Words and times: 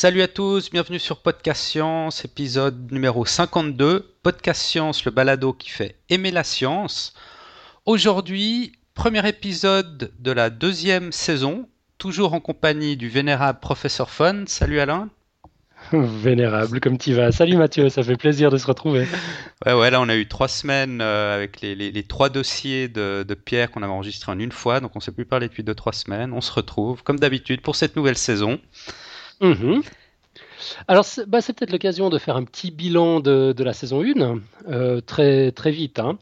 Salut 0.00 0.22
à 0.22 0.28
tous, 0.28 0.70
bienvenue 0.70 1.00
sur 1.00 1.16
Podcast 1.22 1.60
Science, 1.60 2.24
épisode 2.24 2.92
numéro 2.92 3.26
52. 3.26 4.14
Podcast 4.22 4.62
Science, 4.62 5.04
le 5.04 5.10
balado 5.10 5.52
qui 5.52 5.70
fait 5.70 5.96
aimer 6.08 6.30
la 6.30 6.44
science. 6.44 7.14
Aujourd'hui, 7.84 8.78
premier 8.94 9.28
épisode 9.28 10.12
de 10.20 10.30
la 10.30 10.50
deuxième 10.50 11.10
saison, 11.10 11.68
toujours 11.98 12.34
en 12.34 12.38
compagnie 12.38 12.96
du 12.96 13.08
vénérable 13.08 13.58
professeur 13.58 14.08
Fun. 14.08 14.44
Salut 14.46 14.78
Alain. 14.78 15.08
Vénérable, 15.92 16.78
comme 16.78 16.96
tu 16.96 17.14
vas. 17.14 17.32
Salut 17.32 17.56
Mathieu, 17.56 17.88
ça 17.88 18.04
fait 18.04 18.16
plaisir 18.16 18.52
de 18.52 18.56
se 18.56 18.68
retrouver. 18.68 19.04
Ouais, 19.66 19.72
ouais, 19.72 19.90
là 19.90 20.00
on 20.00 20.08
a 20.08 20.14
eu 20.14 20.28
trois 20.28 20.46
semaines 20.46 21.00
euh, 21.00 21.34
avec 21.34 21.60
les, 21.60 22.02
trois 22.04 22.28
dossiers 22.28 22.86
de, 22.86 23.24
Pierre 23.44 23.72
qu'on 23.72 23.82
avait 23.82 23.90
enregistrés 23.90 24.30
en 24.30 24.38
une 24.38 24.52
fois, 24.52 24.78
donc 24.78 24.94
on 24.94 25.00
ne 25.00 25.02
s'est 25.02 25.10
plus 25.10 25.24
parlé 25.24 25.48
depuis 25.48 25.64
deux, 25.64 25.74
trois 25.74 25.92
semaines. 25.92 26.32
On 26.32 26.40
se 26.40 26.52
retrouve, 26.52 27.02
comme 27.02 27.18
d'habitude, 27.18 27.60
pour 27.60 27.74
cette 27.74 27.96
nouvelle 27.96 28.16
saison. 28.16 28.60
Mhm. 29.40 29.82
Alors, 30.88 31.04
bah, 31.26 31.40
c'est 31.40 31.52
peut-être 31.52 31.72
l'occasion 31.72 32.10
de 32.10 32.18
faire 32.18 32.36
un 32.36 32.44
petit 32.44 32.70
bilan 32.70 33.20
de, 33.20 33.54
la 33.62 33.72
saison 33.72 34.02
1, 34.02 34.40
euh, 34.68 35.00
très, 35.00 35.52
très 35.52 35.70
vite. 35.70 35.98
Hein. 35.98 36.18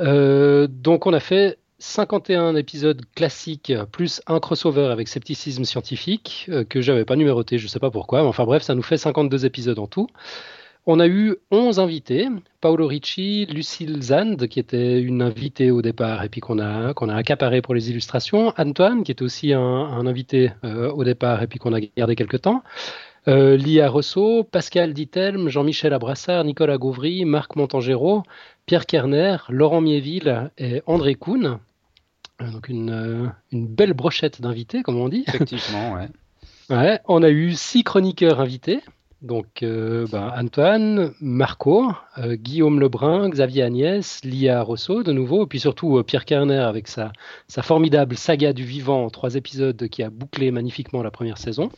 Euh, 0.00 0.66
donc, 0.68 1.06
on 1.06 1.12
a 1.12 1.20
fait 1.20 1.58
51 1.78 2.56
épisodes 2.56 3.00
classiques 3.14 3.72
plus 3.90 4.20
un 4.26 4.38
crossover 4.38 4.86
avec 4.86 5.08
scepticisme 5.08 5.64
scientifique 5.64 6.46
euh, 6.50 6.64
que 6.64 6.80
j'avais 6.80 7.04
pas 7.04 7.16
numéroté, 7.16 7.58
je 7.58 7.66
sais 7.66 7.78
pas 7.78 7.90
pourquoi, 7.90 8.20
mais 8.22 8.28
enfin 8.28 8.44
bref, 8.44 8.62
ça 8.62 8.74
nous 8.74 8.82
fait 8.82 8.98
52 8.98 9.46
épisodes 9.46 9.78
en 9.78 9.86
tout. 9.86 10.06
On 10.86 10.98
a 10.98 11.06
eu 11.06 11.36
11 11.50 11.78
invités, 11.78 12.28
Paolo 12.60 12.86
Ricci, 12.86 13.46
Lucille 13.46 14.02
Zand, 14.02 14.48
qui 14.48 14.58
était 14.58 15.00
une 15.00 15.20
invitée 15.20 15.70
au 15.70 15.82
départ 15.82 16.24
et 16.24 16.28
puis 16.28 16.40
qu'on 16.40 16.58
a, 16.58 16.94
qu'on 16.94 17.08
a 17.08 17.14
accaparé 17.14 17.60
pour 17.60 17.74
les 17.74 17.90
illustrations, 17.90 18.52
Antoine, 18.56 19.04
qui 19.04 19.12
était 19.12 19.22
aussi 19.22 19.52
un, 19.52 19.60
invité 19.60 20.52
euh, 20.64 20.90
au 20.90 21.04
départ 21.04 21.42
et 21.42 21.46
puis 21.46 21.58
qu'on 21.58 21.74
a 21.74 21.80
gardé 21.80 22.16
quelques 22.16 22.40
temps, 22.40 22.62
euh, 23.28 23.56
Lia 23.56 23.90
Rousseau, 23.90 24.44
Pascal 24.44 24.94
Ditelme, 24.94 25.48
Jean-Michel 25.48 25.92
Abrassard, 25.92 26.44
Nicolas 26.44 26.78
Gauvry, 26.78 27.26
Marc 27.26 27.56
Montangero, 27.56 28.22
Pierre 28.64 28.86
Kerner, 28.86 29.36
Laurent 29.50 29.82
Miéville 29.82 30.50
et 30.56 30.82
André 30.86 31.14
Kuhn. 31.14 31.58
Euh, 32.40 32.50
donc 32.50 32.68
une, 32.68 33.32
belle 33.52 33.92
brochette 33.92 34.40
d'invités, 34.40 34.82
comme 34.82 34.96
on 34.96 35.10
dit. 35.10 35.24
Effectivement, 35.28 35.92
ouais. 35.92 36.08
ouais. 36.70 37.00
On 37.06 37.22
a 37.22 37.28
eu 37.28 37.52
six 37.52 37.84
chroniqueurs 37.84 38.40
invités. 38.40 38.80
Donc 39.22 39.62
euh, 39.62 40.06
ben, 40.10 40.32
Antoine, 40.36 41.12
Marco, 41.20 41.92
Guillaume 42.18 42.80
Lebrun, 42.80 43.28
Xavier 43.28 43.64
Agnès, 43.64 44.24
Lia 44.24 44.62
Rousseau 44.62 45.02
de 45.02 45.12
nouveau, 45.12 45.44
et 45.44 45.46
puis 45.46 45.60
surtout 45.60 46.02
Pierre 46.04 46.24
Kerner 46.24 46.60
avec 46.60 46.88
sa, 46.88 47.12
sa 47.46 47.62
formidable 47.62 48.16
saga 48.16 48.52
du 48.52 48.64
vivant 48.64 49.04
en 49.04 49.10
trois 49.10 49.34
épisodes 49.34 49.88
qui 49.88 50.02
a 50.02 50.10
bouclé 50.10 50.50
magnifiquement 50.50 51.02
la 51.02 51.10
première 51.10 51.38
saison. 51.38 51.70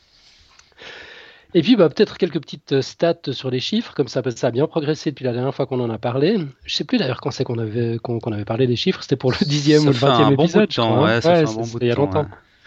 Et 1.55 1.63
puis, 1.63 1.77
bah, 1.77 1.89
peut-être 1.91 2.17
quelques 2.17 2.41
petites 2.41 2.73
euh, 2.73 2.83
stats 2.83 3.33
sur 3.33 3.51
les 3.51 3.61
chiffres, 3.61 3.93
comme 3.95 4.09
ça, 4.09 4.23
ça 4.35 4.47
a 4.47 4.51
bien 4.51 4.67
progressé 4.67 5.11
depuis 5.11 5.25
la 5.25 5.33
dernière 5.33 5.55
fois 5.55 5.67
qu'on 5.67 5.81
en 5.81 5.91
a 5.91 5.99
parlé. 5.99 6.39
Je 6.65 6.75
sais 6.75 6.85
plus 6.85 6.97
d'ailleurs 6.97 7.21
quand 7.21 7.31
c'est 7.31 7.45
qu'on 7.45 7.59
avait, 7.59 7.99
parlé 8.47 8.67
des 8.67 8.77
chiffres, 8.77 9.03
c'était 9.03 9.17
pour 9.17 9.33
le 9.33 9.37
dixième 9.47 9.83
ou 9.83 9.87
le 9.87 9.93
vingtième 9.93 10.33
épisode. 10.33 10.69
Bon 10.69 10.75
temps, 10.75 11.03
ouais, 11.03 11.21
ça 11.21 11.35
fait 11.35 11.51
un 11.51 11.53
bon 11.53 11.67
bout 11.67 11.79
de 11.79 11.85
il 11.85 11.89
y 11.89 11.93
a 11.93 11.95
longtemps. 11.95 12.27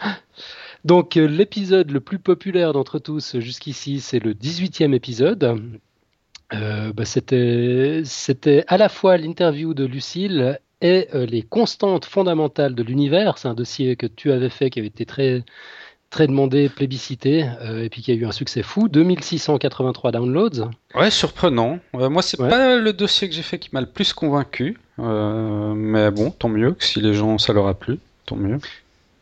Donc, 0.86 1.16
euh, 1.16 1.26
l'épisode 1.26 1.90
le 1.90 2.00
plus 2.00 2.18
populaire 2.18 2.72
d'entre 2.72 2.98
tous 2.98 3.38
jusqu'ici, 3.38 4.00
c'est 4.00 4.18
le 4.18 4.34
18e 4.34 4.94
épisode. 4.94 5.60
Euh, 6.54 6.92
bah, 6.92 7.04
c'était, 7.04 8.64
à 8.68 8.76
la 8.76 8.88
fois 8.88 9.16
l'interview 9.16 9.74
de 9.74 9.84
Lucille 9.84 10.60
et 10.80 11.08
les 11.12 11.42
constantes 11.42 12.04
fondamentales 12.04 12.74
de 12.74 12.82
l'univers. 12.82 13.38
C'est 13.38 13.48
un 13.48 13.54
dossier 13.54 13.96
que 13.96 14.06
tu 14.06 14.30
avais 14.30 14.50
fait 14.50 14.70
qui 14.70 14.78
avait 14.78 14.88
été 14.88 15.06
très 15.06 15.44
très 16.10 16.26
demandé, 16.26 16.68
plébiscité, 16.68 17.46
euh, 17.60 17.84
et 17.84 17.88
puis 17.88 18.02
qui 18.02 18.10
a 18.10 18.14
eu 18.14 18.24
un 18.24 18.32
succès 18.32 18.62
fou, 18.62 18.88
2683 18.88 20.12
downloads. 20.12 20.70
Ouais, 20.94 21.10
surprenant. 21.10 21.78
Euh, 21.94 22.08
moi, 22.08 22.22
c'est 22.22 22.36
pas 22.36 22.76
le 22.76 22.92
dossier 22.92 23.28
que 23.28 23.34
j'ai 23.34 23.42
fait 23.42 23.58
qui 23.58 23.70
m'a 23.72 23.80
le 23.80 23.86
plus 23.86 24.12
convaincu, 24.12 24.78
euh, 24.98 25.74
mais 25.74 26.10
bon, 26.10 26.30
tant 26.30 26.48
mieux, 26.48 26.72
que 26.72 26.84
si 26.84 27.00
les 27.00 27.14
gens, 27.14 27.38
ça 27.38 27.52
leur 27.52 27.66
a 27.66 27.74
plu, 27.74 27.98
tant 28.24 28.36
mieux. 28.36 28.58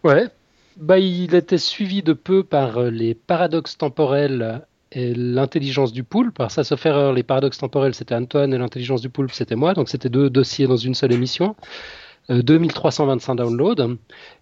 Ouais, 0.04 0.28
bah, 0.76 0.98
il 0.98 1.34
était 1.34 1.58
suivi 1.58 2.02
de 2.02 2.12
peu 2.12 2.42
par 2.42 2.82
les 2.82 3.14
paradoxes 3.14 3.78
temporels 3.78 4.62
et 4.92 5.14
l'intelligence 5.14 5.92
du 5.92 6.04
poulpe. 6.04 6.38
Alors 6.40 6.50
ça, 6.50 6.64
sauf 6.64 6.84
erreur, 6.86 7.12
les 7.12 7.22
paradoxes 7.22 7.58
temporels, 7.58 7.94
c'était 7.94 8.14
Antoine, 8.14 8.54
et 8.54 8.58
l'intelligence 8.58 9.00
du 9.00 9.08
poulpe, 9.08 9.32
c'était 9.32 9.56
moi, 9.56 9.74
donc 9.74 9.88
c'était 9.88 10.08
deux 10.08 10.30
dossiers 10.30 10.66
dans 10.66 10.76
une 10.76 10.94
seule 10.94 11.12
émission. 11.12 11.56
2325 12.28 13.34
downloads. 13.34 13.96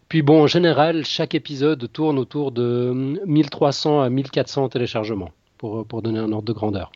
Puis 0.09 0.22
bon, 0.22 0.43
en 0.43 0.47
général, 0.47 1.04
chaque 1.04 1.34
épisode 1.34 1.91
tourne 1.93 2.19
autour 2.19 2.53
de 2.53 2.93
1300 3.26 4.03
à 4.03 4.10
1400 4.10 4.69
téléchargements, 4.69 5.31
pour, 5.59 5.84
pour 5.87 6.03
donner 6.03 6.20
un 6.20 6.31
ordre 6.32 6.47
de 6.47 6.53
grandeur. 6.53 6.93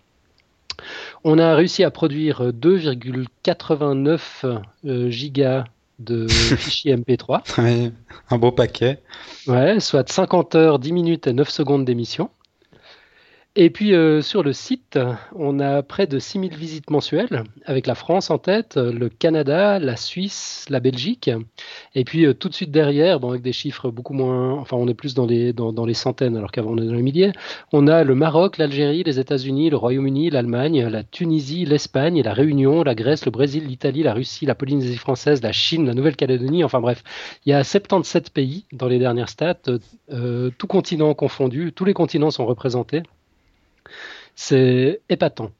On 1.25 1.39
a 1.39 1.55
réussi 1.55 1.83
à 1.83 1.91
produire 1.91 2.53
2,89 2.53 4.61
euh, 4.85 5.11
gigas 5.11 5.65
de 5.99 6.27
fichiers 6.57 6.97
MP3. 6.97 7.93
un 8.31 8.39
beau 8.39 8.53
paquet. 8.53 9.03
Ouais, 9.47 9.81
soit 9.81 10.11
50 10.11 10.55
heures, 10.55 10.79
10 10.79 10.93
minutes 10.93 11.27
et 11.27 11.33
9 11.33 11.49
secondes 11.49 11.85
d'émission. 11.85 12.31
Et 13.59 13.71
puis 13.71 13.95
euh, 13.95 14.21
sur 14.21 14.43
le 14.43 14.53
site, 14.53 14.99
on 15.35 15.61
a 15.61 15.83
près 15.83 16.07
de 16.07 16.19
6000 16.19 16.55
visites 16.55 16.91
mensuelles, 16.91 17.43
avec 17.65 17.87
la 17.87 17.95
France 17.95 18.29
en 18.29 18.37
tête, 18.37 18.77
le 18.77 19.09
Canada, 19.09 19.79
la 19.79 19.97
Suisse, 19.97 20.67
la 20.69 20.79
Belgique. 20.79 21.31
Et 21.95 22.05
puis 22.05 22.27
euh, 22.27 22.35
tout 22.35 22.51
de 22.51 22.55
suite 22.55 22.71
derrière, 22.71 23.19
bon, 23.19 23.31
avec 23.31 23.41
des 23.41 23.55
chiffres 23.55 23.91
beaucoup 23.91 24.13
moins, 24.13 24.53
enfin 24.59 24.77
on 24.77 24.87
est 24.89 24.95
plus 24.95 25.15
dans 25.15 25.25
les, 25.25 25.55
dans, 25.55 25.87
les 25.87 25.95
centaines 25.95 26.37
alors 26.37 26.53
qu'avant 26.53 26.73
on 26.73 26.77
est 26.77 26.85
dans 26.85 26.93
les 26.93 27.01
milliers, 27.01 27.33
on 27.73 27.87
a 27.87 28.05
le 28.05 28.15
Maroc, 28.15 28.59
l'Algérie, 28.59 29.05
les 29.05 29.19
États-Unis, 29.19 29.71
le 29.71 29.79
Royaume-Uni, 29.79 30.29
l'Allemagne, 30.29 30.87
la 30.89 31.03
Tunisie, 31.03 31.65
l'Espagne, 31.65 32.21
la 32.21 32.35
Réunion, 32.35 32.83
la 32.83 32.95
Grèce, 32.95 33.25
le 33.25 33.31
Brésil, 33.31 33.65
l'Italie, 33.67 34.03
la 34.03 34.13
Russie, 34.13 34.45
la 34.45 34.55
Polynésie 34.55 34.99
française, 34.99 35.43
la 35.43 35.53
Chine, 35.53 35.87
la 35.87 35.95
Nouvelle-Calédonie, 35.95 36.63
enfin 36.63 36.83
bref, 36.83 37.03
il 37.47 37.51
y 37.51 37.53
a 37.55 37.65
77 37.65 38.29
pays 38.29 38.67
dans 38.73 38.87
les 38.87 38.99
dernières 38.99 39.31
stats, 39.31 39.57
euh, 40.13 40.51
tout 40.59 40.67
continent 40.67 41.15
confondu, 41.15 41.73
tous 41.73 41.87
les 41.87 41.95
continents 41.95 42.31
sont 42.31 42.45
représentés. 42.45 43.03
C'est 44.35 45.01
épatant. 45.09 45.51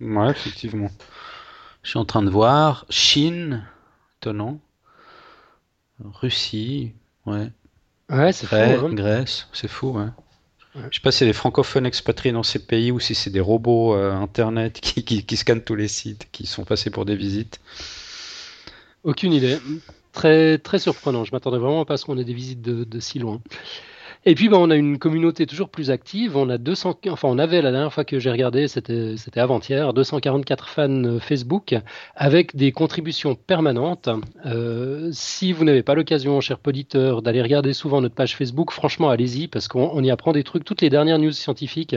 ouais, 0.00 0.30
effectivement. 0.30 0.90
Je 1.82 1.90
suis 1.90 1.98
en 1.98 2.04
train 2.04 2.22
de 2.22 2.30
voir 2.30 2.86
Chine, 2.88 3.64
étonnant. 4.20 4.60
Russie, 6.04 6.92
ouais. 7.26 7.50
Ouais, 8.08 8.32
c'est 8.32 8.46
fou. 8.46 8.56
Hein. 8.56 8.92
Grèce, 8.92 9.48
c'est 9.52 9.68
fou, 9.68 9.90
ouais. 9.90 10.06
Ouais. 10.74 10.82
Je 10.90 10.96
sais 10.96 11.02
pas 11.02 11.12
si 11.12 11.18
c'est 11.18 11.26
des 11.26 11.32
francophones 11.32 11.84
expatriés 11.84 12.32
dans 12.32 12.42
ces 12.42 12.58
pays 12.58 12.90
ou 12.92 12.98
si 12.98 13.14
c'est 13.14 13.30
des 13.30 13.40
robots 13.40 13.94
euh, 13.94 14.12
internet 14.12 14.80
qui, 14.80 15.04
qui, 15.04 15.36
scannent 15.36 15.62
tous 15.62 15.74
les 15.74 15.88
sites, 15.88 16.28
qui 16.32 16.46
sont 16.46 16.64
passés 16.64 16.90
pour 16.90 17.04
des 17.04 17.16
visites. 17.16 17.60
Aucune 19.04 19.32
idée. 19.32 19.58
Très, 20.12 20.58
très 20.58 20.78
surprenant. 20.78 21.24
Je 21.24 21.32
m'attendais 21.32 21.58
vraiment 21.58 21.84
pas 21.84 21.94
à 21.94 21.96
ce 21.96 22.04
qu'on 22.04 22.16
ait 22.16 22.24
des 22.24 22.34
visites 22.34 22.62
de, 22.62 22.84
de 22.84 23.00
si 23.00 23.18
loin. 23.18 23.40
Et 24.24 24.36
puis, 24.36 24.48
ben, 24.48 24.58
on 24.58 24.70
a 24.70 24.76
une 24.76 25.00
communauté 25.00 25.46
toujours 25.46 25.68
plus 25.68 25.90
active. 25.90 26.36
On 26.36 26.48
a 26.48 26.56
200, 26.56 27.00
enfin, 27.08 27.26
on 27.28 27.38
avait 27.38 27.60
la 27.60 27.72
dernière 27.72 27.92
fois 27.92 28.04
que 28.04 28.20
j'ai 28.20 28.30
regardé, 28.30 28.68
c'était, 28.68 29.16
avant-hier, 29.34 29.92
244 29.92 30.68
fans 30.68 30.88
euh, 30.88 31.18
Facebook 31.18 31.74
avec 32.14 32.54
des 32.54 32.70
contributions 32.70 33.34
permanentes. 33.34 34.08
Euh, 34.46 35.08
si 35.10 35.52
vous 35.52 35.64
n'avez 35.64 35.82
pas 35.82 35.94
l'occasion, 35.94 36.40
cher 36.40 36.60
poditeur, 36.60 37.20
d'aller 37.22 37.42
regarder 37.42 37.72
souvent 37.72 38.00
notre 38.00 38.14
page 38.14 38.36
Facebook, 38.36 38.70
franchement, 38.70 39.10
allez-y 39.10 39.48
parce 39.48 39.66
qu'on 39.66 40.00
y 40.04 40.10
apprend 40.12 40.30
des 40.30 40.44
trucs. 40.44 40.64
Toutes 40.64 40.82
les 40.82 40.90
dernières 40.90 41.18
news 41.18 41.32
scientifiques 41.32 41.96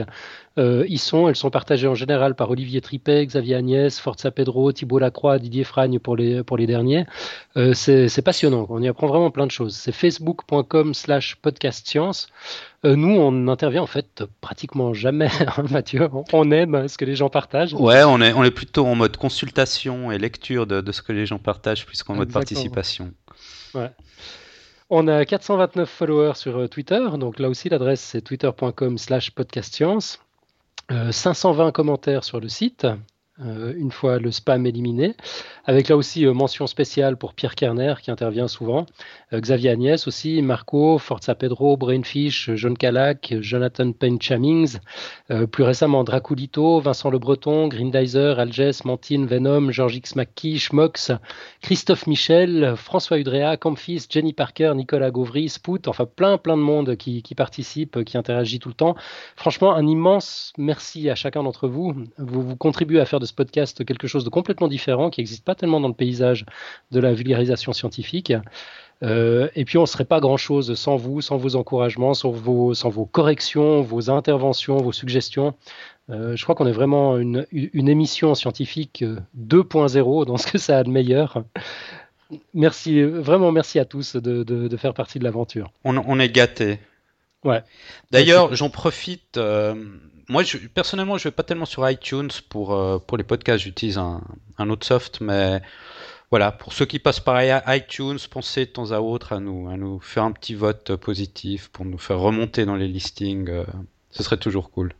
euh, 0.58 0.84
y 0.88 0.98
sont. 0.98 1.28
Elles 1.28 1.36
sont 1.36 1.50
partagées 1.50 1.86
en 1.86 1.94
général 1.94 2.34
par 2.34 2.50
Olivier 2.50 2.80
Tripet, 2.80 3.24
Xavier 3.24 3.54
Agnès, 3.54 4.00
Forza 4.00 4.32
Pedro, 4.32 4.72
Thibault 4.72 4.98
Lacroix, 4.98 5.38
Didier 5.38 5.62
Fragne 5.62 6.00
pour 6.00 6.16
les, 6.16 6.42
pour 6.42 6.56
les 6.56 6.66
derniers. 6.66 7.04
C'est 7.74 8.22
passionnant. 8.24 8.66
On 8.68 8.82
y 8.82 8.88
apprend 8.88 9.06
vraiment 9.06 9.30
plein 9.30 9.46
de 9.46 9.52
choses. 9.52 9.76
C'est 9.76 9.92
facebook.com 9.92 10.92
slash 10.92 11.36
podcast 11.36 11.86
science 11.86 12.15
euh, 12.84 12.96
nous, 12.96 13.16
on 13.16 13.48
intervient 13.48 13.82
en 13.82 13.86
fait 13.86 14.24
pratiquement 14.40 14.94
jamais, 14.94 15.30
hein, 15.56 15.64
Mathieu. 15.70 16.08
On 16.32 16.50
aime 16.50 16.88
ce 16.88 16.98
que 16.98 17.04
les 17.04 17.16
gens 17.16 17.28
partagent. 17.28 17.74
Ouais, 17.74 18.04
on 18.04 18.20
est, 18.20 18.32
on 18.32 18.44
est 18.44 18.50
plutôt 18.50 18.86
en 18.86 18.94
mode 18.94 19.16
consultation 19.16 20.12
et 20.12 20.18
lecture 20.18 20.66
de, 20.66 20.92
ce 20.92 21.02
que 21.02 21.12
les 21.12 21.26
gens 21.26 21.38
partagent, 21.38 21.86
plus 21.86 22.02
qu'en 22.02 22.14
mode 22.14 22.32
participation. 22.32 23.12
Ouais. 23.74 23.90
On 24.88 25.08
a 25.08 25.24
429 25.24 25.88
followers 25.88 26.34
sur 26.36 26.58
euh, 26.58 26.68
Twitter, 26.68 27.00
donc 27.18 27.40
là 27.40 27.48
aussi 27.48 27.68
l'adresse 27.68 28.00
c'est 28.00 28.20
twitter.com 28.20 28.98
slash 28.98 29.32
podcastscience. 29.32 30.20
520 31.10 31.66
euh, 31.66 31.70
commentaires 31.72 32.22
sur 32.22 32.38
le 32.38 32.48
site, 32.48 32.86
euh, 33.44 33.74
une 33.76 33.90
fois 33.90 34.18
le 34.18 34.30
spam 34.30 34.64
éliminé, 34.64 35.14
avec 35.66 35.88
là 35.88 35.96
aussi 35.98 36.24
euh, 36.24 36.32
mention 36.32 36.66
spéciale 36.66 37.18
pour 37.18 37.34
Pierre 37.34 37.54
Kerner 37.54 37.96
qui 38.00 38.10
intervient 38.10 38.48
souvent, 38.48 38.86
euh, 39.34 39.40
Xavier 39.40 39.68
Agnès 39.68 40.06
aussi, 40.06 40.40
Marco, 40.40 40.96
Forza 40.96 41.34
Pedro, 41.34 41.76
Brainfish, 41.76 42.50
John 42.54 42.78
Calac, 42.78 43.34
Jonathan 43.40 43.92
Payne 43.92 44.20
Chamings, 44.22 44.78
plus 45.52 45.64
récemment 45.64 46.02
Draculito, 46.02 46.80
Vincent 46.80 47.10
Le 47.10 47.18
Breton, 47.18 47.68
Grindizer, 47.68 48.38
Alges, 48.38 48.84
Mantine, 48.84 49.26
Venom, 49.26 49.70
George 49.70 49.96
X 49.96 50.16
McKee, 50.16 50.58
Schmox, 50.58 51.12
Christophe 51.60 52.06
Michel, 52.06 52.74
François 52.76 53.18
Udrea, 53.18 53.58
Campfis, 53.58 54.06
Jenny 54.08 54.32
Parker, 54.32 54.72
Nicolas 54.74 55.10
Gauvry, 55.10 55.50
Spout, 55.50 55.88
enfin 55.88 56.06
plein 56.06 56.38
plein 56.38 56.56
de 56.56 56.62
monde 56.62 56.96
qui, 56.96 57.22
qui 57.22 57.34
participe, 57.34 58.02
qui 58.04 58.16
interagit 58.16 58.60
tout 58.60 58.68
le 58.68 58.74
temps. 58.74 58.96
Franchement, 59.36 59.74
un 59.74 59.86
immense 59.86 60.52
merci 60.56 61.10
à 61.10 61.14
chacun 61.14 61.42
d'entre 61.42 61.68
vous. 61.68 61.94
Vous, 62.16 62.42
vous 62.42 62.56
contribuez 62.56 63.00
à 63.00 63.04
faire 63.04 63.20
de 63.20 63.25
ce 63.26 63.34
podcast 63.34 63.84
quelque 63.84 64.06
chose 64.06 64.24
de 64.24 64.30
complètement 64.30 64.68
différent 64.68 65.10
qui 65.10 65.20
n'existe 65.20 65.44
pas 65.44 65.54
tellement 65.54 65.80
dans 65.80 65.88
le 65.88 65.94
paysage 65.94 66.46
de 66.90 67.00
la 67.00 67.12
vulgarisation 67.12 67.72
scientifique. 67.72 68.32
Euh, 69.02 69.48
et 69.54 69.64
puis 69.64 69.76
on 69.78 69.82
ne 69.82 69.86
serait 69.86 70.04
pas 70.04 70.20
grand-chose 70.20 70.74
sans 70.74 70.96
vous, 70.96 71.20
sans 71.20 71.36
vos 71.36 71.56
encouragements, 71.56 72.14
sans 72.14 72.30
vos, 72.30 73.06
corrections, 73.06 73.82
vos 73.82 74.10
interventions, 74.10 74.78
vos 74.78 74.92
suggestions. 74.92 75.54
Euh, 76.08 76.36
je 76.36 76.42
crois 76.44 76.54
qu'on 76.54 76.66
est 76.66 76.72
vraiment 76.72 77.18
une, 77.18 77.46
émission 77.74 78.34
scientifique 78.34 79.04
2.0 79.38 80.24
dans 80.24 80.36
ce 80.36 80.46
que 80.46 80.58
ça 80.58 80.78
a 80.78 80.82
de 80.82 80.88
meilleur. 80.88 81.44
Merci, 82.54 83.02
vraiment 83.02 83.52
merci 83.52 83.78
à 83.78 83.84
tous 83.84 84.16
de, 84.16 84.42
de, 84.42 84.76
faire 84.76 84.94
partie 84.94 85.18
de 85.18 85.24
l'aventure. 85.24 85.70
On, 85.84 85.96
on, 85.96 86.18
est 86.18 86.28
gâtés. 86.28 86.78
Ouais. 87.44 87.62
D'ailleurs, 88.10 88.54
j'en 88.54 88.70
profite. 88.70 89.36
Euh, 89.36 89.74
moi, 90.28 90.42
je, 90.42 90.58
personnellement, 90.58 91.18
je 91.18 91.24
vais 91.24 91.32
pas 91.32 91.42
tellement 91.42 91.64
sur 91.64 91.88
iTunes 91.88 92.30
pour, 92.48 92.74
euh, 92.74 92.98
pour 92.98 93.16
les 93.16 93.24
podcasts. 93.24 93.64
J'utilise 93.64 93.98
un, 93.98 94.22
un, 94.58 94.70
autre 94.70 94.86
soft, 94.86 95.20
mais 95.20 95.62
voilà, 96.30 96.50
pour 96.50 96.72
ceux 96.72 96.86
qui 96.86 96.98
passent 96.98 97.20
par 97.20 97.40
iTunes, 97.42 98.18
pensez 98.30 98.66
de 98.66 98.70
temps 98.70 98.90
à 98.90 99.00
autre 99.00 99.32
à 99.32 99.40
nous, 99.40 99.68
à 99.68 99.76
nous 99.76 100.00
faire 100.00 100.24
un 100.24 100.32
petit 100.32 100.54
vote 100.54 100.96
positif 100.96 101.68
pour 101.68 101.84
nous 101.84 101.98
faire 101.98 102.18
remonter 102.18 102.64
dans 102.64 102.76
les 102.76 102.88
listings. 102.88 103.48
Euh, 103.48 103.64
ce 104.10 104.22
serait 104.22 104.38
toujours 104.38 104.70
cool. 104.70 104.92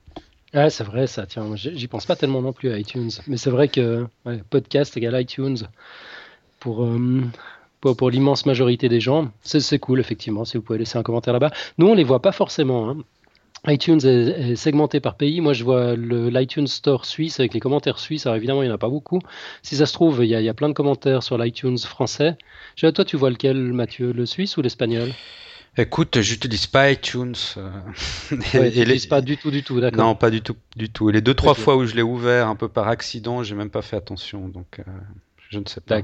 Ouais, 0.55 0.71
c'est 0.71 0.85
vrai, 0.85 1.07
ça. 1.07 1.27
Tiens, 1.27 1.57
j'y 1.57 1.89
pense 1.89 2.07
pas 2.07 2.17
tellement 2.17 2.41
non 2.41 2.53
plus 2.53 2.71
à 2.71 2.79
iTunes, 2.79 3.11
mais 3.27 3.37
c'est 3.37 3.51
vrai 3.51 3.69
que 3.69 4.07
podcast 4.49 4.97
égale 4.97 5.21
iTunes 5.21 5.59
pour. 6.61 6.87
Pour, 7.87 7.97
pour 7.97 8.11
l'immense 8.11 8.47
majorité 8.47 8.89
des 8.89 8.99
gens, 9.01 9.31
c'est 9.43 9.79
cool 9.79 10.01
effectivement 10.01 10.45
si 10.45 10.57
vous 10.57 10.63
pouvez 10.65 10.81
laisser 10.81 10.99
un 10.99 11.05
commentaire 11.05 11.33
là-bas. 11.33 11.53
Nous 11.79 11.87
on 11.87 11.95
les 11.95 12.03
voit 12.03 12.21
pas 12.21 12.33
forcément. 12.33 12.91
Hein 12.91 12.97
iTunes 13.69 14.01
est, 14.05 14.57
segmenté 14.57 15.01
par 15.01 15.17
pays. 15.17 15.41
Moi, 15.41 15.53
je 15.53 15.65
vois 15.65 15.97
l'iTunes 15.97 16.67
Store 16.67 17.05
suisse 17.05 17.41
avec 17.41 17.55
les 17.55 17.61
commentaires 17.61 17.99
suisses. 17.99 18.27
Alors, 18.27 18.37
évidemment, 18.37 18.63
il 18.63 18.67
n'y 18.67 18.73
en 18.73 18.77
a 18.77 18.79
pas 18.79 18.89
beaucoup. 18.89 19.21
Si 19.63 19.77
ça 19.77 19.87
se 19.87 19.93
trouve, 19.93 20.25
il 20.25 20.29
y 20.29 20.49
a, 20.49 20.55
plein 20.55 20.69
de 20.69 20.75
commentaires 20.75 21.23
sur 21.23 21.39
l'iTunes 21.39 21.79
français. 21.79 22.37
toi, 22.77 23.05
tu 23.05 23.17
vois 23.17 23.31
lequel, 23.31 23.73
Mathieu 23.73 24.13
Le 24.13 24.27
suisse 24.27 24.57
ou 24.57 24.63
l'espagnol? 24.63 25.11
Écoute, 25.79 26.21
j'utilise 26.21 26.67
pas 26.67 26.93
iTunes. 26.93 27.35
Euh, 27.57 27.71
et, 28.55 29.09
pas 29.09 29.21
du 29.21 29.37
tout, 29.37 29.51
du 29.51 29.63
tout, 29.63 29.81
d'accord. 29.81 30.05
Non, 30.05 30.15
pas 30.15 30.31
du 30.31 30.43
tout, 30.43 30.57
du 30.77 30.89
tout. 30.89 31.11
Et 31.11 31.13
les 31.13 31.21
deux, 31.21 31.35
trois 31.35 31.55
fois 31.55 31.77
où 31.77 31.87
je 31.87 31.95
l'ai 31.95 32.03
ouvert 32.03 32.49
un 32.49 32.57
peu 32.57 32.69
par 32.69 32.89
accident, 32.89 33.43
j'ai 33.43 33.55
même 33.55 33.71
pas 33.71 33.83
fait 33.83 33.97
attention. 33.97 34.49
Donc, 34.49 34.79
euh, 34.79 34.83
je 35.51 35.59
ne 35.59 35.67
sais 35.67 35.81
pas. 35.81 36.03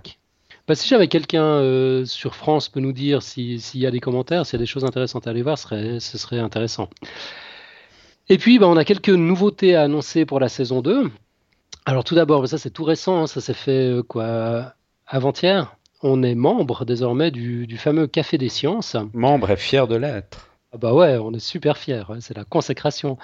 Bah, 0.68 0.74
si 0.74 0.88
jamais 0.88 1.08
quelqu'un 1.08 1.44
euh, 1.44 2.04
sur 2.04 2.36
France 2.36 2.68
peut 2.68 2.80
nous 2.80 2.92
dire 2.92 3.22
s'il 3.22 3.60
y 3.74 3.86
a 3.86 3.90
des 3.90 4.00
commentaires, 4.00 4.46
s'il 4.46 4.54
y 4.54 4.60
a 4.60 4.64
des 4.64 4.66
choses 4.66 4.84
intéressantes 4.84 5.26
à 5.26 5.30
aller 5.30 5.42
voir, 5.42 5.58
ce 5.58 5.64
serait, 5.64 6.00
ce 6.00 6.18
serait 6.18 6.38
intéressant. 6.38 6.88
Et 8.28 8.38
puis, 8.38 8.58
bah, 8.58 8.68
on 8.68 8.76
a 8.76 8.84
quelques 8.84 9.10
nouveautés 9.10 9.74
à 9.74 9.82
annoncer 9.82 10.24
pour 10.24 10.38
la 10.38 10.48
saison 10.48 10.80
2. 10.80 11.10
Alors 11.84 12.04
tout 12.04 12.14
d'abord, 12.14 12.46
ça 12.46 12.58
c'est 12.58 12.70
tout 12.70 12.84
récent, 12.84 13.22
hein, 13.22 13.26
ça 13.26 13.40
s'est 13.40 13.54
fait 13.54 13.90
euh, 13.90 14.02
quoi 14.04 14.74
avant-hier. 15.06 15.76
On 16.00 16.22
est 16.22 16.36
membre 16.36 16.84
désormais 16.84 17.30
du, 17.32 17.76
fameux 17.76 18.06
Café 18.06 18.38
des 18.38 18.48
Sciences. 18.48 18.96
Membre 19.12 19.50
et 19.50 19.56
fier 19.56 19.88
de 19.88 19.96
l'être. 19.96 20.48
Ah 20.72 20.78
bah 20.78 20.94
ouais, 20.94 21.18
on 21.18 21.32
est 21.32 21.40
super 21.40 21.76
fiers, 21.76 22.04
c'est 22.20 22.36
la 22.36 22.44
consécration. 22.44 23.18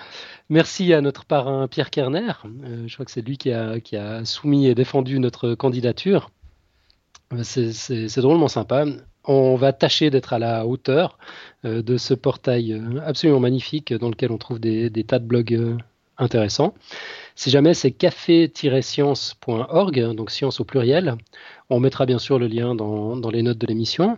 Merci 0.49 0.93
à 0.93 1.01
notre 1.01 1.25
parrain 1.25 1.67
Pierre 1.69 1.91
Kerner, 1.91 2.33
euh, 2.45 2.85
je 2.87 2.95
crois 2.95 3.07
que 3.07 3.13
c'est 3.13 3.23
lui 3.23 3.39
qui 3.39 3.53
a, 3.53 3.81
qui 3.81 3.97
a 3.97 4.25
soumis 4.25 4.67
et 4.67 4.75
défendu 4.75 5.19
notre 5.19 5.55
candidature. 5.55 6.31
C'est 7.43 8.21
drôlement 8.21 8.49
sympa. 8.49 8.87
On 9.25 9.57
va 9.57 9.75
tâcher 9.75 10.09
d'être 10.11 10.33
à 10.33 10.39
la 10.39 10.67
hauteur 10.67 11.19
euh, 11.65 11.83
de 11.83 11.97
ce 11.99 12.15
portail 12.15 12.73
euh, 12.73 13.01
absolument 13.05 13.41
magnifique 13.41 13.93
dans 13.93 14.09
lequel 14.09 14.33
on 14.33 14.39
trouve 14.39 14.59
des, 14.59 14.91
tas 15.07 15.19
de 15.19 15.27
blogs 15.27 15.53
euh, 15.53 15.77
intéressants. 16.17 16.73
Si 17.35 17.51
jamais 17.51 17.75
c'est 17.75 17.91
café-science.org, 17.91 20.15
donc 20.15 20.31
science 20.31 20.61
au 20.61 20.65
pluriel, 20.65 21.17
on 21.69 21.81
mettra 21.81 22.07
bien 22.07 22.19
sûr 22.19 22.39
le 22.39 22.47
lien 22.47 22.75
dans, 22.75 23.17
dans 23.17 23.31
les 23.31 23.43
notes 23.43 23.59
de 23.59 23.67
l'émission. 23.67 24.17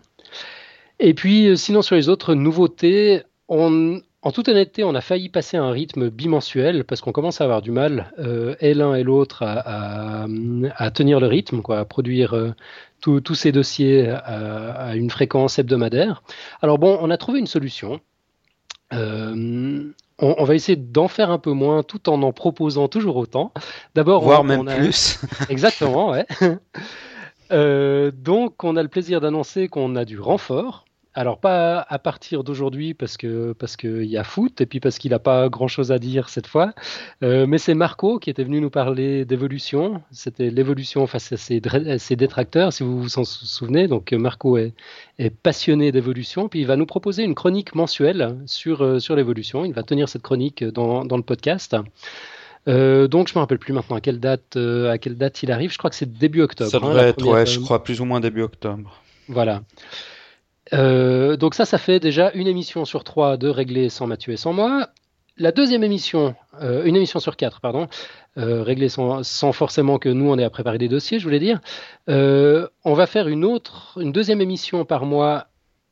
Et 1.00 1.12
puis, 1.14 1.58
sinon, 1.58 1.82
sur 1.82 1.96
les 1.96 2.08
autres 2.08 2.34
nouveautés, 2.34 3.22
on, 3.48 4.00
en 4.22 4.32
toute 4.32 4.48
honnêteté, 4.48 4.84
on 4.84 4.94
a 4.94 5.00
failli 5.00 5.30
passer 5.30 5.56
à 5.56 5.62
un 5.62 5.70
rythme 5.70 6.10
bimensuel 6.10 6.84
parce 6.84 7.00
qu'on 7.00 7.12
commence 7.12 7.40
à 7.40 7.44
avoir 7.44 7.62
du 7.62 7.70
mal, 7.70 8.12
euh, 8.18 8.54
et 8.60 8.74
l'un 8.74 8.94
et 8.94 9.02
l'autre, 9.02 9.42
à, 9.42 10.26
tenir 10.90 11.20
le 11.20 11.26
rythme, 11.26 11.62
quoi, 11.62 11.78
à 11.78 11.84
produire 11.86 12.34
euh, 12.34 12.52
tous 13.00 13.34
ces 13.34 13.50
dossiers 13.50 14.10
à, 14.10 14.94
une 14.94 15.08
fréquence 15.08 15.58
hebdomadaire. 15.58 16.22
Alors 16.60 16.78
bon, 16.78 16.98
on 17.00 17.08
a 17.08 17.16
trouvé 17.16 17.38
une 17.38 17.46
solution. 17.46 18.00
Euh, 18.92 19.90
on, 20.18 20.44
va 20.44 20.54
essayer 20.54 20.76
d'en 20.76 21.08
faire 21.08 21.30
un 21.30 21.38
peu 21.38 21.52
moins 21.52 21.82
tout 21.82 22.10
en 22.10 22.22
en 22.22 22.32
proposant 22.32 22.88
toujours 22.88 23.16
autant. 23.16 23.52
D'abord, 23.94 24.22
voire 24.22 24.44
même 24.44 24.66
plus. 24.66 25.18
Exactement, 25.48 26.10
ouais. 26.10 26.26
donc, 28.12 28.62
on 28.64 28.76
a 28.76 28.82
le 28.82 28.88
plaisir 28.88 29.22
d'annoncer 29.22 29.68
qu'on 29.68 29.96
a 29.96 30.04
du 30.04 30.20
renfort. 30.20 30.84
Alors 31.12 31.40
pas 31.40 31.84
à 31.88 31.98
partir 31.98 32.44
d'aujourd'hui 32.44 32.94
parce 32.94 33.16
que 33.16 33.52
parce 33.52 33.76
qu'il 33.76 34.04
y 34.04 34.16
a 34.16 34.22
foot 34.22 34.60
et 34.60 34.66
puis 34.66 34.78
parce 34.78 34.96
qu'il 34.98 35.10
n'a 35.10 35.18
pas 35.18 35.48
grand 35.48 35.66
chose 35.66 35.90
à 35.90 35.98
dire 35.98 36.28
cette 36.28 36.46
fois, 36.46 36.72
euh, 37.24 37.48
mais 37.48 37.58
c'est 37.58 37.74
Marco 37.74 38.20
qui 38.20 38.30
était 38.30 38.44
venu 38.44 38.60
nous 38.60 38.70
parler 38.70 39.24
d'évolution. 39.24 40.02
C'était 40.12 40.50
l'évolution 40.50 41.08
face 41.08 41.32
à 41.32 41.36
ses, 41.36 42.16
détracteurs, 42.16 42.72
si 42.72 42.84
vous 42.84 43.02
vous 43.02 43.18
en 43.18 43.24
souvenez. 43.24 43.88
Donc 43.88 44.12
Marco 44.12 44.56
est, 44.56 44.72
passionné 45.42 45.90
d'évolution, 45.90 46.48
puis 46.48 46.60
il 46.60 46.66
va 46.66 46.76
nous 46.76 46.86
proposer 46.86 47.24
une 47.24 47.34
chronique 47.34 47.74
mensuelle 47.74 48.36
sur 48.46 48.82
euh, 48.84 49.00
sur 49.00 49.16
l'évolution. 49.16 49.64
Il 49.64 49.72
va 49.72 49.82
tenir 49.82 50.08
cette 50.08 50.22
chronique 50.22 50.62
dans, 50.62 51.02
le 51.02 51.22
podcast. 51.22 51.76
Euh, 52.68 53.08
donc 53.08 53.26
je 53.26 53.34
me 53.34 53.40
rappelle 53.40 53.58
plus 53.58 53.72
maintenant 53.72 53.96
à 53.96 54.00
quelle 54.00 54.20
date 54.20 54.56
à 54.56 54.96
quelle 54.98 55.16
date 55.16 55.42
il 55.42 55.50
arrive. 55.50 55.72
Je 55.72 55.78
crois 55.78 55.90
que 55.90 55.96
c'est 55.96 56.12
début 56.18 56.42
octobre. 56.42 56.70
Ça 56.70 56.76
hein, 56.76 56.80
devrait 56.82 57.08
être 57.08 57.26
ouais, 57.26 57.46
je 57.46 57.58
crois 57.58 57.82
plus 57.82 58.00
ou 58.00 58.04
moins 58.04 58.20
début 58.20 58.42
octobre. 58.42 59.02
Voilà. 59.26 59.62
Euh, 60.72 61.36
donc 61.36 61.54
ça, 61.54 61.64
ça 61.64 61.78
fait 61.78 62.00
déjà 62.00 62.30
une 62.34 62.46
émission 62.46 62.84
sur 62.84 63.04
trois 63.04 63.36
de 63.36 63.48
régler 63.48 63.88
sans 63.88 64.06
Mathieu 64.06 64.32
et 64.32 64.36
sans 64.36 64.52
moi. 64.52 64.88
La 65.36 65.52
deuxième 65.52 65.82
émission, 65.82 66.34
euh, 66.60 66.84
une 66.84 66.96
émission 66.96 67.18
sur 67.18 67.36
quatre, 67.36 67.60
pardon, 67.60 67.88
euh, 68.36 68.62
réglée 68.62 68.90
sans, 68.90 69.52
forcément 69.52 69.98
que 69.98 70.08
nous 70.08 70.30
on 70.30 70.38
ait 70.38 70.44
à 70.44 70.50
préparer 70.50 70.78
des 70.78 70.88
dossiers, 70.88 71.18
je 71.18 71.24
voulais 71.24 71.38
dire. 71.38 71.60
on 72.08 72.94
va 72.94 73.06
faire 73.06 73.28
une 73.28 73.44
autre, 73.44 73.98
une 74.00 74.12
deuxième 74.12 74.40
émission 74.40 74.84
par 74.84 75.06
mois 75.06 75.46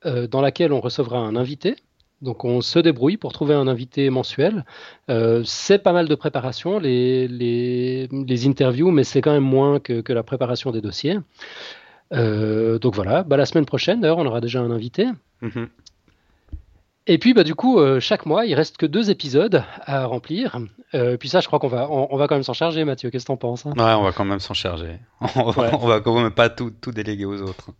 dans 0.04 0.40
laquelle 0.40 0.72
on 0.72 0.80
recevra 0.80 1.18
un 1.18 1.34
invité. 1.34 1.76
Donc 2.20 2.44
on 2.44 2.60
se 2.60 2.78
débrouille 2.78 3.16
pour 3.16 3.32
trouver 3.32 3.54
un 3.54 3.68
invité 3.68 4.10
mensuel. 4.10 4.64
c'est 5.44 5.78
pas 5.78 5.92
mal 5.92 6.08
de 6.08 6.14
préparation, 6.14 6.78
les, 6.78 7.26
les, 7.26 8.46
interviews, 8.46 8.90
mais 8.90 9.04
c'est 9.04 9.22
quand 9.22 9.32
même 9.32 9.44
moins 9.44 9.80
que, 9.80 10.00
que 10.02 10.12
la 10.12 10.22
préparation 10.22 10.72
des 10.72 10.80
dossiers. 10.80 11.18
Euh, 12.12 12.78
donc 12.78 12.94
voilà, 12.94 13.22
bah, 13.22 13.36
la 13.36 13.46
semaine 13.46 13.66
prochaine, 13.66 14.00
d'ailleurs, 14.00 14.18
on 14.18 14.26
aura 14.26 14.40
déjà 14.40 14.60
un 14.60 14.70
invité. 14.70 15.06
Mhm. 15.42 15.68
Et 17.10 17.16
puis, 17.16 17.32
bah, 17.32 17.42
du 17.42 17.54
coup, 17.54 17.80
euh, 17.80 18.00
chaque 18.00 18.26
mois, 18.26 18.44
il 18.44 18.54
reste 18.54 18.76
que 18.76 18.84
deux 18.84 19.10
épisodes 19.10 19.64
à 19.80 20.04
remplir. 20.04 20.58
Euh, 20.94 21.16
puis 21.16 21.30
ça, 21.30 21.40
je 21.40 21.46
crois 21.46 21.58
qu'on 21.58 21.68
va, 21.68 21.90
on, 21.90 22.16
va 22.18 22.28
quand 22.28 22.34
même 22.34 22.42
s'en 22.42 22.52
charger, 22.52 22.84
Mathieu. 22.84 23.08
Qu'est-ce 23.08 23.24
que 23.24 23.28
t'en 23.28 23.38
penses 23.38 23.64
hein? 23.64 23.72
Ouais, 23.78 23.94
on 23.94 24.02
va 24.02 24.12
quand 24.12 24.26
même 24.26 24.40
s'en 24.40 24.52
charger. 24.52 24.98
on, 25.34 25.50
va, 25.50 26.00
quand 26.00 26.20
même 26.20 26.30
pas 26.30 26.50
tout, 26.50 26.70
tout, 26.70 26.92
déléguer 26.92 27.24
aux 27.24 27.40
autres. 27.40 27.70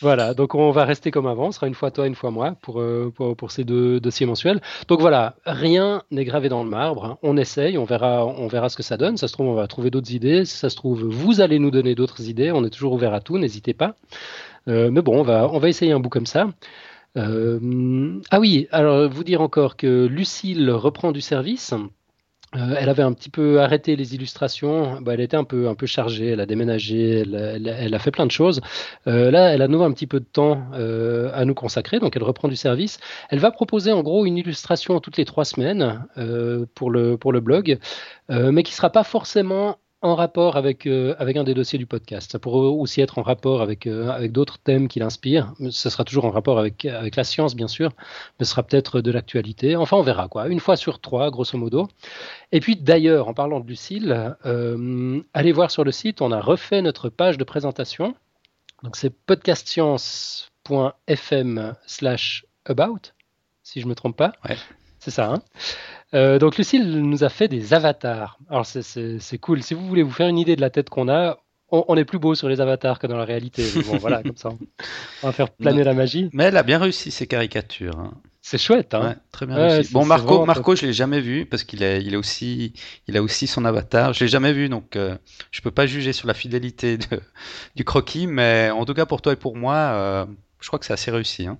Voilà, 0.00 0.32
donc 0.32 0.54
on 0.54 0.70
va 0.70 0.86
rester 0.86 1.10
comme 1.10 1.26
avant. 1.26 1.52
Ce 1.52 1.56
sera 1.56 1.66
une 1.66 1.74
fois 1.74 1.90
toi, 1.90 2.06
une 2.06 2.14
fois 2.14 2.30
moi 2.30 2.56
pour, 2.62 2.80
euh, 2.80 3.12
pour, 3.14 3.36
pour, 3.36 3.50
ces 3.50 3.64
deux 3.64 4.00
dossiers 4.00 4.24
mensuels. 4.24 4.62
Donc 4.88 5.00
voilà, 5.00 5.36
rien 5.44 6.02
n'est 6.10 6.24
gravé 6.24 6.48
dans 6.48 6.64
le 6.64 6.70
marbre. 6.70 7.04
Hein. 7.04 7.18
On 7.22 7.36
essaye, 7.36 7.76
on 7.76 7.84
verra, 7.84 8.24
on 8.24 8.48
verra 8.48 8.70
ce 8.70 8.76
que 8.76 8.82
ça 8.82 8.96
donne. 8.96 9.18
Ça 9.18 9.28
se 9.28 9.34
trouve, 9.34 9.48
on 9.48 9.54
va 9.54 9.66
trouver 9.66 9.90
d'autres 9.90 10.12
idées. 10.12 10.46
Si 10.46 10.56
ça 10.56 10.70
se 10.70 10.76
trouve, 10.76 11.04
vous 11.04 11.42
allez 11.42 11.58
nous 11.58 11.70
donner 11.70 11.94
d'autres 11.94 12.26
idées. 12.26 12.52
On 12.52 12.64
est 12.64 12.70
toujours 12.70 12.94
ouvert 12.94 13.12
à 13.12 13.20
tout, 13.20 13.36
n'hésitez 13.36 13.74
pas. 13.74 13.96
mais 14.66 15.02
bon, 15.02 15.20
on 15.20 15.22
va, 15.22 15.46
on 15.52 15.58
va 15.58 15.68
essayer 15.68 15.92
un 15.92 16.00
bout 16.00 16.08
comme 16.08 16.26
ça. 16.26 16.48
Euh, 17.16 18.20
ah 18.30 18.40
oui, 18.40 18.68
alors 18.70 19.08
vous 19.08 19.24
dire 19.24 19.40
encore 19.40 19.76
que 19.76 20.06
Lucille 20.06 20.70
reprend 20.70 21.12
du 21.12 21.20
service. 21.20 21.74
Euh, 22.56 22.76
elle 22.78 22.88
avait 22.88 23.02
un 23.02 23.12
petit 23.12 23.28
peu 23.28 23.60
arrêté 23.60 23.94
les 23.94 24.14
illustrations. 24.14 25.00
Bah, 25.02 25.14
elle 25.14 25.20
était 25.20 25.36
un 25.36 25.44
peu, 25.44 25.68
un 25.68 25.74
peu 25.74 25.86
chargée. 25.86 26.28
Elle 26.28 26.40
a 26.40 26.46
déménagé. 26.46 27.20
Elle, 27.20 27.94
a 27.94 27.98
fait 27.98 28.10
plein 28.10 28.24
de 28.24 28.30
choses. 28.30 28.60
Euh, 29.06 29.30
là, 29.30 29.52
elle 29.52 29.60
a 29.60 29.68
nouveau 29.68 29.84
un 29.84 29.92
petit 29.92 30.06
peu 30.06 30.20
de 30.20 30.24
temps 30.24 30.66
à 30.72 31.44
nous 31.44 31.54
consacrer. 31.54 31.98
Donc, 31.98 32.16
elle 32.16 32.22
reprend 32.22 32.48
du 32.48 32.56
service. 32.56 33.00
Elle 33.28 33.38
va 33.38 33.50
proposer 33.50 33.92
en 33.92 34.02
gros 34.02 34.24
une 34.24 34.38
illustration 34.38 34.98
toutes 35.00 35.18
les 35.18 35.26
trois 35.26 35.44
semaines 35.44 36.06
pour, 36.74 36.90
le, 36.90 37.16
pour 37.18 37.32
le 37.32 37.40
blog, 37.40 37.78
mais 38.30 38.62
qui 38.62 38.72
sera 38.72 38.90
pas 38.90 39.04
forcément 39.04 39.76
en 40.00 40.14
rapport 40.14 40.56
avec, 40.56 40.86
euh, 40.86 41.16
avec 41.18 41.36
un 41.36 41.42
des 41.42 41.54
dossiers 41.54 41.78
du 41.78 41.86
podcast. 41.86 42.30
Ça 42.30 42.38
pourrait 42.38 42.68
aussi 42.68 43.00
être 43.00 43.18
en 43.18 43.22
rapport 43.22 43.62
avec, 43.62 43.86
euh, 43.86 44.10
avec 44.10 44.30
d'autres 44.32 44.58
thèmes 44.58 44.86
qui 44.86 45.00
l'inspirent. 45.00 45.54
Ce 45.70 45.90
sera 45.90 46.04
toujours 46.04 46.24
en 46.24 46.30
rapport 46.30 46.56
avec, 46.58 46.84
avec 46.84 47.16
la 47.16 47.24
science, 47.24 47.56
bien 47.56 47.66
sûr, 47.66 47.90
mais 48.38 48.44
ce 48.44 48.52
sera 48.52 48.62
peut-être 48.62 49.00
de 49.00 49.10
l'actualité. 49.10 49.74
Enfin, 49.76 49.96
on 49.96 50.02
verra 50.02 50.28
quoi. 50.28 50.46
Une 50.48 50.60
fois 50.60 50.76
sur 50.76 51.00
trois, 51.00 51.30
grosso 51.30 51.58
modo. 51.58 51.88
Et 52.52 52.60
puis 52.60 52.76
d'ailleurs, 52.76 53.26
en 53.28 53.34
parlant 53.34 53.58
de 53.60 53.66
Lucille, 53.66 54.36
euh, 54.46 55.20
allez 55.34 55.52
voir 55.52 55.72
sur 55.72 55.84
le 55.84 55.92
site, 55.92 56.22
on 56.22 56.30
a 56.30 56.40
refait 56.40 56.80
notre 56.80 57.08
page 57.08 57.36
de 57.36 57.44
présentation. 57.44 58.14
Donc 58.84 58.94
c'est 58.96 59.10
podcastscience.fm 59.10 61.74
slash 61.86 62.46
about, 62.66 63.00
si 63.64 63.80
je 63.80 63.86
ne 63.86 63.90
me 63.90 63.96
trompe 63.96 64.16
pas. 64.16 64.34
C'est 65.08 65.14
ça. 65.14 65.30
Hein 65.32 65.42
euh, 66.14 66.38
donc 66.38 66.58
Lucille 66.58 67.00
nous 67.00 67.24
a 67.24 67.30
fait 67.30 67.48
des 67.48 67.72
avatars. 67.72 68.38
Alors 68.50 68.66
c'est 68.66 69.38
cool. 69.40 69.62
Si 69.62 69.72
vous 69.72 69.86
voulez 69.86 70.02
vous 70.02 70.10
faire 70.10 70.28
une 70.28 70.38
idée 70.38 70.54
de 70.54 70.60
la 70.60 70.68
tête 70.68 70.90
qu'on 70.90 71.08
a, 71.08 71.38
on, 71.70 71.96
est 71.96 72.04
plus 72.04 72.18
beau 72.18 72.34
sur 72.34 72.48
les 72.48 72.60
avatars 72.60 72.98
que 72.98 73.06
dans 73.06 73.16
la 73.16 73.24
réalité. 73.24 73.64
bon, 73.86 73.96
voilà, 73.98 74.22
comme 74.22 74.36
ça, 74.36 74.50
on 75.22 75.26
va 75.26 75.32
faire 75.32 75.50
planer 75.50 75.84
la 75.84 75.94
magie. 75.94 76.28
Mais 76.32 76.44
elle 76.44 76.56
a 76.56 76.62
bien 76.62 76.78
réussi 76.78 77.10
ses 77.10 77.26
caricatures. 77.26 77.98
Hein. 77.98 78.12
C'est 78.40 78.58
chouette, 78.58 78.94
hein 78.94 79.08
ouais, 79.08 79.16
très 79.32 79.46
bien 79.46 79.56
réussi. 79.56 79.92
Bon, 79.92 80.06
Marco, 80.06 80.46
Marco, 80.46 80.74
je 80.74 80.86
l'ai 80.86 80.92
jamais 80.94 81.20
vu 81.20 81.44
parce 81.44 81.64
qu'il 81.64 81.84
a, 81.84 81.98
il 81.98 82.14
a 82.14 82.18
aussi, 82.18 82.72
il 83.06 83.16
a 83.16 83.22
aussi 83.22 83.46
son 83.46 83.64
avatar. 83.64 84.12
Je 84.12 84.24
l'ai 84.24 84.28
jamais 84.28 84.52
vu, 84.52 84.70
donc 84.70 84.96
euh, 84.96 85.16
je 85.50 85.60
peux 85.60 85.70
pas 85.70 85.86
juger 85.86 86.12
sur 86.12 86.26
la 86.26 86.34
fidélité 86.34 86.96
de, 86.96 87.20
du 87.76 87.84
croquis, 87.84 88.26
mais 88.26 88.70
en 88.70 88.84
tout 88.86 88.94
cas 88.94 89.04
pour 89.04 89.20
toi 89.20 89.34
et 89.34 89.36
pour 89.36 89.56
moi, 89.56 89.74
euh, 89.74 90.26
je 90.60 90.66
crois 90.68 90.78
que 90.78 90.86
c'est 90.86 90.94
assez 90.94 91.10
réussi. 91.10 91.46
Hein. 91.46 91.58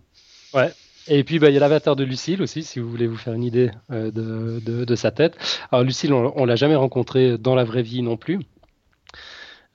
Ouais, 0.54 0.72
et 1.08 1.24
puis, 1.24 1.38
bah, 1.38 1.48
il 1.48 1.54
y 1.54 1.56
a 1.56 1.60
l'avatar 1.60 1.96
de 1.96 2.04
Lucille 2.04 2.42
aussi, 2.42 2.62
si 2.62 2.78
vous 2.78 2.88
voulez 2.88 3.06
vous 3.06 3.16
faire 3.16 3.34
une 3.34 3.44
idée 3.44 3.70
euh, 3.90 4.10
de, 4.10 4.84
de, 4.84 4.94
sa 4.94 5.10
tête. 5.10 5.36
Alors, 5.72 5.84
Lucille, 5.84 6.12
on, 6.12 6.42
ne 6.42 6.46
l'a 6.46 6.56
jamais 6.56 6.76
rencontrée 6.76 7.38
dans 7.38 7.54
la 7.54 7.64
vraie 7.64 7.82
vie 7.82 8.02
non 8.02 8.16
plus. 8.16 8.40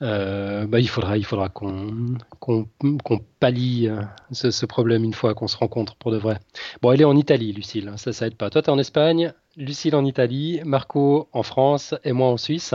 Euh, 0.02 0.66
bah, 0.66 0.80
il 0.80 0.90
faudra, 0.90 1.18
il 1.18 1.24
faudra 1.24 1.48
qu'on 1.50 2.16
qu'on 2.40 3.20
pallie 3.40 3.88
euh, 3.88 4.02
ce, 4.32 4.52
ce, 4.52 4.66
problème 4.66 5.06
une 5.06 5.14
fois 5.14 5.34
qu'on 5.34 5.48
se 5.48 5.56
rencontre 5.56 5.96
pour 5.96 6.12
de 6.12 6.18
vrai. 6.18 6.40
Bon, 6.82 6.92
elle 6.92 7.02
est 7.02 7.06
en 7.06 7.16
Italie, 7.16 7.54
Lucille, 7.54 7.88
hein, 7.88 7.96
ça, 7.96 8.12
ça 8.12 8.28
aide 8.28 8.36
pas. 8.36 8.50
Toi, 8.50 8.62
tu 8.62 8.70
es 8.70 8.74
en 8.74 8.80
Espagne, 8.80 9.34
Lucille 9.56 9.96
en 9.96 10.04
Italie, 10.04 10.60
Marco 10.66 11.30
en 11.32 11.44
France 11.44 11.96
et 12.04 12.12
moi 12.12 12.28
en 12.28 12.38
Suisse. 12.38 12.74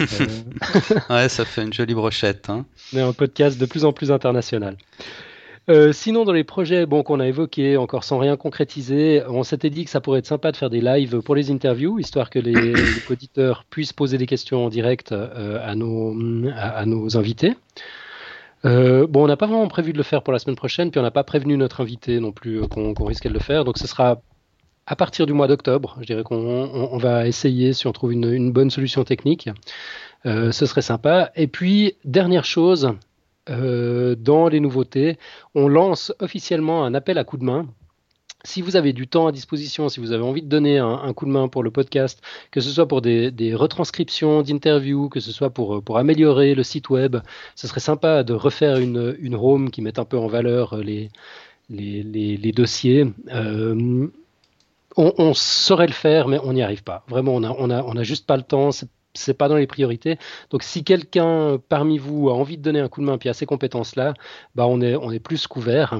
ouais, 1.10 1.28
ça 1.28 1.44
fait 1.44 1.62
une 1.62 1.72
jolie 1.72 1.94
brochette. 1.94 2.50
Hein. 2.50 2.66
On 2.92 2.98
est 2.98 3.02
un 3.02 3.12
podcast 3.12 3.58
de 3.58 3.66
plus 3.66 3.84
en 3.84 3.92
plus 3.92 4.10
international. 4.10 4.76
Euh, 5.68 5.92
sinon, 5.92 6.24
dans 6.24 6.32
les 6.32 6.44
projets 6.44 6.86
bon, 6.86 7.02
qu'on 7.02 7.20
a 7.20 7.26
évoqués, 7.26 7.76
encore 7.76 8.02
sans 8.02 8.18
rien 8.18 8.36
concrétiser, 8.38 9.22
on 9.28 9.42
s'était 9.42 9.68
dit 9.68 9.84
que 9.84 9.90
ça 9.90 10.00
pourrait 10.00 10.20
être 10.20 10.26
sympa 10.26 10.50
de 10.50 10.56
faire 10.56 10.70
des 10.70 10.80
lives 10.80 11.20
pour 11.20 11.34
les 11.34 11.50
interviews, 11.50 11.98
histoire 11.98 12.30
que 12.30 12.38
les, 12.38 12.72
auditeurs 13.10 13.64
puissent 13.68 13.92
poser 13.92 14.16
des 14.16 14.26
questions 14.26 14.64
en 14.64 14.70
direct 14.70 15.12
euh, 15.12 15.58
à, 15.62 15.74
nos, 15.74 16.16
à, 16.56 16.86
nos 16.86 17.18
invités. 17.18 17.54
Euh, 18.64 19.06
bon, 19.06 19.24
on 19.24 19.26
n'a 19.26 19.36
pas 19.36 19.46
vraiment 19.46 19.68
prévu 19.68 19.92
de 19.92 19.98
le 19.98 20.04
faire 20.04 20.22
pour 20.22 20.32
la 20.32 20.38
semaine 20.38 20.56
prochaine, 20.56 20.90
puis 20.90 21.00
on 21.00 21.02
n'a 21.02 21.10
pas 21.10 21.24
prévenu 21.24 21.58
notre 21.58 21.82
invité 21.82 22.18
non 22.18 22.32
plus 22.32 22.66
qu'on 22.68 22.94
risquait 23.04 23.28
de 23.28 23.34
le 23.34 23.40
faire, 23.40 23.64
donc 23.64 23.76
ce 23.76 23.86
sera 23.86 24.22
à 24.86 24.96
partir 24.96 25.26
du 25.26 25.34
mois 25.34 25.48
d'octobre. 25.48 25.98
Je 26.00 26.06
dirais 26.06 26.22
qu'on 26.22 26.96
va 26.96 27.28
essayer 27.28 27.74
si 27.74 27.86
on 27.86 27.92
trouve 27.92 28.14
une, 28.14 28.32
une 28.32 28.52
bonne 28.52 28.70
solution 28.70 29.04
technique. 29.04 29.50
ce 30.24 30.50
serait 30.50 30.80
sympa. 30.80 31.30
Et 31.36 31.46
puis, 31.46 31.96
dernière 32.06 32.46
chose, 32.46 32.94
euh, 33.50 34.14
dans 34.14 34.48
les 34.48 34.60
nouveautés, 34.60 35.18
on 35.54 35.68
lance 35.68 36.12
officiellement 36.20 36.84
un 36.84 36.94
appel 36.94 37.18
à 37.18 37.24
coup 37.24 37.36
de 37.36 37.44
main. 37.44 37.66
Si 38.44 38.62
vous 38.62 38.76
avez 38.76 38.92
du 38.92 39.08
temps 39.08 39.26
à 39.26 39.32
disposition, 39.32 39.88
si 39.88 39.98
vous 39.98 40.12
avez 40.12 40.22
envie 40.22 40.42
de 40.42 40.48
donner 40.48 40.78
un, 40.78 41.12
coup 41.12 41.26
de 41.26 41.30
main 41.30 41.48
pour 41.48 41.64
le 41.64 41.72
podcast, 41.72 42.22
que 42.52 42.60
ce 42.60 42.70
soit 42.70 42.86
pour 42.86 43.02
des, 43.02 43.54
retranscriptions 43.54 44.42
d'interviews, 44.42 45.08
que 45.08 45.18
ce 45.18 45.32
soit 45.32 45.50
pour, 45.50 45.98
améliorer 45.98 46.54
le 46.54 46.62
site 46.62 46.88
web, 46.88 47.16
ce 47.56 47.66
serait 47.66 47.80
sympa 47.80 48.22
de 48.22 48.34
refaire 48.34 48.78
une, 48.78 49.16
une 49.18 49.70
qui 49.70 49.82
mette 49.82 49.98
un 49.98 50.04
peu 50.04 50.16
en 50.16 50.28
valeur 50.28 50.76
les, 50.76 51.10
dossiers. 52.52 53.06
Euh, 53.32 54.08
on, 54.96 55.34
saurait 55.34 55.86
le 55.86 55.92
faire, 55.92 56.28
mais 56.28 56.38
on 56.42 56.52
n'y 56.52 56.62
arrive 56.62 56.82
pas. 56.82 57.04
Vraiment, 57.08 57.34
on 57.34 57.66
n'a 57.66 57.78
a, 57.78 58.02
juste 58.02 58.26
pas 58.26 58.36
le 58.36 58.42
temps 58.42 58.70
pas 59.34 59.48
dans 59.48 59.56
les 59.56 59.66
priorités. 59.66 60.18
Donc 60.50 60.62
si 60.62 60.84
quelqu'un 60.84 61.58
parmi 61.68 61.98
vous 61.98 62.28
a 62.30 62.34
envie 62.34 62.56
de 62.56 62.62
donner 62.62 62.80
un 62.80 62.88
coup 62.88 63.00
de 63.00 63.06
main 63.06 63.18
puis 63.18 63.28
a 63.28 63.34
ces 63.34 63.46
compétences-là, 63.46 64.14
bah 64.54 64.66
on 64.66 64.80
est, 64.80 64.96
on 64.96 65.10
est 65.10 65.20
plus 65.20 65.46
couvert. 65.46 65.98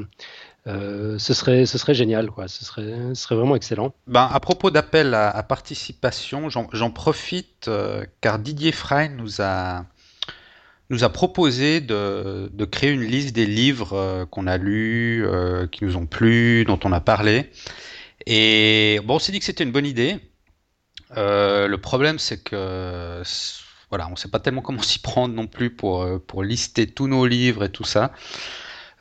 Euh, 0.69 1.19
ce, 1.19 1.33
serait, 1.33 1.65
ce 1.65 1.79
serait 1.79 1.95
génial, 1.95 2.31
quoi. 2.31 2.47
Ce, 2.47 2.65
serait, 2.65 3.15
ce 3.15 3.23
serait 3.23 3.37
vraiment 3.37 3.57
excellent. 3.57 3.95
Ben, 4.07 4.29
à 4.31 4.39
propos 4.41 4.71
d'appel 4.71 5.15
à, 5.15 5.43
participation, 5.43 6.49
j'en 6.51 6.91
profite 6.91 7.69
euh, 7.69 8.05
car 8.21 8.39
Didier 8.39 8.73
Frein 8.73 9.09
nous 9.09 9.41
a, 9.41 9.87
nous 10.91 11.05
a 11.05 11.09
proposé 11.09 11.81
de, 11.81 12.51
de 12.53 12.65
créer 12.67 12.91
une 12.91 13.03
liste 13.03 13.35
des 13.35 13.47
livres 13.47 13.95
euh, 13.95 14.27
qu'on 14.27 14.47
a 14.47 14.59
lus, 14.59 15.27
qui 15.73 15.85
nous 15.85 15.97
ont 15.97 16.07
plu, 16.07 16.65
dont 16.67 16.81
on 16.85 16.93
a 16.93 17.01
parlé. 17.01 17.51
Et 18.27 19.01
bon, 19.05 19.15
on 19.15 19.19
s'est 19.19 19.33
dit 19.33 19.39
que 19.39 19.45
c'était 19.47 19.65
une 19.65 19.73
bonne 19.73 19.87
idée. 19.87 20.19
Euh, 21.17 21.67
le 21.67 21.79
problème, 21.79 22.19
c'est 22.19 22.43
que 22.43 23.23
voilà, 23.91 24.07
on 24.09 24.13
ne 24.13 24.17
sait 24.17 24.29
pas 24.29 24.41
tellement 24.41 24.61
comment 24.61 24.83
s'y 24.83 24.99
prendre 24.99 25.35
non 25.35 25.47
plus 25.47 25.71
pour, 25.71 26.03
euh, 26.03 26.19
pour 26.19 26.43
lister 26.43 26.87
tous 26.87 27.07
nos 27.07 27.27
livres 27.27 27.65
et 27.65 27.71
tout 27.71 27.85
ça. 27.85 28.13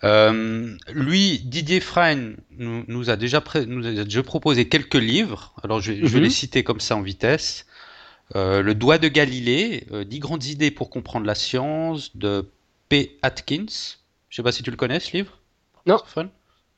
Euh, 0.03 0.77
lui, 0.89 1.39
Didier 1.39 1.79
Frein, 1.79 2.33
nous, 2.51 3.09
a 3.09 3.15
déjà 3.15 3.43
nous 3.65 3.85
a 3.85 4.03
déjà 4.03 4.23
proposé 4.23 4.69
quelques 4.69 4.95
livres. 4.95 5.53
Alors, 5.63 5.81
je, 5.81 5.91
vais 5.91 6.07
mhm. 6.07 6.23
les 6.23 6.29
citer 6.29 6.63
comme 6.63 6.79
ça 6.79 6.95
en 6.95 7.01
vitesse. 7.01 7.65
le 8.35 8.73
Doigt 8.73 8.99
de 8.99 9.07
Galilée, 9.07 9.85
10 10.05 10.19
grandes 10.19 10.45
idées 10.45 10.71
pour 10.71 10.89
comprendre 10.89 11.25
la 11.25 11.35
science, 11.35 12.15
de 12.15 12.49
P. 12.89 13.17
Atkins. 13.21 13.65
Je 14.29 14.35
sais 14.35 14.43
pas 14.43 14.51
si 14.51 14.63
tu 14.63 14.71
le 14.71 14.77
connais, 14.77 14.99
ce 14.99 15.17
livre 15.17 15.39
Non. 15.85 15.97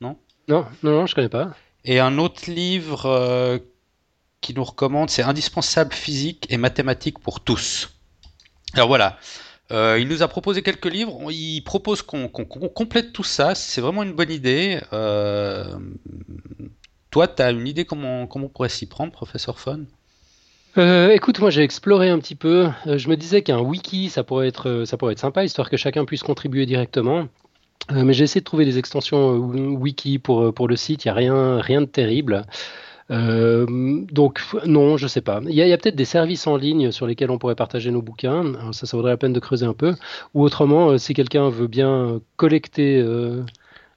Non? 0.00 0.16
Non, 0.48 0.66
non, 0.82 0.90
non, 0.92 1.06
je 1.06 1.14
connais 1.14 1.28
pas. 1.28 1.54
Et 1.84 2.00
un 2.00 2.18
autre 2.18 2.50
livre 2.50 3.60
qui 4.40 4.54
nous 4.54 4.64
recommande, 4.64 5.10
c'est 5.10 5.22
indispensable 5.22 5.92
physique 5.92 6.46
et 6.50 6.56
mathématiques 6.56 7.18
pour 7.18 7.40
tous. 7.40 7.90
Alors 8.74 8.88
voilà, 8.88 9.18
euh, 9.72 9.98
il 10.00 10.08
nous 10.08 10.22
a 10.22 10.28
proposé 10.28 10.62
quelques 10.62 10.86
livres, 10.86 11.30
il 11.30 11.62
propose 11.62 12.02
qu'on 12.02 12.28
complète 12.28 13.12
tout 13.12 13.24
ça, 13.24 13.54
c'est 13.54 13.80
vraiment 13.80 14.02
une 14.02 14.12
bonne 14.12 14.30
idée. 14.30 14.80
Euh, 14.92 15.64
toi, 17.10 17.28
tu 17.28 17.42
as 17.42 17.50
une 17.50 17.66
idée 17.66 17.84
comment, 17.84 18.26
comment 18.26 18.46
on 18.46 18.48
pourrait 18.48 18.68
s'y 18.68 18.86
prendre, 18.86 19.12
professeur 19.12 19.58
Fon 19.58 19.86
euh, 20.78 21.10
écoute, 21.10 21.40
moi 21.40 21.50
j'ai 21.50 21.62
exploré 21.62 22.10
un 22.10 22.20
petit 22.20 22.36
peu. 22.36 22.68
je 22.86 23.08
me 23.08 23.16
disais 23.16 23.42
qu'un 23.42 23.58
wiki, 23.58 24.08
ça 24.08 24.22
pourrait 24.22 24.46
être, 24.46 24.84
ça 24.86 24.96
pourrait 24.96 25.14
être 25.14 25.18
sympa, 25.18 25.44
histoire 25.44 25.68
que 25.68 25.76
chacun 25.76 26.04
puisse 26.04 26.22
contribuer 26.22 26.64
directement. 26.64 27.26
mais 27.90 28.12
j'ai 28.12 28.22
essayé 28.22 28.40
de 28.40 28.44
trouver 28.44 28.64
des 28.64 28.78
extensions 28.78 29.32
wiki 29.32 30.20
pour, 30.20 30.54
pour 30.54 30.68
le 30.68 30.76
site. 30.76 31.04
Il 31.04 31.08
n'y 31.08 31.10
a 31.10 31.14
rien, 31.14 31.60
rien 31.60 31.80
de 31.80 31.86
terrible. 31.86 32.46
Euh, 33.10 33.66
donc 34.12 34.40
non, 34.66 34.96
je 34.96 35.06
sais 35.06 35.20
pas. 35.20 35.40
Il 35.46 35.54
y 35.54 35.72
a, 35.72 35.78
peut-être 35.78 35.96
des 35.96 36.04
services 36.04 36.46
en 36.46 36.56
ligne 36.56 36.90
sur 36.90 37.06
lesquels 37.06 37.30
on 37.30 37.38
pourrait 37.38 37.54
partager 37.54 37.90
nos 37.90 38.02
bouquins. 38.02 38.44
ça, 38.72 38.86
ça 38.86 38.96
vaudrait 38.96 39.12
la 39.12 39.16
peine 39.16 39.32
de 39.32 39.40
creuser 39.40 39.66
un 39.66 39.74
peu. 39.74 39.94
Ou 40.34 40.42
autrement, 40.42 40.90
euh, 40.90 40.98
si 40.98 41.14
quelqu'un 41.14 41.48
veut 41.48 41.66
bien 41.66 42.20
collecter 42.36 43.00
euh, 43.00 43.42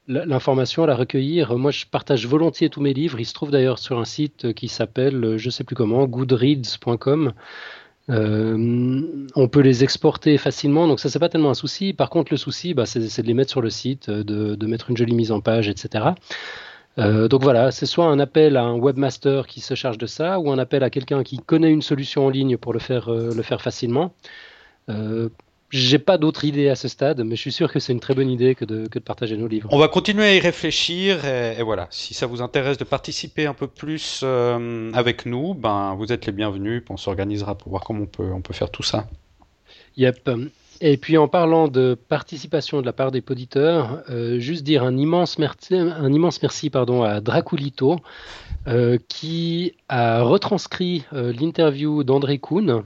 l'information, 0.07 0.85
la 0.85 0.95
recueillir, 0.95 1.57
moi 1.57 1.71
je 1.71 1.85
partage 1.85 2.27
volontiers 2.27 2.69
tous 2.69 2.81
mes 2.81 2.93
livres. 2.93 3.19
Ils 3.19 3.25
se 3.25 3.33
trouvent 3.33 3.51
d'ailleurs 3.51 3.79
sur 3.79 3.99
un 3.99 4.05
site 4.05 4.53
qui 4.53 4.67
s'appelle, 4.67 5.37
je 5.37 5.49
sais 5.49 5.63
plus 5.63 5.75
comment, 5.75 6.05
goodreads.com. 6.05 7.33
on 8.09 9.47
peut 9.47 9.61
les 9.61 9.83
exporter 9.83 10.37
facilement, 10.37 10.87
donc 10.87 10.99
ça 10.99 11.09
c'est 11.09 11.19
pas 11.19 11.29
tellement 11.29 11.51
un 11.51 11.53
souci. 11.53 11.93
Par 11.93 12.09
contre, 12.09 12.33
le 12.33 12.37
souci, 12.37 12.73
bah, 12.73 12.85
c'est 12.85 13.21
de 13.21 13.27
les 13.27 13.33
mettre 13.33 13.51
sur 13.51 13.61
le 13.61 13.69
site, 13.69 14.09
de, 14.09 14.65
mettre 14.65 14.89
une 14.89 14.97
jolie 14.97 15.15
mise 15.15 15.31
en 15.31 15.39
page, 15.39 15.69
etc. 15.69 16.15
Euh, 16.99 17.27
donc 17.27 17.41
voilà, 17.41 17.71
c'est 17.71 17.85
soit 17.85 18.05
un 18.05 18.19
appel 18.19 18.55
à 18.55 18.63
un 18.63 18.75
webmaster 18.75 19.47
qui 19.47 19.61
se 19.61 19.73
charge 19.73 19.97
de 19.97 20.05
ça, 20.05 20.39
ou 20.39 20.51
un 20.51 20.59
appel 20.59 20.83
à 20.83 20.89
quelqu'un 20.89 21.23
qui 21.23 21.37
connaît 21.37 21.71
une 21.71 21.81
solution 21.81 22.27
en 22.27 22.29
ligne 22.29 22.57
pour 22.57 22.73
le 22.73 22.79
faire, 22.79 23.11
euh, 23.11 23.33
le 23.33 23.41
faire 23.41 23.61
facilement. 23.61 24.13
Euh, 24.89 25.29
j'ai 25.73 25.97
pas 25.97 26.19
d'autre 26.19 26.45
idée 26.45 26.69
à 26.69 26.75
ce 26.75 26.87
stade, 26.87 27.21
mais 27.21 27.35
je 27.35 27.41
suis 27.41 27.51
sûr 27.51 27.71
que 27.71 27.79
c'est 27.79 27.93
une 27.93 27.99
très 27.99 28.13
bonne 28.13 28.29
idée 28.29 28.53
que 28.53 28.63
de, 28.63 28.87
que 28.87 28.99
de, 28.99 29.03
partager 29.03 29.35
nos 29.37 29.47
livres. 29.47 29.69
On 29.71 29.79
va 29.79 29.87
continuer 29.87 30.25
à 30.25 30.35
y 30.35 30.39
réfléchir 30.39 31.25
et, 31.25 31.63
voilà. 31.63 31.87
Si 31.89 32.13
ça 32.13 32.27
vous 32.27 32.43
intéresse 32.43 32.77
de 32.77 32.83
participer 32.83 33.47
un 33.47 33.55
peu 33.55 33.65
plus 33.65 34.21
euh, 34.23 34.91
avec 34.93 35.25
nous, 35.25 35.55
ben 35.55 35.95
vous 35.95 36.11
êtes 36.11 36.27
les 36.27 36.31
bienvenus. 36.31 36.83
On 36.91 36.97
s'organisera 36.97 37.57
pour 37.57 37.71
voir 37.71 37.83
comment 37.83 38.03
on 38.03 38.05
peut, 38.05 38.31
on 38.31 38.41
peut 38.41 38.53
faire 38.53 38.69
tout 38.69 38.83
ça. 38.83 39.07
Yep. 39.97 40.29
Et 40.85 40.97
puis 40.97 41.17
en 41.17 41.29
parlant 41.29 41.69
de 41.69 41.97
participation 42.09 42.81
de 42.81 42.85
la 42.85 42.91
part 42.91 43.11
des 43.11 43.23
auditeurs, 43.29 44.03
euh, 44.09 44.37
juste 44.39 44.65
dire 44.65 44.83
un 44.83 44.97
immense 44.97 45.39
merci, 45.39 45.75
un 45.75 46.11
immense 46.11 46.41
merci 46.41 46.69
pardon, 46.69 47.03
à 47.03 47.21
Draculito 47.21 48.01
euh, 48.67 48.97
qui 49.07 49.75
a 49.87 50.23
retranscrit 50.23 51.05
euh, 51.13 51.31
l'interview 51.31 52.03
d'André 52.03 52.37
Kuhn. 52.37 52.83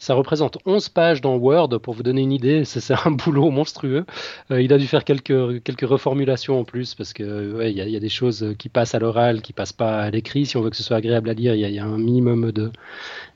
Ça 0.00 0.14
représente 0.14 0.58
11 0.66 0.88
pages 0.88 1.20
dans 1.20 1.36
Word, 1.36 1.78
pour 1.78 1.94
vous 1.94 2.02
donner 2.02 2.22
une 2.22 2.32
idée, 2.32 2.64
c'est 2.66 2.94
un 3.06 3.12
boulot 3.12 3.50
monstrueux. 3.50 4.06
il 4.50 4.72
a 4.72 4.78
dû 4.78 4.88
faire 4.88 5.04
quelques, 5.04 5.62
quelques 5.62 5.88
reformulations 5.88 6.58
en 6.58 6.64
plus, 6.64 6.96
parce 6.96 7.12
qu'il 7.12 7.26
ouais, 7.26 7.72
y, 7.72 7.80
a, 7.80 7.86
y, 7.86 7.96
a 7.96 8.00
des 8.00 8.08
choses 8.08 8.54
qui 8.58 8.68
passent 8.68 8.96
à 8.96 8.98
l'oral, 8.98 9.40
qui 9.40 9.52
passent 9.52 9.72
pas 9.72 10.00
à 10.00 10.10
l'écrit. 10.10 10.46
Si 10.46 10.56
on 10.56 10.62
veut 10.62 10.70
que 10.70 10.76
ce 10.76 10.82
soit 10.82 10.96
agréable 10.96 11.30
à 11.30 11.34
lire, 11.34 11.54
il 11.54 11.60
y, 11.60 11.74
y, 11.74 11.78
a 11.78 11.84
un 11.84 11.98
minimum 11.98 12.52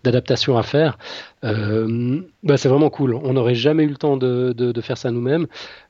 d'adaptation 0.03 0.59
à 0.59 0.65
faire. 0.65 0.99
Euh, 1.45 2.21
bah, 2.43 2.57
c'est 2.57 2.69
vraiment 2.69 2.91
cool. 2.91 3.15
On 3.15 3.33
n'aurait 3.33 3.55
jamais 3.55 3.85
eu 3.85 3.89
le 3.89 3.97
temps 3.97 4.17
de, 4.17 4.53
de, 4.53 4.81
faire 4.81 4.99
ça 4.99 5.11
nous-mêmes. 5.11 5.47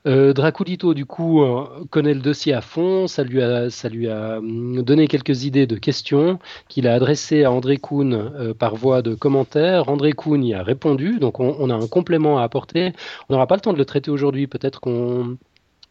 Euh, 0.07 0.33
Draculito, 0.33 0.93
du 0.93 1.05
coup, 1.05 1.43
euh, 1.43 1.65
connaît 1.89 2.13
le 2.13 2.21
dossier 2.21 2.53
à 2.53 2.61
fond. 2.61 3.07
Ça 3.07 3.23
lui 3.23 3.41
a, 3.41 3.69
ça 3.69 3.89
lui 3.89 4.09
a 4.09 4.37
hum, 4.37 4.81
donné 4.81 5.07
quelques 5.07 5.43
idées 5.43 5.67
de 5.67 5.75
questions 5.75 6.39
qu'il 6.69 6.87
a 6.87 6.93
adressées 6.93 7.43
à 7.43 7.51
André 7.51 7.77
Kuhn 7.77 8.53
par 8.57 8.75
voie 8.75 9.01
de 9.01 9.13
commentaires. 9.15 9.89
André 9.89 10.13
Kuhn 10.13 10.43
y 10.43 10.53
a 10.53 10.63
répondu. 10.63 11.19
Donc, 11.19 11.39
on, 11.39 11.69
a 11.69 11.75
un 11.75 11.87
complément 11.87 12.39
à 12.39 12.43
apporter. 12.43 12.93
On 13.29 13.33
n'aura 13.33 13.47
pas 13.47 13.55
le 13.55 13.61
temps 13.61 13.73
de 13.73 13.77
le 13.77 13.85
traiter 13.85 14.11
aujourd'hui. 14.11 14.47
Peut-être 14.47 14.79
qu'on 14.79 15.37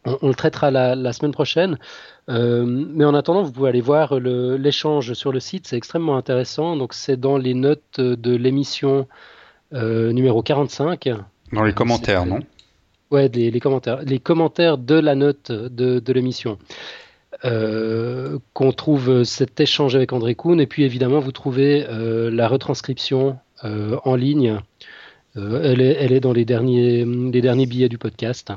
on, 0.06 0.28
le 0.28 0.34
traitera 0.34 0.70
la, 0.70 1.12
semaine 1.12 1.32
prochaine. 1.32 1.78
Mais 2.28 3.04
en 3.04 3.14
attendant, 3.14 3.42
vous 3.42 3.52
pouvez 3.52 3.68
aller 3.68 3.80
voir 3.80 4.18
l'échange 4.18 5.12
sur 5.12 5.32
le 5.32 5.40
site, 5.40 5.66
c'est 5.66 5.76
extrêmement 5.76 6.16
intéressant. 6.16 6.76
Donc 6.76 6.94
c'est 6.94 7.18
dans 7.18 7.36
les 7.36 7.54
notes 7.54 8.00
de 8.00 8.34
l'émission 8.34 9.06
numéro 9.72 10.42
45. 10.42 11.08
Dans 11.52 11.64
les 11.64 11.72
commentaires, 11.72 12.26
non? 12.26 12.40
Ouais, 13.10 13.28
les, 13.28 13.58
commentaires. 13.60 14.02
Les 14.02 14.18
commentaires 14.18 14.78
de 14.78 14.94
la 14.94 15.14
note 15.14 15.50
de, 15.50 16.12
l'émission. 16.12 16.58
Euh, 17.44 18.38
qu'on 18.52 18.72
trouve 18.72 19.24
cet 19.24 19.60
échange 19.60 19.96
avec 19.96 20.12
André 20.12 20.34
Kuhn. 20.34 20.60
Et 20.60 20.66
puis 20.66 20.84
évidemment, 20.84 21.20
vous 21.20 21.32
trouvez 21.32 21.86
la 21.88 22.48
retranscription 22.48 23.38
en 23.62 24.14
ligne. 24.16 24.58
elle, 25.36 25.80
est, 25.80 25.96
elle, 26.00 26.12
est, 26.12 26.20
dans 26.20 26.32
les 26.32 26.44
derniers, 26.44 27.04
les 27.04 27.40
derniers 27.40 27.66
billets 27.66 27.88
du 27.88 27.98
podcast. 27.98 28.52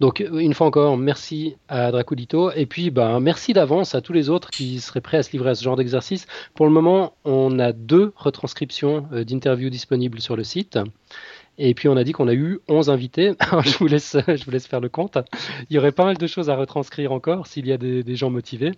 Donc, 0.00 0.20
une 0.20 0.54
fois 0.54 0.66
encore, 0.66 0.96
merci 0.96 1.56
à 1.68 1.90
Draculito. 1.90 2.50
Et 2.52 2.66
puis, 2.66 2.90
ben, 2.90 3.20
merci 3.20 3.52
d'avance 3.52 3.94
à 3.94 4.00
tous 4.00 4.12
les 4.12 4.30
autres 4.30 4.50
qui 4.50 4.80
seraient 4.80 5.00
prêts 5.00 5.18
à 5.18 5.22
se 5.22 5.32
livrer 5.32 5.50
à 5.50 5.54
ce 5.54 5.64
genre 5.64 5.76
d'exercice. 5.76 6.26
Pour 6.54 6.66
le 6.66 6.72
moment, 6.72 7.14
on 7.24 7.58
a 7.58 7.72
deux 7.72 8.12
retranscriptions 8.16 9.06
euh, 9.12 9.24
d'interviews 9.24 9.70
disponibles 9.70 10.20
sur 10.20 10.36
le 10.36 10.44
site. 10.44 10.78
Et 11.58 11.74
puis 11.74 11.88
on 11.88 11.96
a 11.96 12.04
dit 12.04 12.12
qu'on 12.12 12.28
a 12.28 12.34
eu 12.34 12.60
11 12.68 12.90
invités. 12.90 13.32
je, 13.64 13.78
vous 13.78 13.86
laisse, 13.86 14.16
je 14.26 14.44
vous 14.44 14.50
laisse 14.50 14.66
faire 14.66 14.80
le 14.80 14.88
compte. 14.88 15.18
Il 15.70 15.76
y 15.76 15.78
aurait 15.78 15.92
pas 15.92 16.04
mal 16.04 16.16
de 16.16 16.26
choses 16.26 16.50
à 16.50 16.56
retranscrire 16.56 17.12
encore 17.12 17.46
s'il 17.46 17.66
y 17.66 17.72
a 17.72 17.78
des, 17.78 18.16
gens 18.16 18.30
motivés. 18.30 18.72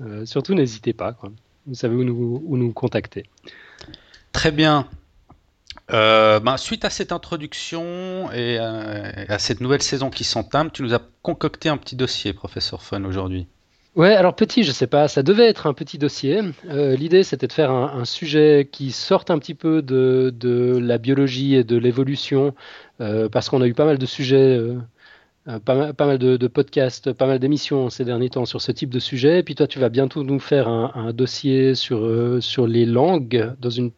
Euh, 0.00 0.24
surtout, 0.26 0.54
n'hésitez 0.54 0.92
pas. 0.92 1.16
Vous 1.66 1.74
savez 1.74 1.96
où 1.96 2.04
nous, 2.04 2.42
où 2.44 2.56
nous 2.56 2.72
contacter. 2.72 3.24
Très 4.32 4.52
bien. 4.52 4.86
Euh, 5.92 6.40
ben, 6.40 6.56
suite 6.56 6.84
à 6.84 6.90
cette 6.90 7.12
introduction 7.12 8.30
et 8.32 8.58
euh, 8.58 9.10
à 9.28 9.38
cette 9.38 9.60
nouvelle 9.60 9.82
saison 9.82 10.10
qui 10.10 10.24
s'entame, 10.24 10.70
tu 10.70 10.82
nous 10.82 10.94
as 10.94 11.00
concocté 11.22 11.68
un 11.68 11.76
petit 11.76 11.96
dossier, 11.96 12.32
professeur 12.32 12.82
Fun, 12.82 13.04
aujourd'hui. 13.04 13.46
Ouais, 13.96 14.14
alors 14.14 14.36
petit, 14.36 14.62
je 14.62 14.70
sais 14.70 14.86
pas, 14.86 15.08
ça 15.08 15.24
devait 15.24 15.48
être 15.48 15.66
un 15.66 15.74
petit 15.74 15.98
dossier. 15.98 16.42
Euh, 16.68 16.94
l'idée, 16.94 17.24
c'était 17.24 17.48
de 17.48 17.52
faire 17.52 17.72
un, 17.72 18.04
sujet 18.04 18.68
qui 18.70 18.92
sorte 18.92 19.32
un 19.32 19.38
petit 19.38 19.54
peu 19.54 19.82
de, 19.82 20.78
la 20.80 20.98
biologie 20.98 21.56
et 21.56 21.64
de 21.64 21.76
l'évolution, 21.76 22.54
parce 22.98 23.48
qu'on 23.48 23.60
a 23.62 23.66
eu 23.66 23.74
pas 23.74 23.86
mal 23.86 23.98
de 23.98 24.06
sujets. 24.06 24.60
Pas 25.64 25.74
mal, 25.74 26.18
de, 26.18 26.46
podcasts, 26.46 27.12
pas 27.12 27.26
mal 27.26 27.40
d'émissions 27.40 27.90
ces 27.90 28.04
derniers 28.04 28.30
temps 28.30 28.44
sur 28.44 28.60
ce 28.60 28.70
type 28.70 28.90
de 28.90 29.00
sujet. 29.00 29.40
Et 29.40 29.42
puis 29.42 29.56
toi, 29.56 29.66
tu 29.66 29.80
vas 29.80 29.88
bientôt 29.88 30.22
nous 30.22 30.38
faire 30.38 30.68
un, 30.68 30.92
un 30.94 31.12
dossier 31.12 31.74
sur, 31.74 32.06
sur 32.40 32.68
les 32.68 32.84
langues 32.84 33.54
dans 33.58 33.70
une 33.70 33.90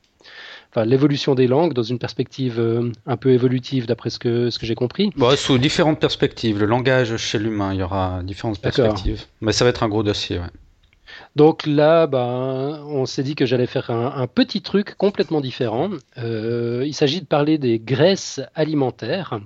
l'évolution 0.76 1.34
des 1.34 1.46
langues 1.46 1.74
dans 1.74 1.82
une 1.82 1.98
perspective 1.98 2.58
euh, 2.58 2.90
un 3.06 3.16
peu 3.16 3.30
évolutive 3.30 3.86
d'après 3.86 4.10
ce 4.10 4.18
que, 4.18 4.50
ce 4.50 4.58
que 4.58 4.66
j'ai 4.66 4.74
compris. 4.74 5.10
Bon, 5.16 5.36
sous 5.36 5.58
différentes 5.58 6.00
perspectives. 6.00 6.58
Le 6.58 6.66
langage 6.66 7.16
chez 7.16 7.38
l'humain, 7.38 7.72
il 7.74 7.80
y 7.80 7.82
aura 7.82 8.22
différentes 8.22 8.60
perspectives. 8.60 9.24
Mais 9.40 9.52
ça 9.52 9.64
va 9.64 9.70
être 9.70 9.82
un 9.82 9.88
gros 9.88 10.02
dossier. 10.02 10.38
Ouais. 10.38 10.46
Donc 11.36 11.66
là, 11.66 12.06
ben, 12.06 12.82
on 12.86 13.06
s'est 13.06 13.22
dit 13.22 13.34
que 13.34 13.46
j'allais 13.46 13.66
faire 13.66 13.90
un, 13.90 14.26
petit 14.26 14.62
truc 14.62 14.94
complètement 14.96 15.40
différent. 15.40 15.90
Euh, 16.18 16.84
il 16.86 16.94
s'agit 16.94 17.20
de 17.20 17.26
parler 17.26 17.58
des 17.58 17.78
graisses 17.78 18.40
alimentaires. 18.54 19.40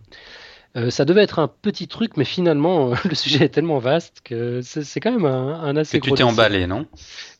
Euh, 0.76 0.90
ça 0.90 1.06
devait 1.06 1.22
être 1.22 1.38
un 1.38 1.48
petit 1.48 1.88
truc, 1.88 2.16
mais 2.16 2.24
finalement, 2.24 2.90
le 3.04 3.14
sujet 3.14 3.46
est 3.46 3.48
tellement 3.48 3.78
vaste 3.78 4.20
que 4.22 4.60
c'est 4.62 5.00
quand 5.00 5.12
même 5.12 5.24
un, 5.24 5.60
un 5.60 5.76
assez 5.76 6.00
que 6.00 6.04
Tu 6.04 6.12
t'es 6.12 6.22
emballé, 6.22 6.66
non? 6.66 6.86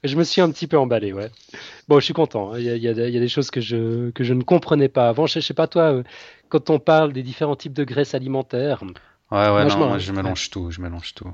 Je 0.03 0.17
me 0.17 0.25
suis 0.25 0.41
un 0.41 0.51
petit 0.51 0.67
peu 0.67 0.79
emballé, 0.79 1.13
ouais. 1.13 1.31
Bon, 1.89 2.01
je 2.01 2.05
suis 2.05 2.15
content. 2.15 2.53
Hein. 2.53 2.59
Il 2.59 2.65
y 2.65 2.89
a, 2.89 2.95
des 2.95 3.29
choses 3.29 3.51
que 3.51 3.61
je, 3.61 4.11
que 4.11 4.25
je 4.25 4.33
ne 4.33 4.43
comprenais 4.43 4.89
pas 4.89 5.09
avant. 5.09 5.27
Je, 5.27 5.39
ne 5.39 5.43
sais 5.43 5.55
pas, 5.55 5.67
toi, 5.67 5.93
euh, 5.93 6.03
quand 6.49 6.71
on 6.71 6.79
parle 6.79 7.13
des 7.13 7.23
différents 7.23 7.57
types 7.57 7.75
de 7.75 7.85
graisses 7.85 8.15
alimentaires. 8.15 8.83
Ouais, 9.31 9.51
ouais, 9.51 9.65
non, 9.67 9.77
moi, 9.77 9.99
je 9.99 10.13
mélange 10.13 10.51
tout. 10.51 10.71
Je 10.71 10.81
mélange 10.81 11.15
tout. 11.15 11.31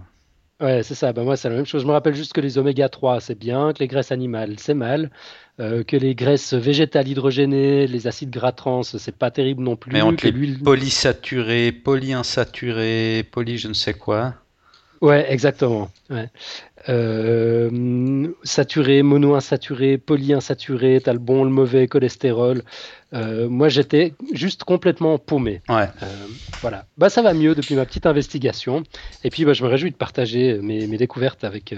Ouais, 0.62 0.84
c'est 0.84 0.94
ça. 0.94 1.12
Ben, 1.12 1.24
moi, 1.24 1.36
c'est 1.36 1.48
la 1.48 1.56
même 1.56 1.66
chose. 1.66 1.82
Je 1.82 1.86
me 1.86 1.92
rappelle 1.92 2.14
juste 2.14 2.32
que 2.32 2.40
les 2.40 2.56
oméga 2.56 2.88
3, 2.88 3.20
c'est 3.20 3.34
bien, 3.34 3.72
que 3.72 3.80
les 3.80 3.88
graisses 3.88 4.12
animales, 4.12 4.54
c'est 4.58 4.74
mal, 4.74 5.10
euh, 5.58 5.82
que 5.82 5.96
les 5.96 6.14
graisses 6.14 6.54
végétales 6.54 7.08
hydrogénées, 7.08 7.88
les 7.88 8.06
acides 8.06 8.30
gras 8.30 8.52
trans, 8.52 8.84
c'est 8.84 9.16
pas 9.16 9.32
terrible 9.32 9.62
non 9.64 9.74
plus. 9.74 9.92
Mais 9.92 10.02
entre 10.02 10.24
les 10.24 10.54
polysaturés, 10.54 11.72
polyinsaturés, 11.72 13.26
poly 13.30 13.58
je 13.58 13.68
ne 13.68 13.74
sais 13.74 13.94
quoi. 13.94 14.34
Ouais, 15.00 15.26
exactement. 15.32 15.90
Ouais. 16.10 16.30
Euh, 16.88 18.28
saturé, 18.42 19.02
monoinsaturé, 19.02 19.98
polyinsaturé, 19.98 21.00
t'as 21.02 21.12
le 21.12 21.18
bon, 21.18 21.44
le 21.44 21.50
mauvais, 21.50 21.86
cholestérol. 21.86 22.62
Euh, 23.14 23.48
moi, 23.48 23.68
j'étais 23.68 24.14
juste 24.32 24.64
complètement 24.64 25.18
paumé. 25.18 25.60
Ouais. 25.68 25.88
Euh, 26.02 26.26
voilà. 26.60 26.86
Bah, 26.98 27.08
ça 27.08 27.22
va 27.22 27.34
mieux 27.34 27.54
depuis 27.54 27.74
ma 27.74 27.84
petite 27.84 28.06
investigation. 28.06 28.82
Et 29.22 29.30
puis, 29.30 29.44
bah, 29.44 29.52
je 29.52 29.62
me 29.62 29.68
réjouis 29.68 29.90
de 29.90 29.96
partager 29.96 30.58
mes, 30.58 30.86
découvertes 30.96 31.44
avec, 31.44 31.74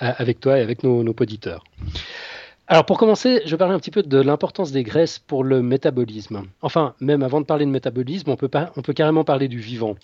avec 0.00 0.40
toi 0.40 0.58
et 0.58 0.62
avec 0.62 0.82
nos, 0.82 1.02
nos 1.02 1.14
auditeurs. 1.18 1.64
Alors 2.68 2.84
pour 2.84 2.98
commencer, 2.98 3.42
je 3.44 3.50
vais 3.52 3.56
parler 3.56 3.74
un 3.74 3.78
petit 3.78 3.92
peu 3.92 4.02
de 4.02 4.20
l'importance 4.20 4.72
des 4.72 4.82
graisses 4.82 5.20
pour 5.20 5.44
le 5.44 5.62
métabolisme. 5.62 6.42
Enfin, 6.62 6.94
même 7.00 7.22
avant 7.22 7.40
de 7.40 7.46
parler 7.46 7.64
de 7.64 7.70
métabolisme, 7.70 8.28
on 8.28 8.36
peut, 8.36 8.48
pas, 8.48 8.72
on 8.76 8.82
peut 8.82 8.92
carrément 8.92 9.22
parler 9.22 9.46
du 9.46 9.60
vivant. 9.60 9.94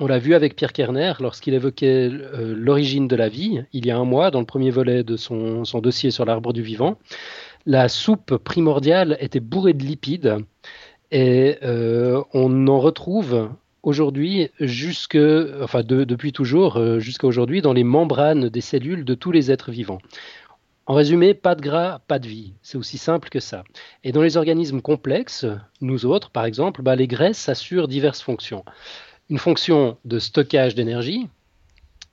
On 0.00 0.06
l'a 0.06 0.20
vu 0.20 0.34
avec 0.34 0.54
Pierre 0.54 0.72
Kerner 0.72 1.14
lorsqu'il 1.18 1.54
évoquait 1.54 2.08
euh, 2.08 2.54
l'origine 2.56 3.08
de 3.08 3.16
la 3.16 3.28
vie, 3.28 3.62
il 3.72 3.84
y 3.84 3.90
a 3.90 3.98
un 3.98 4.04
mois, 4.04 4.30
dans 4.30 4.38
le 4.38 4.46
premier 4.46 4.70
volet 4.70 5.02
de 5.02 5.16
son, 5.16 5.64
dossier 5.82 6.12
sur 6.12 6.24
l'arbre 6.24 6.52
du 6.52 6.62
vivant. 6.62 6.98
La 7.66 7.88
soupe 7.88 8.36
primordiale 8.36 9.16
était 9.18 9.40
bourrée 9.40 9.72
de 9.72 9.82
lipides 9.82 10.36
et 11.10 11.58
euh, 11.64 12.22
on 12.32 12.68
en 12.68 12.78
retrouve 12.78 13.50
aujourd'hui, 13.82 14.50
jusque, 14.60 15.18
enfin 15.62 15.82
depuis 15.82 16.30
toujours, 16.30 16.76
euh, 16.76 17.00
jusqu'à 17.00 17.26
aujourd'hui, 17.26 17.60
dans 17.60 17.72
les 17.72 17.84
membranes 17.84 18.48
des 18.48 18.60
cellules 18.60 19.04
de 19.04 19.14
tous 19.14 19.32
les 19.32 19.50
êtres 19.50 19.72
vivants. 19.72 19.98
En 20.86 20.94
résumé, 20.94 21.34
pas 21.34 21.56
de 21.56 21.60
gras, 21.60 21.98
pas 22.06 22.20
de 22.20 22.28
vie. 22.28 22.54
C'est 22.62 22.78
aussi 22.78 22.98
simple 22.98 23.28
que 23.30 23.40
ça. 23.40 23.64
Et 24.04 24.12
dans 24.12 24.22
les 24.22 24.36
organismes 24.36 24.80
complexes, 24.80 25.44
nous 25.80 26.06
autres, 26.06 26.30
par 26.30 26.44
exemple, 26.44 26.82
bah, 26.82 26.96
les 26.96 27.08
graisses 27.08 27.48
assurent 27.48 27.88
diverses 27.88 28.22
fonctions. 28.22 28.64
Une 29.30 29.38
fonction 29.38 29.98
de 30.04 30.18
stockage 30.18 30.74
d'énergie, 30.74 31.28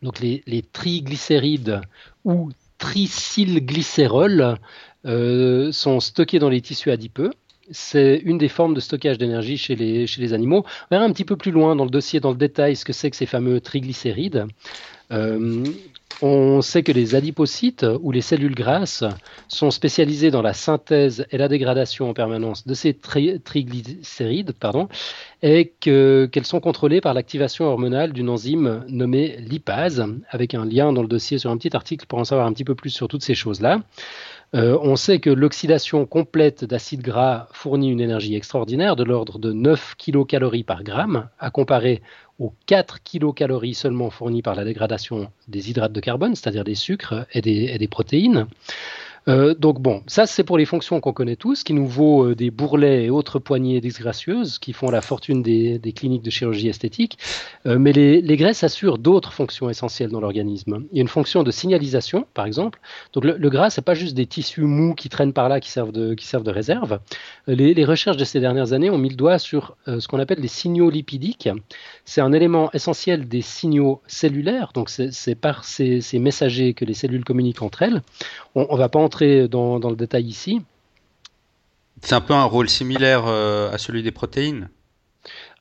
donc 0.02 0.20
les, 0.20 0.64
triglycérides 0.74 1.82
ou 2.26 2.50
tricylglycérols 2.78 4.58
euh, 5.06 5.72
sont 5.72 6.00
stockés 6.00 6.40
dans 6.40 6.50
les 6.50 6.62
tissus 6.62 6.92
adipeux. 6.92 7.32
C'est 7.72 8.22
une 8.24 8.38
des 8.38 8.50
formes 8.50 8.74
de 8.74 8.80
stockage 8.80 9.18
d'énergie 9.18 9.58
chez 9.58 9.76
les, 9.76 10.34
animaux. 10.34 10.66
On 10.68 10.96
verra 10.96 11.06
un 11.06 11.12
petit 11.12 11.26
peu 11.26 11.36
plus 11.36 11.52
loin 11.52 11.76
dans 11.76 11.86
le 11.86 11.90
dossier, 11.90 12.20
dans 12.20 12.32
le 12.32 12.38
détail, 12.38 12.76
ce 12.76 12.86
que 12.86 12.94
c'est 12.94 13.10
que 13.10 13.16
ces 13.16 13.26
fameux 13.26 13.60
triglycérides. 13.60 14.46
Euh, 15.12 15.64
on 16.22 16.62
sait 16.62 16.84
que 16.84 16.92
les 16.92 17.16
adipocytes 17.16 17.86
ou 18.02 18.12
les 18.12 18.22
cellules 18.22 18.56
grasses 18.56 19.04
sont 19.48 19.72
spécialisées 19.72 20.32
dans 20.32 20.42
la 20.42 20.54
synthèse 20.54 21.28
et 21.32 21.38
la 21.38 21.48
dégradation 21.48 22.10
en 22.10 22.14
permanence 22.14 22.66
de 22.66 22.74
ces 22.74 22.94
triglycérides 22.94 24.54
et 25.42 25.74
qu'elles 25.80 26.46
sont 26.46 26.60
contrôlées 26.60 27.02
par 27.02 27.14
l'activation 27.14 27.66
hormonale 27.66 28.14
d'une 28.14 28.30
enzyme 28.30 28.84
nommée 28.88 29.38
lipase, 29.40 30.06
avec 30.30 30.54
un 30.54 30.66
lien 30.66 30.94
dans 30.94 31.02
le 31.02 31.08
dossier 31.08 31.38
sur 31.38 31.52
un 31.52 31.58
petit 31.58 31.76
article 31.76 32.06
pour 32.08 32.20
en 32.20 32.24
savoir 32.24 32.48
un 32.48 32.54
petit 32.54 32.64
peu 32.64 32.76
plus 32.76 32.90
sur 32.90 33.08
toutes 33.08 33.24
ces 33.24 33.36
choses-là. 33.36 33.82
Euh, 34.54 34.78
on 34.82 34.96
sait 34.96 35.20
que 35.20 35.30
l'oxydation 35.30 36.06
complète 36.06 36.64
d'acides 36.64 37.02
gras 37.02 37.48
fournit 37.52 37.92
une 37.92 38.00
énergie 38.00 38.36
extraordinaire 38.36 38.96
de 38.96 39.04
l'ordre 39.04 39.38
de 39.38 39.52
9 39.52 39.96
kcal 39.98 40.64
par 40.64 40.84
gramme, 40.84 41.28
à 41.40 41.50
comparer 41.50 42.02
aux 42.40 42.54
4 42.66 43.02
kilocalories 43.04 43.74
seulement 43.74 44.10
fournies 44.10 44.42
par 44.42 44.56
la 44.56 44.66
dégradation 44.66 45.32
des 45.48 45.70
hydrates 45.70 45.94
de 45.94 46.00
carbone, 46.00 46.36
c'est-à-dire 46.36 46.64
des 46.64 46.76
sucres 46.76 47.26
et 47.32 47.42
des 47.42 47.88
protéines. 47.88 48.48
Euh, 49.28 49.56
donc 49.56 49.82
bon, 49.82 50.04
ça 50.06 50.28
c'est 50.28 50.44
pour 50.44 50.58
les 50.58 50.66
fonctions 50.66 51.00
qu'on 51.00 51.14
connaît 51.14 51.36
tous, 51.36 51.64
qui 51.64 51.74
nous 51.74 51.88
vaut 51.88 52.26
euh, 52.26 52.36
des 52.36 52.52
bourrelets 52.52 53.06
et 53.06 53.10
autres 53.10 53.40
poignées 53.40 53.82
disgracieuses 53.82 54.60
qui 54.60 54.72
font 54.72 54.92
la 54.92 55.02
fortune 55.02 55.42
des, 55.42 55.94
cliniques 55.96 56.22
de 56.22 56.30
chirurgie 56.30 56.70
esthétique. 56.70 57.18
Euh, 57.66 57.80
mais 57.80 57.92
les, 57.92 58.36
graisses 58.38 58.64
assurent 58.64 58.98
d'autres 58.98 59.34
fonctions 59.34 59.70
essentielles 59.70 60.12
dans 60.12 60.20
l'organisme. 60.20 60.86
Il 60.92 60.98
y 60.98 61.00
a 61.00 61.02
une 61.02 61.08
fonction 61.08 61.42
de 61.42 61.52
signalisation, 61.52 62.28
par 62.34 62.46
exemple. 62.46 62.80
Donc 63.14 63.24
le, 63.24 63.38
le 63.38 63.50
gras, 63.50 63.70
c'est 63.70 63.82
pas 63.82 63.94
juste 63.94 64.14
des 64.14 64.28
tissus 64.28 64.62
mous 64.62 64.94
qui 64.94 65.10
traînent 65.10 65.34
par 65.34 65.50
là, 65.50 65.60
qui 65.60 65.72
servent 65.72 65.94
de, 65.94 66.14
qui 66.14 66.28
servent 66.28 66.44
de 66.44 66.52
réserve. 66.52 67.00
Les, 67.48 67.86
recherches 67.86 68.18
de 68.18 68.26
ces 68.26 68.40
dernières 68.40 68.74
années 68.74 68.90
ont 68.90 68.98
mis 68.98 69.10
le 69.10 69.16
doigt 69.16 69.40
sur 69.40 69.78
ce 69.86 70.08
qu'on 70.08 70.20
appelle 70.20 70.40
les 70.40 70.48
signaux 70.48 70.90
lipidiques. 70.90 71.50
C'est 72.04 72.22
un 72.22 72.34
élément 72.34 72.72
essentiel 72.74 73.28
des 73.28 73.42
signaux 73.42 74.02
cellulaires. 74.08 74.72
Donc 74.74 74.90
c'est 74.90 75.36
par 75.36 75.64
ces, 75.64 76.02
messagers 76.20 76.74
que 76.74 76.84
les 76.84 76.94
cellules 76.94 77.24
communiquent 77.24 77.62
entre 77.62 77.84
elles. 77.84 78.02
On, 78.56 78.68
ne 78.72 78.78
va 78.78 78.90
pas 78.90 79.00
dans, 79.22 79.90
le 79.90 79.96
détail 79.96 80.26
ici. 80.26 80.62
C'est 82.02 82.16
un 82.16 82.22
peu 82.22 82.34
un 82.34 82.44
rôle 82.44 82.70
similaire 82.70 83.26
à 83.26 83.78
celui 83.78 84.04
des 84.04 84.12
protéines? 84.12 84.70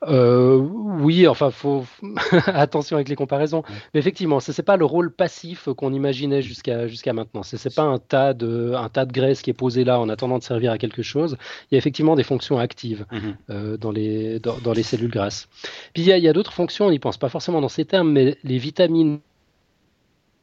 Euh, 0.08 0.56
oui, 0.56 1.26
enfin, 1.26 1.50
faut 1.50 1.84
attention 2.46 2.96
avec 2.96 3.08
les 3.08 3.16
comparaisons. 3.16 3.62
Mais 3.92 4.00
effectivement, 4.00 4.40
ce 4.40 4.52
n'est 4.52 4.64
pas 4.64 4.76
le 4.76 4.84
rôle 4.84 5.10
passif 5.10 5.68
qu'on 5.76 5.92
imaginait 5.92 6.42
jusqu'à 6.42 6.86
jusqu'à 6.86 7.12
maintenant. 7.12 7.42
Ce 7.42 7.56
n'est 7.56 7.74
pas 7.74 7.82
un 7.82 7.98
tas, 7.98 8.34
de, 8.34 8.72
un 8.74 8.88
tas 8.88 9.04
de 9.04 9.12
graisse 9.12 9.42
qui 9.42 9.50
est 9.50 9.54
posé 9.54 9.84
là 9.84 10.00
en 10.00 10.08
attendant 10.08 10.38
de 10.38 10.42
servir 10.42 10.72
à 10.72 10.78
quelque 10.78 11.02
chose. 11.02 11.36
Il 11.70 11.74
y 11.74 11.76
a 11.76 11.78
effectivement 11.78 12.16
des 12.16 12.22
fonctions 12.22 12.58
actives 12.58 13.06
mhm. 13.12 13.36
euh, 13.50 13.76
dans, 13.76 13.92
les, 13.92 14.40
dans, 14.40 14.72
les 14.72 14.82
cellules 14.82 15.10
grasses. 15.10 15.48
Puis 15.92 16.02
il 16.02 16.08
y 16.08 16.12
a, 16.12 16.18
il 16.18 16.24
y 16.24 16.28
a 16.28 16.32
d'autres 16.32 16.52
fonctions, 16.52 16.86
on 16.86 16.90
n'y 16.90 16.98
pense 16.98 17.16
pas 17.16 17.28
forcément 17.28 17.60
dans 17.60 17.68
ces 17.68 17.84
termes, 17.84 18.10
mais 18.10 18.36
les 18.44 18.58
vitamines 18.58 19.20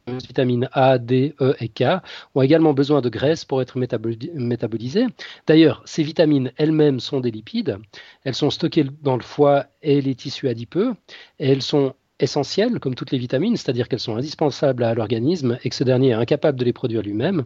vitamines 0.07 0.69
A, 0.73 0.97
D, 0.97 1.35
E 1.39 1.55
et 1.59 1.69
K 1.69 2.01
ont 2.35 2.41
également 2.41 2.73
besoin 2.73 3.01
de 3.01 3.09
graisse 3.09 3.45
pour 3.45 3.61
être 3.61 3.77
métabolisées. 3.77 5.05
D'ailleurs, 5.47 5.81
ces 5.85 6.03
vitamines 6.03 6.51
elles-mêmes 6.57 6.99
sont 6.99 7.19
des 7.19 7.31
lipides. 7.31 7.77
Elles 8.23 8.35
sont 8.35 8.49
stockées 8.49 8.85
dans 9.01 9.15
le 9.15 9.23
foie 9.23 9.65
et 9.81 10.01
les 10.01 10.15
tissus 10.15 10.47
adipeux 10.47 10.95
elles 11.39 11.61
sont 11.61 11.93
essentielles 12.19 12.79
comme 12.79 12.95
toutes 12.95 13.11
les 13.11 13.17
vitamines, 13.17 13.57
c'est-à-dire 13.57 13.87
qu'elles 13.87 13.99
sont 13.99 14.15
indispensables 14.15 14.83
à 14.83 14.93
l'organisme 14.93 15.57
et 15.63 15.69
que 15.69 15.75
ce 15.75 15.83
dernier 15.83 16.09
est 16.09 16.13
incapable 16.13 16.59
de 16.59 16.65
les 16.65 16.73
produire 16.73 17.01
lui-même. 17.01 17.45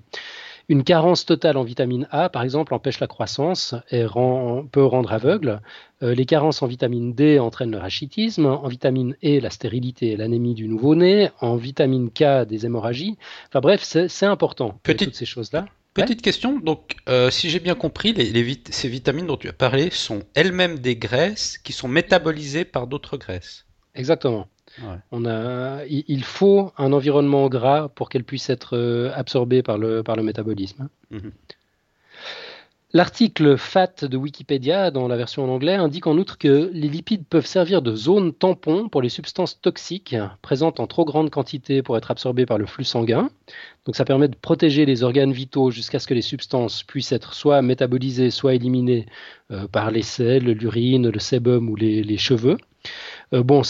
Une 0.67 0.84
carence 0.84 1.25
totale 1.25 1.58
en 1.58 1.63
vitamine 1.63 2.08
A, 2.12 2.30
par 2.30 2.41
exemple, 2.41 2.73
empêche 2.73 2.99
la 2.99 3.08
croissance 3.08 3.75
et 3.91 4.06
peut 4.71 4.86
rendre 4.86 5.13
aveugle. 5.13 5.62
Euh, 6.01 6.15
les 6.15 6.25
carences 6.25 6.63
en 6.63 6.67
vitamine 6.67 7.13
D 7.13 7.39
entraînent 7.39 7.71
le 7.71 7.78
rachitisme, 7.78 8.47
en 8.47 8.67
vitamine 8.67 9.15
E, 9.23 9.39
la 9.39 9.49
stérilité 9.51 10.12
et 10.12 10.17
l'anémie 10.17 10.56
du 10.56 10.67
nouveau-né, 10.67 11.30
en 11.39 11.56
vitamine 11.56 12.10
K, 12.10 12.47
des 12.47 12.65
hémorragies. 12.65 13.17
Enfin 13.49 13.60
bref, 13.62 13.84
c'est 13.84 14.25
important, 14.25 14.80
toutes 14.84 15.15
ces 15.15 15.25
choses-là. 15.25 15.65
Petite 15.93 16.21
question, 16.21 16.60
donc 16.60 16.97
euh, 17.08 17.30
si 17.30 17.49
j'ai 17.49 17.62
bien 17.62 17.75
compris, 17.75 18.12
les, 18.12 18.62
ces 18.69 18.89
vitamines 18.89 19.28
dont 19.28 19.38
tu 19.38 19.47
as 19.47 19.54
parlé 19.54 19.89
sont 19.91 20.23
elles-mêmes 20.34 20.80
des 20.80 20.97
graisses 20.97 21.58
qui 21.58 21.71
sont 21.71 21.88
métabolisées 21.88 22.65
par 22.65 22.88
d'autres 22.88 23.15
graisses? 23.15 23.65
Exactement. 23.93 24.47
On 25.11 25.25
a, 25.25 25.85
il 25.85 26.23
faut 26.23 26.71
un 26.77 26.91
environnement 26.93 27.47
gras 27.47 27.89
pour 27.89 28.09
qu'elle 28.09 28.23
puisse 28.23 28.49
être 28.49 28.75
euh, 28.75 29.11
absorbée 29.15 29.63
par 29.63 29.77
le, 29.77 30.03
par 30.03 30.15
le 30.15 30.23
métabolisme. 30.23 30.89
Mhm. 31.11 31.31
L'article 32.95 33.57
FAT 33.57 34.05
de 34.05 34.15
Wikipédia, 34.15 34.89
dans 34.89 35.09
la 35.09 35.17
version 35.17 35.43
en 35.43 35.49
anglais, 35.49 35.75
indique 35.75 36.07
en 36.07 36.17
outre 36.17 36.38
que 36.38 36.69
les 36.71 36.88
lipides 36.88 37.25
peuvent 37.27 37.45
servir 37.45 37.81
de 37.81 37.93
zone 37.93 38.31
tampon 38.33 38.88
pour 38.88 39.01
les 39.01 39.09
substances 39.09 39.59
toxiques 39.59 40.15
présentes 40.41 40.79
en 40.79 40.88
trop 40.88 41.03
grande 41.03 41.29
quantité 41.29 41.81
pour 41.81 41.97
être 41.97 42.09
absorbées 42.09 42.45
par 42.45 42.57
le 42.57 42.65
flux 42.65 42.85
sanguin. 42.85 43.29
Donc 43.85 43.97
ça 43.97 44.05
permet 44.05 44.29
de 44.29 44.35
protéger 44.38 44.85
les 44.85 45.03
organes 45.03 45.33
vitaux 45.33 45.71
jusqu'à 45.71 45.99
ce 45.99 46.07
que 46.07 46.13
les 46.13 46.21
substances 46.21 46.83
puissent 46.83 47.11
être 47.11 47.33
soit 47.33 47.61
métabolisées, 47.61 48.31
soit 48.31 48.53
éliminées 48.53 49.07
euh, 49.51 49.67
par 49.67 49.91
les 49.91 50.01
selles, 50.01 50.45
l'urine, 50.45 51.09
le 51.09 51.19
sébum 51.19 51.69
ou 51.69 51.75
les 51.75 52.17
cheveux. 52.17 52.55
Euh, 53.33 53.43
bon, 53.43 53.61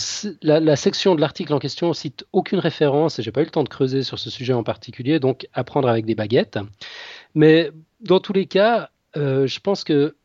la, 0.41 0.75
section 0.75 1.15
de 1.15 1.21
l'article 1.21 1.53
en 1.53 1.59
question 1.59 1.93
cite 1.93 2.25
aucune 2.33 2.59
référence, 2.59 3.19
et 3.19 3.23
j'ai 3.23 3.31
pas 3.31 3.41
eu 3.41 3.45
le 3.45 3.51
temps 3.51 3.63
de 3.63 3.69
creuser 3.69 4.03
sur 4.03 4.19
ce 4.19 4.29
sujet 4.29 4.53
en 4.53 4.63
particulier, 4.63 5.19
donc 5.19 5.47
apprendre 5.53 5.87
avec 5.87 6.05
des 6.05 6.15
baguettes. 6.15 6.59
Mais 7.33 7.71
dans 8.01 8.19
tous 8.19 8.33
les 8.33 8.45
cas, 8.45 8.89
euh, 9.17 9.47
je 9.47 9.59
pense 9.59 9.83
que 9.83 10.15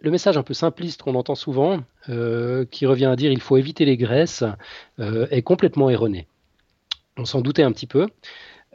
le 0.00 0.10
message 0.10 0.36
un 0.36 0.42
peu 0.42 0.54
simpliste 0.54 1.02
qu'on 1.02 1.14
entend 1.14 1.34
souvent, 1.34 1.80
euh, 2.10 2.66
qui 2.70 2.84
revient 2.84 3.06
à 3.06 3.16
dire 3.16 3.32
il 3.32 3.40
faut 3.40 3.56
éviter 3.56 3.84
les 3.84 3.96
graisses, 3.96 4.44
est 4.98 5.42
complètement 5.42 5.88
erroné. 5.88 6.26
On 7.16 7.24
s'en 7.24 7.40
doutait 7.40 7.62
un 7.62 7.72
petit 7.72 7.86
peu. 7.86 8.08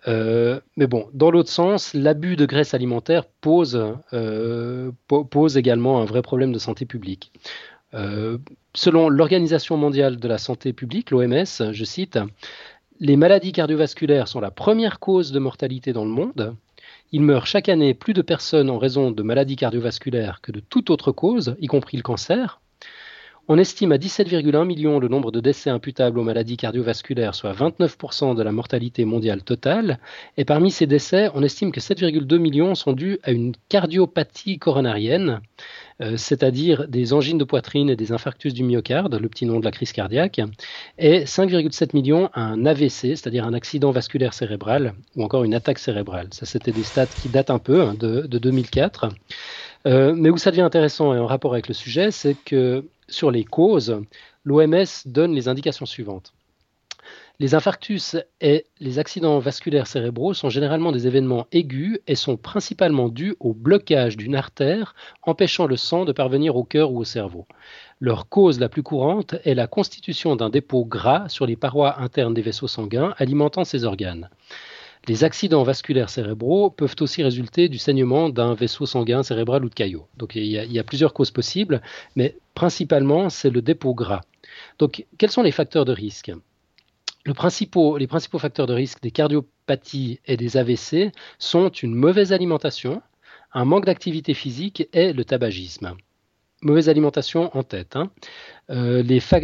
mais 0.07 0.87
bon, 0.87 1.07
dans 1.13 1.29
l'autre 1.29 1.51
sens, 1.51 1.93
l'abus 1.93 2.35
de 2.35 2.47
graisse 2.47 2.73
alimentaire 2.73 3.25
pose 3.41 3.77
également 5.55 6.01
un 6.01 6.05
vrai 6.05 6.23
problème 6.23 6.51
de 6.51 6.59
santé 6.59 6.85
publique. 6.85 7.31
Euh, 7.93 8.37
selon 8.75 9.09
l'Organisation 9.09 9.77
mondiale 9.77 10.17
de 10.17 10.27
la 10.27 10.37
santé 10.37 10.73
publique, 10.73 11.11
l'OMS, 11.11 11.71
je 11.71 11.83
cite, 11.83 12.19
les 12.99 13.15
maladies 13.15 13.51
cardiovasculaires 13.51 14.27
sont 14.27 14.39
la 14.39 14.51
première 14.51 14.99
cause 14.99 15.31
de 15.31 15.39
mortalité 15.39 15.93
dans 15.93 16.05
le 16.05 16.11
monde. 16.11 16.55
Il 17.11 17.21
meurt 17.21 17.47
chaque 17.47 17.69
année 17.69 17.93
plus 17.93 18.13
de 18.13 18.21
personnes 18.21 18.69
en 18.69 18.77
raison 18.77 19.11
de 19.11 19.23
maladies 19.23 19.55
cardiovasculaires 19.55 20.41
que 20.41 20.51
de 20.51 20.59
toute 20.59 20.89
autre 20.89 21.11
cause, 21.11 21.55
y 21.59 21.67
compris 21.67 21.97
le 21.97 22.03
cancer. 22.03 22.61
On 23.51 23.57
estime 23.57 23.91
à 23.91 23.97
17,1 23.97 24.63
millions 24.63 24.99
le 24.99 25.07
nombre 25.07 25.31
de 25.31 25.39
décès 25.39 25.71
imputables 25.71 26.19
aux 26.19 26.23
maladies 26.23 26.55
cardiovasculaires, 26.55 27.33
soit 27.33 27.51
29% 27.51 28.35
de 28.35 28.43
la 28.43 28.51
mortalité 28.51 29.05
mondiale 29.05 29.41
totale. 29.41 29.97
Et 30.37 30.45
parmi 30.45 30.69
ces 30.69 30.85
décès, 30.85 31.31
on 31.33 31.41
estime 31.41 31.71
que 31.71 31.79
7,2 31.79 32.37
millions 32.37 32.75
sont 32.75 32.93
dus 32.93 33.17
à 33.23 33.31
une 33.31 33.53
cardiopathie 33.67 34.59
coronarienne, 34.59 35.41
euh, 35.99 36.15
c'est-à-dire 36.15 36.87
des 36.87 37.11
angines 37.11 37.39
de 37.39 37.43
poitrine 37.43 37.89
et 37.89 37.95
des 37.95 38.11
infarctus 38.11 38.53
du 38.53 38.63
myocarde, 38.63 39.15
le 39.15 39.27
petit 39.27 39.47
nom 39.47 39.59
de 39.59 39.65
la 39.65 39.71
crise 39.71 39.93
cardiaque, 39.93 40.39
et 40.99 41.23
5,7 41.23 41.95
millions 41.95 42.29
à 42.35 42.41
un 42.41 42.67
AVC, 42.67 43.15
c'est-à-dire 43.15 43.47
un 43.47 43.55
accident 43.55 43.89
vasculaire 43.89 44.35
cérébral 44.35 44.93
ou 45.15 45.23
encore 45.23 45.43
une 45.43 45.55
attaque 45.55 45.79
cérébrale. 45.79 46.27
Ça, 46.33 46.45
c'était 46.45 46.71
des 46.71 46.83
stats 46.83 47.07
qui 47.07 47.29
datent 47.29 47.49
un 47.49 47.57
peu 47.57 47.81
hein, 47.81 47.95
de, 47.99 48.27
2004. 48.27 49.09
Euh, 49.87 50.13
mais 50.15 50.29
où 50.29 50.37
ça 50.37 50.51
devient 50.51 50.61
intéressant 50.61 51.15
et 51.15 51.17
en 51.17 51.25
rapport 51.25 51.53
avec 51.53 51.67
le 51.67 51.73
sujet, 51.73 52.11
c'est 52.11 52.35
que 52.45 52.83
sur 53.09 53.31
les 53.31 53.43
causes, 53.43 54.01
l'OMS 54.43 54.85
donne 55.05 55.33
les 55.33 55.47
indications 55.47 55.85
suivantes. 55.85 56.33
Les 57.41 57.55
infarctus 57.55 58.17
et 58.41 58.65
les 58.81 58.99
accidents 58.99 59.39
vasculaires 59.39 59.87
cérébraux 59.87 60.33
sont 60.33 60.49
généralement 60.49 60.91
des 60.91 61.07
événements 61.07 61.47
aigus 61.53 61.99
et 62.05 62.15
sont 62.15 62.35
principalement 62.35 63.07
dus 63.07 63.33
au 63.39 63.53
blocage 63.53 64.17
d'une 64.17 64.35
artère 64.35 64.93
empêchant 65.21 65.65
le 65.65 65.77
sang 65.77 66.03
de 66.03 66.11
parvenir 66.11 66.57
au 66.57 66.65
cœur 66.65 66.91
ou 66.91 66.99
au 66.99 67.05
cerveau. 67.05 67.47
Leur 68.01 68.27
cause 68.27 68.59
la 68.59 68.67
plus 68.67 68.83
courante 68.83 69.35
est 69.45 69.55
la 69.55 69.67
constitution 69.67 70.35
d'un 70.35 70.49
dépôt 70.49 70.83
gras 70.83 71.29
sur 71.29 71.45
les 71.45 71.55
parois 71.55 72.01
internes 72.01 72.33
des 72.33 72.41
vaisseaux 72.41 72.67
sanguins 72.67 73.13
alimentant 73.17 73.63
ces 73.63 73.85
organes. 73.85 74.29
Les 75.07 75.23
accidents 75.23 75.63
vasculaires 75.63 76.09
cérébraux 76.09 76.69
peuvent 76.69 76.95
aussi 76.99 77.23
résulter 77.23 77.69
du 77.69 77.77
saignement 77.77 78.29
d'un 78.29 78.53
vaisseau 78.53 78.85
sanguin 78.85 79.23
cérébral 79.23 79.65
ou 79.65 79.69
de 79.69 79.73
caillot. 79.73 80.07
Donc 80.17 80.35
il 80.35 80.45
y, 80.45 80.79
a, 80.79 80.83
plusieurs 80.83 81.13
causes 81.13 81.31
possibles, 81.31 81.81
mais 82.15 82.35
principalement 82.53 83.29
c'est 83.29 83.49
le 83.49 83.61
dépôt 83.61 83.93
gras. 83.93 84.21
Donc 84.77 85.05
quels 85.17 85.31
sont 85.31 85.41
les 85.41 85.51
facteurs 85.51 85.85
de 85.85 85.93
risque? 85.93 86.31
Les 87.25 87.33
principaux 87.33 88.39
facteurs 88.39 88.67
de 88.67 88.73
risque 88.73 89.01
des 89.01 89.11
cardiopathies 89.11 90.19
et 90.25 90.37
des 90.37 90.57
AVC 90.57 91.11
sont 91.37 91.69
une 91.69 91.95
mauvaise 91.95 92.33
alimentation, 92.33 93.01
un 93.53 93.65
manque 93.65 93.85
d'activité 93.85 94.33
physique 94.33 94.87
et 94.93 95.13
le 95.13 95.25
tabagisme 95.25 95.95
mauvaise 96.61 96.89
alimentation 96.89 97.55
en 97.57 97.63
tête. 97.63 97.95
Hein. 97.95 98.09
Euh, 98.69 99.03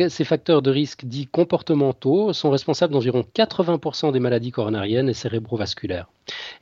ces 0.10 0.24
facteurs 0.24 0.62
de 0.62 0.70
risque 0.70 1.06
dits 1.06 1.26
comportementaux 1.26 2.32
sont 2.34 2.52
responsables 2.52 2.94
d'environ 2.94 3.26
80% 3.36 4.12
des 4.12 4.20
maladies 4.20 4.52
coronariennes 4.52 5.10
et 5.10 5.14
cérébrovasculaires. 5.14 6.08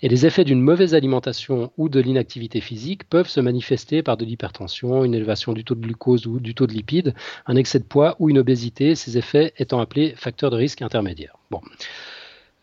Et 0.01 0.07
les 0.07 0.25
effets 0.25 0.43
d'une 0.43 0.61
mauvaise 0.61 0.95
alimentation 0.95 1.71
ou 1.77 1.89
de 1.89 1.99
l'inactivité 1.99 2.61
physique 2.61 3.03
peuvent 3.09 3.27
se 3.27 3.41
manifester 3.41 4.01
par 4.01 4.15
de 4.17 4.25
l'hypertension, 4.25 5.03
une 5.03 5.13
élévation 5.13 5.53
du 5.53 5.63
taux 5.63 5.75
de 5.75 5.81
glucose 5.81 6.25
ou 6.25 6.39
du 6.39 6.55
taux 6.55 6.67
de 6.67 6.73
lipides, 6.73 7.13
un 7.47 7.55
excès 7.55 7.79
de 7.79 7.83
poids 7.83 8.15
ou 8.19 8.29
une 8.29 8.39
obésité, 8.39 8.95
ces 8.95 9.17
effets 9.17 9.53
étant 9.57 9.79
appelés 9.79 10.13
facteurs 10.15 10.51
de 10.51 10.57
risque 10.57 10.81
intermédiaires. 10.81 11.37
Bon. 11.51 11.61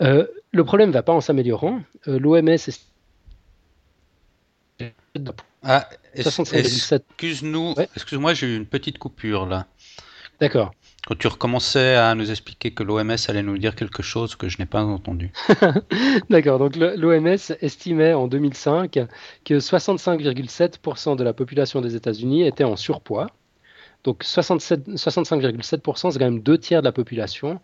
Euh, 0.03 0.27
le 0.53 0.65
problème 0.65 0.89
ne 0.89 0.95
va 0.95 1.03
pas 1.03 1.13
en 1.13 1.21
s'améliorant. 1.21 1.81
Euh, 2.09 2.19
L'OMS 2.19 2.49
est 2.49 2.81
ah, 5.63 5.89
excuse-nous, 6.15 7.75
excuse-moi, 7.95 8.35
j'ai 8.35 8.47
eu 8.47 8.57
une 8.57 8.67
petite 8.67 8.99
coupure 8.99 9.47
là. 9.47 9.67
D'accord. 10.41 10.73
Quand 11.07 11.17
tu 11.19 11.27
recommençais 11.29 11.97
à 11.97 12.15
nous 12.15 12.31
expliquer 12.31 12.73
que 12.73 12.83
l'OMS 12.83 13.17
allait 13.29 13.43
nous 13.43 13.59
dire 13.59 13.75
quelque 13.75 14.03
chose 14.03 14.37
que 14.37 14.49
je 14.49 14.59
n'ai 14.59 14.67
pas 14.67 14.83
entendu. 14.83 15.33
D'accord, 16.31 16.59
donc 16.59 16.77
l'OMS 16.77 17.37
estimait 17.61 18.13
en 18.13 18.27
2005 18.27 18.99
que 19.45 19.55
65,7% 19.55 21.17
de 21.17 21.25
la 21.25 21.33
population 21.33 21.81
des 21.81 21.97
États-Unis 21.97 22.47
était 22.47 22.65
en 22.65 22.77
surpoids 22.77 23.29
donc 24.05 24.25
65,7%, 24.25 26.11
c'est 26.11 26.19
quand 26.19 26.25
même 26.25 26.41
deux 26.41 26.57
tiers 26.57 26.81
de 26.81 26.87
la 26.87 26.93
population, 26.93 27.61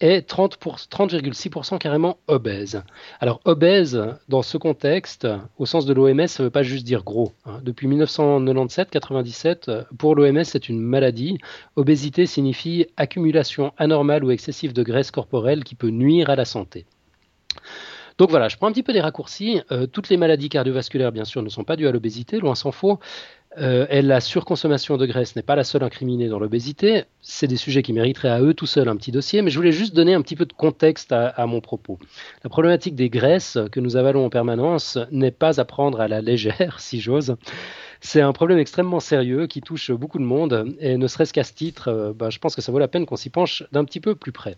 et 0.00 0.20
30,6% 0.20 1.78
carrément 1.78 2.18
obèse. 2.26 2.82
Alors 3.20 3.40
obèse, 3.44 4.00
dans 4.28 4.42
ce 4.42 4.58
contexte, 4.58 5.26
au 5.58 5.66
sens 5.66 5.86
de 5.86 5.94
l'OMS, 5.94 6.26
ça 6.26 6.42
ne 6.42 6.46
veut 6.46 6.52
pas 6.52 6.62
juste 6.62 6.84
dire 6.84 7.04
gros. 7.04 7.32
Hein. 7.46 7.60
Depuis 7.62 7.88
1997-97, 7.88 9.84
pour 9.96 10.14
l'OMS, 10.14 10.44
c'est 10.44 10.68
une 10.68 10.80
maladie. 10.80 11.38
Obésité 11.76 12.26
signifie 12.26 12.86
accumulation 12.96 13.72
anormale 13.78 14.24
ou 14.24 14.30
excessive 14.30 14.72
de 14.74 14.82
graisse 14.82 15.10
corporelle 15.10 15.64
qui 15.64 15.74
peut 15.74 15.88
nuire 15.88 16.28
à 16.28 16.36
la 16.36 16.44
santé. 16.44 16.84
Donc 18.18 18.30
voilà, 18.30 18.48
je 18.48 18.56
prends 18.56 18.66
un 18.66 18.72
petit 18.72 18.82
peu 18.82 18.92
des 18.92 19.00
raccourcis. 19.00 19.62
Euh, 19.70 19.86
toutes 19.86 20.08
les 20.08 20.16
maladies 20.16 20.48
cardiovasculaires, 20.48 21.12
bien 21.12 21.24
sûr, 21.24 21.40
ne 21.40 21.48
sont 21.48 21.62
pas 21.62 21.76
dues 21.76 21.86
à 21.86 21.92
l'obésité, 21.92 22.40
loin 22.40 22.56
s'en 22.56 22.72
faut. 22.72 22.98
Euh, 23.56 23.86
et 23.88 24.02
la 24.02 24.20
surconsommation 24.20 24.98
de 24.98 25.06
graisse 25.06 25.34
n'est 25.34 25.42
pas 25.42 25.56
la 25.56 25.64
seule 25.64 25.82
incriminée 25.82 26.28
dans 26.28 26.38
l'obésité. 26.38 27.04
C'est 27.22 27.46
des 27.46 27.56
sujets 27.56 27.82
qui 27.82 27.92
mériteraient 27.92 28.28
à 28.28 28.40
eux 28.40 28.52
tout 28.52 28.66
seuls 28.66 28.88
un 28.88 28.96
petit 28.96 29.10
dossier, 29.10 29.40
mais 29.40 29.50
je 29.50 29.56
voulais 29.56 29.72
juste 29.72 29.94
donner 29.94 30.14
un 30.14 30.20
petit 30.20 30.36
peu 30.36 30.44
de 30.44 30.52
contexte 30.52 31.12
à, 31.12 31.46
mon 31.46 31.60
propos. 31.60 31.98
La 32.44 32.50
problématique 32.50 32.94
des 32.94 33.08
graisses 33.08 33.58
que 33.72 33.80
nous 33.80 33.96
avalons 33.96 34.26
en 34.26 34.30
permanence 34.30 34.98
n'est 35.10 35.30
pas 35.30 35.60
à 35.60 35.64
prendre 35.64 36.00
à 36.00 36.08
la 36.08 36.20
légère, 36.20 36.76
si 36.80 37.00
j'ose. 37.00 37.36
c'est 38.00 38.20
un 38.20 38.32
problème 38.32 38.58
extrêmement 38.58 39.00
sérieux 39.00 39.46
qui 39.46 39.62
touche 39.62 39.90
beaucoup 39.90 40.18
de 40.18 40.24
monde, 40.24 40.76
et 40.80 40.96
ne 40.96 41.06
serait-ce 41.06 41.32
qu'à 41.32 41.44
ce 41.44 41.54
titre, 41.54 42.14
bah, 42.16 42.30
je 42.30 42.38
pense 42.38 42.54
que 42.54 42.62
ça 42.62 42.70
vaut 42.70 42.78
la 42.78 42.88
peine 42.88 43.06
qu'on 43.06 43.16
s'y 43.16 43.30
penche 43.30 43.64
d'un 43.72 43.84
petit 43.84 44.00
peu 44.00 44.14
plus 44.14 44.32
près. 44.32 44.56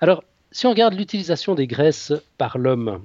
Alors, 0.00 0.24
si 0.50 0.66
on 0.66 0.70
regarde 0.70 0.94
l'utilisation 0.94 1.54
des 1.54 1.66
graisses 1.66 2.12
par 2.36 2.58
l'homme, 2.58 3.00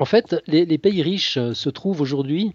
en 0.00 0.06
fait, 0.06 0.36
les, 0.46 0.78
pays 0.78 1.02
riches 1.02 1.38
se 1.52 1.68
trouvent 1.68 2.00
aujourd'hui 2.00 2.54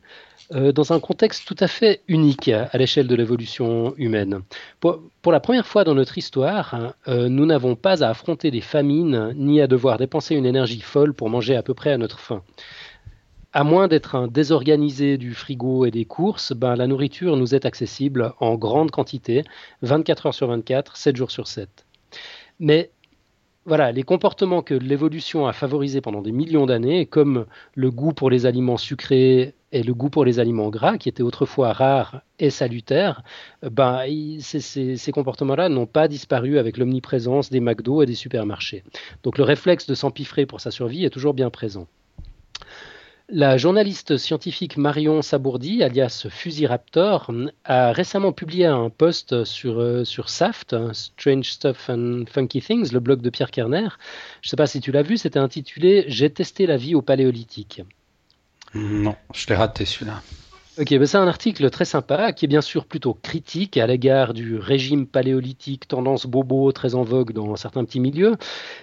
euh, 0.54 0.72
dans 0.72 0.94
un 0.94 1.00
contexte 1.00 1.48
tout 1.48 1.56
à 1.60 1.68
fait 1.68 2.02
unique 2.08 2.50
à 2.50 2.78
l'échelle 2.78 3.08
de 3.08 3.16
l'évolution 3.16 3.96
humaine. 3.98 4.42
Pour, 4.80 5.32
la 5.32 5.40
première 5.40 5.66
fois 5.66 5.84
dans 5.84 5.96
notre 5.96 6.20
histoire, 6.20 6.94
euh, 7.08 7.30
nous 7.30 7.48
n'avons 7.48 7.76
pas 7.76 8.04
à 8.04 8.10
affronter 8.10 8.52
des 8.52 8.62
famines 8.62 9.34
ni 9.36 9.60
à 9.60 9.68
devoir 9.68 9.98
dépenser 9.98 10.36
une 10.36 10.46
énergie 10.46 10.82
folle 10.82 11.14
pour 11.14 11.30
manger 11.30 11.56
à 11.56 11.64
peu 11.64 11.74
près 11.74 11.92
à 11.92 11.98
notre 11.98 12.20
faim. 12.20 12.44
À 13.54 13.64
moins 13.64 13.88
d'être 13.88 14.16
un 14.16 14.28
désorganisé 14.28 15.18
du 15.18 15.34
frigo 15.34 15.86
et 15.86 15.92
des 15.92 16.06
courses, 16.06 16.54
ben, 16.54 16.76
la 16.76 16.86
nourriture 16.86 17.38
nous 17.38 17.56
est 17.56 17.66
accessible 17.66 18.34
en 18.40 18.56
grande 18.56 18.92
quantité, 18.92 19.44
24 19.82 20.28
heures 20.28 20.34
sur 20.34 20.48
24, 20.48 20.96
7 20.96 21.16
jours 21.16 21.32
sur 21.32 21.48
7. 21.48 21.86
Mais 22.60 22.92
voilà, 23.66 23.92
les 23.92 24.04
comportements 24.04 24.62
que 24.62 24.76
l'évolution 24.76 25.48
a 25.48 25.54
favorisés 25.54 26.02
pendant 26.02 26.22
des 26.22 26.32
millions 26.32 26.68
d'années, 26.68 27.08
comme 27.08 27.48
le 27.74 27.90
goût 27.90 28.14
pour 28.14 28.30
les 28.30 28.46
aliments 28.46 28.78
sucrés 28.78 29.56
et 29.76 29.84
le 29.84 29.94
goût 29.94 30.10
pour 30.10 30.24
les 30.24 30.40
aliments 30.40 30.70
gras, 30.70 30.98
qui 30.98 31.10
étaient 31.10 31.22
autrefois 31.22 31.74
rares 31.74 32.22
et 32.40 32.50
salutaires, 32.50 33.24
ben, 33.62 34.06
ces, 34.40 35.12
comportements-là 35.12 35.68
n'ont 35.68 35.86
pas 35.86 36.08
disparu 36.08 36.58
avec 36.58 36.78
l'omniprésence 36.78 37.50
des 37.50 37.60
McDo 37.60 38.02
et 38.02 38.06
des 38.06 38.16
supermarchés. 38.16 38.86
Donc 39.24 39.38
le 39.38 39.44
réflexe 39.44 39.86
de 39.86 39.94
s'empiffrer 39.94 40.46
pour 40.46 40.62
sa 40.62 40.72
survie 40.72 41.04
est 41.04 41.10
toujours 41.10 41.34
bien 41.34 41.50
présent. 41.50 41.88
La 43.28 43.58
journaliste 43.58 44.16
scientifique 44.16 44.78
Marion 44.78 45.22
Sabourdi, 45.22 45.84
alias 45.84 46.28
Fusiraptor, 46.30 47.30
a 47.66 47.92
récemment 47.92 48.32
publié 48.32 48.68
un 48.68 48.90
post 48.90 49.44
sur, 49.44 49.82
euh, 49.82 50.06
sur 50.06 50.30
SAFT, 50.30 50.94
Strange 50.94 51.52
Stuff 51.52 51.90
and 51.90 52.24
Funky 52.30 52.62
Things, 52.62 52.94
le 52.94 53.02
blog 53.02 53.22
de 53.22 53.30
Pierre 53.30 53.52
Kerner. 53.52 53.90
Je 54.42 54.48
ne 54.48 54.50
sais 54.52 54.56
pas 54.56 54.68
si 54.68 54.80
tu 54.80 54.94
l'as 54.94 55.02
vu, 55.02 55.18
c'était 55.18 55.40
intitulé 55.40 56.06
J'ai 56.08 56.30
testé 56.30 56.66
la 56.66 56.78
vie 56.78 56.96
au 56.96 57.02
paléolithique. 57.02 57.82
Non, 58.76 59.16
je 59.34 59.48
l'ai 59.48 59.56
raté 59.56 59.86
celui-là. 59.86 60.22
Ok, 60.78 60.90
ben 60.90 61.06
c'est 61.06 61.18
un 61.18 61.28
article 61.30 61.70
très 61.70 61.86
sympa 61.86 62.34
qui 62.34 62.44
est 62.44 62.50
bien 62.50 62.60
sûr 62.60 62.86
plutôt 62.86 63.14
critique 63.14 63.78
à 63.78 63.88
l'égard 63.88 64.34
du 64.34 64.58
régime 64.58 65.08
paléolithique, 65.08 65.88
tendance 65.88 66.26
bobo 66.26 66.70
très 66.74 66.96
en 66.96 67.04
vogue 67.04 67.32
dans 67.32 67.56
certains 67.56 67.86
petits 67.86 68.02
milieux. 68.02 68.36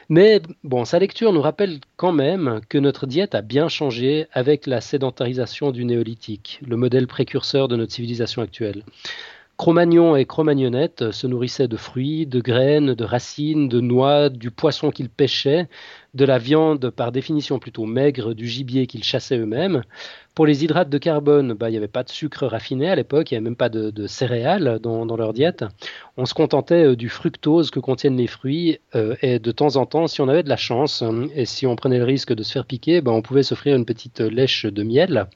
Mais 0.09 0.41
bon, 0.65 0.87
sa 0.87 0.99
lecture 0.99 1.35
nous 1.35 1.43
rappelle 1.43 1.81
quand 1.97 2.13
même 2.13 2.63
que 2.71 2.79
notre 2.79 3.07
diète 3.07 3.35
a 3.35 3.43
bien 3.43 3.69
changé 3.69 4.27
avec 4.33 4.67
la 4.67 4.81
sédentarisation 4.81 5.71
du 5.71 5.85
néolithique, 5.85 6.61
le 6.67 6.77
modèle 6.77 7.07
précurseur 7.07 7.69
de 7.69 7.77
notre 7.77 7.93
civilisation 7.93 8.41
actuelle. 8.41 8.85
Cro-Magnon 9.63 10.17
et 10.17 10.25
Cro-Magnonnette 10.25 11.13
se 11.13 11.29
nourrissaient 11.29 11.69
de 11.69 11.77
fruits, 11.77 12.27
de 12.27 12.41
graines, 12.41 12.95
de 12.95 13.05
racines, 13.05 13.69
de 13.69 13.81
noix, 13.81 14.29
du 14.29 14.51
poisson 14.51 14.91
qu'ils 14.91 15.09
pêchaient, 15.09 15.69
de 16.15 16.25
la 16.25 16.39
viande 16.39 16.91
par 16.91 17.13
définition 17.13 17.61
plutôt 17.61 17.85
maigre, 17.87 18.35
du 18.35 18.49
gibier 18.49 18.89
qu'ils 18.89 19.05
chassaient 19.05 19.39
eux-mêmes. 19.39 19.83
Pour 20.35 20.47
les 20.47 20.65
hydrates 20.65 20.91
de 20.91 20.99
carbone, 20.99 21.53
bah, 21.53 21.69
il 21.69 21.75
n'y 21.75 21.79
avait 21.79 21.87
pas 21.87 22.03
de 22.03 22.09
sucre 22.09 22.45
raffiné 22.45 22.91
à 22.91 22.97
l'époque, 22.97 23.31
il 23.31 23.35
n'y 23.35 23.37
avait 23.37 23.45
même 23.45 23.55
pas 23.55 23.69
de, 23.69 24.09
céréales 24.09 24.81
dans, 24.83 25.05
leur 25.17 25.33
diète. 25.33 25.65
On 26.17 26.27
se 26.27 26.35
contentait 26.35 26.83
euh, 26.83 26.97
du 26.97 27.09
fructose 27.09 27.71
que 27.71 27.79
contiennent 27.79 28.17
les 28.17 28.27
fruits 28.27 28.81
euh, 28.97 29.15
et 29.23 29.39
de 29.39 29.53
temps 29.53 29.77
en 29.77 29.87
temps, 29.87 30.09
si 30.09 30.21
on 30.21 30.29
avait 30.29 30.43
de 30.43 30.49
la 30.49 30.57
chance 30.57 31.03
hein, 31.03 31.29
et 31.37 31.45
si 31.45 31.69
on 31.69 31.77
prenait 31.77 31.99
le 31.99 32.05
risque 32.05 32.35
de 32.35 32.43
se 32.43 32.51
faire 32.51 32.67
piquer, 32.67 33.01
bah, 33.01 33.13
on 33.13 33.23
pouvait 33.23 33.45
s'offrir 33.45 33.77
une 33.77 33.87
petite 33.87 34.19
lèche 34.19 34.67
de 34.67 34.83
miel. 34.83 35.29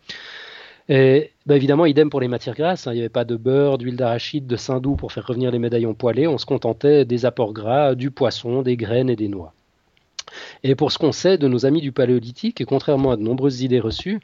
Et 0.88 1.30
bah, 1.46 1.56
évidemment, 1.56 1.86
idem 1.86 2.10
pour 2.10 2.20
les 2.20 2.28
matières 2.28 2.54
grasses. 2.54 2.86
Hein. 2.86 2.92
Il 2.92 2.96
n'y 2.96 3.00
avait 3.00 3.08
pas 3.08 3.24
de 3.24 3.36
beurre, 3.36 3.78
d'huile 3.78 3.96
d'arachide, 3.96 4.46
de 4.46 4.56
saindoux 4.56 4.96
pour 4.96 5.12
faire 5.12 5.26
revenir 5.26 5.50
les 5.50 5.58
médaillons 5.58 5.94
poêlés. 5.94 6.26
On 6.26 6.38
se 6.38 6.46
contentait 6.46 7.04
des 7.04 7.24
apports 7.24 7.52
gras, 7.52 7.94
du 7.94 8.10
poisson, 8.10 8.62
des 8.62 8.76
graines 8.76 9.10
et 9.10 9.16
des 9.16 9.28
noix. 9.28 9.54
Et 10.64 10.74
pour 10.74 10.90
ce 10.90 10.98
qu'on 10.98 11.12
sait 11.12 11.38
de 11.38 11.48
nos 11.48 11.64
amis 11.64 11.80
du 11.80 11.92
Paléolithique, 11.92 12.64
contrairement 12.66 13.12
à 13.12 13.16
de 13.16 13.22
nombreuses 13.22 13.62
idées 13.62 13.80
reçues, 13.80 14.20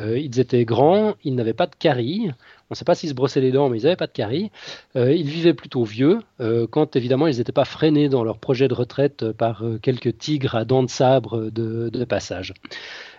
euh, 0.00 0.18
ils 0.18 0.38
étaient 0.38 0.64
grands, 0.64 1.14
ils 1.24 1.34
n'avaient 1.34 1.54
pas 1.54 1.66
de 1.66 1.74
caries. 1.74 2.30
On 2.70 2.72
ne 2.72 2.76
sait 2.76 2.84
pas 2.84 2.94
s'ils 2.94 3.08
se 3.08 3.14
brossaient 3.14 3.40
les 3.40 3.50
dents, 3.50 3.68
mais 3.68 3.80
ils 3.80 3.84
n'avaient 3.84 3.96
pas 3.96 4.06
de 4.06 4.12
caries. 4.12 4.50
Euh, 4.96 5.12
ils 5.12 5.28
vivaient 5.28 5.54
plutôt 5.54 5.82
vieux, 5.84 6.20
euh, 6.40 6.66
quand 6.68 6.94
évidemment 6.94 7.26
ils 7.26 7.38
n'étaient 7.38 7.52
pas 7.52 7.64
freinés 7.64 8.08
dans 8.08 8.22
leur 8.22 8.38
projet 8.38 8.68
de 8.68 8.74
retraite 8.74 9.32
par 9.32 9.64
quelques 9.82 10.16
tigres 10.18 10.54
à 10.54 10.64
dents 10.64 10.84
de 10.84 10.90
sabre 10.90 11.50
de, 11.50 12.04
passage. 12.04 12.54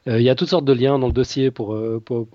Il 0.05 0.21
y 0.21 0.29
a 0.29 0.35
toutes 0.35 0.49
sortes 0.49 0.65
de 0.65 0.73
liens 0.73 0.99
dans 0.99 1.07
le 1.07 1.13
dossier 1.13 1.51
pour, 1.51 1.77
pour, 2.05 2.27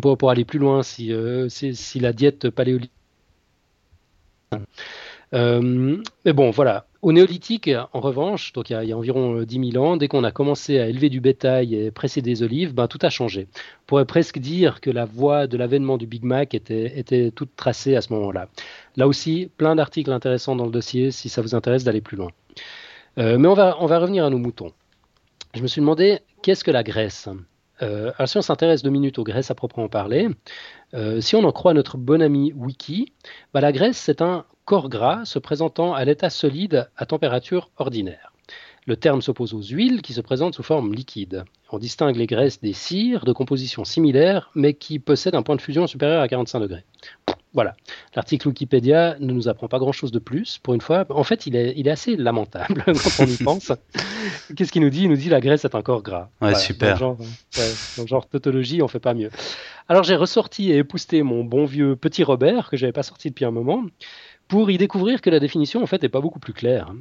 pour, 0.00 0.30
aller 0.30 0.44
plus 0.44 0.58
loin 0.58 0.82
si, 0.82 1.12
si 1.48 2.00
la 2.00 2.12
diète 2.12 2.50
paléolithique. 2.50 2.92
mais 5.32 6.32
bon, 6.32 6.50
voilà. 6.50 6.86
Au 7.02 7.10
néolithique, 7.10 7.68
en 7.92 7.98
revanche, 7.98 8.52
donc 8.52 8.70
il 8.70 8.74
y 8.74 8.92
a, 8.92 8.96
environ 8.96 9.42
10 9.42 9.58
euh, 9.58 9.70
000 9.72 9.84
ans, 9.84 9.96
dès 9.96 10.06
qu'on 10.06 10.22
a 10.22 10.30
commencé 10.30 10.78
à 10.78 10.86
élever 10.86 11.08
du 11.08 11.20
bétail 11.20 11.74
et 11.74 11.90
presser 11.90 12.22
des 12.22 12.44
olives, 12.44 12.74
ben, 12.74 12.86
tout 12.86 13.00
a 13.02 13.10
changé. 13.10 13.48
On 13.54 13.86
pourrait 13.86 14.04
presque 14.04 14.38
dire 14.38 14.80
que 14.80 14.88
la 14.88 15.04
voie 15.04 15.48
de 15.48 15.56
l'avènement 15.56 15.96
du 15.96 16.06
Big 16.06 16.22
Mac 16.22 16.54
était, 16.54 16.96
était 16.96 17.32
toute 17.32 17.56
tracée 17.56 17.96
à 17.96 18.02
ce 18.02 18.12
moment-là. 18.12 18.46
Là 18.94 19.08
aussi, 19.08 19.50
plein 19.56 19.74
d'articles 19.74 20.12
intéressants 20.12 20.54
dans 20.54 20.64
le 20.64 20.70
dossier 20.70 21.10
si 21.10 21.28
ça 21.28 21.42
vous 21.42 21.56
intéresse 21.56 21.82
d'aller 21.82 22.00
plus 22.00 22.16
loin. 22.16 22.30
Euh, 23.18 23.36
mais 23.36 23.48
on 23.48 23.54
va, 23.54 23.76
on 23.80 23.86
va 23.86 23.98
revenir 23.98 24.24
à 24.24 24.30
nos 24.30 24.38
moutons. 24.38 24.72
Je 25.54 25.62
me 25.62 25.66
suis 25.66 25.80
demandé, 25.80 26.20
qu'est-ce 26.42 26.64
que 26.64 26.70
la 26.70 26.82
graisse 26.82 27.28
euh, 27.80 28.12
alors 28.16 28.28
si 28.28 28.36
on 28.36 28.42
s'intéresse 28.42 28.84
deux 28.84 28.90
minutes 28.90 29.18
aux 29.18 29.24
graisses 29.24 29.50
à 29.50 29.56
proprement 29.56 29.88
parler, 29.88 30.28
si 31.20 31.34
on 31.34 31.42
en 31.42 31.50
croit 31.50 31.74
notre 31.74 31.96
bon 31.96 32.22
ami 32.22 32.52
Wiki, 32.54 33.12
bah, 33.52 33.60
la 33.60 33.72
graisse 33.72 33.96
c'est 33.96 34.22
un 34.22 34.44
corps 34.66 34.88
gras 34.88 35.24
se 35.24 35.40
présentant 35.40 35.92
à 35.92 36.04
l'état 36.04 36.30
solide 36.30 36.88
à 36.96 37.06
température 37.06 37.70
ordinaire. 37.78 38.32
Le 38.86 38.96
terme 38.96 39.22
s'oppose 39.22 39.54
aux 39.54 39.62
huiles 39.62 40.02
qui 40.02 40.12
se 40.12 40.20
présentent 40.20 40.54
sous 40.54 40.62
forme 40.62 40.92
liquide. 40.92 41.44
On 41.70 41.78
distingue 41.78 42.16
les 42.16 42.26
graisses 42.26 42.60
des 42.60 42.72
cires 42.72 43.24
de 43.24 43.32
composition 43.32 43.84
similaire 43.84 44.50
mais 44.54 44.74
qui 44.74 44.98
possèdent 44.98 45.36
un 45.36 45.42
point 45.42 45.56
de 45.56 45.60
fusion 45.60 45.86
supérieur 45.86 46.20
à 46.20 46.28
45 46.28 46.60
degrés. 46.60 46.84
Voilà. 47.54 47.74
L'article 48.16 48.48
Wikipédia 48.48 49.16
ne 49.20 49.32
nous 49.32 49.48
apprend 49.48 49.68
pas 49.68 49.78
grand-chose 49.78 50.10
de 50.10 50.18
plus. 50.18 50.58
Pour 50.58 50.74
une 50.74 50.80
fois, 50.80 51.04
en 51.10 51.24
fait, 51.24 51.46
il 51.46 51.54
est, 51.54 51.74
il 51.76 51.86
est 51.86 51.90
assez 51.90 52.16
lamentable 52.16 52.82
quand 52.86 53.20
on 53.20 53.26
y 53.26 53.36
pense. 53.36 53.72
Qu'est-ce 54.56 54.72
qu'il 54.72 54.82
nous 54.82 54.90
dit? 54.90 55.02
Il 55.02 55.10
nous 55.10 55.16
dit 55.16 55.28
la 55.28 55.40
graisse 55.40 55.64
est 55.64 55.74
un 55.74 55.82
corps 55.82 56.02
gras. 56.02 56.30
Ouais, 56.40 56.54
super. 56.54 56.98
Dans 56.98 57.16
le, 57.98 58.06
genre, 58.06 58.26
tautologie, 58.26 58.82
on 58.82 58.88
fait 58.88 59.00
pas 59.00 59.14
mieux. 59.14 59.30
Alors 59.88 60.04
j'ai 60.04 60.16
ressorti 60.16 60.70
et 60.70 60.78
épousté 60.78 61.22
mon 61.22 61.44
bon 61.44 61.64
vieux 61.64 61.96
petit 61.96 62.24
Robert 62.24 62.70
que 62.70 62.76
j'avais 62.76 62.92
pas 62.92 63.02
sorti 63.02 63.28
depuis 63.28 63.44
un 63.44 63.50
moment 63.50 63.84
pour 64.48 64.70
y 64.70 64.78
découvrir 64.78 65.20
que 65.20 65.30
la 65.30 65.40
définition 65.40 65.82
en 65.82 65.86
fait 65.86 66.02
n'est 66.02 66.08
pas 66.08 66.20
beaucoup 66.20 66.38
plus 66.38 66.52
claire. 66.52 66.92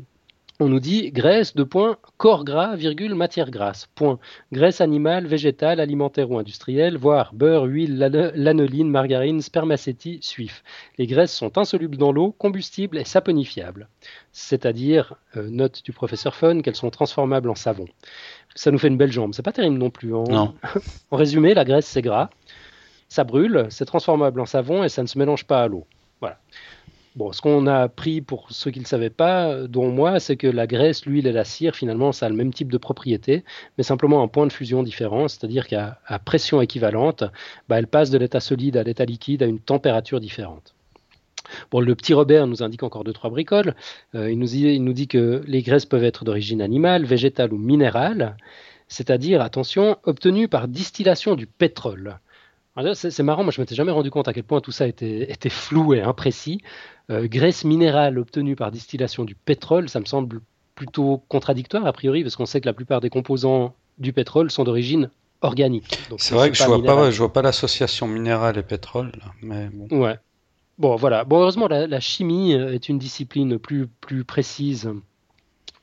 On 0.64 0.70
nous 0.70 0.80
dit 0.80 1.12
graisse 1.12 1.56
de 1.56 1.64
point 1.64 1.98
corps 2.18 2.46
gras, 2.46 2.76
virgule 2.76 3.16
matière 3.16 3.50
grasse. 3.50 3.88
Point. 3.96 4.20
Graisse 4.52 4.80
animale, 4.80 5.26
végétale, 5.26 5.80
alimentaire 5.80 6.30
ou 6.30 6.38
industrielle, 6.38 7.00
voire 7.00 7.34
beurre, 7.34 7.64
huile, 7.64 7.98
lanoline, 7.98 8.88
margarine, 8.88 9.42
spermacétie, 9.42 10.20
suif. 10.22 10.64
Les 11.00 11.08
graisses 11.08 11.34
sont 11.34 11.58
insolubles 11.58 11.98
dans 11.98 12.12
l'eau, 12.12 12.36
combustibles 12.38 13.00
et 13.00 13.06
saponifiables. 13.06 13.88
C'est-à-dire, 14.34 15.16
euh, 15.36 15.50
note 15.50 15.82
du 15.84 15.94
professeur 15.94 16.36
Fun, 16.36 16.62
qu'elles 16.62 16.76
sont 16.76 16.92
transformables 16.92 17.50
en 17.50 17.56
savon. 17.56 17.88
Ça 18.54 18.70
nous 18.70 18.78
fait 18.78 18.90
une 18.90 18.98
belle 18.98 19.12
jambe. 19.12 19.34
C'est 19.34 19.42
pas 19.42 19.54
terrible 19.54 19.80
non 19.80 19.90
plus. 19.90 20.16
Hein. 20.16 20.26
Non. 20.30 20.54
en 21.10 21.18
résumé, 21.18 21.56
la 21.56 21.66
graisse 21.66 21.88
c'est 21.88 22.04
gras, 22.04 22.30
ça 23.10 23.24
brûle, 23.24 23.66
c'est 23.72 23.86
transformable 23.86 24.40
en 24.40 24.46
savon 24.46 24.84
et 24.84 24.90
ça 24.90 25.02
ne 25.02 25.08
se 25.08 25.18
mélange 25.18 25.46
pas 25.46 25.64
à 25.64 25.68
l'eau. 25.68 25.88
Voilà. 26.20 26.38
Bon, 27.18 27.34
ce 27.34 27.42
qu'on 27.42 27.68
a 27.68 27.80
appris 27.80 28.22
pour 28.22 28.50
ceux 28.52 28.72
qui 28.72 28.80
ne 28.80 28.86
savaient 28.86 29.10
pas, 29.10 29.68
dont 29.68 29.92
moi, 29.92 30.22
c'est 30.22 30.38
que 30.38 30.48
la 30.48 30.66
graisse, 30.66 31.06
l'huile 31.06 31.28
et 31.28 31.34
la 31.34 31.44
cire, 31.44 31.76
finalement, 31.76 32.14
ça 32.14 32.28
a 32.28 32.30
le 32.30 32.36
même 32.36 32.54
type 32.54 32.72
de 32.72 32.78
propriété, 32.78 33.44
mais 33.78 33.84
simplement 33.84 34.24
un 34.24 34.30
point 34.30 34.48
de 34.48 34.54
fusion 34.54 34.82
différent, 34.82 35.28
c'est-à-dire 35.28 35.68
qu'à 35.68 36.00
pression 36.24 36.62
équivalente, 36.62 37.26
bah, 37.68 37.80
elle 37.80 37.88
passe 37.88 38.12
de 38.12 38.18
l'état 38.18 38.40
solide 38.40 38.78
à 38.78 38.84
l'état 38.84 39.04
liquide 39.04 39.44
à 39.44 39.46
une 39.46 39.60
température 39.60 40.22
différente. 40.22 40.74
Bon, 41.70 41.82
le 41.82 41.96
petit 41.96 42.14
Robert 42.14 42.48
nous 42.48 42.64
indique 42.64 42.84
encore 42.84 43.04
deux, 43.04 43.12
trois 43.12 43.30
bricoles. 43.30 43.76
Euh, 44.16 44.32
il, 44.32 44.40
nous 44.40 44.48
dit, 44.48 44.68
il 44.68 44.84
nous 44.84 44.94
dit 44.94 45.10
que 45.10 45.44
les 45.48 45.64
graisses 45.64 45.86
peuvent 45.86 46.06
être 46.06 46.24
d'origine 46.24 46.62
animale, 46.62 47.04
végétale 47.04 47.52
ou 47.52 47.58
minérale, 47.58 48.38
c'est-à-dire, 48.88 49.42
attention, 49.42 49.98
obtenues 50.04 50.48
par 50.48 50.70
distillation 50.70 51.36
du 51.36 51.46
pétrole. 51.46 52.20
C'est 52.94 53.24
marrant, 53.24 53.44
moi 53.44 53.52
je 53.52 53.60
m'étais 53.60 53.76
jamais 53.76 53.92
rendu 53.92 54.12
compte 54.12 54.28
à 54.28 54.34
quel 54.34 54.44
point 54.44 54.62
tout 54.62 54.72
ça 54.72 54.88
était, 54.88 55.30
était 55.32 55.50
flou 55.50 55.94
et 55.94 56.02
imprécis. 56.02 56.62
Euh, 57.10 57.28
graisse 57.28 57.66
minérale 57.66 58.18
obtenue 58.18 58.56
par 58.56 58.72
distillation 58.72 59.26
du 59.26 59.36
pétrole, 59.36 59.90
ça 59.90 60.00
me 60.00 60.06
semble 60.06 60.40
plutôt 60.76 61.22
contradictoire 61.28 61.86
a 61.86 61.92
priori, 61.92 62.24
parce 62.24 62.38
qu'on 62.38 62.46
sait 62.46 62.62
que 62.62 62.66
la 62.66 62.74
plupart 62.74 63.02
des 63.02 63.10
composants 63.10 63.76
du 63.98 64.14
pétrole 64.14 64.50
sont 64.50 64.64
d'origine 64.64 65.10
organique. 65.42 66.00
C'est 66.18 66.34
vrai 66.34 66.50
que 66.50 66.56
je 66.56 66.64
vois, 66.64 66.82
pas, 66.82 67.12
je 67.12 67.18
vois 67.18 67.34
pas 67.34 67.42
l'association 67.42 68.08
minérale 68.08 68.58
et 68.58 68.64
pétrole, 68.64 69.12
mais 69.42 69.70
bon. 69.72 70.02
Ouais. 70.04 70.16
Bon, 70.78 70.96
voilà. 70.96 71.26
Bon, 71.26 71.42
heureusement, 71.42 71.68
la, 71.68 72.00
chimie 72.00 72.54
est 72.54 72.90
une 72.90 72.98
discipline 72.98 73.60
plus, 73.60 73.88
plus 73.88 74.24
précise 74.24 74.90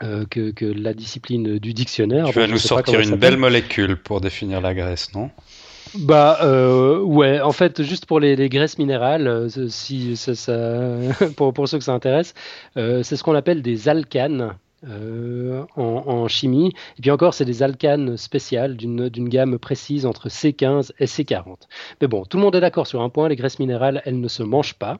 euh, 0.03 0.24
que, 0.29 0.51
que, 0.51 0.64
la 0.64 0.94
discipline 0.94 1.59
du 1.59 1.74
dictionnaire. 1.74 2.31
Tu 2.31 2.38
vas 2.38 2.46
nous 2.46 2.59
sortir 2.59 2.98
une 3.01 3.16
belle 3.16 3.37
molécule 3.37 3.96
pour 3.96 4.20
définir 4.20 4.61
la 4.61 4.74
graisse, 4.74 5.14
non? 5.14 5.31
Bah 5.94 6.38
euh, 6.42 7.01
ouais, 7.01 7.40
en 7.40 7.53
fait, 7.53 7.83
juste 7.83 8.07
pour 8.07 8.20
les, 8.20 8.48
graisses 8.48 8.79
minérales, 8.79 9.27
euh, 9.27 9.68
si 9.68 10.16
ça, 10.16 10.96
pour, 11.37 11.68
ceux 11.68 11.79
que 11.79 11.85
ça 11.85 11.92
intéresse, 11.92 12.35
euh, 12.77 13.03
c'est 13.03 13.16
ce 13.16 13.22
qu'on 13.22 13.35
appelle 13.35 13.62
des 13.62 13.88
alcanes. 13.88 14.55
en, 15.77 16.29
chimie. 16.29 16.72
Et 16.98 17.03
puis 17.03 17.11
encore, 17.11 17.35
c'est 17.35 17.44
des 17.44 17.62
alcanes 17.64 18.16
spéciales 18.16 18.77
d'une 18.77 19.29
gamme 19.29 19.59
précise 19.59 20.07
entre 20.07 20.29
C15 20.29 20.92
et 21.01 21.07
C40. 21.07 21.57
Mais 22.01 22.07
bon, 22.07 22.24
tout 22.24 22.37
le 22.37 22.44
monde 22.44 22.55
est 22.55 22.61
d'accord 22.61 22.87
sur 22.87 23.03
un 23.03 23.09
point, 23.09 23.29
les 23.29 23.35
graisses 23.35 23.59
minérales, 23.59 24.03
elles 24.05 24.20
ne 24.20 24.29
se 24.29 24.44
mangent 24.44 24.79
pas. 24.79 24.98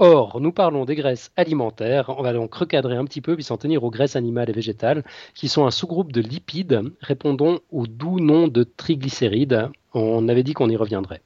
Or, 0.00 0.40
nous 0.40 0.52
parlons 0.52 0.84
des 0.84 0.94
graisses 0.94 1.32
alimentaires. 1.36 2.14
On 2.16 2.22
va 2.22 2.32
donc 2.32 2.54
recadrer 2.54 2.96
un 2.96 3.04
petit 3.04 3.20
peu 3.20 3.34
puis 3.34 3.42
s'en 3.42 3.56
tenir 3.56 3.82
aux 3.82 3.90
graisses 3.90 4.14
animales 4.14 4.48
et 4.48 4.52
végétales, 4.52 5.02
qui 5.34 5.48
sont 5.48 5.66
un 5.66 5.72
sous-groupe 5.72 6.12
de 6.12 6.20
lipides 6.20 6.82
répondant 7.00 7.58
au 7.72 7.88
doux 7.88 8.20
nom 8.20 8.46
de 8.46 8.62
triglycérides. 8.62 9.70
On 9.98 10.28
avait 10.28 10.42
dit 10.42 10.54
qu'on 10.54 10.70
y 10.70 10.76
reviendrait. 10.76 11.22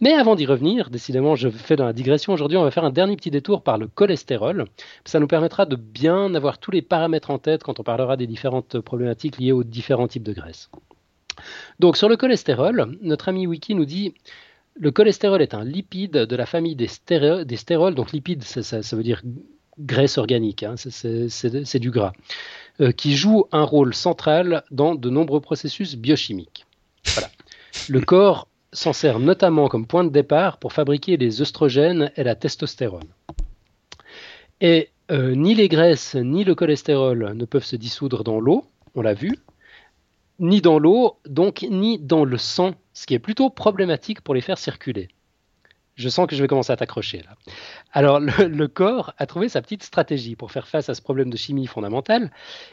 Mais 0.00 0.12
avant 0.12 0.34
d'y 0.34 0.46
revenir, 0.46 0.90
décidément, 0.90 1.36
je 1.36 1.48
fais 1.48 1.76
dans 1.76 1.86
la 1.86 1.92
digression. 1.92 2.32
Aujourd'hui, 2.32 2.58
on 2.58 2.62
va 2.62 2.70
faire 2.70 2.84
un 2.84 2.90
dernier 2.90 3.16
petit 3.16 3.30
détour 3.30 3.62
par 3.62 3.78
le 3.78 3.88
cholestérol. 3.88 4.66
Ça 5.04 5.20
nous 5.20 5.26
permettra 5.26 5.64
de 5.64 5.76
bien 5.76 6.34
avoir 6.34 6.58
tous 6.58 6.70
les 6.70 6.82
paramètres 6.82 7.30
en 7.30 7.38
tête 7.38 7.62
quand 7.62 7.80
on 7.80 7.82
parlera 7.82 8.16
des 8.16 8.26
différentes 8.26 8.80
problématiques 8.80 9.38
liées 9.38 9.52
aux 9.52 9.64
différents 9.64 10.08
types 10.08 10.22
de 10.22 10.32
graisses. 10.32 10.70
Donc, 11.78 11.96
sur 11.96 12.08
le 12.08 12.16
cholestérol, 12.16 12.98
notre 13.02 13.28
ami 13.28 13.46
Wiki 13.46 13.74
nous 13.74 13.86
dit 13.86 14.14
le 14.78 14.90
cholestérol 14.90 15.40
est 15.40 15.54
un 15.54 15.64
lipide 15.64 16.12
de 16.12 16.36
la 16.36 16.44
famille 16.44 16.76
des, 16.76 16.86
stérols. 16.86 17.94
Donc 17.94 18.12
lipide, 18.12 18.42
ça, 18.42 18.96
veut 18.96 19.02
dire 19.02 19.22
graisse 19.78 20.18
organique, 20.18 20.62
hein, 20.62 20.74
c'est 20.76 21.78
du 21.78 21.90
gras, 21.90 22.12
euh, 22.80 22.92
qui 22.92 23.14
joue 23.14 23.46
un 23.52 23.62
rôle 23.62 23.94
central 23.94 24.64
dans 24.70 24.94
de 24.94 25.10
nombreux 25.10 25.40
processus 25.40 25.96
biochimiques. 25.96 26.65
Le 27.88 28.00
corps 28.00 28.48
s'en 28.72 28.92
sert 28.92 29.18
notamment 29.18 29.68
comme 29.68 29.86
point 29.86 30.04
de 30.04 30.10
départ 30.10 30.58
pour 30.58 30.72
fabriquer 30.72 31.16
les 31.16 31.40
œstrogènes 31.40 32.10
et 32.16 32.24
la 32.24 32.34
testostérone. 32.34 33.08
Et 34.60 34.90
euh, 35.10 35.34
ni 35.34 35.54
les 35.54 35.68
graisses 35.68 36.14
ni 36.14 36.44
le 36.44 36.54
cholestérol 36.54 37.32
ne 37.34 37.44
peuvent 37.44 37.64
se 37.64 37.76
dissoudre 37.76 38.24
dans 38.24 38.40
l'eau, 38.40 38.64
on 38.94 39.02
l'a 39.02 39.14
vu, 39.14 39.38
ni 40.38 40.60
dans 40.60 40.78
l'eau, 40.78 41.16
donc 41.26 41.64
ni 41.70 41.98
dans 41.98 42.24
le 42.24 42.38
sang, 42.38 42.74
ce 42.92 43.06
qui 43.06 43.14
est 43.14 43.18
plutôt 43.18 43.50
problématique 43.50 44.20
pour 44.20 44.34
les 44.34 44.40
faire 44.40 44.58
circuler. 44.58 45.08
Je 45.96 46.10
sens 46.10 46.26
que 46.26 46.36
je 46.36 46.42
vais 46.42 46.46
commencer 46.46 46.72
à 46.72 46.76
t'accrocher 46.76 47.22
là. 47.22 47.36
Alors 47.92 48.20
le, 48.20 48.68
corps 48.68 49.14
a 49.16 49.26
trouvé 49.26 49.48
sa 49.48 49.62
petite 49.62 49.82
stratégie 49.82 50.36
pour 50.36 50.52
faire 50.52 50.68
face 50.68 50.90
à 50.90 50.94
ce 50.94 51.00
problème 51.00 51.30
de 51.30 51.36
chimie 51.36 51.66
fondamentale. 51.66 52.30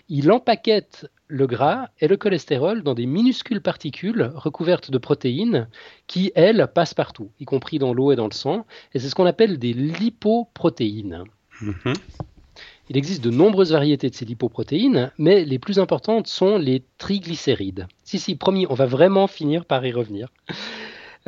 Il 0.10 0.30
empaquette 0.32 1.10
le 1.28 1.48
gras 1.48 1.88
et 2.00 2.10
le 2.10 2.18
cholestérol 2.18 2.84
dans 2.84 2.94
des 2.94 3.06
minuscules 3.06 3.62
particules 3.62 4.32
recouvertes 4.36 4.92
de 4.92 4.98
protéines 4.98 5.70
qui, 6.06 6.34
elles, 6.36 6.68
passent 6.74 6.94
partout, 6.94 7.32
y 7.40 7.46
compris 7.46 7.80
dans 7.80 7.94
l'eau 7.94 8.12
et 8.12 8.18
dans 8.18 8.28
le 8.28 8.34
sang. 8.34 8.66
Et 8.94 9.00
c'est 9.00 9.08
ce 9.08 9.16
qu'on 9.16 9.26
appelle 9.26 9.58
des 9.58 9.74
lipoprotéines. 9.74 11.24
Mm-hmm. 11.62 11.96
Il 12.90 12.98
existe 12.98 13.24
de 13.24 13.30
nombreuses 13.30 13.72
variétés 13.72 14.10
de 14.10 14.16
ces 14.16 14.26
lipoprotéines, 14.26 15.12
mais 15.18 15.46
les 15.46 15.58
plus 15.58 15.80
importantes 15.80 16.28
sont 16.28 16.58
les 16.58 16.84
triglycérides. 16.98 17.88
Si, 18.04 18.20
si, 18.20 18.36
promis, 18.36 18.68
on 18.70 18.74
va 18.74 18.86
vraiment 18.86 19.28
finir 19.28 19.66
par 19.66 19.86
y 19.86 19.94
revenir. 19.94 20.28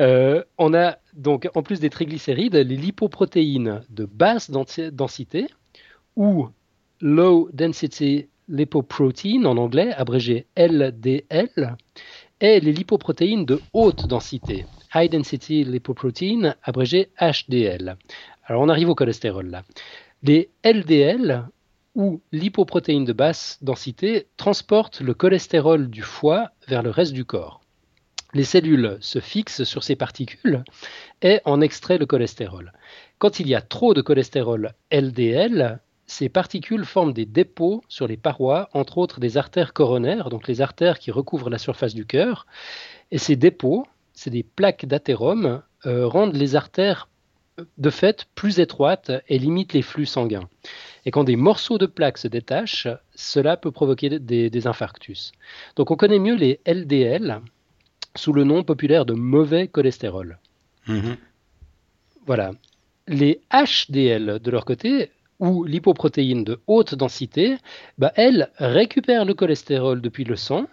Euh, 0.00 0.42
on 0.58 0.74
a 0.74 0.98
donc, 1.14 1.48
en 1.54 1.62
plus 1.62 1.80
des 1.80 1.90
triglycérides, 1.90 2.54
les 2.54 2.76
lipoprotéines 2.76 3.82
de 3.88 4.04
basse 4.04 4.50
densité 4.50 5.46
ou 6.16 6.48
low 7.00 7.48
density 7.52 8.28
lipoprotein 8.48 9.44
en 9.44 9.56
anglais, 9.56 9.92
abrégé 9.94 10.46
LDL, 10.56 11.76
et 12.40 12.60
les 12.60 12.72
lipoprotéines 12.72 13.46
de 13.46 13.60
haute 13.72 14.06
densité, 14.06 14.66
high 14.94 15.10
density 15.10 15.64
lipoprotein, 15.64 16.54
abrégé 16.62 17.10
HDL. 17.20 17.96
Alors 18.44 18.62
on 18.62 18.68
arrive 18.68 18.90
au 18.90 18.94
cholestérol 18.94 19.46
là. 19.46 19.62
Les 20.22 20.50
LDL, 20.64 21.46
ou 21.94 22.20
lipoprotéines 22.30 23.04
de 23.04 23.12
basse 23.12 23.58
densité, 23.62 24.26
transportent 24.36 25.00
le 25.00 25.14
cholestérol 25.14 25.88
du 25.88 26.02
foie 26.02 26.50
vers 26.68 26.82
le 26.82 26.90
reste 26.90 27.12
du 27.12 27.24
corps. 27.24 27.60
Les 28.34 28.44
cellules 28.44 28.96
se 29.00 29.20
fixent 29.20 29.64
sur 29.64 29.84
ces 29.84 29.96
particules 29.96 30.64
et 31.22 31.40
en 31.44 31.60
extraient 31.60 31.98
le 31.98 32.06
cholestérol. 32.06 32.72
Quand 33.18 33.40
il 33.40 33.48
y 33.48 33.54
a 33.54 33.60
trop 33.60 33.94
de 33.94 34.02
cholestérol 34.02 34.72
LDL, 34.92 35.80
ces 36.06 36.28
particules 36.28 36.84
forment 36.84 37.12
des 37.12 37.26
dépôts 37.26 37.82
sur 37.88 38.06
les 38.06 38.16
parois, 38.16 38.68
entre 38.72 38.98
autres 38.98 39.20
des 39.20 39.36
artères 39.36 39.72
coronaires, 39.72 40.30
donc 40.30 40.46
les 40.46 40.60
artères 40.60 40.98
qui 40.98 41.10
recouvrent 41.10 41.50
la 41.50 41.58
surface 41.58 41.94
du 41.94 42.06
cœur. 42.06 42.46
Et 43.10 43.18
ces 43.18 43.36
dépôts, 43.36 43.86
c'est 44.12 44.30
des 44.30 44.44
plaques 44.44 44.86
d'athérome, 44.86 45.62
euh, 45.86 46.06
rendent 46.06 46.36
les 46.36 46.54
artères 46.56 47.08
de 47.78 47.90
fait 47.90 48.26
plus 48.34 48.60
étroite 48.60 49.10
et 49.28 49.38
limite 49.38 49.72
les 49.72 49.82
flux 49.82 50.06
sanguins. 50.06 50.48
Et 51.04 51.10
quand 51.10 51.24
des 51.24 51.36
morceaux 51.36 51.78
de 51.78 51.86
plaques 51.86 52.18
se 52.18 52.28
détachent, 52.28 52.88
cela 53.14 53.56
peut 53.56 53.70
provoquer 53.70 54.18
des, 54.18 54.66
infarctus. 54.66 55.32
Donc 55.76 55.90
on 55.90 55.96
connaît 55.96 56.18
mieux 56.18 56.34
les 56.34 56.60
LDL 56.66 57.40
sous 58.16 58.32
le 58.32 58.44
nom 58.44 58.62
populaire 58.62 59.06
de 59.06 59.14
mauvais 59.14 59.68
cholestérol. 59.68 60.38
Mhm. 60.86 61.16
Voilà. 62.26 62.52
Les 63.08 63.40
HDL, 63.52 64.40
de 64.40 64.50
leur 64.50 64.64
côté, 64.64 65.10
ou 65.38 65.64
lipoprotéines 65.64 66.44
de 66.44 66.60
haute 66.66 66.94
densité, 66.94 67.56
bah, 67.98 68.12
elles 68.16 68.50
récupèrent 68.58 69.24
le 69.24 69.34
cholestérol 69.34 70.00
depuis 70.00 70.24
le 70.24 70.36
sang, 70.36 70.66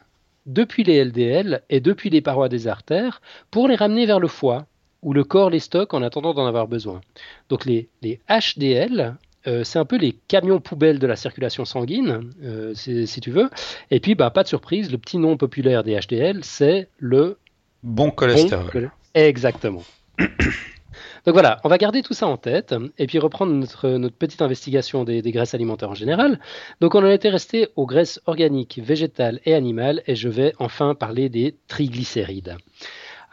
depuis 0.45 0.83
les 0.83 1.03
LDL 1.03 1.63
et 1.69 1.79
depuis 1.79 2.09
les 2.09 2.21
parois 2.21 2.49
des 2.49 2.67
artères 2.67 3.21
pour 3.51 3.67
les 3.67 3.75
ramener 3.75 4.05
vers 4.05 4.19
le 4.19 4.27
foie 4.27 4.65
où 5.01 5.13
le 5.13 5.23
corps 5.23 5.49
les 5.49 5.59
stocke 5.59 5.93
en 5.93 6.01
attendant 6.01 6.33
d'en 6.33 6.45
avoir 6.45 6.67
besoin. 6.67 7.01
Donc 7.49 7.65
les, 7.65 7.89
HDL, 8.01 9.15
euh, 9.47 9.63
c'est 9.63 9.79
un 9.79 9.85
peu 9.85 9.97
les 9.97 10.15
camions 10.27 10.59
poubelles 10.59 10.99
de 10.99 11.07
la 11.07 11.15
circulation 11.15 11.65
sanguine, 11.65 12.31
euh, 12.43 12.73
si, 12.75 13.21
tu 13.21 13.31
veux. 13.31 13.49
Et 13.91 13.99
puis, 13.99 14.15
bah, 14.15 14.29
pas 14.29 14.43
de 14.43 14.47
surprise, 14.47 14.91
le 14.91 14.97
petit 14.97 15.17
nom 15.17 15.37
populaire 15.37 15.83
des 15.83 15.99
HDL, 15.99 16.43
c'est 16.43 16.89
le 16.97 17.37
bon 17.83 18.11
cholestérol. 18.11 18.91
Exactement. 19.13 19.83
Donc 21.25 21.33
voilà, 21.33 21.59
on 21.63 21.69
va 21.69 21.77
garder 21.77 22.01
tout 22.01 22.13
ça 22.13 22.27
en 22.27 22.35
tête 22.35 22.75
et 22.97 23.07
puis 23.07 23.17
reprendre 23.17 23.53
notre, 23.53 24.09
petite 24.09 24.41
investigation 24.41 25.05
des, 25.05 25.21
des, 25.21 25.31
graisses 25.31 25.53
alimentaires 25.53 25.89
en 25.89 25.95
général. 25.95 26.39
Donc 26.81 26.95
on 26.95 27.03
en 27.03 27.09
était 27.09 27.29
resté 27.29 27.69
aux 27.77 27.85
graisses 27.85 28.21
organiques, 28.25 28.79
végétales 28.83 29.39
et 29.45 29.53
animales 29.53 30.03
et 30.05 30.15
je 30.15 30.27
vais 30.27 30.53
enfin 30.59 30.95
parler 30.95 31.29
des 31.29 31.55
triglycérides. 31.69 32.57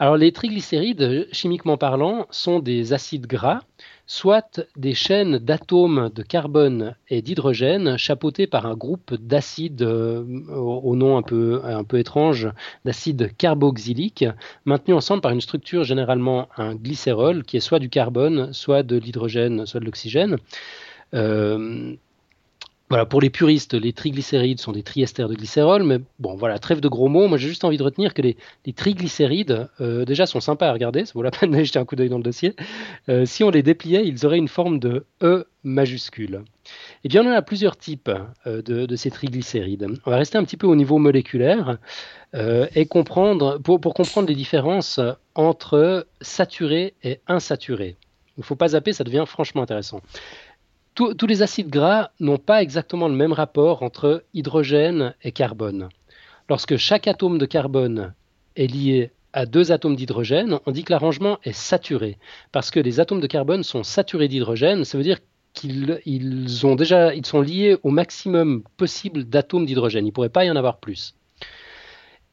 Alors 0.01 0.17
les 0.17 0.31
triglycérides, 0.31 1.27
chimiquement 1.31 1.77
parlant, 1.77 2.25
sont 2.31 2.57
des 2.57 2.91
acides 2.91 3.27
gras, 3.27 3.59
soit 4.07 4.59
des 4.75 4.95
chaînes 4.95 5.37
d'atomes 5.37 6.09
de 6.15 6.23
carbone 6.23 6.95
et 7.07 7.21
d'hydrogène 7.21 7.97
chapeautés 7.97 8.47
par 8.47 8.65
un 8.65 8.73
groupe 8.73 9.13
d'acides 9.13 9.83
euh, 9.83 10.23
au 10.49 10.95
nom 10.95 11.17
un 11.17 11.21
peu, 11.21 11.61
un 11.63 11.83
peu 11.83 11.99
étrange, 11.99 12.49
d'acides 12.83 13.37
carboxyliques, 13.37 14.25
maintenus 14.65 14.97
ensemble 14.97 15.21
par 15.21 15.33
une 15.33 15.39
structure 15.39 15.83
généralement 15.83 16.49
un 16.57 16.73
glycérol 16.73 17.43
qui 17.43 17.57
est 17.57 17.59
soit 17.59 17.77
du 17.77 17.89
carbone, 17.89 18.53
soit 18.53 18.81
de 18.81 18.97
l'hydrogène, 18.97 19.67
soit 19.67 19.81
de 19.81 19.85
l'oxygène. 19.85 20.37
Euh, 21.13 21.95
voilà, 22.91 23.05
pour 23.05 23.21
les 23.21 23.29
puristes, 23.29 23.73
les 23.73 23.93
triglycérides 23.93 24.59
sont 24.59 24.73
des 24.73 24.83
triesters 24.83 25.29
de 25.29 25.33
glycérol, 25.33 25.83
mais 25.83 25.99
bon, 26.19 26.35
voilà, 26.35 26.59
trêve 26.59 26.81
de 26.81 26.89
gros 26.89 27.07
mots. 27.07 27.29
Moi, 27.29 27.37
j'ai 27.37 27.47
juste 27.47 27.63
envie 27.63 27.77
de 27.77 27.83
retenir 27.83 28.13
que 28.13 28.21
les, 28.21 28.35
triglycérides, 28.75 29.69
euh, 29.79 30.03
déjà, 30.03 30.25
sont 30.25 30.41
sympas 30.41 30.67
à 30.67 30.73
regarder, 30.73 31.05
ça 31.05 31.13
vaut 31.15 31.21
la 31.21 31.31
peine 31.39 31.51
d'aller 31.51 31.63
jeter 31.63 31.79
un 31.79 31.85
coup 31.85 31.95
d'œil 31.95 32.09
dans 32.09 32.17
le 32.17 32.23
dossier. 32.23 32.53
Euh, 33.07 33.25
si 33.25 33.45
on 33.45 33.49
les 33.49 33.63
dépliait, 33.63 34.05
ils 34.05 34.25
auraient 34.25 34.39
une 34.39 34.49
forme 34.49 34.77
de 34.77 35.05
E 35.23 35.47
majuscule. 35.63 36.43
Eh 37.05 37.07
bien, 37.07 37.25
on 37.25 37.29
en 37.29 37.33
a 37.33 37.41
plusieurs 37.41 37.77
types 37.77 38.11
euh, 38.45 38.61
de, 38.61 38.95
ces 38.97 39.09
triglycérides. 39.09 39.87
On 40.05 40.11
va 40.11 40.17
rester 40.17 40.37
un 40.37 40.43
petit 40.43 40.57
peu 40.57 40.67
au 40.67 40.75
niveau 40.75 40.97
moléculaire 40.97 41.77
et 42.33 42.85
comprendre, 42.87 43.57
pour, 43.59 43.79
pour, 43.79 43.93
comprendre 43.93 44.27
les 44.27 44.35
différences 44.35 44.99
entre 45.35 46.07
saturé 46.19 46.93
et 47.03 47.19
insaturé. 47.27 47.95
Il 48.37 48.41
ne 48.41 48.45
faut 48.45 48.55
pas 48.55 48.69
zapper, 48.69 48.93
ça 48.93 49.03
devient 49.03 49.25
franchement 49.27 49.61
intéressant 49.61 50.01
tous 50.95 51.27
les 51.27 51.41
acides 51.41 51.69
gras 51.69 52.11
n'ont 52.19 52.37
pas 52.37 52.61
exactement 52.61 53.07
le 53.07 53.15
même 53.15 53.33
rapport 53.33 53.81
entre 53.83 54.23
hydrogène 54.33 55.15
et 55.23 55.31
carbone. 55.31 55.89
Lorsque 56.49 56.77
chaque 56.77 57.07
atome 57.07 57.37
de 57.37 57.45
carbone 57.45 58.13
est 58.55 58.67
lié 58.67 59.11
à 59.33 59.45
deux 59.45 59.71
atomes 59.71 59.95
d'hydrogène, 59.95 60.59
on 60.65 60.71
dit 60.71 60.83
que 60.83 60.91
l'arrangement 60.91 61.39
est 61.43 61.53
saturé. 61.53 62.17
Parce 62.51 62.71
que 62.71 62.79
les 62.79 62.99
atomes 62.99 63.21
de 63.21 63.27
carbone 63.27 63.63
sont 63.63 63.83
saturés 63.83 64.27
d'hydrogène, 64.27 64.83
ça 64.83 64.97
veut 64.97 65.03
dire 65.03 65.19
qu'ils 65.53 66.49
sont 66.49 67.41
liés 67.41 67.77
au 67.83 67.89
maximum 67.89 68.63
possible 68.77 69.23
d'atomes 69.23 69.65
d'hydrogène. 69.65 70.05
Il 70.05 70.09
ne 70.09 70.13
pourrait 70.13 70.29
pas 70.29 70.45
y 70.45 70.51
en 70.51 70.55
avoir 70.55 70.77
plus. 70.77 71.15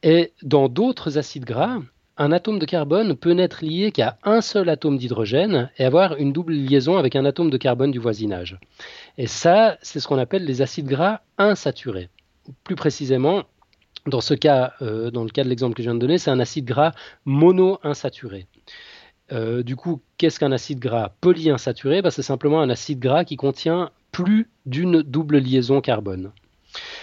Et 0.03 0.33
dans 0.43 0.69
d'autres 0.69 1.17
acides 1.17 1.45
gras, 1.45 1.79
un 2.19 2.31
atome 2.31 2.59
de 2.59 2.65
carbone 2.65 3.15
peut 3.15 3.31
n'être 3.31 3.65
lié 3.65 3.91
qu'à 3.91 4.17
un 4.23 4.41
seul 4.41 4.69
atome 4.69 4.97
d'hydrogène 4.97 5.71
et 5.77 5.85
avoir 5.85 6.17
une 6.17 6.31
double 6.33 6.53
liaison 6.53 6.97
avec 6.97 7.15
un 7.15 7.25
atome 7.25 7.49
de 7.49 7.57
carbone 7.57 7.91
du 7.91 7.97
voisinage. 7.99 8.59
Et 9.17 9.25
ça, 9.25 9.77
c'est 9.81 9.99
ce 9.99 10.07
qu'on 10.07 10.19
appelle 10.19 10.45
les 10.45 10.61
acides 10.61 10.85
gras 10.87 11.21
insaturés. 11.37 12.09
Plus 12.63 12.75
précisément, 12.75 13.43
Dans 14.07 14.21
ce 14.21 14.33
cas, 14.33 14.73
dans 14.81 15.23
le 15.23 15.29
cas 15.29 15.43
de 15.43 15.49
l'exemple 15.49 15.75
que 15.75 15.83
je 15.83 15.87
viens 15.89 15.95
de 15.95 15.99
donner, 15.99 16.17
c'est 16.17 16.31
un 16.31 16.39
acide 16.39 16.65
gras 16.65 16.93
monoinsaturé. 17.25 18.47
Euh, 19.31 19.61
du 19.61 19.75
coup, 19.75 20.01
qu'est-ce 20.17 20.39
qu'un 20.39 20.51
acide 20.51 20.79
gras 20.79 21.11
polyinsaturé? 21.21 22.01
Bah, 22.01 22.09
C'est 22.09 22.23
simplement 22.23 22.61
un 22.61 22.69
acide 22.69 22.99
gras 22.99 23.23
qui 23.25 23.35
contient 23.35 23.91
plus 24.11 24.49
d'une 24.65 25.03
double 25.03 25.37
liaison 25.37 25.81
carbone. 25.81 26.31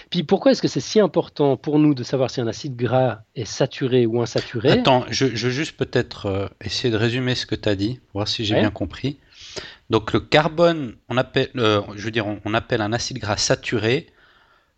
Puis 0.09 0.23
pourquoi 0.23 0.51
est-ce 0.51 0.61
que 0.61 0.67
c'est 0.67 0.79
si 0.79 0.99
important 0.99 1.57
pour 1.57 1.79
nous 1.79 1.93
de 1.93 2.03
savoir 2.03 2.29
si 2.29 2.39
un 2.41 2.47
acide 2.47 2.75
gras 2.75 3.21
est 3.35 3.45
saturé 3.45 4.05
ou 4.05 4.21
insaturé? 4.21 4.71
Attends, 4.71 5.05
je, 5.09 5.25
veux 5.25 5.49
juste 5.49 5.75
peut-être 5.77 6.27
euh, 6.27 6.47
essayer 6.63 6.91
de 6.91 6.97
résumer 6.97 7.35
ce 7.35 7.45
que 7.45 7.55
tu 7.55 7.67
as 7.67 7.75
dit, 7.75 7.99
voir 8.13 8.27
si 8.27 8.45
j'ai 8.45 8.55
bien 8.55 8.71
compris. 8.71 9.17
Donc 9.89 10.13
le 10.13 10.19
carbone, 10.19 10.95
on 11.09 11.17
appelle, 11.17 11.49
euh, 11.57 11.81
je 11.95 12.03
veux 12.03 12.11
dire, 12.11 12.25
on, 12.45 12.53
appelle 12.53 12.81
un 12.81 12.93
acide 12.93 13.19
gras 13.19 13.37
saturé 13.37 14.07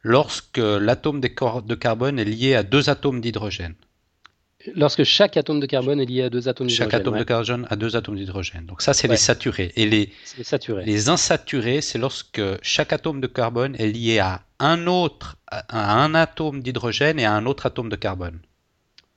lorsque 0.04 0.58
l'atome 0.58 1.20
de 1.20 1.76
carbone 1.76 2.20
est 2.20 2.26
lié 2.26 2.56
à 2.56 2.64
deux 2.64 2.90
atomes 2.90 3.22
d'hydrogène. 3.22 3.76
Lorsque 4.76 5.04
chaque 5.04 5.38
atome 5.38 5.62
de 5.62 5.66
carbone 5.66 6.02
est 6.02 6.06
lié 6.06 6.24
à 6.24 6.30
deux 6.30 6.50
atomes 6.50 6.68
d'hydrogène. 6.68 6.92
Chaque 6.92 7.02
atome 7.02 7.18
de 7.18 7.24
carbone 7.24 7.66
a 7.70 7.76
deux 7.78 7.96
atomes 7.96 8.18
d'hydrogène. 8.18 8.66
Donc 8.66 8.82
ça, 8.82 8.94
c'est 8.94 9.08
les 9.08 9.16
saturés. 9.16 9.72
Et 9.78 9.86
les, 9.86 10.12
les, 10.86 11.10
insaturés, 11.10 11.80
c'est 11.80 11.98
lorsque 11.98 12.42
chaque 12.62 12.92
atome 12.92 13.22
de 13.22 13.28
carbone 13.28 13.76
est 13.80 13.88
lié 13.88 14.20
à 14.20 14.44
un 14.60 14.86
autre, 14.88 15.38
à 15.48 16.02
un 16.04 16.14
atome 16.14 16.62
d'hydrogène 16.62 17.20
et 17.20 17.26
à 17.26 17.34
un 17.34 17.46
autre 17.46 17.66
atome 17.66 17.88
de 17.88 17.96
carbone. 17.96 18.40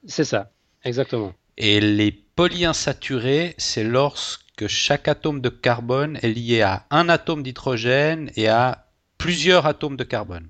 C'est 0.07 0.25
ça, 0.25 0.53
exactement. 0.85 1.33
Et 1.57 1.81
les 1.81 2.13
polyinsaturés, 2.13 3.55
c'est 3.59 3.85
lorsque 3.85 4.69
chaque 4.69 5.09
atome 5.09 5.41
de 5.41 5.49
carbone 5.49 6.21
est 6.23 6.33
lié 6.33 6.63
à 6.63 6.87
un 6.91 7.09
atome 7.09 7.43
d'hydrogène 7.43 8.31
et 8.37 8.47
à 8.47 8.87
plusieurs 9.19 9.67
atomes 9.67 9.97
de 9.97 10.05
carbone. 10.05 10.49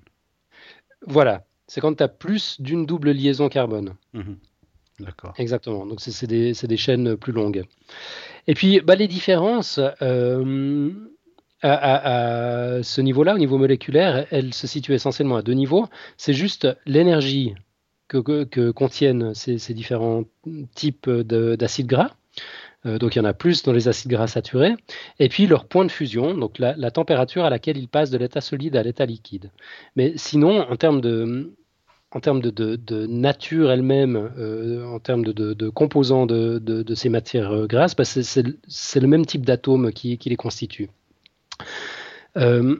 Voilà, 1.07 1.47
c'est 1.67 1.81
quand 1.81 1.95
tu 1.95 2.03
as 2.03 2.09
plus 2.09 2.61
d'une 2.61 2.85
double 2.85 3.13
liaison 3.13 3.49
carbone. 3.49 3.95
Mhm. 4.13 4.37
Exactement. 5.39 5.87
Donc 5.87 6.01
c'est 6.01 6.27
des, 6.27 6.77
chaînes 6.77 7.17
plus 7.17 7.33
longues. 7.33 7.65
Et 8.47 8.55
puis 8.55 8.81
bah, 8.81 8.95
les 8.95 9.09
différences 9.09 9.81
euh, 10.01 10.91
à, 11.63 12.83
ce 12.83 13.01
niveau-là, 13.01 13.35
au 13.35 13.39
niveau 13.39 13.59
moléculaire, 13.59 14.27
elles 14.31 14.55
se 14.55 14.67
situent 14.67 14.95
essentiellement 14.95 15.37
à 15.37 15.43
deux 15.43 15.53
niveaux. 15.53 15.87
C'est 16.17 16.35
juste 16.35 16.69
l'énergie 16.87 17.55
que, 18.09 18.71
contiennent 18.71 19.35
ces, 19.35 19.59
ces, 19.59 19.75
différents 19.75 20.25
types 20.75 21.09
d'acides 21.09 21.87
gras. 21.87 22.11
Euh, 22.85 22.99
donc 22.99 23.15
il 23.15 23.19
y 23.19 23.23
en 23.23 23.25
a 23.25 23.33
plus 23.33 23.63
dans 23.63 23.73
les 23.73 23.89
acides 23.89 24.11
gras 24.11 24.27
saturés. 24.27 24.75
Et 25.19 25.29
puis 25.29 25.47
leur 25.47 25.67
point 25.67 25.85
de 25.85 25.91
fusion, 25.91 26.35
donc 26.35 26.59
la, 26.59 26.75
la 26.77 26.91
température 26.91 27.45
à 27.45 27.51
laquelle 27.51 27.77
ils 27.77 27.89
passent 27.89 28.11
de 28.11 28.19
l'état 28.19 28.41
solide 28.41 28.77
à 28.77 28.83
l'état 28.83 29.07
liquide. 29.07 29.51
Mais 29.97 30.15
sinon, 30.17 30.63
en 30.69 30.77
termes 30.77 31.01
de, 31.01 31.53
en 32.15 32.21
termes 32.21 32.41
de, 32.43 33.07
nature 33.07 33.71
elle-même, 33.71 34.31
euh, 34.39 34.85
en 34.87 35.01
termes 35.01 35.25
de, 35.25 35.69
composants 35.71 36.27
de, 36.27 36.95
ces 36.95 37.09
matières 37.09 37.53
euh, 37.53 37.67
grasses, 37.67 37.97
bah, 37.97 38.05
c'est 38.05 39.01
le 39.01 39.09
même 39.09 39.27
type 39.27 39.47
d'atomes 39.47 39.93
qui, 39.93 40.19
les 40.25 40.37
constitue. 40.37 40.91
Euh, 42.37 42.77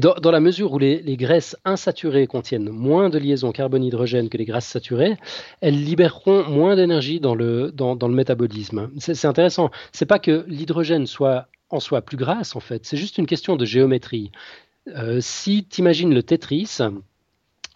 dans, 0.00 0.30
la 0.30 0.40
mesure 0.40 0.72
où 0.72 0.78
les, 0.78 1.16
graisses 1.16 1.56
insaturées 1.64 2.26
contiennent 2.26 2.70
moins 2.70 3.08
de 3.08 3.18
liaisons 3.18 3.52
carbone-hydrogène 3.52 4.28
que 4.28 4.36
les 4.36 4.44
graisses 4.44 4.66
saturées, 4.66 5.16
elles 5.60 5.82
libéreront 5.82 6.44
moins 6.44 6.76
d'énergie 6.76 7.20
dans 7.20 7.34
le, 7.34 7.72
métabolisme. 8.08 8.90
C'est 8.98 9.24
intéressant. 9.24 9.70
C'est 9.92 10.06
pas 10.06 10.18
que 10.18 10.44
l'hydrogène 10.46 11.06
soit 11.06 11.48
en 11.70 11.80
soi 11.80 12.02
plus 12.02 12.16
grasse, 12.16 12.54
en 12.54 12.60
fait. 12.60 12.84
C'est 12.84 12.96
juste 12.96 13.18
une 13.18 13.26
question 13.26 13.56
de 13.56 13.64
géométrie. 13.64 14.30
si 15.20 15.66
tu 15.68 15.80
imagines 15.80 16.14
le 16.14 16.22
Tetris, 16.22 16.78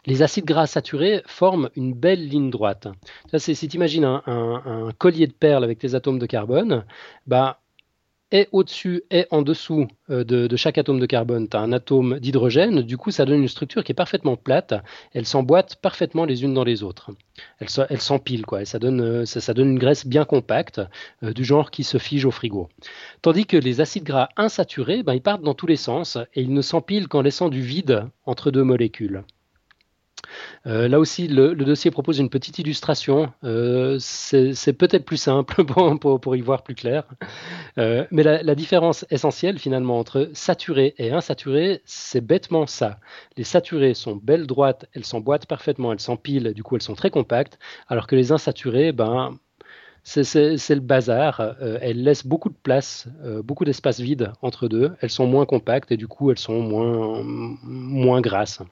les 0.07 0.22
acides 0.22 0.44
gras 0.44 0.66
saturés 0.66 1.22
forment 1.26 1.70
une 1.76 1.94
belle 1.94 2.28
ligne 2.28 2.50
droite. 2.50 2.88
si 3.36 3.68
tu 3.68 3.76
imagines 3.76 4.05
un, 4.05 4.90
collier 4.98 5.26
de 5.26 5.32
perles 5.32 5.64
avec 5.64 5.78
tes 5.78 5.94
atomes 5.94 6.18
de 6.18 6.26
carbone, 6.26 6.84
bah, 7.26 7.62
et 8.34 8.48
au-dessus 8.50 9.03
et 9.11 9.26
en 9.30 9.42
dessous 9.42 9.86
euh, 10.09 10.24
de, 10.24 10.57
chaque 10.57 10.78
atome 10.78 10.98
de 10.98 11.07
carbone, 11.07 11.48
tu 11.48 11.57
as 11.57 11.61
un 11.61 11.72
atome 11.72 12.18
d'hydrogène. 12.18 12.80
Du 12.80 12.96
coup, 12.96 13.11
ça 13.11 13.26
donne 13.26 13.42
une 13.42 13.48
structure 13.48 13.84
qui 13.84 13.92
est 13.92 13.94
parfaitement 13.94 14.36
plate. 14.36 14.74
Elles 15.12 15.26
s'emboîtent 15.26 15.76
parfaitement 15.76 16.24
les 16.24 16.42
unes 16.42 16.55
dans 16.55 16.64
les 16.64 16.82
autres. 16.82 17.11
Elles 17.61 18.00
s'empilent, 18.00 18.46
quoi. 18.46 18.64
Ça 18.64 18.78
euh, 18.82 19.26
ça, 19.26 19.53
donne 19.53 19.72
une 19.72 19.78
graisse 19.78 20.07
bien 20.07 20.24
compacte, 20.24 20.80
euh, 21.22 21.34
du 21.34 21.44
genre 21.44 21.70
qui 21.70 21.84
se 21.84 21.98
fige 21.98 22.24
au 22.24 22.30
frigo. 22.30 22.70
Tandis 23.20 23.44
que 23.44 23.59
les 23.59 23.82
acides 23.82 24.05
gras 24.05 24.30
insaturés, 24.38 25.03
bah, 25.03 25.14
ils 25.14 25.22
partent 25.22 25.42
dans 25.42 25.55
tous 25.55 25.66
les 25.66 25.76
sens 25.76 26.16
et 26.34 26.40
ils 26.40 26.55
ne 26.55 26.62
s'empilent 26.62 27.09
qu'en 27.09 27.20
laissant 27.20 27.50
du 27.50 27.61
vide 27.61 28.07
entre 28.24 28.50
deux 28.50 28.64
molécules. 28.64 29.24
Euh, 30.66 30.89
là 30.89 31.01
aussi, 31.01 31.29
le, 31.29 31.55
dossier 31.55 31.91
propose 31.91 32.18
une 32.18 32.31
petite 32.31 32.59
illustration. 32.59 33.33
Euh, 33.45 33.97
c'est 34.01 34.73
peut-être 34.73 35.05
plus 35.05 35.16
simple 35.16 35.64
pour, 36.01 36.37
y 36.37 36.41
voir 36.41 36.62
plus 36.62 36.75
clair. 36.75 37.05
Euh, 37.79 38.07
mais 38.11 38.23
la, 38.23 38.55
différence 38.55 39.05
essentielle 39.11 39.59
finalement 39.59 39.99
entre 39.99 40.31
saturé 40.35 40.95
et 40.99 41.11
insaturé, 41.11 41.83
c'est 41.85 42.20
bêtement 42.20 42.66
ça. 42.66 42.99
Les 43.37 43.45
saturés 43.45 43.95
sont 43.95 44.16
belles 44.16 44.47
droites, 44.47 44.87
elles 44.95 45.05
s'emboîtent 45.05 45.47
parfaitement, 45.47 45.93
elles 45.93 46.01
s'empilent, 46.01 46.53
du 46.55 46.62
coup 46.62 46.77
elles 46.77 46.83
sont 46.83 46.95
très 46.95 47.11
compactes, 47.11 47.59
alors 47.89 48.07
que 48.07 48.14
les 48.14 48.31
insaturés, 48.31 48.93
ben, 48.93 49.39
c'est 50.05 50.25
le 50.35 50.81
bazar. 50.81 51.57
elles 51.81 52.03
laissent 52.03 52.27
beaucoup 52.27 52.51
de 52.51 52.57
place, 52.62 53.09
beaucoup 53.45 53.64
d'espace 53.64 54.01
vide 54.01 54.33
entre 54.43 54.68
deux. 54.68 54.93
Elles 55.01 55.11
sont 55.11 55.27
moins 55.27 55.47
compactes 55.47 55.93
et 55.93 55.97
du 55.97 56.09
coup 56.09 56.31
elles 56.31 56.39
sont 56.39 56.61
moins 57.64 58.20
grasses. 58.20 58.62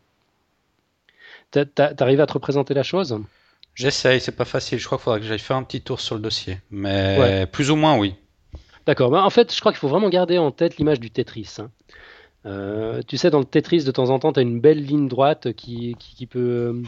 T'arrives 1.50 2.20
à 2.20 2.26
te 2.26 2.32
représenter 2.32 2.74
la 2.74 2.82
chose? 2.82 3.18
J'essaye, 3.74 4.20
c'est 4.20 4.36
pas 4.36 4.44
facile. 4.44 4.78
Je 4.78 4.86
crois 4.86 4.98
qu'il 4.98 5.04
faudra 5.04 5.20
que 5.20 5.26
j'aille 5.26 5.38
faire 5.38 5.56
un 5.56 5.62
petit 5.62 5.80
tour 5.80 6.00
sur 6.00 6.14
le 6.14 6.20
dossier. 6.20 6.58
Mais 6.70 7.46
plus 7.46 7.70
ou 7.70 7.76
moins, 7.76 7.96
oui. 7.96 8.14
D'accord. 8.86 9.10
Bah, 9.10 9.24
en 9.24 9.30
fait, 9.30 9.54
je 9.54 9.60
crois 9.60 9.72
qu'il 9.72 9.78
faut 9.78 9.88
vraiment 9.88 10.08
garder 10.08 10.38
en 10.38 10.50
tête 10.50 10.76
l'image 10.78 11.00
du 11.00 11.10
Tetris. 11.10 11.56
Hein. 11.58 11.70
Euh, 12.46 13.02
tu 13.06 13.16
sais, 13.16 13.30
dans 13.30 13.38
le 13.38 13.44
Tetris, 13.44 13.84
de 13.84 13.90
temps 13.90 14.10
en 14.10 14.18
temps, 14.18 14.32
tu 14.32 14.40
as 14.40 14.42
une 14.42 14.60
belle 14.60 14.82
ligne 14.84 15.08
droite 15.08 15.52
qui, 15.52 15.96
peut, 16.28 16.82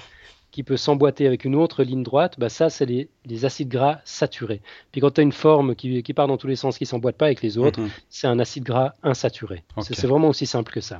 qui 0.50 0.62
peut 0.62 0.76
s'emboîter 0.76 1.26
avec 1.26 1.44
une 1.44 1.54
autre 1.54 1.82
ligne 1.82 2.02
droite. 2.02 2.36
Bah, 2.38 2.48
ça, 2.48 2.70
c'est 2.70 2.86
les, 2.86 3.44
acides 3.44 3.68
gras 3.68 4.00
saturés. 4.04 4.62
Puis 4.90 5.00
quand 5.00 5.12
tu 5.12 5.20
as 5.20 5.24
une 5.24 5.32
forme 5.32 5.74
qui, 5.74 6.02
part 6.14 6.28
dans 6.28 6.38
tous 6.38 6.46
les 6.46 6.56
sens, 6.56 6.78
qui 6.78 6.84
ne 6.84 6.88
s'emboîte 6.88 7.16
pas 7.16 7.26
avec 7.26 7.42
les 7.42 7.58
autres, 7.58 7.80
mhm. 7.80 7.90
c'est 8.08 8.26
un 8.26 8.38
acide 8.38 8.64
gras 8.64 8.94
insaturé. 9.02 9.62
C'est 9.80 10.06
vraiment 10.06 10.28
aussi 10.28 10.46
simple 10.46 10.72
que 10.72 10.80
ça. 10.80 10.98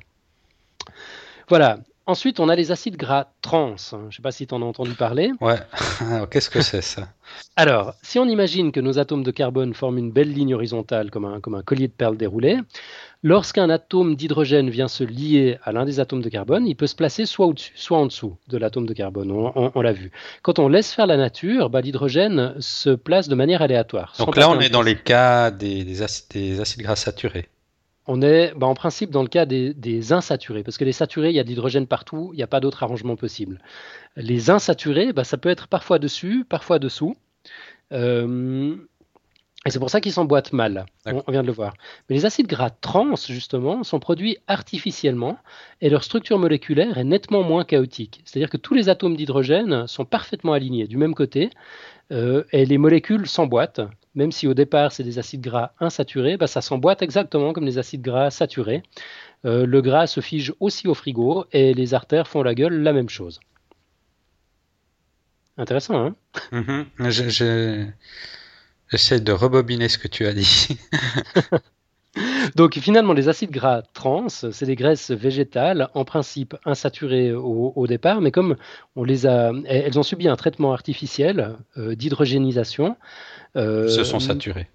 Voilà. 1.49 1.81
Ensuite, 2.07 2.41
on 2.41 2.49
a 2.49 2.57
les 2.57 2.73
acides 2.73 2.97
gras 2.97 3.29
trans. 3.43 3.77
Je 3.77 3.97
ne 3.97 4.11
sais 4.11 4.23
pas 4.23 4.33
si 4.33 4.49
tu 4.49 4.55
en 4.55 4.63
as 4.63 4.65
entendu 4.65 4.95
parler. 4.95 5.31
Ouais, 5.41 5.59
qu'est-ce 6.31 6.51
que 6.51 6.61
c'est 6.61 6.83
ça? 6.83 7.09
Alors, 7.55 7.95
si 8.03 8.19
on 8.19 8.27
imagine 8.27 8.73
que 8.73 8.81
nos 8.81 8.99
atomes 8.99 9.23
de 9.23 9.31
carbone 9.31 9.73
forment 9.73 9.99
une 9.99 10.11
belle 10.11 10.33
ligne 10.33 10.55
horizontale 10.55 11.13
comme 11.13 11.25
un, 11.25 11.41
comme 11.41 11.55
un 11.55 11.63
collier 11.63 11.87
de 11.87 11.93
perles 11.93 12.17
déroulé, 12.17 12.59
lorsqu'un 13.23 13.71
atome 13.71 14.17
d'hydrogène 14.17 14.69
vient 14.69 14.89
se 14.89 15.05
lier 15.05 15.59
à 15.63 15.71
l'un 15.71 15.85
des 15.85 16.01
atomes 16.01 16.23
de 16.23 16.29
carbone, 16.29 16.67
il 16.67 16.75
peut 16.75 16.89
se 16.89 16.97
placer 16.97 17.25
soit 17.25 17.47
au-dessus, 17.47 17.73
soit 17.77 17.99
en 17.99 18.07
dessous 18.07 18.37
de 18.49 18.59
l'atome 18.59 18.87
de 18.87 18.95
carbone. 18.95 19.31
On, 19.31 19.81
l'a 19.81 19.93
vu. 19.93 20.11
Quand 20.43 20.59
on 20.59 20.67
laisse 20.69 20.93
faire 20.93 21.07
la 21.07 21.17
nature, 21.17 21.71
bah, 21.71 21.83
l'hydrogène 21.83 22.55
se 22.59 22.91
place 22.91 23.29
de 23.29 23.37
manière 23.37 23.63
aléatoire. 23.63 24.13
Donc 24.19 24.37
là, 24.37 24.51
on 24.51 24.59
est 24.59 24.71
dans 24.71 24.83
les 24.83 24.97
cas 24.97 25.53
des 25.53 26.03
acides 26.03 26.83
gras 26.83 26.97
saturés 26.97 27.49
on 28.07 28.23
est 28.23 28.53
bah, 28.57 28.67
en 28.67 28.75
principe 28.75 29.11
dans 29.11 29.23
le 29.23 29.29
cas 29.29 29.47
des, 29.47 30.13
insaturés, 30.13 30.63
parce 30.63 30.79
que 30.79 30.85
les 30.85 30.93
saturés, 30.93 31.31
il 31.31 31.37
y 31.37 31.41
a 31.41 31.45
de 31.45 31.49
l'hydrogène 31.49 31.87
partout, 31.87 32.31
il 32.33 32.37
n'y 32.37 32.43
a 32.43 32.49
pas 32.49 32.61
d'autre 32.61 32.83
arrangement 32.83 33.17
possible. 33.17 33.61
Les 34.17 34.51
insaturés, 34.51 35.13
bah, 35.13 35.25
ça 35.25 35.37
peut 35.39 35.49
être 35.49 35.69
parfois 35.69 35.99
dessus, 35.99 36.45
parfois 36.49 36.79
dessous. 36.79 37.15
Euh, 37.93 38.77
et 39.65 39.71
c'est 39.71 39.79
pour 39.79 39.91
ça 39.91 40.01
qu'ils 40.01 40.13
s'emboîtent 40.13 40.53
mal, 40.53 40.87
on, 41.07 41.31
vient 41.31 41.43
de 41.43 41.47
le 41.47 41.53
voir. 41.53 41.75
Mais 42.09 42.17
les 42.17 42.27
acides 42.27 42.49
gras 42.49 42.71
trans, 42.71 43.15
justement, 43.29 43.85
sont 43.85 44.01
produits 44.01 44.39
artificiellement 44.49 45.39
et 45.81 45.89
leur 45.89 46.03
structure 46.03 46.39
moléculaire 46.39 46.99
est 46.99 47.05
nettement 47.05 47.45
moins 47.45 47.65
chaotique. 47.65 48.23
C'est-à-dire 48.25 48.51
que 48.51 48.57
tous 48.57 48.75
les 48.75 48.89
atomes 48.89 49.17
d'hydrogène 49.17 49.87
sont 49.87 50.05
parfaitement 50.05 50.53
alignés 50.53 50.89
du 50.89 50.97
même 50.97 51.15
côté 51.15 51.51
euh, 52.11 52.43
et 52.51 52.67
les 52.67 52.79
molécules 52.79 53.29
s'emboîtent 53.29 53.83
même 54.15 54.33
si 54.33 54.47
au 54.47 54.55
départ 54.55 54.93
c'est 54.93 55.05
des 55.05 55.19
acides 55.19 55.41
gras 55.41 55.73
insaturés, 55.81 56.37
bah, 56.37 56.47
ça 56.47 56.61
s'emboîte 56.61 57.03
exactement 57.03 57.53
comme 57.53 57.65
les 57.65 57.79
acides 57.79 58.03
gras 58.03 58.31
saturés. 58.31 58.83
Euh, 59.45 59.67
le 59.67 59.81
gras 59.83 60.07
se 60.07 60.21
fige 60.21 60.53
aussi 60.61 60.87
au 60.87 60.95
frigo 60.95 61.47
et 61.53 61.75
les 61.75 61.95
artères 61.95 62.29
font 62.29 62.43
la 62.43 62.55
gueule 62.55 62.83
la 62.83 62.93
même 62.93 63.09
chose. 63.09 63.41
Intéressant, 65.57 65.97
hein? 65.97 66.15
Mm-hmm. 66.53 67.93
J'essaie 68.93 69.21
de 69.21 69.33
rebobiner 69.33 69.89
ce 69.89 69.97
que 69.97 70.07
tu 70.07 70.27
as 70.27 70.35
dit. 70.35 70.77
Donc 72.57 72.75
finalement, 72.75 73.15
les 73.15 73.31
acides 73.31 73.51
gras 73.51 73.81
trans, 73.95 74.29
c'est 74.29 74.67
des 74.67 74.77
graisses 74.77 75.11
végétales, 75.11 75.89
en 75.95 76.05
principe 76.05 76.55
insaturées 76.67 77.33
au, 77.33 77.87
départ, 77.87 78.21
mais 78.21 78.31
comme 78.31 78.57
on 78.95 79.05
les 79.05 79.27
a, 79.27 79.51
elles 79.65 79.99
ont 79.99 80.03
subi 80.03 80.29
un 80.29 80.37
traitement 80.37 80.75
artificiel 80.75 81.57
euh, 81.79 81.95
d'hydrogénisation. 81.95 82.99
Euh, 83.57 83.89
se 83.89 84.05
sont 84.05 84.21
saturées. 84.21 84.69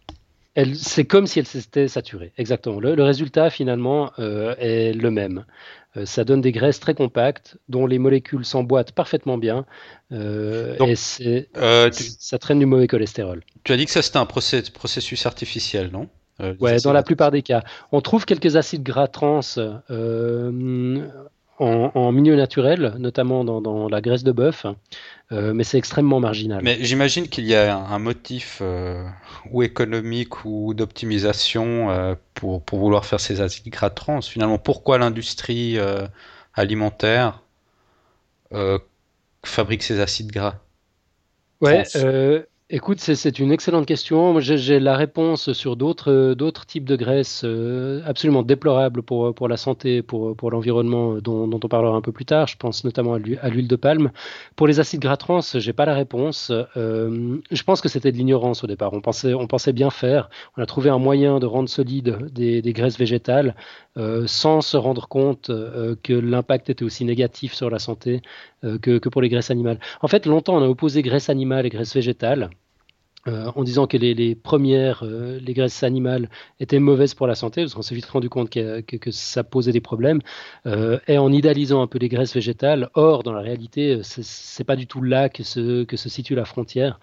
C'est 0.74 1.06
comme 1.06 1.28
si 1.28 1.40
elle 1.40 1.46
s'était 1.46 1.88
saturée, 1.88 2.34
exactement. 2.38 2.80
Le, 2.80 3.04
résultat 3.04 3.50
finalement 3.50 4.12
euh, 4.20 4.56
est 4.58 4.94
le 4.94 5.12
même. 5.12 5.46
Euh, 5.96 6.06
ça 6.06 6.24
donne 6.24 6.42
des 6.42 6.52
graisses 6.52 6.80
très 6.80 6.94
compactes 6.94 7.58
dont 7.70 7.86
les 7.86 8.00
molécules 8.00 8.44
s'emboîtent 8.44 8.92
parfaitement 8.92 9.38
bien 9.38 9.66
euh, 10.12 10.76
et 10.80 10.96
ça 10.96 12.40
traîne 12.40 12.60
du 12.60 12.66
mauvais 12.66 12.88
cholestérol. 12.88 13.44
Tu 13.64 13.72
as 13.72 13.78
dit 13.78 13.86
que 13.86 13.92
ça 13.92 14.02
c'était 14.02 14.18
un 14.18 14.26
processus 14.26 15.26
artificiel, 15.26 15.92
non? 15.92 16.10
Ouais, 16.60 16.78
dans 16.82 16.94
la 16.94 17.02
plupart 17.02 17.32
des 17.32 17.42
cas. 17.42 17.64
On 17.92 18.00
trouve 18.00 18.26
quelques 18.26 18.58
acides 18.58 18.84
gras 18.84 19.08
trans 19.08 19.42
en, 21.60 22.12
milieu 22.12 22.36
naturel, 22.36 22.96
notamment 23.00 23.44
dans, 23.44 23.90
la 23.90 24.02
graisse 24.02 24.24
de 24.24 24.32
bœuf, 24.32 24.66
euh, 25.32 25.54
mais 25.54 25.64
c'est 25.64 25.78
extrêmement 25.78 26.20
marginal. 26.20 26.62
Mais 26.64 26.78
j'imagine 26.82 27.28
qu'il 27.28 27.46
y 27.46 27.56
a 27.56 27.76
un, 27.76 28.00
motif 28.00 28.60
euh, 28.62 29.04
ou 29.52 29.64
économique 29.64 30.46
ou 30.46 30.74
d'optimisation 30.74 31.90
euh, 31.90 32.16
pour, 32.34 32.62
pour, 32.62 32.80
vouloir 32.80 33.06
faire 33.06 33.20
ces 33.20 33.42
acides 33.42 33.72
gras 33.72 33.90
trans. 33.90 34.22
Finalement, 34.22 34.58
pourquoi 34.58 34.98
l'industrie 34.98 35.78
alimentaire 36.54 37.42
fabrique 39.44 39.84
ces 39.84 40.00
acides 40.00 40.32
gras 40.32 40.56
Ouais, 41.62 41.84
Écoute, 42.70 43.00
c'est 43.00 43.40
une 43.40 43.54
excellente 43.54 43.86
question. 43.86 44.42
J'ai 44.42 44.82
la 44.82 44.98
réponse 44.98 45.54
sur 45.54 45.78
d'autres 45.78 46.66
types 46.66 46.84
de 46.84 46.98
graisses 46.98 47.44
euh, 47.46 48.02
absolument 48.06 48.44
déplorables 48.44 49.04
pour, 49.04 49.34
pour 49.34 49.48
la 49.48 49.56
santé, 49.56 50.02
pour, 50.02 50.52
l'environnement, 50.52 51.14
euh, 51.14 51.22
dont, 51.22 51.50
on 51.50 51.60
parlera 51.70 51.96
un 51.96 52.02
peu 52.02 52.12
plus 52.12 52.26
tard. 52.26 52.46
Je 52.48 52.58
pense 52.58 52.84
notamment 52.84 53.14
à 53.14 53.20
l'huile 53.50 53.70
de 53.70 53.76
palme. 53.78 54.12
Pour 54.58 54.68
les 54.68 54.82
acides 54.82 55.00
gras 55.00 55.16
trans, 55.16 55.40
j'ai 55.40 55.72
pas 55.72 55.86
la 55.86 55.94
réponse. 55.94 56.52
Euh, 56.76 57.38
je 57.50 57.64
pense 57.64 57.80
que 57.80 57.88
c'était 57.88 58.12
de 58.12 58.18
l'ignorance 58.18 58.66
au 58.66 58.68
départ. 58.68 58.92
On 58.92 59.00
pensait, 59.00 59.72
bien 59.72 59.90
faire. 59.90 60.30
On 60.58 60.62
a 60.62 60.66
trouvé 60.66 60.90
un 60.90 61.00
moyen 61.00 61.40
de 61.40 61.46
rendre 61.46 61.70
solide 61.70 62.18
des, 62.34 62.74
graisses 62.74 63.00
végétales 63.00 63.56
sans 64.26 64.62
se 64.62 64.76
rendre 64.78 65.08
compte 65.08 65.50
que 66.04 66.14
l'impact 66.14 66.70
était 66.70 66.84
aussi 66.84 67.06
négatif 67.06 67.54
sur 67.54 67.70
la 67.70 67.80
santé 67.80 68.22
que, 68.62 68.98
que 69.00 69.10
pour 69.10 69.22
les 69.22 69.30
graisses 69.30 69.52
animales. 69.52 69.80
En 70.02 70.08
fait, 70.08 70.26
longtemps, 70.26 70.58
on 70.58 70.62
a 70.62 70.68
opposé 70.68 71.02
graisses 71.02 71.30
animales 71.30 71.66
et 71.66 71.70
graisses 71.70 71.96
végétales. 71.96 72.50
Euh, 73.28 73.52
en 73.56 73.64
disant 73.64 73.88
que 73.88 73.98
les, 73.98 74.36
premières, 74.36 75.04
euh, 75.04 75.40
les 75.42 75.54
graisses 75.54 75.84
animales 75.84 76.30
étaient 76.60 76.80
mauvaises 76.80 77.14
pour 77.14 77.28
la 77.28 77.36
santé, 77.36 77.62
parce 77.62 77.74
qu'on 77.74 77.82
s'est 77.82 77.96
vite 77.96 78.06
rendu 78.06 78.30
compte 78.30 78.50
que, 78.50 79.12
ça 79.12 79.44
posait 79.44 79.72
des 79.72 79.82
problèmes, 79.82 80.22
euh, 80.66 81.00
et 81.08 81.18
en 81.18 81.32
idéalisant 81.32 81.82
un 81.82 81.88
peu 81.88 82.00
les 82.00 82.10
graisses 82.10 82.34
végétales. 82.34 82.90
Or, 82.94 83.24
dans 83.24 83.34
la 83.34 83.42
réalité, 83.42 84.00
c'est 84.04 84.64
pas 84.64 84.76
du 84.76 84.88
tout 84.88 85.02
là 85.02 85.30
que 85.30 85.44
se, 85.44 85.84
que 85.84 85.98
se 85.98 86.10
situe 86.10 86.36
la 86.36 86.46
frontière. 86.46 87.00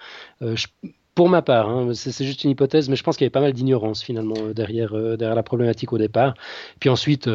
pour 1.14 1.28
ma 1.28 1.42
part, 1.42 1.68
hein, 1.68 1.92
c'est 1.94 2.24
juste 2.24 2.42
une 2.44 2.50
hypothèse, 2.50 2.88
mais 2.88 2.96
je 2.96 3.02
pense 3.02 3.16
qu'il 3.16 3.24
y 3.24 3.26
avait 3.26 3.30
pas 3.30 3.40
mal 3.40 3.52
d'ignorance 3.52 4.02
finalement 4.02 4.34
derrière, 4.54 4.94
derrière 5.16 5.36
la 5.36 5.42
problématique 5.42 5.92
au 5.92 5.98
départ. 5.98 6.34
Puis 6.80 6.88
ensuite, 6.88 7.28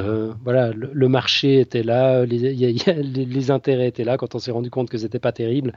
voilà, 0.43 0.71
le, 0.73 1.07
marché 1.07 1.59
était 1.59 1.83
là, 1.83 2.25
les, 2.25 2.53
les, 2.55 3.51
intérêts 3.51 3.87
étaient 3.87 4.03
là 4.03 4.17
quand 4.17 4.35
on 4.35 4.39
s'est 4.39 4.51
rendu 4.51 4.69
compte 4.69 4.89
que 4.89 4.97
c'était 4.97 5.19
pas 5.19 5.31
terrible. 5.31 5.73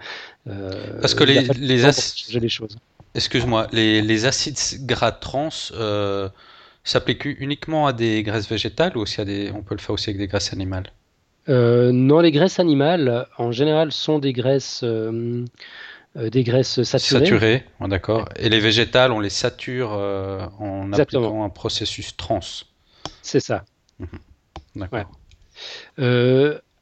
Parce 1.01 1.15
que 1.15 1.25
les, 1.25 1.43
les, 1.59 2.41
les 2.41 2.49
choses. 2.49 2.77
Excuse-moi, 3.15 3.67
les, 3.73 4.27
acides 4.27 4.87
gras 4.87 5.13
trans 5.13 5.51
euh, 5.73 6.29
s'appliquent 6.83 7.27
uniquement 7.27 7.87
à 7.87 7.93
des 7.93 8.23
graisses 8.23 8.49
végétales 8.49 8.97
ou 8.97 9.01
aussi 9.01 9.21
à 9.21 9.25
des, 9.25 9.51
on 9.55 9.63
peut 9.63 9.75
le 9.75 9.81
faire 9.81 9.91
aussi 9.91 10.11
avec 10.11 10.19
des 10.19 10.27
graisses 10.27 10.53
animales? 10.53 10.93
Euh, 11.49 11.93
Non, 11.93 12.21
les 12.21 12.31
graisses 12.31 12.59
animales, 12.59 13.27
en 13.37 13.53
général, 13.53 13.93
sont 13.93 14.19
des 14.19 14.33
graisses, 14.33 14.81
euh, 14.83 15.45
des 16.17 16.43
graisses 16.43 16.83
saturées. 16.85 17.27
Saturées, 17.27 17.65
d'accord. 17.81 18.29
Et 18.37 18.49
les 18.49 18.61
végétales, 18.61 19.13
on 19.13 19.21
les 19.21 19.31
sature 19.31 19.91
en 19.91 20.93
appliquant 20.93 21.45
un 21.45 21.51
processus 21.51 22.17
trans. 22.17 22.41
C'est 23.21 23.41
ça. 23.41 23.65
Mhm. 23.99 24.09
D'accord. 24.77 25.11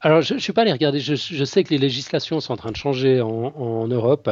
Alors, 0.02 0.22
je 0.22 0.34
ne 0.34 0.38
suis 0.38 0.52
pas 0.52 0.62
allé 0.62 0.72
regarder. 0.72 0.98
Je, 0.98 1.44
sais 1.44 1.62
que 1.62 1.70
les 1.70 1.78
législations 1.78 2.40
sont 2.40 2.54
en 2.54 2.56
train 2.56 2.70
de 2.70 2.76
changer 2.76 3.20
en 3.20 3.86
Europe. 3.86 4.30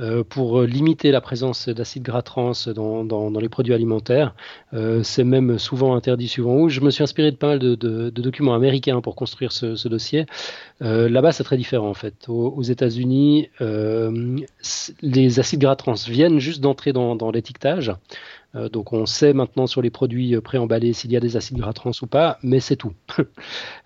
Euh, 0.00 0.22
pour 0.22 0.62
limiter 0.62 1.10
la 1.10 1.20
présence 1.20 1.68
d'acides 1.68 2.04
gras 2.04 2.22
trans 2.22 2.52
dans, 2.72 3.04
dans, 3.04 3.40
les 3.40 3.48
produits 3.48 3.74
alimentaires. 3.74 4.32
Euh, 4.72 5.02
c'est 5.02 5.24
même 5.24 5.58
souvent 5.58 5.96
interdit 5.96 6.28
suivant 6.28 6.54
où. 6.54 6.68
Je 6.68 6.80
me 6.80 6.90
suis 6.90 7.02
inspiré 7.02 7.32
de 7.32 7.36
pas 7.36 7.48
mal 7.48 7.58
de, 7.58 7.74
de, 7.74 8.10
documents 8.10 8.54
américains 8.54 9.00
pour 9.00 9.16
construire 9.16 9.50
ce, 9.50 9.74
ce 9.74 9.88
dossier. 9.88 10.26
Euh, 10.82 11.08
Là-bas, 11.08 11.32
c'est 11.32 11.42
très 11.42 11.56
différent 11.56 11.88
en 11.88 11.94
fait. 11.94 12.28
Aux, 12.28 12.62
États-Unis, 12.62 13.50
euh, 13.60 14.38
les 15.02 15.40
acides 15.40 15.60
gras 15.60 15.74
trans 15.74 15.94
viennent 15.94 16.38
juste 16.38 16.60
d'entrer 16.60 16.92
dans, 16.92 17.16
dans 17.16 17.32
l'étiquetage. 17.32 17.92
Euh, 18.54 18.68
donc 18.68 18.92
on 18.92 19.04
sait 19.04 19.32
maintenant 19.32 19.66
sur 19.66 19.82
les 19.82 19.90
produits 19.90 20.34
euh, 20.34 20.40
préemballés 20.40 20.94
s'il 20.94 21.12
y 21.12 21.16
a 21.16 21.20
des 21.20 21.36
acides 21.36 21.58
gras 21.58 21.72
trans 21.72 21.90
ou 22.00 22.06
pas, 22.06 22.38
mais 22.42 22.60
c'est 22.60 22.76
tout. 22.76 22.92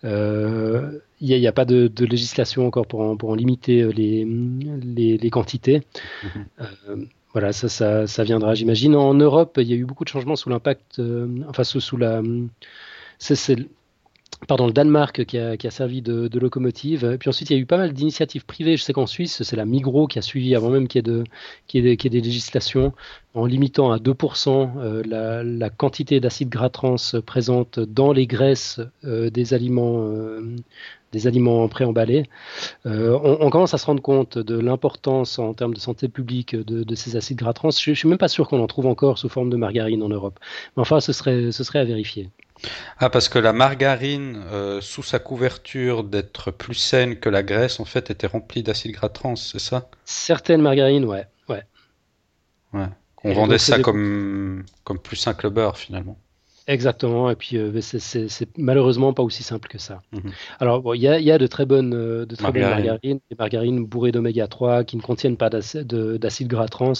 Euh, 0.04 0.98
il 1.20 1.28
n'y 1.28 1.46
a, 1.46 1.52
pas 1.52 1.64
de, 1.64 1.88
législation 2.04 2.66
encore 2.66 2.88
pour 2.88 3.00
en, 3.00 3.16
pour 3.16 3.30
en 3.30 3.36
limiter 3.36 3.84
les, 3.92 4.24
les, 4.24 5.30
quantités. 5.30 5.82
Mhm. 6.24 7.06
voilà, 7.32 7.52
ça, 7.52 8.08
ça, 8.08 8.24
viendra, 8.24 8.54
j'imagine. 8.54 8.96
En 8.96 9.14
Europe, 9.14 9.58
il 9.62 9.68
y 9.68 9.72
a 9.72 9.76
eu 9.76 9.84
beaucoup 9.84 10.02
de 10.02 10.08
changements 10.08 10.34
sous 10.34 10.48
l'impact, 10.50 11.00
enfin 11.48 11.62
sous, 11.62 11.78
sous 11.78 11.96
la, 11.96 12.22
c'est 13.20 13.56
pardon, 14.48 14.66
le 14.66 14.72
Danemark 14.72 15.24
qui 15.24 15.38
a, 15.38 15.70
servi 15.70 16.02
de, 16.02 16.38
locomotive. 16.38 17.16
puis 17.18 17.28
ensuite, 17.28 17.50
il 17.50 17.54
y 17.54 17.56
a 17.56 17.60
eu 17.60 17.66
pas 17.66 17.76
mal 17.76 17.92
d'initiatives 17.92 18.44
privées. 18.44 18.76
Je 18.76 18.82
sais 18.82 18.92
qu'en 18.92 19.06
Suisse, 19.06 19.42
c'est 19.42 19.56
la 19.56 19.64
Migros 19.64 20.06
qui 20.06 20.18
a 20.18 20.22
suivi 20.22 20.54
avant 20.54 20.70
même 20.70 20.88
qu'il 20.88 21.06
y, 21.74 21.78
ait 21.78 21.96
des 21.96 22.20
législations 22.20 22.92
en 23.34 23.46
limitant 23.46 23.92
à 23.92 23.98
2% 23.98 24.70
euh, 24.76 25.42
la, 25.44 25.70
quantité 25.70 26.20
d'acides 26.20 26.48
gras 26.48 26.68
trans 26.68 26.96
présente 27.24 27.80
dans 27.80 28.12
les 28.12 28.26
graisses 28.26 28.80
euh, 29.04 29.30
des 29.30 29.54
aliments. 29.54 30.06
Euh, 30.06 30.56
des 31.12 31.26
aliments 31.26 31.68
préemballés. 31.68 32.24
on, 32.86 33.50
commence 33.50 33.74
à 33.74 33.76
se 33.76 33.84
rendre 33.84 34.00
compte 34.00 34.38
de 34.38 34.58
l'importance 34.58 35.38
en 35.38 35.52
termes 35.52 35.74
de 35.74 35.78
santé 35.78 36.08
publique 36.08 36.56
de, 36.56 36.94
ces 36.94 37.16
acides 37.16 37.36
gras 37.36 37.52
trans. 37.52 37.70
Je, 37.70 37.90
ne 37.90 37.94
suis 37.94 38.08
même 38.08 38.16
pas 38.16 38.28
sûr 38.28 38.48
qu'on 38.48 38.62
en 38.62 38.66
trouve 38.66 38.86
encore 38.86 39.18
sous 39.18 39.28
forme 39.28 39.50
de 39.50 39.58
margarine 39.58 40.02
en 40.02 40.08
Europe. 40.08 40.40
Mais 40.74 40.80
enfin, 40.80 41.00
ce 41.00 41.12
serait 41.12 41.78
à 41.78 41.84
vérifier. 41.84 42.30
Ah, 42.98 43.10
parce 43.10 43.28
que 43.28 43.38
la 43.38 43.52
margarine, 43.52 44.42
euh, 44.52 44.80
sous 44.80 45.02
sa 45.02 45.18
couverture 45.18 46.04
d'être 46.04 46.50
plus 46.50 46.74
saine 46.74 47.16
que 47.16 47.28
la 47.28 47.42
graisse, 47.42 47.80
en 47.80 47.84
fait, 47.84 48.10
était 48.10 48.26
remplie 48.26 48.62
d'acides 48.62 48.92
gras 48.92 49.08
trans, 49.08 49.36
c'est 49.36 49.58
ça? 49.58 49.90
Certaines 50.04 50.62
margarines, 50.62 51.04
ouais. 51.04 51.26
ouais. 51.48 51.62
ouais. 52.72 52.86
On 53.24 53.32
vendait 53.32 53.58
ça 53.58 53.78
comme, 53.78 54.64
comme 54.84 54.98
plus 54.98 55.16
sain 55.16 55.34
que 55.34 55.46
le 55.46 55.50
beurre, 55.50 55.78
finalement. 55.78 56.16
Exactement, 56.68 57.28
et 57.28 57.34
puis 57.34 57.56
euh, 57.56 57.80
c'est 57.80 58.56
malheureusement 58.56 59.12
pas 59.12 59.24
aussi 59.24 59.42
simple 59.42 59.68
que 59.68 59.78
ça. 59.78 60.02
Mhm. 60.12 60.30
Alors, 60.60 60.94
il 60.94 61.00
y, 61.00 61.06
y, 61.06 61.30
a 61.32 61.38
de 61.38 61.46
très 61.48 61.66
bonnes, 61.66 61.92
euh, 61.92 62.24
de 62.24 62.36
très 62.36 62.52
bonnes 62.52 62.62
margarines, 62.62 63.18
des 63.30 63.36
margarines 63.36 63.84
bourrées 63.84 64.12
d'oméga 64.12 64.46
3 64.46 64.84
qui 64.84 64.96
ne 64.96 65.02
contiennent 65.02 65.36
pas 65.36 65.50
d'acides 65.50 66.48
gras 66.48 66.68
trans. 66.68 66.92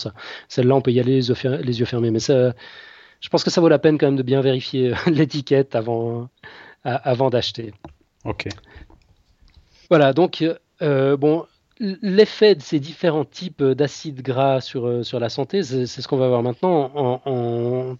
Celles-là, 0.48 0.74
on 0.74 0.80
peut 0.80 0.90
y 0.90 0.98
aller 0.98 1.12
les 1.12 1.28
yeux, 1.28 1.56
les 1.62 1.78
yeux 1.78 1.86
fermés, 1.86 2.10
mais 2.10 2.18
ça 2.18 2.54
je 3.22 3.28
pense 3.28 3.44
que 3.44 3.50
ça 3.50 3.60
vaut 3.60 3.68
la 3.68 3.78
peine 3.78 3.96
quand 3.96 4.06
même 4.06 4.16
de 4.16 4.22
bien 4.22 4.42
vérifier 4.42 4.92
l'étiquette 5.06 5.74
avant, 5.74 6.28
avant 6.84 7.30
d'acheter. 7.30 7.72
Ok. 8.24 8.48
Voilà, 9.88 10.12
donc, 10.12 10.44
euh, 10.82 11.16
bon, 11.16 11.46
l'effet 11.78 12.54
de 12.54 12.62
ces 12.62 12.80
différents 12.80 13.24
types 13.24 13.62
d'acides 13.62 14.22
gras 14.22 14.60
sur, 14.60 14.86
euh, 14.86 15.02
sur 15.02 15.20
la 15.20 15.28
santé, 15.28 15.62
c'est 15.62 15.86
ce 15.86 16.08
qu'on 16.08 16.16
va 16.16 16.28
voir 16.28 16.42
maintenant. 16.42 16.90
En, 16.94 17.96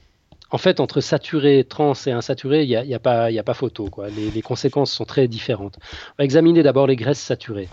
en, 0.51 0.59
fait, 0.59 0.81
entre 0.81 1.01
saturé, 1.01 1.65
trans 1.69 1.93
et 2.07 2.11
insaturé, 2.11 2.65
il 2.65 2.69
n'y 2.69 2.77
a, 2.77 2.85
y 2.85 2.95
a, 2.95 2.99
pas, 2.99 3.27
a 3.27 3.43
pas 3.43 3.55
photo. 3.55 3.87
Quoi. 3.87 4.09
Les, 4.09 4.43
conséquences 4.43 4.93
sont 4.93 5.05
très 5.05 5.29
différentes. 5.29 5.79
On 5.83 6.15
va 6.19 6.25
examiner 6.25 6.63
d'abord 6.63 6.87
les 6.87 6.97
graisses 6.97 7.21
saturées. 7.21 7.69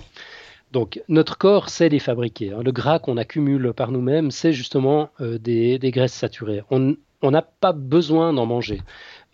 Donc, 0.71 1.01
notre 1.07 1.37
corps 1.37 1.69
sait 1.69 1.89
les 1.89 1.99
fabriquer. 1.99 2.53
Hein. 2.53 2.61
Le 2.63 2.71
gras 2.71 2.99
qu'on 2.99 3.17
accumule 3.17 3.73
par 3.73 3.91
nous-mêmes, 3.91 4.29
c'est 4.29 4.53
justement 4.53 5.09
euh, 5.19 5.39
des, 5.39 5.79
des, 5.79 5.89
graisses 5.89 6.13
saturées. 6.13 6.61
On, 6.69 6.95
on 7.21 7.31
n'a 7.31 7.41
pas 7.41 7.73
besoin 7.73 8.33
d'en 8.33 8.45
manger. 8.45 8.81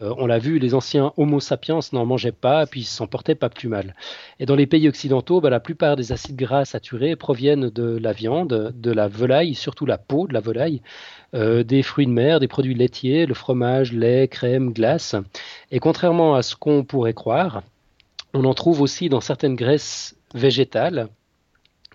Euh, 0.02 0.14
on 0.18 0.26
l'a 0.26 0.40
vu, 0.40 0.60
les 0.60 0.74
anciens 0.74 1.14
Homo 1.16 1.40
sapiens 1.40 1.80
n'en 1.94 2.06
mangeaient 2.06 2.34
pas, 2.34 2.66
puis 2.66 2.82
ils 2.82 2.86
s'en 2.86 3.08
portaient 3.08 3.36
pas 3.36 3.50
plus 3.50 3.70
mal. 3.70 3.96
Et 4.40 4.46
dans 4.46 4.56
les 4.56 4.66
pays 4.66 4.90
occidentaux, 4.90 5.40
bah, 5.40 5.50
la 5.50 5.62
plupart 5.62 5.96
des 5.96 6.12
acides 6.12 6.36
gras 6.36 6.66
saturés 6.66 7.16
proviennent 7.16 7.70
de 7.70 7.98
la 7.98 8.12
viande, 8.12 8.74
de 8.76 8.92
la 8.92 9.08
volaille, 9.08 9.56
surtout 9.56 9.86
la 9.86 9.98
peau 9.98 10.28
de 10.28 10.34
la 10.34 10.42
volaille, 10.42 10.82
euh, 11.34 11.64
des 11.64 11.82
fruits 11.82 12.08
de 12.08 12.12
mer, 12.12 12.40
des 12.40 12.48
produits 12.48 12.74
laitiers, 12.74 13.26
le 13.26 13.34
fromage, 13.34 13.94
lait, 13.94 14.28
crème, 14.28 14.74
glace. 14.74 15.16
Et 15.72 15.80
contrairement 15.80 16.36
à 16.36 16.42
ce 16.42 16.56
qu'on 16.56 16.84
pourrait 16.84 17.14
croire, 17.14 17.64
on 18.34 18.44
en 18.44 18.54
trouve 18.54 18.82
aussi 18.82 19.08
dans 19.08 19.22
certaines 19.22 19.56
graisses 19.56 20.18
végétales 20.34 21.08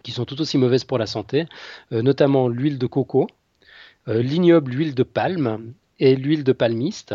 qui 0.02 0.12
sont 0.12 0.24
tout 0.24 0.40
aussi 0.40 0.56
mauvaises 0.56 0.84
pour 0.84 0.96
la 0.96 1.06
santé, 1.06 1.44
euh, 1.92 2.00
notamment 2.00 2.48
l'huile 2.48 2.78
de 2.78 2.86
coco, 2.86 3.26
l'ignoble 4.06 4.72
huile 4.72 4.94
de 4.94 5.02
palme 5.02 5.74
et 6.00 6.16
l'huile 6.16 6.42
de 6.42 6.52
palmiste. 6.52 7.14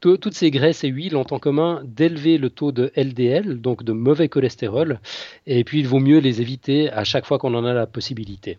toutes 0.00 0.34
ces 0.34 0.50
graisses 0.52 0.84
et 0.84 0.88
huiles 0.88 1.16
ont 1.16 1.26
en 1.30 1.38
commun 1.38 1.82
d'élever 1.84 2.38
le 2.38 2.50
taux 2.50 2.70
de 2.70 2.92
LDL, 2.96 3.60
donc 3.60 3.82
de 3.82 3.92
mauvais 3.92 4.28
cholestérol, 4.28 5.00
et 5.46 5.64
puis 5.64 5.80
il 5.80 5.88
vaut 5.88 5.98
mieux 5.98 6.18
les 6.18 6.40
éviter 6.40 6.90
à 6.90 7.02
chaque 7.02 7.26
fois 7.26 7.38
qu'on 7.38 7.54
en 7.54 7.64
a 7.64 7.72
la 7.72 7.86
possibilité. 7.86 8.58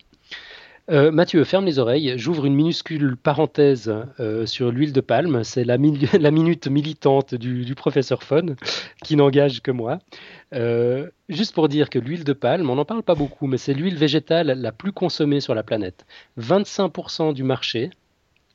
Euh, 0.90 1.12
Mathieu, 1.12 1.44
ferme 1.44 1.66
les 1.66 1.80
oreilles. 1.80 2.14
J'ouvre 2.16 2.46
une 2.46 2.56
minuscule 2.56 3.18
parenthèse 3.18 3.94
euh, 4.22 4.46
sur 4.46 4.72
l'huile 4.72 4.94
de 4.94 5.02
palme. 5.02 5.44
C'est 5.44 5.66
la, 5.66 5.78
minute 5.78 6.68
militante 6.68 7.36
du, 7.36 7.76
professeur 7.76 8.24
Fon, 8.24 8.56
qui 9.04 9.18
n'engage 9.18 9.62
que 9.62 9.72
moi. 9.72 10.00
Euh, 10.54 11.10
juste 11.28 11.54
pour 11.54 11.68
dire 11.68 11.90
que 11.90 12.00
l'huile 12.00 12.24
de 12.24 12.32
palme, 12.32 12.70
on 12.70 12.76
n'en 12.76 12.86
parle 12.86 13.04
pas 13.04 13.16
beaucoup, 13.16 13.48
mais 13.48 13.58
c'est 13.58 13.74
l'huile 13.74 13.98
végétale 13.98 14.48
la 14.48 14.72
plus 14.72 14.94
consommée 14.94 15.42
sur 15.42 15.54
la 15.54 15.64
planète. 15.64 16.06
25% 16.40 17.34
du 17.34 17.44
marché, 17.44 17.90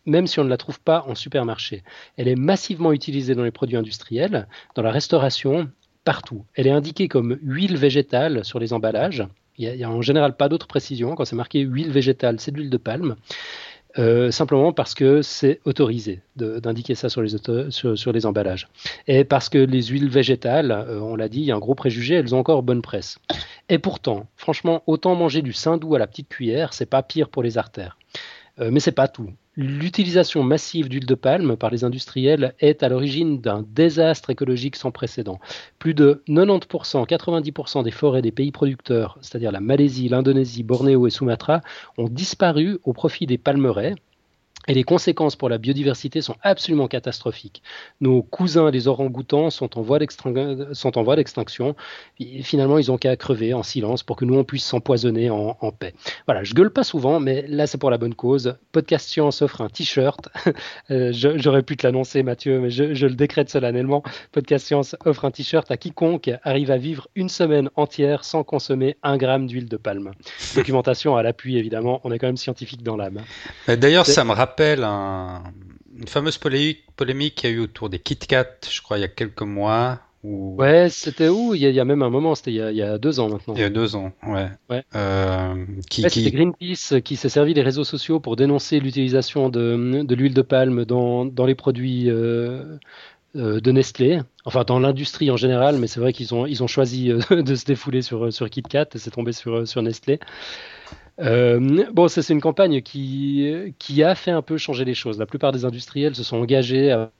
même 0.07 0.27
si 0.27 0.41
on 0.41 0.45
ne 0.45 0.49
la 0.49 0.57
trouve 0.57 0.81
pas 0.81 1.05
en 1.07 1.15
supermarché. 1.15 1.83
Elle 2.17 2.29
est 2.29 2.37
massivement 2.37 2.93
utilisée 2.93 3.35
dans 3.35 3.45
les 3.45 3.51
produits 3.51 3.77
industriels, 3.77 4.49
dans 4.75 4.83
la 4.83 4.91
restauration, 4.91 5.71
partout. 6.05 6.45
Elle 6.55 6.67
est 6.67 6.71
indiquée 6.71 7.09
comme 7.09 7.39
huile 7.43 7.77
végétale 7.77 8.45
sur 8.45 8.59
les 8.59 8.73
emballages. 8.73 9.27
Il 9.59 9.71
n'y 9.71 9.85
a, 9.85 9.91
en 9.91 10.03
général 10.03 10.37
pas 10.37 10.49
d'autres 10.49 10.67
précisions. 10.67 11.15
Quand 11.15 11.25
c'est 11.25 11.37
marqué 11.37 11.61
huile 11.61 11.91
végétale, 11.91 12.41
c'est 12.41 12.51
de 12.51 12.57
l'huile 12.57 12.71
de 12.71 12.79
palme. 12.79 13.17
Euh, 13.99 14.31
simplement 14.31 14.73
parce 14.73 14.95
que 14.95 15.21
c'est 15.21 15.61
autorisé 15.67 16.23
d'indiquer 16.37 16.95
ça 16.95 17.11
sur 17.11 17.21
les, 17.21 18.27
emballages. 18.27 18.69
Et 19.07 19.25
parce 19.25 19.51
que 19.51 19.59
les 19.59 19.83
huiles 19.83 20.09
végétales, 20.09 20.71
euh, 20.71 20.99
on 21.01 21.15
l'a 21.15 21.29
dit, 21.29 21.41
il 21.41 21.45
y 21.45 21.53
a 21.53 21.57
un 21.57 21.59
gros 21.59 21.75
préjugé, 21.75 22.15
elles 22.15 22.35
ont 22.35 22.39
encore 22.39 22.63
bonne 22.63 22.81
presse. 22.81 23.19
Et 23.69 23.79
pourtant, 23.79 24.27
franchement, 24.37 24.83
autant 24.87 25.15
manger 25.15 25.43
du 25.43 25.53
saindoux 25.53 25.95
à 25.95 25.99
la 25.99 26.07
petite 26.07 26.31
cuillère, 26.31 26.73
c'est 26.73 26.87
pas 26.87 27.03
pire 27.03 27.29
pour 27.29 27.43
les 27.43 27.59
artères. 27.59 27.99
Euh, 28.61 28.71
mais 28.73 28.81
c'est 28.81 28.93
pas 28.93 29.09
tout. 29.09 29.31
L'utilisation 29.55 30.43
massive 30.43 30.89
d'huile 30.89 31.05
de 31.05 31.15
palme 31.15 31.59
par 31.59 31.71
les 31.71 31.85
industriels 31.85 32.55
est 32.59 32.83
à 32.83 32.89
l'origine 32.89 33.39
d'un 33.39 33.63
désastre 33.69 34.31
écologique 34.31 34.77
sans 34.77 34.91
précédent. 34.91 35.41
Plus 35.79 35.93
de 35.93 36.23
90%, 36.27 37.07
90% 37.07 37.85
des 37.85 37.91
forêts 37.91 38.23
des 38.23 38.33
pays 38.33 38.51
producteurs, 38.51 39.19
c'est-à-dire 39.21 39.53
la 39.53 39.61
Malaisie, 39.61 40.09
l'Indonésie, 40.09 40.63
Bornéo 40.63 41.07
et 41.07 41.11
Sumatra, 41.11 41.61
ont 41.99 42.09
disparu 42.09 42.79
au 42.85 42.95
profit 42.95 43.27
des 43.27 43.37
palmeraies, 43.37 43.95
et 44.69 44.75
les 44.75 44.85
conséquences 44.85 45.35
pour 45.35 45.49
la 45.49 45.59
biodiversité 45.59 46.21
sont 46.21 46.37
absolument 46.43 46.87
catastrophiques. 46.87 47.63
Nos 48.01 48.23
cousins, 48.23 48.71
les 48.71 48.87
orang-outans, 48.87 49.51
sont 49.51 49.77
en 49.77 49.83
voie 49.83 49.99
d'extinction. 49.99 51.75
Finalement, 52.43 52.79
ils 52.79 52.93
ont 52.93 52.97
qu'à 52.97 53.17
crever 53.17 53.55
en 53.55 53.65
silence 53.65 54.05
pour 54.05 54.17
que 54.17 54.25
nous, 54.25 54.37
on 54.37 54.45
puisse 54.45 54.65
s'empoisonner 54.65 55.31
en, 55.31 55.73
paix. 55.73 55.95
Voilà, 56.27 56.45
je 56.45 56.55
gueule 56.55 56.71
pas 56.71 56.85
souvent, 56.85 57.19
mais 57.19 57.45
là, 57.49 57.67
c'est 57.67 57.79
pour 57.79 57.91
la 57.91 57.99
bonne 57.99 58.15
cause. 58.15 58.57
Podcast 58.71 59.09
Science 59.09 59.43
offre 59.43 59.61
un 59.61 59.69
t-shirt. 59.69 60.29
Euh, 60.91 61.11
j'aurais 61.13 61.63
pu 61.63 61.77
te 61.77 61.87
l'annoncer, 61.87 62.23
Mathieu, 62.23 62.61
mais 62.61 62.71
je, 62.71 62.93
je, 62.95 63.07
le 63.07 63.15
décrète 63.15 63.49
solennellement. 63.49 64.03
Podcast 64.31 64.67
Science 64.67 64.97
offre 65.05 65.25
un 65.25 65.31
t-shirt 65.31 65.71
à 65.71 65.77
quiconque 65.77 66.31
arrive 66.43 66.71
à 66.71 66.77
vivre 66.77 67.09
une 67.15 67.29
semaine 67.29 67.71
entière 67.77 68.25
sans 68.25 68.43
consommer 68.43 68.97
un 69.03 69.17
gramme 69.17 69.47
d'huile 69.47 69.69
de 69.69 69.77
palme. 69.77 70.11
Documentation 70.55 71.17
à 71.17 71.23
l'appui, 71.23 71.57
évidemment. 71.57 72.01
On 72.05 72.13
est 72.13 72.19
quand 72.19 72.27
même 72.27 72.37
scientifique 72.37 72.83
dans 72.83 72.97
l'âme. 72.97 73.21
D'ailleurs, 73.69 74.07
ça 74.07 74.25
me 74.25 74.33
rappelle 74.33 74.52
rappelle 74.53 74.85
une 74.85 76.09
fameuse 76.09 76.37
polémique, 76.39 76.85
polémique 76.97 77.35
qu'il 77.37 77.51
y 77.51 77.53
a 77.53 77.57
eu 77.57 77.61
autour 77.61 77.89
des 77.89 77.99
Kit 77.99 78.17
Kat, 78.17 78.47
je 78.71 78.83
crois, 78.83 78.99
il 78.99 79.01
y 79.01 79.05
a 79.05 79.09
quelques 79.09 79.43
mois. 79.43 80.01
Où... 80.25 80.55
Ouais, 80.57 80.89
c'était 80.89 81.29
où? 81.29 81.55
Il 81.55 81.63
y, 81.63 81.81
a, 81.81 81.85
même 81.85 82.03
un 82.03 82.11
moment, 82.11 82.35
c'était 82.37 82.53
il, 82.53 82.77
y 82.77 82.83
a 82.83 82.99
deux 82.99 83.19
ans 83.19 83.29
maintenant. 83.29 83.55
Il 83.55 83.61
y 83.61 83.65
a 83.65 83.71
deux 83.71 83.97
ans, 83.97 84.13
ouais. 84.25 84.49
ouais. 84.71 84.85
Euh, 84.95 85.65
qui, 85.91 86.03
C'était 86.03 86.31
Greenpeace 86.31 87.01
qui 87.03 87.17
s'est 87.17 87.29
servi 87.29 87.55
des 87.55 87.63
réseaux 87.63 87.83
sociaux 87.83 88.21
pour 88.21 88.37
dénoncer 88.37 88.79
l'utilisation 88.79 89.49
de, 89.49 90.05
de 90.05 90.15
l'huile 90.15 90.35
de 90.35 90.43
palme 90.43 90.85
dans, 90.85 91.25
dans 91.25 91.45
les 91.45 91.57
produits 91.57 92.09
euh, 92.09 92.77
euh, 93.35 93.61
de 93.61 93.73
Nestlé, 93.73 94.21
enfin 94.45 94.63
dans 94.65 94.79
l'industrie 94.79 95.31
en 95.33 95.37
général, 95.37 95.79
mais 95.79 95.89
c'est 95.89 95.99
vrai 95.99 96.13
qu'ils 96.13 96.35
ont, 96.35 96.47
ils 96.47 96.63
ont 96.63 96.69
choisi 96.69 97.09
de 97.31 97.55
se 97.57 97.65
défouler 97.65 98.03
sur, 98.03 98.33
sur 98.33 98.49
KitKat 98.49 98.87
et 98.95 98.99
c'est 98.99 99.11
tombé 99.11 99.33
sur, 99.33 99.67
sur 99.67 99.83
Nestlé. 99.83 100.21
Euh, 101.21 101.87
bon, 101.93 102.09
c'est 102.09 102.27
une 102.31 102.41
campagne 102.41 102.83
qui, 102.83 103.75
qui 103.79 104.03
a 104.03 104.15
fait 104.15 104.31
un 104.31 104.43
peu 104.43 104.57
changer 104.57 104.85
les 104.85 104.95
choses. 104.95 105.19
La 105.19 105.27
plupart 105.27 105.53
des 105.53 105.65
industriels 105.65 106.15
se 106.15 106.23
sont 106.23 106.37
engagés 106.37 106.91
à 106.91 107.11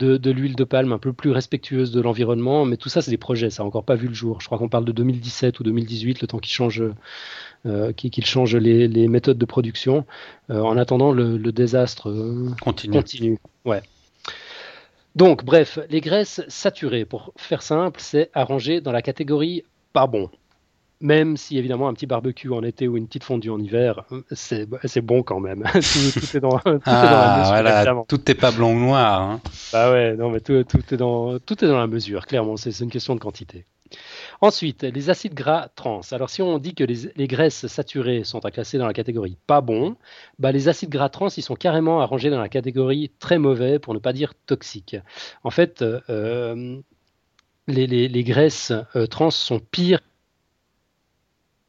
de, 0.00 0.16
de 0.16 0.30
l'huile 0.30 0.56
de 0.56 0.64
palme 0.64 0.92
un 0.92 0.98
peu 0.98 1.12
plus 1.12 1.30
respectueuse 1.30 1.92
de 1.92 2.00
l'environnement, 2.00 2.64
mais 2.64 2.76
tout 2.76 2.88
ça 2.88 3.02
c'est 3.02 3.10
des 3.10 3.18
projets, 3.18 3.50
ça 3.50 3.62
n'a 3.62 3.66
encore 3.68 3.84
pas 3.84 3.94
vu 3.94 4.08
le 4.08 4.14
jour. 4.14 4.40
Je 4.40 4.46
crois 4.46 4.58
qu'on 4.58 4.68
parle 4.68 4.84
de 4.84 4.92
2017 4.92 5.60
ou 5.60 5.62
2018, 5.62 6.22
le 6.22 6.26
temps 6.26 6.38
qu'ils 6.38 6.52
changent, 6.52 6.82
euh, 7.66 7.92
qu'ils 7.92 8.26
changent 8.26 8.56
les, 8.56 8.88
les, 8.88 9.08
méthodes 9.08 9.38
de 9.38 9.44
production. 9.44 10.04
Euh, 10.50 10.60
en 10.60 10.76
attendant, 10.76 11.12
le, 11.12 11.36
le 11.36 11.52
désastre 11.52 12.08
euh, 12.08 12.50
continue. 12.60 12.96
continue. 12.96 13.38
Ouais. 13.64 13.82
Donc, 15.16 15.44
bref, 15.44 15.78
les 15.90 16.00
graisses 16.00 16.42
saturées, 16.48 17.04
pour 17.04 17.32
faire 17.36 17.62
simple, 17.62 18.00
c'est 18.00 18.30
arrangé 18.32 18.80
dans 18.80 18.92
la 18.92 19.02
catégorie 19.02 19.64
pas 19.92 20.06
bon 20.06 20.30
même 21.00 21.36
si 21.36 21.56
évidemment 21.56 21.88
un 21.88 21.94
petit 21.94 22.06
barbecue 22.06 22.50
en 22.50 22.62
été 22.62 22.86
ou 22.86 22.96
une 22.96 23.06
petite 23.06 23.24
fondue 23.24 23.50
en 23.50 23.58
hiver, 23.58 24.04
c'est 24.32 25.00
bon 25.00 25.22
quand 25.22 25.40
même. 25.40 25.64
tout, 25.72 26.36
est 26.36 26.40
dans, 26.40 26.58
tout 26.58 26.80
ah, 26.84 27.62
la 27.62 27.80
mesure. 27.80 28.04
tout 28.06 28.20
n'est 28.26 28.34
pas 28.34 28.50
blanc 28.50 28.72
ou 28.72 28.78
noir. 28.78 29.22
Hein. 29.22 29.40
Bah 29.72 29.90
ouais, 29.90 30.14
non, 30.16 30.30
mais 30.30 30.40
tout, 30.40 30.52
est 30.52 30.96
dans, 30.96 31.38
tout 31.38 31.64
est 31.64 31.68
dans 31.68 31.78
la 31.78 31.86
mesure, 31.86 32.26
clairement, 32.26 32.56
c'est 32.56 32.78
une 32.80 32.90
question 32.90 33.14
de 33.14 33.20
quantité. 33.20 33.64
Ensuite, 34.40 34.84
les 34.84 35.10
acides 35.10 35.34
gras 35.34 35.68
trans. 35.74 36.00
Alors, 36.12 36.30
si 36.30 36.42
on 36.42 36.58
dit 36.58 36.74
que 36.74 36.84
les, 36.84 37.26
graisses 37.26 37.66
saturées 37.66 38.22
sont 38.24 38.44
à 38.44 38.50
classer 38.50 38.78
dans 38.78 38.86
la 38.86 38.92
catégorie 38.92 39.36
pas 39.46 39.60
bon, 39.60 39.96
bah, 40.38 40.52
les 40.52 40.68
acides 40.68 40.90
gras 40.90 41.08
trans, 41.08 41.28
ils 41.28 41.42
sont 41.42 41.56
carrément 41.56 42.00
arrangés 42.00 42.30
dans 42.30 42.40
la 42.40 42.48
catégorie 42.48 43.10
très 43.18 43.38
mauvais, 43.38 43.78
pour 43.78 43.94
ne 43.94 43.98
pas 43.98 44.12
dire 44.12 44.34
toxique. 44.46 44.96
En 45.42 45.50
fait, 45.50 45.82
euh, 45.82 46.80
les, 47.66 47.86
les, 47.86 48.24
graisses 48.24 48.72
euh, 48.94 49.06
trans 49.06 49.30
sont 49.30 49.58
pires 49.58 50.00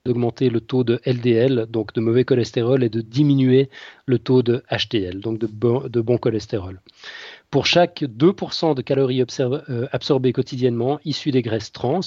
d'augmenter 0.06 0.50
le 0.50 0.62
taux 0.62 0.84
de 0.84 1.00
LDL, 1.06 1.68
donc 1.70 1.94
de 1.94 2.02
mauvais 2.02 2.24
cholestérol, 2.24 2.84
et 2.84 2.90
de 2.90 3.02
diminuer 3.02 3.70
le 4.08 4.18
taux 4.18 4.42
de 4.42 4.64
HDL, 4.72 5.20
donc 5.20 5.38
de 5.38 5.46
bon, 6.02 6.18
cholestérol. 6.18 6.82
Pour 7.52 7.68
chaque 7.68 8.02
2% 8.02 8.74
de 8.74 8.82
calories 8.82 9.24
euh, 9.40 9.88
absorbées 9.92 10.34
quotidiennement 10.34 11.00
issues 11.06 11.30
des 11.30 11.44
graisses 11.44 11.72
trans, 11.72 12.00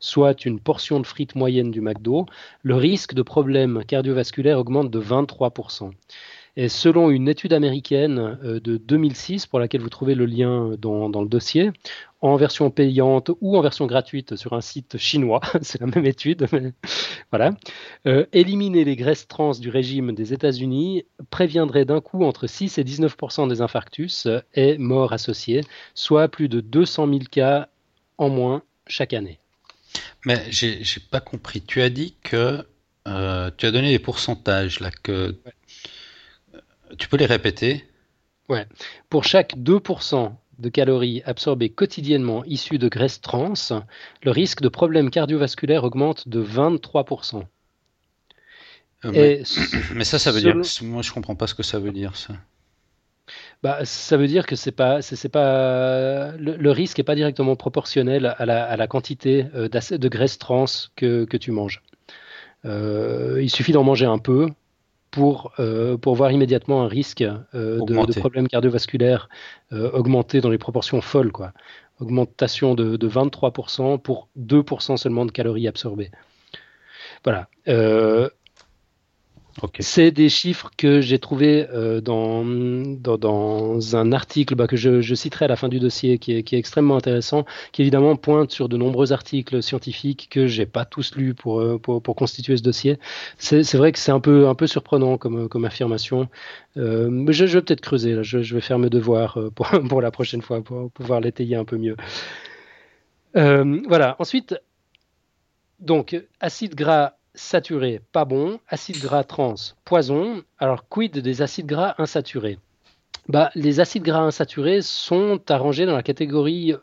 soit 0.00 0.44
une 0.44 0.58
portion 0.58 0.98
de 0.98 1.06
frites 1.06 1.36
moyenne 1.36 1.70
du 1.70 1.80
McDo, 1.80 2.26
le 2.62 2.74
risque 2.74 3.14
de 3.14 3.22
problèmes 3.22 3.84
cardiovasculaires 3.86 4.58
augmente 4.58 4.90
de 4.90 5.00
23%. 5.00 5.92
Et 6.58 6.68
selon 6.70 7.10
une 7.10 7.28
étude 7.28 7.52
américaine 7.52 8.38
euh, 8.42 8.60
de 8.60 8.78
2006, 8.78 9.46
pour 9.46 9.60
laquelle 9.60 9.82
vous 9.82 9.90
trouvez 9.90 10.14
le 10.14 10.24
lien 10.24 10.70
dans, 10.78 11.10
dans 11.10 11.22
le 11.22 11.28
dossier, 11.28 11.70
en 12.22 12.36
version 12.36 12.70
payante 12.70 13.30
ou 13.40 13.56
en 13.56 13.60
version 13.60 13.86
gratuite 13.86 14.36
sur 14.36 14.54
un 14.54 14.62
site 14.62 14.96
chinois, 14.96 15.40
c'est 15.62 15.80
la 15.80 15.86
même 15.86 16.06
étude, 16.06 16.48
mais 16.52 16.72
voilà, 17.30 17.50
euh, 18.06 18.24
éliminer 18.32 18.84
les 18.84 18.96
graisses 18.96 19.28
trans 19.28 19.52
du 19.52 19.68
régime 19.68 20.14
des 20.14 20.32
États-Unis 20.32 21.04
préviendrait 21.30 21.84
d'un 21.84 22.00
coup 22.00 22.24
entre 22.24 22.46
6 22.46 22.78
et 22.78 22.84
19% 22.84 23.48
des 23.48 23.60
infarctus 23.60 24.26
et 24.54 24.78
morts 24.78 25.12
associés, 25.12 25.62
soit 25.94 26.28
plus 26.28 26.48
de 26.48 26.60
200 26.60 27.08
000 27.08 27.18
cas 27.30 27.68
en 28.18 28.30
moins 28.30 28.62
chaque 28.86 29.12
année. 29.12 29.38
Mais 30.24 30.42
j'ai 30.50 30.82
pas 31.10 31.20
compris. 31.20 31.60
Tu 31.62 31.82
as 31.82 31.90
dit 31.90 32.14
que 32.22 32.64
euh, 33.06 33.50
tu 33.56 33.66
as 33.66 33.70
donné 33.70 33.90
des 33.90 33.98
pourcentages 33.98 34.80
là 34.80 34.90
que 34.90 35.36
tu 36.98 37.08
peux 37.08 37.16
les 37.16 37.26
répéter? 37.26 37.84
Ouais. 38.48 38.66
Pour 39.10 39.24
chaque 39.24 39.56
2% 39.56 40.32
de 40.58 40.68
calories 40.68 41.22
absorbées 41.24 41.68
quotidiennement 41.68 42.44
issues 42.44 42.78
de 42.78 42.88
graisses 42.88 43.20
trans, 43.20 43.54
le 44.22 44.30
risque 44.30 44.62
de 44.62 44.68
problèmes 44.68 45.10
cardiovasculaires 45.10 45.84
augmente 45.84 46.28
de 46.28 46.42
23%. 46.42 47.44
Euh, 49.04 49.42
mais, 49.94 50.04
ça, 50.04 50.18
ça 50.18 50.32
veut 50.32 50.40
dire. 50.40 50.56
Moi, 50.82 51.02
je 51.02 51.12
comprends 51.12 51.34
pas 51.34 51.46
ce 51.46 51.54
que 51.54 51.62
ça 51.62 51.78
veut 51.78 51.92
dire, 51.92 52.16
ça. 52.16 52.34
Bah, 53.62 53.84
ça 53.84 54.16
veut 54.16 54.28
dire 54.28 54.46
que 54.46 54.54
c'est 54.54 54.72
pas, 54.72 55.02
c'est, 55.02 55.28
pas, 55.28 56.32
le, 56.38 56.70
risque 56.70 56.98
n'est 56.98 57.04
pas 57.04 57.16
directement 57.16 57.56
proportionnel 57.56 58.34
à 58.38 58.46
la, 58.46 58.86
quantité 58.86 59.46
euh, 59.54 59.68
de 59.68 60.08
graisse 60.08 60.38
trans 60.38 60.66
que, 60.94 61.36
tu 61.36 61.50
manges. 61.50 61.82
Euh, 62.64 63.40
il 63.42 63.50
suffit 63.50 63.72
d'en 63.72 63.82
manger 63.82 64.06
un 64.06 64.18
peu 64.18 64.48
pour, 65.10 65.52
euh, 65.58 65.96
pour 65.96 66.14
voir 66.14 66.30
immédiatement 66.32 66.82
un 66.82 66.88
risque 66.88 67.22
euh, 67.22 67.80
de, 67.84 68.18
problèmes 68.18 68.48
cardiovasculaires 68.48 69.28
euh, 69.72 69.90
augmenter 69.92 70.40
dans 70.40 70.50
les 70.50 70.58
proportions 70.58 71.00
folles. 71.00 71.32
Quoi. 71.32 71.52
Augmentation 72.00 72.74
de, 72.74 72.96
de 72.96 73.08
23% 73.08 73.98
pour 73.98 74.28
2% 74.38 74.96
seulement 74.96 75.24
de 75.24 75.32
calories 75.32 75.68
absorbées. 75.68 76.10
Voilà. 77.24 77.48
C'est 79.80 80.10
des 80.10 80.28
chiffres 80.28 80.70
que 80.76 81.00
j'ai 81.00 81.18
trouvés 81.18 81.66
euh, 81.72 82.00
dans, 82.00 82.44
dans, 82.44 83.96
un 83.96 84.12
article 84.12 84.54
bah, 84.54 84.66
que 84.66 84.76
je, 84.76 85.14
citerai 85.14 85.46
à 85.46 85.48
la 85.48 85.56
fin 85.56 85.68
du 85.68 85.80
dossier, 85.80 86.18
qui 86.18 86.32
est, 86.32 86.42
qui 86.42 86.56
est, 86.56 86.58
extrêmement 86.58 86.96
intéressant, 86.96 87.44
qui 87.72 87.82
évidemment 87.82 88.16
pointe 88.16 88.50
sur 88.50 88.68
de 88.68 88.76
nombreux 88.76 89.12
articles 89.12 89.62
scientifiques 89.62 90.28
que 90.30 90.46
j'ai 90.46 90.66
pas 90.66 90.84
tous 90.84 91.16
lus 91.16 91.34
pour, 91.34 91.60
euh, 91.60 91.78
pour, 91.78 92.02
constituer 92.16 92.56
ce 92.56 92.62
dossier. 92.62 92.98
C'est 93.38 93.74
vrai 93.74 93.92
que 93.92 93.98
c'est 93.98 94.12
un 94.12 94.20
peu, 94.20 94.48
un 94.48 94.54
peu 94.54 94.66
surprenant 94.66 95.16
comme, 95.16 95.48
comme 95.48 95.64
affirmation. 95.64 96.28
Euh, 96.76 97.26
je, 97.32 97.44
vais 97.44 97.62
peut-être 97.62 97.80
creuser. 97.80 98.22
Je, 98.22 98.54
vais 98.54 98.60
faire 98.60 98.78
mes 98.78 98.90
devoirs 98.90 99.38
pour, 99.54 99.68
pour 99.88 100.02
la 100.02 100.10
prochaine 100.10 100.42
fois, 100.42 100.62
pour 100.62 100.90
pouvoir 100.90 101.20
l'étayer 101.20 101.56
un 101.56 101.64
peu 101.64 101.76
mieux. 101.76 101.96
voilà. 103.34 104.16
Ensuite, 104.18 104.56
donc, 105.80 106.16
acide 106.40 106.74
gras 106.74 107.14
saturés, 107.36 108.00
pas 108.12 108.24
bon. 108.24 108.58
Acides 108.68 109.00
gras 109.00 109.24
trans, 109.24 109.54
poison. 109.84 110.42
Alors, 110.58 110.88
quid 110.88 111.18
des 111.18 111.42
acides 111.42 111.66
gras 111.66 111.94
insaturés? 111.98 112.58
Bah, 113.28 113.50
Les 113.54 113.80
acides 113.80 114.02
gras 114.02 114.22
insaturés 114.22 114.82
sont 114.82 115.40
arrangés 115.48 115.86
dans 115.86 115.94
la 115.94 116.02
catégorie 116.02 116.74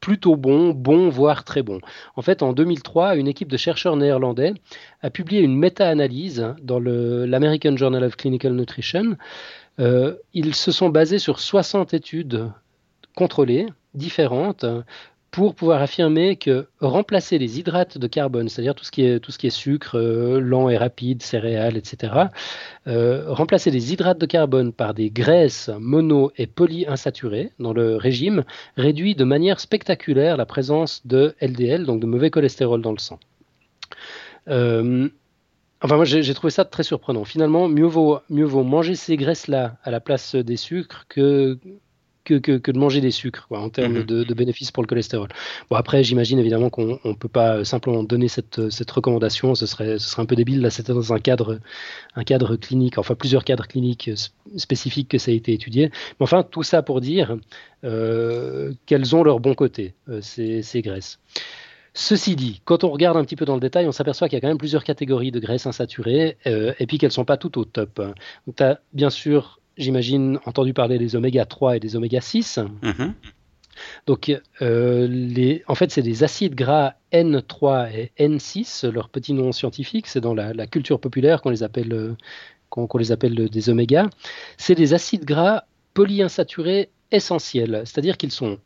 plutôt 0.00 0.36
bon, 0.36 0.70
bon, 0.70 1.08
voire 1.08 1.44
très 1.44 1.62
bon. 1.62 1.80
En 2.16 2.22
fait, 2.22 2.42
en 2.42 2.52
2003, 2.52 3.16
une 3.16 3.28
équipe 3.28 3.48
de 3.48 3.56
chercheurs 3.56 3.96
néerlandais 3.96 4.52
a 5.00 5.10
publié 5.10 5.40
une 5.40 5.56
méta-analyse 5.56 6.54
dans 6.60 6.80
l'American 6.80 7.76
Journal 7.76 8.02
of 8.02 8.16
Clinical 8.16 8.52
Nutrition. 8.52 9.16
Euh, 9.78 10.16
ils 10.34 10.54
se 10.54 10.72
sont 10.72 10.88
basés 10.88 11.20
sur 11.20 11.38
60 11.38 11.94
études 11.94 12.50
contrôlées, 13.16 13.66
différentes, 13.94 14.64
pour 15.32 15.54
pouvoir 15.54 15.80
affirmer 15.80 16.36
que 16.36 16.68
remplacer 16.80 17.38
les 17.38 17.58
hydrates 17.58 17.96
de 17.96 18.06
carbone, 18.06 18.50
c'est-à-dire 18.50 18.74
tout 18.74 18.84
ce 18.84 18.92
qui 18.92 19.02
est 19.02 19.18
tout 19.18 19.32
ce 19.32 19.38
qui 19.38 19.46
est 19.46 19.50
sucre 19.50 19.98
euh, 19.98 20.38
lent 20.38 20.68
et 20.68 20.76
rapide, 20.76 21.22
céréales, 21.22 21.78
etc., 21.78 22.12
euh, 22.86 23.24
remplacer 23.32 23.70
les 23.70 23.94
hydrates 23.94 24.18
de 24.18 24.26
carbone 24.26 24.74
par 24.74 24.92
des 24.92 25.08
graisses 25.10 25.70
mono 25.80 26.30
et 26.36 26.46
polyinsaturées 26.46 27.50
dans 27.58 27.72
le 27.72 27.96
régime 27.96 28.44
réduit 28.76 29.14
de 29.14 29.24
manière 29.24 29.58
spectaculaire 29.58 30.36
la 30.36 30.44
présence 30.44 31.06
de 31.06 31.34
LDL, 31.40 31.86
donc 31.86 32.00
de 32.00 32.06
mauvais 32.06 32.30
cholestérol 32.30 32.82
dans 32.82 32.92
le 32.92 32.98
sang. 32.98 33.18
Euh, 34.48 35.08
enfin, 35.80 35.96
moi, 35.96 36.04
j'ai 36.04 36.34
trouvé 36.34 36.50
ça 36.50 36.66
très 36.66 36.82
surprenant. 36.82 37.24
Finalement, 37.24 37.68
mieux 37.68 37.86
vaut, 37.86 38.18
mieux 38.28 38.44
vaut 38.44 38.64
manger 38.64 38.96
ces 38.96 39.16
graisses-là 39.16 39.78
à 39.82 39.90
la 39.90 40.00
place 40.00 40.34
des 40.34 40.56
sucres 40.56 41.06
que, 41.08 41.58
que, 42.24 42.70
de 42.70 42.78
manger 42.78 43.00
des 43.00 43.10
sucres 43.10 43.46
en 43.50 43.68
termes 43.68 43.98
mhm. 43.98 44.04
de, 44.04 44.34
bénéfices 44.34 44.70
pour 44.70 44.82
le 44.82 44.86
cholestérol. 44.86 45.28
Bon, 45.70 45.76
après, 45.76 46.02
j'imagine 46.04 46.38
évidemment 46.38 46.70
qu'on 46.70 46.98
ne 47.04 47.12
peut 47.14 47.28
pas 47.28 47.64
simplement 47.64 48.02
donner 48.02 48.28
cette, 48.28 48.70
cette 48.70 48.90
recommandation, 48.90 49.54
ce 49.54 49.66
serait, 49.66 49.98
ce 49.98 50.08
serait 50.08 50.22
un 50.22 50.26
peu 50.26 50.36
débile. 50.36 50.60
Là, 50.60 50.70
c'était 50.70 50.92
dans 50.92 51.12
un 51.12 51.18
cadre, 51.18 51.58
un 52.14 52.24
cadre 52.24 52.56
clinique, 52.56 52.98
enfin 52.98 53.14
plusieurs 53.14 53.44
cadres 53.44 53.66
cliniques 53.66 54.10
spécifiques 54.56 55.08
que 55.08 55.18
ça 55.18 55.30
a 55.30 55.34
été 55.34 55.52
étudié. 55.52 55.90
Mais 56.20 56.24
enfin, 56.24 56.42
tout 56.42 56.62
ça 56.62 56.82
pour 56.82 57.00
dire 57.00 57.36
euh, 57.84 58.72
qu'elles 58.86 59.16
ont 59.16 59.22
leur 59.22 59.40
bon 59.40 59.54
côté, 59.54 59.94
euh, 60.08 60.20
ces, 60.20 60.62
ces 60.62 60.82
graisses. 60.82 61.18
Ceci 61.94 62.36
dit, 62.36 62.62
quand 62.64 62.84
on 62.84 62.90
regarde 62.90 63.18
un 63.18 63.24
petit 63.24 63.36
peu 63.36 63.44
dans 63.44 63.54
le 63.54 63.60
détail, 63.60 63.86
on 63.86 63.92
s'aperçoit 63.92 64.28
qu'il 64.28 64.36
y 64.36 64.38
a 64.38 64.40
quand 64.40 64.48
même 64.48 64.58
plusieurs 64.58 64.84
catégories 64.84 65.30
de 65.30 65.40
graisses 65.40 65.66
insaturées 65.66 66.38
euh, 66.46 66.72
et 66.78 66.86
puis 66.86 66.96
qu'elles 66.96 67.08
ne 67.08 67.12
sont 67.12 67.26
pas 67.26 67.36
toutes 67.36 67.58
au 67.58 67.64
top. 67.64 68.00
Tu 68.56 68.62
as 68.62 68.80
bien 68.94 69.10
sûr 69.10 69.60
j'imagine, 69.76 70.38
entendu 70.46 70.74
parler 70.74 70.98
des 70.98 71.16
oméga 71.16 71.44
3 71.44 71.76
et 71.76 71.80
des 71.80 71.96
oméga 71.96 72.20
6. 72.20 72.60
Mhm. 72.82 73.14
Donc, 74.06 74.32
euh, 74.60 75.06
les, 75.08 75.62
en 75.66 75.74
fait, 75.74 75.90
c'est 75.90 76.02
des 76.02 76.24
acides 76.24 76.54
gras 76.54 76.94
N3 77.12 77.90
et 77.92 78.12
N6, 78.18 78.88
leur 78.88 79.08
petit 79.08 79.32
nom 79.32 79.52
scientifique, 79.52 80.06
c'est 80.06 80.20
dans 80.20 80.34
la, 80.34 80.66
culture 80.66 81.00
populaire 81.00 81.42
qu'on 81.42 81.50
les 81.50 81.62
appelle, 81.62 81.92
euh, 81.92 82.16
qu'on, 82.70 82.88
les 82.98 83.12
appelle 83.12 83.48
des 83.48 83.70
oméga. 83.70 84.08
C'est 84.56 84.74
des 84.74 84.94
acides 84.94 85.24
gras 85.24 85.64
polyinsaturés 85.94 86.90
essentiels, 87.10 87.82
c'est-à-dire 87.84 88.16
qu'ils 88.16 88.32
sont, 88.32 88.58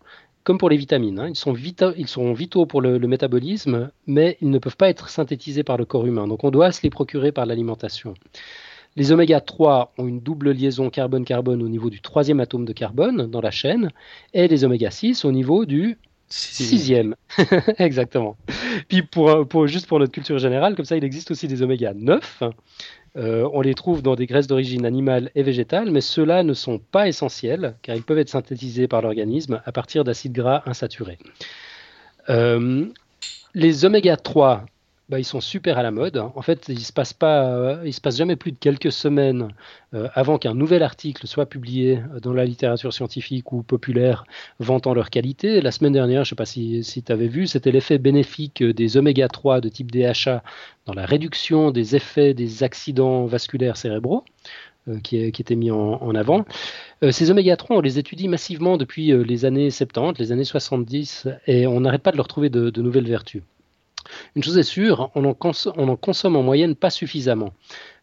comme 0.44 0.58
pour 0.58 0.70
les 0.70 0.76
vitamines, 0.76 1.18
hein, 1.18 1.28
ils, 1.28 1.36
sont 1.36 1.52
vitaux, 1.52 1.92
ils 1.96 2.08
sont 2.08 2.32
vitaux 2.32 2.66
pour 2.66 2.80
le, 2.80 2.98
le, 2.98 3.08
métabolisme, 3.08 3.90
mais 4.06 4.36
ils 4.40 4.50
ne 4.50 4.58
peuvent 4.58 4.76
pas 4.76 4.88
être 4.88 5.08
synthétisés 5.08 5.64
par 5.64 5.76
le 5.76 5.84
corps 5.84 6.06
humain. 6.06 6.28
Donc, 6.28 6.44
on 6.44 6.50
doit 6.50 6.70
se 6.72 6.82
les 6.82 6.90
procurer 6.90 7.32
par 7.32 7.46
l'alimentation. 7.46 8.14
Les 8.96 9.12
oméga 9.12 9.40
3 9.40 9.92
ont 9.98 10.06
une 10.06 10.20
double 10.20 10.50
liaison 10.52 10.88
carbone-carbone 10.88 11.62
au 11.62 11.68
niveau 11.68 11.90
du 11.90 12.00
troisième 12.00 12.40
atome 12.40 12.64
de 12.64 12.72
carbone 12.72 13.30
dans 13.30 13.42
la 13.42 13.50
chaîne, 13.50 13.90
et 14.32 14.48
les 14.48 14.64
oméga 14.64 14.90
6 14.90 15.24
au 15.24 15.32
niveau 15.32 15.66
du 15.66 15.98
sixième. 16.28 17.14
Exactement. 17.78 18.36
Puis 18.88 19.02
pour, 19.02 19.46
pour, 19.46 19.66
juste 19.66 19.86
pour 19.86 19.98
notre 19.98 20.12
culture 20.12 20.38
générale, 20.38 20.74
comme 20.74 20.84
ça, 20.84 20.96
il 20.96 21.04
existe 21.04 21.30
aussi 21.30 21.46
des 21.46 21.62
oméga 21.62 21.92
9. 21.94 22.42
Euh, 23.16 23.48
on 23.52 23.60
les 23.60 23.74
trouve 23.74 24.02
dans 24.02 24.14
des 24.14 24.26
graisses 24.26 24.46
d'origine 24.46 24.84
animale 24.84 25.30
et 25.34 25.42
végétale, 25.42 25.90
mais 25.90 26.00
ceux-là 26.00 26.42
ne 26.42 26.52
sont 26.52 26.78
pas 26.78 27.08
essentiels 27.08 27.76
car 27.82 27.96
ils 27.96 28.02
peuvent 28.02 28.18
être 28.18 28.28
synthétisés 28.28 28.88
par 28.88 29.00
l'organisme 29.02 29.62
à 29.64 29.72
partir 29.72 30.04
d'acides 30.04 30.32
gras 30.32 30.62
insaturés. 30.66 31.18
Euh, 32.28 32.86
les 33.54 33.84
oméga 33.84 34.16
3 34.16 34.66
bah, 35.08 35.20
ils 35.20 35.24
sont 35.24 35.40
super 35.40 35.78
à 35.78 35.84
la 35.84 35.92
mode. 35.92 36.18
En 36.18 36.42
fait, 36.42 36.68
il 36.68 36.80
se 36.80 36.92
il 37.84 37.92
se 37.92 38.00
passe 38.00 38.16
jamais 38.16 38.34
plus 38.34 38.50
de 38.50 38.58
quelques 38.58 38.90
semaines 38.90 39.48
euh, 39.94 40.08
avant 40.14 40.36
qu'un 40.38 40.54
nouvel 40.54 40.82
article 40.82 41.28
soit 41.28 41.46
publié 41.46 42.00
dans 42.22 42.32
la 42.32 42.44
littérature 42.44 42.92
scientifique 42.92 43.52
ou 43.52 43.62
populaire 43.62 44.24
vantant 44.58 44.94
leur 44.94 45.10
qualité. 45.10 45.60
La 45.60 45.70
semaine 45.70 45.92
dernière, 45.92 46.24
je 46.24 46.28
ne 46.28 46.30
sais 46.30 46.34
pas 46.34 46.44
si, 46.44 46.82
tu 47.06 47.12
avais 47.12 47.28
vu, 47.28 47.46
c'était 47.46 47.70
l'effet 47.70 47.98
bénéfique 47.98 48.64
des 48.64 48.96
oméga 48.96 49.28
3 49.28 49.60
de 49.60 49.68
type 49.68 49.92
DHA 49.92 50.42
dans 50.86 50.94
la 50.94 51.06
réduction 51.06 51.70
des 51.70 51.94
effets 51.94 52.34
des 52.34 52.64
accidents 52.64 53.26
vasculaires 53.26 53.76
cérébraux. 53.76 54.24
Euh, 54.88 55.00
qui, 55.00 55.16
était 55.18 55.56
mis 55.56 55.72
en, 55.72 56.14
avant. 56.14 56.44
Euh, 57.02 57.10
ces 57.10 57.32
oméga 57.32 57.56
3, 57.56 57.76
on 57.76 57.80
les 57.80 57.98
étudie 57.98 58.28
massivement 58.28 58.76
depuis 58.76 59.12
les 59.24 59.44
années 59.44 59.70
70, 59.70 60.18
les 60.20 60.30
années 60.30 60.44
70, 60.44 61.28
et 61.48 61.66
on 61.66 61.80
n'arrête 61.80 62.02
pas 62.02 62.12
de 62.12 62.16
leur 62.16 62.28
trouver 62.28 62.50
de 62.50 62.80
nouvelles 62.80 63.08
vertus. 63.08 63.42
Une 64.34 64.42
chose 64.42 64.58
est 64.58 64.62
sûre, 64.62 65.10
on 65.14 65.24
en, 65.24 65.34
consomme 65.34 66.36
en 66.36 66.42
moyenne 66.42 66.74
pas 66.74 66.90
suffisamment. 66.90 67.52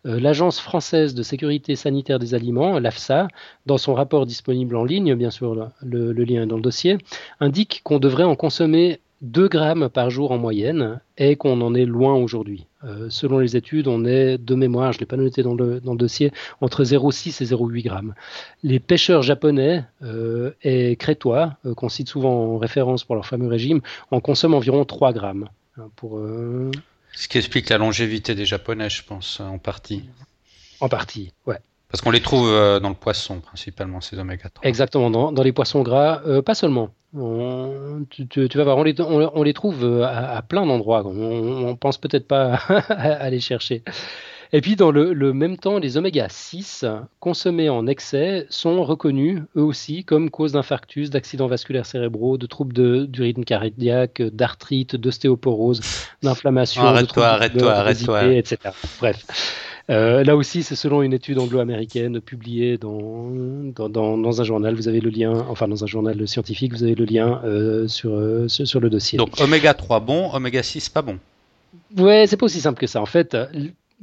Euh, 0.06 0.20
L'Agence 0.20 0.60
française 0.60 1.14
de 1.14 1.24
sécurité 1.24 1.76
sanitaire 1.76 2.20
des 2.20 2.34
aliments, 2.34 2.80
l'AFSA, 2.80 3.28
dans 3.66 3.78
son 3.78 3.94
rapport 3.94 4.26
disponible 4.26 4.76
en 4.76 4.84
ligne, 4.84 5.16
bien 5.16 5.32
sûr 5.32 5.70
le, 5.82 6.12
lien 6.12 6.44
est 6.44 6.48
dans 6.48 6.58
le 6.58 6.62
dossier, 6.62 6.98
indique 7.40 7.82
qu'on 7.84 8.00
devrait 8.00 8.24
en 8.24 8.36
consommer 8.36 9.00
2 9.22 9.48
grammes 9.48 9.88
par 9.88 10.10
jour 10.10 10.32
en 10.32 10.38
moyenne 10.38 11.00
et 11.18 11.38
qu'on 11.38 11.62
en 11.62 11.74
est 11.74 11.86
loin 11.86 12.14
aujourd'hui. 12.16 12.66
Euh, 12.84 13.08
selon 13.10 13.40
les 13.40 13.56
études, 13.56 13.88
on 13.88 14.04
est 14.04 14.38
de 14.38 14.56
mémoire, 14.56 14.92
je 14.92 14.98
ne 14.98 15.00
l'ai 15.02 15.06
pas 15.06 15.16
noté 15.16 15.44
dans 15.44 15.56
le, 15.56 15.80
dossier, 15.80 16.34
entre 16.60 16.84
0,6 16.84 17.42
et 17.42 17.46
0,8 17.46 17.84
grammes. 17.84 18.14
Les 18.64 18.82
pêcheurs 18.82 19.22
japonais 19.22 19.86
euh, 20.02 20.52
et 20.64 20.98
crétois, 20.98 21.56
qu'on 21.78 21.88
cite 21.88 22.10
souvent 22.10 22.56
en 22.56 22.58
référence 22.58 23.06
pour 23.06 23.16
leur 23.16 23.26
fameux 23.26 23.48
régime, 23.48 23.80
en 24.12 24.20
consomment 24.20 24.56
environ 24.56 24.84
3 24.84 25.14
grammes. 25.14 25.48
Pour, 25.96 26.20
euh, 26.20 26.72
Ce 27.14 27.28
qui 27.28 27.38
explique 27.38 27.70
la 27.70 27.78
longévité 27.78 28.36
des 28.36 28.46
Japonais, 28.46 28.90
je 28.90 29.04
pense, 29.04 29.40
en 29.40 29.58
partie. 29.58 30.04
En 30.80 30.90
partie, 30.90 31.34
ouais. 31.48 31.58
Parce 31.90 32.02
qu'on 32.02 32.12
les 32.12 32.22
trouve 32.22 32.48
euh, 32.48 32.80
dans 32.80 32.90
le 32.90 32.96
poisson, 32.96 33.40
principalement, 33.40 34.02
ces 34.02 34.18
oméga 34.18 34.50
3. 34.50 34.68
Exactement, 34.68 35.10
dans, 35.10 35.32
dans 35.32 35.44
les 35.44 35.52
poissons 35.52 35.82
gras, 35.82 36.22
euh, 36.26 36.42
pas 36.42 36.56
seulement. 36.56 36.90
tu, 38.10 38.48
vas 38.56 38.64
voir, 38.64 38.78
on 38.78 38.84
les, 38.84 39.00
on, 39.00 39.44
les 39.44 39.54
trouve 39.54 40.04
à, 40.04 40.42
plein 40.42 40.66
d'endroits. 40.66 41.04
On, 41.06 41.70
ne 41.70 41.74
pense 41.74 41.98
peut-être 41.98 42.28
pas 42.28 42.54
à, 42.90 43.30
les 43.30 43.40
chercher. 43.40 43.84
Et 44.56 44.62
puis, 44.62 44.76
dans 44.76 44.92
le, 44.92 45.34
même 45.34 45.58
temps, 45.58 45.80
les 45.80 45.98
oméga 45.98 46.28
6 46.30 46.86
consommés 47.20 47.70
en 47.70 47.88
excès 47.88 48.46
sont 48.50 48.84
reconnus, 48.84 49.42
eux 49.58 49.64
aussi, 49.64 50.04
comme 50.04 50.30
cause 50.30 50.52
d'infarctus, 50.52 51.10
d'accidents 51.10 51.48
vasculaires 51.48 51.88
cérébraux, 51.88 52.38
de 52.38 52.46
troubles 52.46 53.08
du 53.08 53.22
rythme 53.24 53.46
cardiaque, 53.46 54.22
d'arthrite, 54.22 54.96
d'ostéoporose, 54.96 55.82
d'inflammation, 56.22 56.84
arrête-toi, 56.84 57.26
arrête-toi, 57.26 57.74
arrête-toi, 57.74 58.26
etc. 58.36 58.58
Bref. 59.00 59.26
Euh, 59.90 60.24
là 60.24 60.36
aussi, 60.36 60.62
c'est 60.62 60.76
selon 60.76 61.02
une 61.02 61.14
étude 61.14 61.40
anglo-américaine 61.40 62.22
publiée 62.22 62.78
dans, 62.78 63.32
dans, 63.90 64.42
un 64.42 64.44
journal. 64.44 64.76
Vous 64.76 64.88
avez 64.88 65.02
le 65.02 65.10
lien, 65.10 65.46
enfin 65.50 65.68
dans 65.68 65.84
un 65.84 65.88
journal 65.88 66.28
scientifique, 66.28 66.74
vous 66.74 66.84
avez 66.84 66.96
le 66.96 67.06
lien 67.06 67.42
euh, 67.44 67.88
sur, 67.88 68.12
euh, 68.12 68.48
sur, 68.48 68.68
sur, 68.68 68.80
le 68.80 68.90
dossier. 68.92 69.18
Donc 69.18 69.42
oméga 69.42 69.74
3 69.74 70.00
bon, 70.00 70.32
oméga 70.32 70.62
6 70.64 70.90
pas 70.90 71.02
bon. 71.02 71.18
Ouais, 71.98 72.26
c'est 72.28 72.38
pas 72.38 72.46
aussi 72.46 72.62
simple 72.62 72.80
que 72.80 72.88
ça. 72.88 73.02
En 73.02 73.06
fait, 73.06 73.36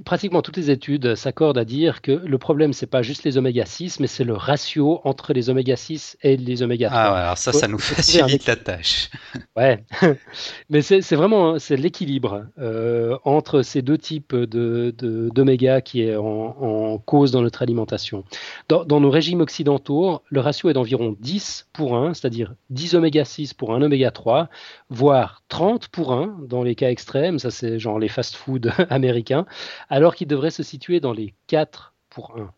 pratiquement 0.05 0.43
toutes 0.43 0.57
les 0.57 0.71
études 0.71 1.15
s'accordent 1.15 1.59
à 1.59 1.65
dire 1.65 2.03
que 2.03 2.13
le 2.13 2.39
problème, 2.39 2.73
c'est 2.73 2.87
pas 2.87 3.03
juste 3.03 3.25
les 3.25 3.37
oméga 3.39 3.65
6, 3.67 4.01
mais 4.01 4.07
c'est 4.07 4.25
le 4.25 4.35
ratio 4.35 5.01
entre 5.05 5.33
les 5.33 5.51
oméga 5.51 5.77
6 5.77 6.19
et 6.23 6.37
les 6.37 6.63
oméga 6.63 6.89
3. 6.89 7.01
Ah 7.01 7.13
ouais, 7.13 7.21
alors 7.21 7.39
ça, 7.39 7.53
ça 7.53 7.69
nous 7.69 7.79
facilite 7.79 8.47
la 8.47 8.57
tâche. 8.57 9.11
Ouais, 9.57 9.85
mais 10.71 10.81
c'est 10.81 11.13
vraiment 11.13 11.59
c'est 11.59 11.77
l'équilibre 11.77 12.47
euh, 12.59 13.19
entre 13.25 13.63
ces 13.63 13.83
deux 13.83 13.99
types 13.99 14.35
d'oméga 14.35 15.77
de, 15.77 15.81
qui 15.81 16.03
est 16.03 16.17
en, 16.17 16.99
cause 16.99 17.31
dans 17.31 17.43
notre 17.43 17.63
alimentation. 17.63 18.25
Dans, 18.69 18.85
dans, 18.85 19.01
nos 19.01 19.11
régimes 19.11 19.41
occidentaux, 19.41 20.23
le 20.29 20.41
ratio 20.41 20.71
est 20.71 20.73
d'environ 20.73 21.17
10 21.21 21.69
pour 21.73 21.97
1, 21.97 22.15
c'est-à-dire 22.15 22.55
10 22.71 22.95
oméga 22.95 23.25
6 23.25 23.55
pour 23.55 23.75
un 23.75 23.83
oméga 23.83 24.11
3, 24.11 24.49
voire 24.89 25.43
30 25.49 25.89
pour 25.89 26.13
1 26.13 26.39
dans 26.47 26.63
les 26.63 26.75
cas 26.75 26.91
extrêmes, 26.91 27.39
ça 27.39 27.51
c'est 27.51 27.79
genre 27.79 27.99
les 27.99 28.09
fast-food 28.09 28.73
américains, 28.91 29.47
alors 29.91 30.15
qu'il 30.15 30.29
devrait 30.29 30.51
se 30.51 30.63
situer 30.63 31.01
dans 31.01 31.13
les 31.13 31.35
4 31.49 31.95
pour 32.09 32.39
1. 32.39 32.51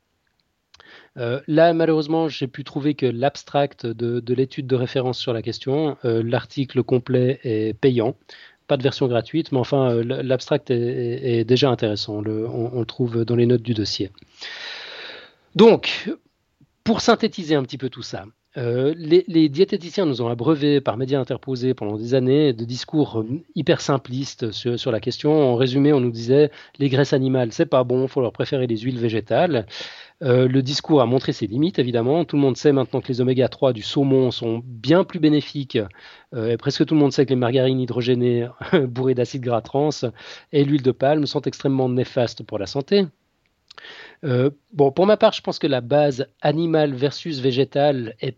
Euh, 1.18 1.40
là, 1.46 1.72
malheureusement, 1.72 2.28
j'ai 2.28 2.46
pu 2.46 2.64
trouver 2.64 2.94
que 2.94 3.06
l'abstract 3.06 3.86
de, 3.86 4.34
l'étude 4.34 4.66
de 4.66 4.76
référence 4.76 5.18
sur 5.18 5.32
la 5.32 5.42
question, 5.42 5.96
euh, 6.04 6.22
l'article 6.24 6.82
complet 6.82 7.40
est 7.42 7.74
payant, 7.78 8.16
pas 8.66 8.76
de 8.76 8.82
version 8.82 9.08
gratuite, 9.08 9.52
mais 9.52 9.58
enfin, 9.58 9.90
euh, 9.90 10.22
l'abstract 10.22 10.70
est, 10.70 11.44
déjà 11.44 11.70
intéressant, 11.70 12.22
on, 12.24 12.70
on, 12.72 12.80
le 12.80 12.86
trouve 12.86 13.24
dans 13.24 13.36
les 13.36 13.46
notes 13.46 13.62
du 13.62 13.74
dossier. 13.74 14.10
Donc, 15.54 16.10
pour 16.84 17.00
synthétiser 17.00 17.54
un 17.54 17.62
petit 17.62 17.78
peu 17.78 17.90
tout 17.90 18.02
ça, 18.02 18.24
les, 18.56 19.48
diététiciens 19.48 20.06
nous 20.06 20.20
ont 20.20 20.28
abreuvé 20.28 20.80
par 20.80 20.96
médias 20.96 21.20
interposés 21.20 21.74
pendant 21.74 21.96
des 21.96 22.14
années 22.14 22.52
de 22.52 22.64
discours 22.64 23.24
hyper 23.54 23.80
simplistes 23.80 24.50
sur, 24.52 24.92
la 24.92 25.00
question. 25.00 25.32
En 25.32 25.56
résumé, 25.56 25.92
on 25.92 26.00
nous 26.00 26.10
disait 26.10 26.50
les 26.78 26.88
graisses 26.88 27.12
animales, 27.12 27.52
c'est 27.52 27.66
pas 27.66 27.84
bon, 27.84 28.08
faut 28.08 28.20
leur 28.20 28.32
préférer 28.32 28.66
les 28.66 28.78
huiles 28.78 28.98
végétales. 28.98 29.66
Euh, 30.22 30.46
le 30.46 30.62
discours 30.62 31.00
a 31.00 31.06
montré 31.06 31.32
ses 31.32 31.46
limites, 31.46 31.78
évidemment. 31.78 32.24
Tout 32.24 32.36
le 32.36 32.42
monde 32.42 32.56
sait 32.56 32.72
maintenant 32.72 33.00
que 33.00 33.08
les 33.08 33.20
oméga 33.20 33.48
3 33.48 33.72
du 33.72 33.82
saumon 33.82 34.30
sont 34.30 34.62
bien 34.64 35.04
plus 35.04 35.18
bénéfiques. 35.18 35.78
Euh, 36.34 36.50
et 36.50 36.56
presque 36.56 36.86
tout 36.86 36.94
le 36.94 37.00
monde 37.00 37.12
sait 37.12 37.24
que 37.24 37.30
les 37.30 37.36
margarines 37.36 37.80
hydrogénées 37.80 38.46
bourrées 38.88 39.14
d'acide 39.14 39.42
gras 39.42 39.62
trans 39.62 39.90
et 40.52 40.64
l'huile 40.64 40.82
de 40.82 40.92
palme 40.92 41.26
sont 41.26 41.42
extrêmement 41.42 41.88
néfastes 41.88 42.44
pour 42.44 42.58
la 42.58 42.66
santé. 42.66 43.06
Euh, 44.24 44.50
bon, 44.72 44.92
pour 44.92 45.06
ma 45.06 45.16
part, 45.16 45.32
je 45.32 45.40
pense 45.40 45.58
que 45.58 45.66
la 45.66 45.80
base 45.80 46.26
animale 46.40 46.94
versus 46.94 47.40
végétale 47.40 48.14
est, 48.20 48.36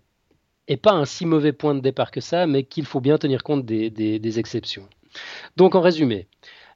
pas 0.76 0.92
un 0.92 1.04
si 1.04 1.26
mauvais 1.26 1.52
point 1.52 1.74
de 1.74 1.80
départ 1.80 2.10
que 2.10 2.20
ça, 2.20 2.46
mais 2.46 2.64
qu'il 2.64 2.86
faut 2.86 3.00
bien 3.00 3.18
tenir 3.18 3.42
compte 3.42 3.64
des 3.64 4.38
exceptions. 4.38 4.88
Donc, 5.56 5.74
en 5.74 5.80
résumé, 5.80 6.26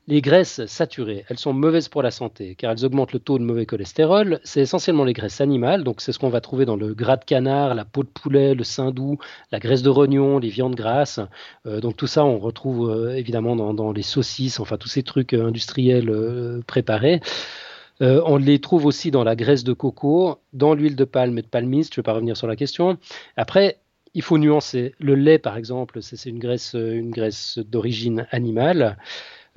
les 0.08 0.22
graisses 0.22 0.64
saturées, 0.64 1.26
elles 1.28 1.36
sont 1.36 1.52
mauvaises 1.52 1.88
pour 1.88 2.02
la 2.02 2.10
santé 2.10 2.54
car 2.54 2.72
elles 2.72 2.84
augmentent 2.86 3.12
le 3.12 3.18
taux 3.18 3.38
de 3.38 3.44
mauvais 3.44 3.66
cholestérol. 3.66 4.40
C'est 4.42 4.62
essentiellement 4.62 5.04
les 5.04 5.12
graisses 5.12 5.42
animales, 5.42 5.84
donc 5.84 6.00
c'est 6.00 6.12
ce 6.12 6.18
qu'on 6.18 6.30
va 6.30 6.40
trouver 6.40 6.64
dans 6.64 6.76
le 6.76 6.94
gras 6.94 7.18
de 7.18 7.26
canard, 7.26 7.74
la 7.74 7.84
peau 7.84 8.04
de 8.04 8.08
poulet, 8.08 8.54
le 8.54 8.64
sein 8.64 8.90
doux, 8.90 9.18
la 9.52 9.58
graisse 9.58 9.82
de 9.82 9.90
rognon, 9.90 10.38
les 10.38 10.48
viandes 10.48 10.74
grasses. 10.74 11.20
Euh, 11.66 11.80
donc 11.80 11.96
tout 11.98 12.06
ça, 12.06 12.24
on 12.24 12.38
retrouve 12.38 12.88
euh, 12.90 13.16
évidemment 13.16 13.54
dans, 13.54 13.92
les 13.92 14.02
saucisses, 14.02 14.60
enfin 14.60 14.78
tous 14.78 14.88
ces 14.88 15.02
trucs 15.02 15.34
euh, 15.34 15.46
industriels 15.46 16.62
préparés. 16.66 17.20
On 18.00 18.36
les 18.36 18.60
trouve 18.60 18.86
aussi 18.86 19.10
dans 19.10 19.24
la 19.24 19.36
graisse 19.36 19.64
de 19.64 19.72
coco, 19.72 20.38
dans 20.52 20.74
l'huile 20.74 20.96
de 20.96 21.04
palme 21.04 21.38
et 21.38 21.42
de 21.42 21.48
palmiste. 21.48 21.94
Je 21.94 22.00
ne 22.00 22.02
vais 22.02 22.06
pas 22.06 22.12
revenir 22.14 22.36
sur 22.36 22.46
la 22.46 22.56
question. 22.56 22.98
Après, 23.36 23.78
il 24.14 24.22
faut 24.22 24.38
nuancer. 24.38 24.94
Le 24.98 25.14
lait, 25.14 25.38
par 25.38 25.56
exemple, 25.56 26.02
c'est 26.02 26.28
une 26.28 26.38
graisse, 26.38 26.74
une 26.74 27.10
graisse 27.10 27.58
d'origine 27.58 28.26
animale. 28.30 28.98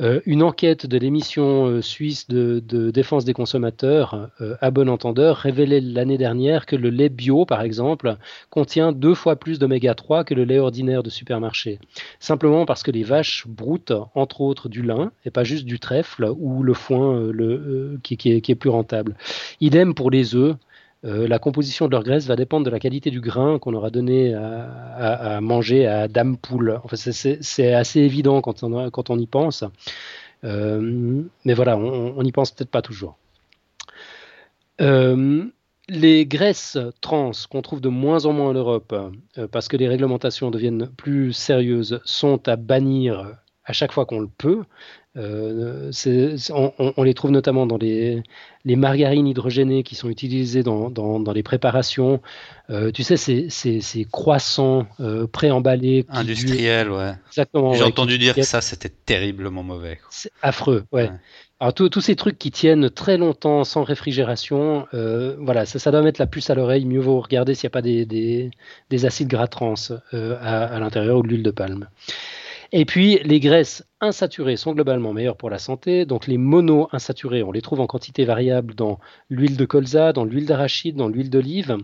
Euh, 0.02 0.20
une 0.26 0.42
enquête 0.42 0.88
de 0.88 0.98
l'émission 0.98 1.68
euh, 1.68 1.82
suisse 1.82 2.28
de, 2.28 2.60
défense 2.92 3.24
des 3.24 3.34
consommateurs, 3.34 4.30
euh, 4.42 4.56
à 4.60 4.72
bon 4.72 4.90
entendeur, 4.90 5.38
révélait 5.38 5.82
l'année 5.82 6.18
dernière 6.18 6.66
que 6.66 6.76
le 6.76 6.90
lait 6.90 7.10
bio, 7.10 7.46
par 7.46 7.62
exemple, 7.62 8.18
contient 8.50 8.94
deux 8.94 9.14
fois 9.14 9.36
plus 9.36 9.60
d'oméga 9.60 9.94
3 9.94 10.24
que 10.24 10.34
le 10.34 10.44
lait 10.44 10.60
ordinaire 10.60 11.04
de 11.04 11.10
supermarché. 11.10 11.80
Simplement 12.20 12.66
parce 12.66 12.82
que 12.82 12.92
les 12.92 13.04
vaches 13.04 13.46
broutent, 13.48 13.94
entre 14.16 14.42
autres, 14.42 14.70
du 14.70 14.82
lin, 14.82 15.12
et 15.26 15.30
pas 15.30 15.44
juste 15.44 15.66
du 15.66 15.80
trèfle 15.80 16.32
ou 16.38 16.64
le 16.64 16.74
foin 16.74 17.32
qui, 18.04 18.18
est, 18.30 18.56
plus 18.56 18.70
rentable. 18.70 19.16
Idem 19.60 19.94
pour 19.94 20.10
les 20.10 20.36
œufs. 20.36 20.56
Euh, 21.04 21.28
la 21.28 21.40
composition 21.40 21.88
de 21.88 21.92
leur 21.92 22.04
graisse 22.04 22.28
va 22.28 22.36
dépendre 22.36 22.66
de 22.66 22.70
la 22.70 22.80
qualité 22.80 23.10
du 23.10 23.22
grain 23.22 23.58
qu'on 23.58 23.74
aura 23.74 23.90
donné 23.90 24.34
à, 24.36 25.42
manger 25.42 25.88
à 25.88 26.08
Dame 26.08 26.38
Poule. 26.38 26.80
c'est 26.94 27.74
assez 27.74 28.00
évident 28.02 28.42
quand 28.42 28.64
on, 28.64 29.18
y 29.18 29.28
pense. 29.28 29.64
Euh, 30.44 31.24
mais 31.46 31.54
voilà, 31.54 31.78
on 31.78 32.22
n'y 32.22 32.32
pense 32.32 32.52
peut-être 32.52 32.70
pas 32.70 32.82
toujours. 32.82 33.18
Euh, 34.80 35.46
les 35.90 36.26
graisses 36.26 36.78
trans 37.02 37.32
qu'on 37.50 37.62
trouve 37.62 37.82
de 37.82 37.90
moins 37.90 38.26
en 38.26 38.34
moins 38.34 38.50
en 38.50 38.54
Europe, 38.54 38.96
parce 39.52 39.68
que 39.68 39.78
les 39.78 39.88
réglementations 39.88 40.52
deviennent 40.52 40.88
plus 40.88 41.34
sérieuses, 41.34 42.00
sont 42.06 42.48
à 42.48 42.56
bannir 42.56 43.36
à 43.66 43.74
chaque 43.74 43.92
fois 43.92 44.06
qu'on 44.06 44.20
le 44.20 44.30
peut. 44.38 44.64
Euh, 45.18 45.92
on, 46.54 47.04
les 47.04 47.14
trouve 47.14 47.32
notamment 47.32 47.66
dans 47.66 47.78
les, 47.78 48.24
margarines 48.66 49.28
hydrogénées 49.28 49.84
qui 49.84 49.96
sont 49.96 50.10
utilisées 50.10 50.64
dans, 50.64 51.34
les 51.34 51.44
préparations. 51.44 52.22
Euh, 52.70 52.92
tu 52.92 53.04
sais, 53.04 53.18
ces, 53.18 54.08
croissants 54.10 54.88
euh, 55.00 55.28
préemballés. 55.28 56.06
Industriels, 56.10 56.92
ouais. 56.92 57.14
Exactement. 57.28 57.74
J'ai 57.74 57.84
entendu 57.84 58.18
dire 58.18 58.36
que 58.36 58.44
ça, 58.44 58.62
c'était 58.62 58.90
terriblement 58.90 59.64
mauvais. 59.64 60.00
C'est 60.10 60.32
affreux, 60.42 60.86
ouais. 60.92 61.10
Alors, 61.60 61.76
tous 61.76 62.02
ces 62.02 62.16
trucs 62.16 62.40
qui 62.40 62.50
tiennent 62.50 62.90
très 62.90 63.18
longtemps 63.18 63.64
sans 63.64 63.84
réfrigération, 63.84 64.88
voilà, 65.40 65.66
ça, 65.66 65.92
doit 65.92 66.02
mettre 66.02 66.22
la 66.22 66.28
puce 66.28 66.50
à 66.50 66.56
l'oreille. 66.56 66.86
Mieux 66.86 67.02
vaut 67.02 67.20
regarder 67.20 67.54
s'il 67.54 67.68
n'y 67.68 67.72
a 67.72 67.78
pas 67.78 67.82
des, 67.82 69.06
acides 69.06 69.28
gras 69.28 69.48
trans 69.48 69.76
à, 70.14 70.64
à 70.64 70.80
l'intérieur 70.80 71.18
ou 71.18 71.24
de 71.24 71.28
l'huile 71.28 71.44
de 71.44 71.52
palme. 71.52 71.88
Et 72.74 72.86
puis, 72.86 73.20
les 73.24 73.42
graisses 73.42 73.86
insaturées 74.00 74.56
sont 74.56 74.74
globalement 74.74 75.12
meilleures 75.12 75.36
pour 75.36 75.50
la 75.50 75.60
santé. 75.60 76.06
Donc, 76.06 76.28
les 76.28 76.38
mono-insaturés, 76.38 77.44
on 77.44 77.52
les 77.52 77.62
trouve 77.62 77.82
en 77.82 77.88
quantité 77.88 78.24
variable 78.24 78.76
dans 78.76 79.00
l'huile 79.30 79.58
de 79.58 79.66
colza, 79.66 80.14
dans 80.14 80.24
l'huile 80.24 80.46
d'arachide, 80.46 80.96
dans 80.96 81.10
l'huile 81.10 81.30
d'olive, 81.30 81.78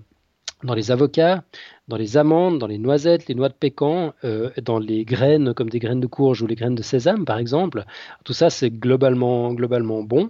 dans 0.64 0.74
les 0.74 0.90
avocats, 0.90 1.44
dans 1.90 1.98
les 1.98 2.16
amandes, 2.16 2.58
dans 2.58 2.68
les 2.68 2.78
noisettes, 2.78 3.28
les 3.28 3.36
noix 3.36 3.50
de 3.50 3.54
pécan, 3.54 4.14
euh, 4.24 4.50
dans 4.64 4.80
les 4.80 5.04
graines 5.04 5.54
comme 5.54 5.70
des 5.70 5.80
graines 5.80 6.00
de 6.00 6.08
courge 6.08 6.42
ou 6.42 6.48
les 6.48 6.56
graines 6.56 6.76
de 6.76 6.84
sésame, 6.84 7.26
par 7.26 7.38
exemple. 7.38 7.84
Tout 8.24 8.34
ça, 8.34 8.50
c'est 8.50 8.72
globalement, 8.72 9.54
globalement 9.54 10.04
bon. 10.04 10.30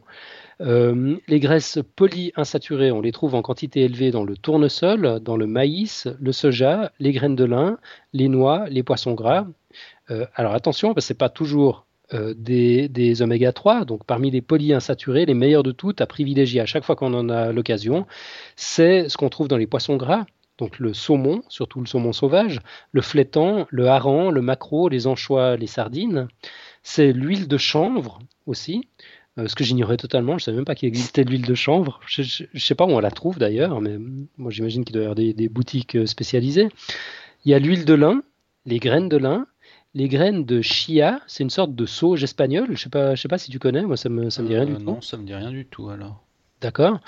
Euh, 0.60 1.18
les 1.28 1.40
graisses 1.40 1.80
polyinsaturées, 1.96 2.92
on 2.92 3.00
les 3.00 3.12
trouve 3.12 3.36
en 3.36 3.44
quantité 3.44 3.82
élevée 3.82 4.10
dans 4.10 4.24
le 4.24 4.36
tournesol, 4.36 5.20
dans 5.22 5.38
le 5.38 5.46
maïs, 5.46 6.08
le 6.20 6.32
soja, 6.32 6.92
les 7.00 7.12
graines 7.12 7.36
de 7.36 7.46
lin, 7.46 7.78
les 8.14 8.28
noix, 8.28 8.68
les 8.70 8.82
poissons 8.82 9.14
gras. 9.14 9.46
Euh, 10.12 10.26
alors 10.36 10.54
attention, 10.54 10.94
ce 10.98 11.14
n'est 11.14 11.18
pas 11.18 11.30
toujours 11.30 11.86
euh, 12.14 12.34
des, 12.38 13.22
oméga 13.22 13.52
3, 13.52 13.86
donc 13.86 14.06
parmi 14.06 14.32
les 14.32 14.42
polyinsaturés, 14.42 15.26
les 15.26 15.34
meilleurs 15.34 15.64
de 15.64 15.72
toutes 15.74 16.00
à 16.00 16.06
privilégier 16.06 16.62
à 16.62 16.66
chaque 16.66 16.86
fois 16.86 16.96
qu'on 16.96 17.14
en 17.14 17.30
a 17.30 17.52
l'occasion, 17.52 18.06
c'est 18.56 19.10
ce 19.10 19.18
qu'on 19.18 19.30
trouve 19.30 19.48
dans 19.50 19.58
les 19.58 19.68
poissons 19.68 19.98
gras, 19.98 20.26
donc 20.58 20.80
le 20.80 20.94
saumon, 20.94 21.44
surtout 21.50 21.82
le 21.82 21.86
saumon 21.86 22.14
sauvage, 22.14 22.62
le 22.92 23.02
flétan, 23.02 23.68
le 23.70 23.88
hareng, 23.88 24.32
le 24.32 24.42
maquereau, 24.42 24.90
les 24.90 25.06
anchois, 25.06 25.58
les 25.58 25.68
sardines. 25.68 26.28
C'est 26.82 27.12
l'huile 27.12 27.48
de 27.48 27.58
chanvre 27.58 28.20
aussi, 28.46 28.88
euh, 29.38 29.48
ce 29.48 29.56
que 29.56 29.64
j'ignorais 29.64 29.98
totalement. 29.98 30.38
Je 30.38 30.44
ne 30.44 30.46
savais 30.46 30.56
même 30.58 30.66
pas 30.66 30.76
qu'il 30.76 30.88
existait 30.88 31.26
de 31.26 31.30
l'huile 31.30 31.46
de 31.46 31.56
chanvre. 31.56 32.00
Je 32.08 32.46
ne 32.54 32.60
sais 32.60 32.76
pas 32.76 32.86
où 32.86 32.92
on 32.92 33.00
la 33.00 33.12
trouve 33.12 33.38
d'ailleurs, 33.38 33.82
mais 33.82 33.98
moi 34.38 34.50
j'imagine 34.50 34.84
qu'il 34.84 34.94
doit 34.94 35.04
y 35.04 35.06
avoir 35.06 35.16
des, 35.16 35.50
boutiques 35.50 36.08
spécialisées. 36.08 36.70
Il 37.46 37.52
y 37.52 37.54
a 37.54 37.60
l'huile 37.60 37.86
de 37.86 37.94
lin, 37.94 38.24
les 38.66 38.80
graines 38.80 39.10
de 39.10 39.18
lin, 39.18 39.46
les 39.98 40.10
graines 40.10 40.46
de 40.46 40.62
chia, 40.62 41.22
c'est 41.26 41.44
une 41.44 41.50
sorte 41.50 41.74
de 41.74 41.86
sauge 41.88 42.24
espagnole. 42.24 42.68
Je 42.78 42.84
sais 42.84 42.90
pas, 42.90 43.16
je 43.16 43.22
sais 43.22 43.28
pas 43.28 43.40
si 43.40 43.50
tu 43.50 43.58
connais. 43.58 43.82
Moi, 43.82 43.98
ça 43.98 44.10
me, 44.10 44.30
ça 44.30 44.44
me 44.44 44.48
dit 44.48 44.56
rien 44.56 44.66
du 44.66 44.74
euh, 44.74 44.78
tout. 44.78 44.84
Non, 44.84 45.02
ça 45.02 45.18
me 45.18 45.26
dit 45.26 45.34
rien 45.34 45.50
du 45.50 45.66
tout 45.66 45.90
alors. 45.90 46.24
D'accord. 46.62 47.00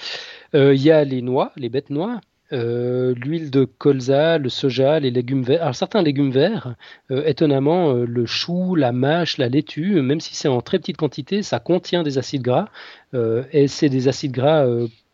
Euh, 0.55 0.73
il 0.73 0.81
y 0.81 0.89
a 0.89 1.03
les 1.03 1.21
noix, 1.21 1.51
les 1.55 1.69
bêtes 1.69 1.91
noix, 1.91 2.19
euh, 2.51 3.13
l'huile 3.13 3.51
de 3.51 3.65
colza, 3.65 4.39
le 4.39 4.49
soja, 4.49 4.99
les 4.99 5.11
légumes 5.11 5.43
verts. 5.43 5.61
Alors 5.61 5.75
certains 5.75 6.01
légumes 6.01 6.31
verts, 6.31 6.75
étonnamment, 7.11 7.93
le 7.93 8.25
chou, 8.25 8.73
la 8.73 8.91
mâche, 8.91 9.37
la 9.37 9.49
laitue, 9.49 10.01
même 10.01 10.19
si 10.19 10.33
c'est 10.33 10.47
en 10.47 10.61
très 10.61 10.79
petite 10.79 10.97
quantité, 10.97 11.43
ça 11.43 11.59
contient 11.59 12.01
des 12.01 12.17
acides 12.17 12.41
gras 12.41 12.69
et 13.13 13.67
c'est 13.67 13.89
des 13.89 14.07
acides 14.07 14.31
gras 14.31 14.67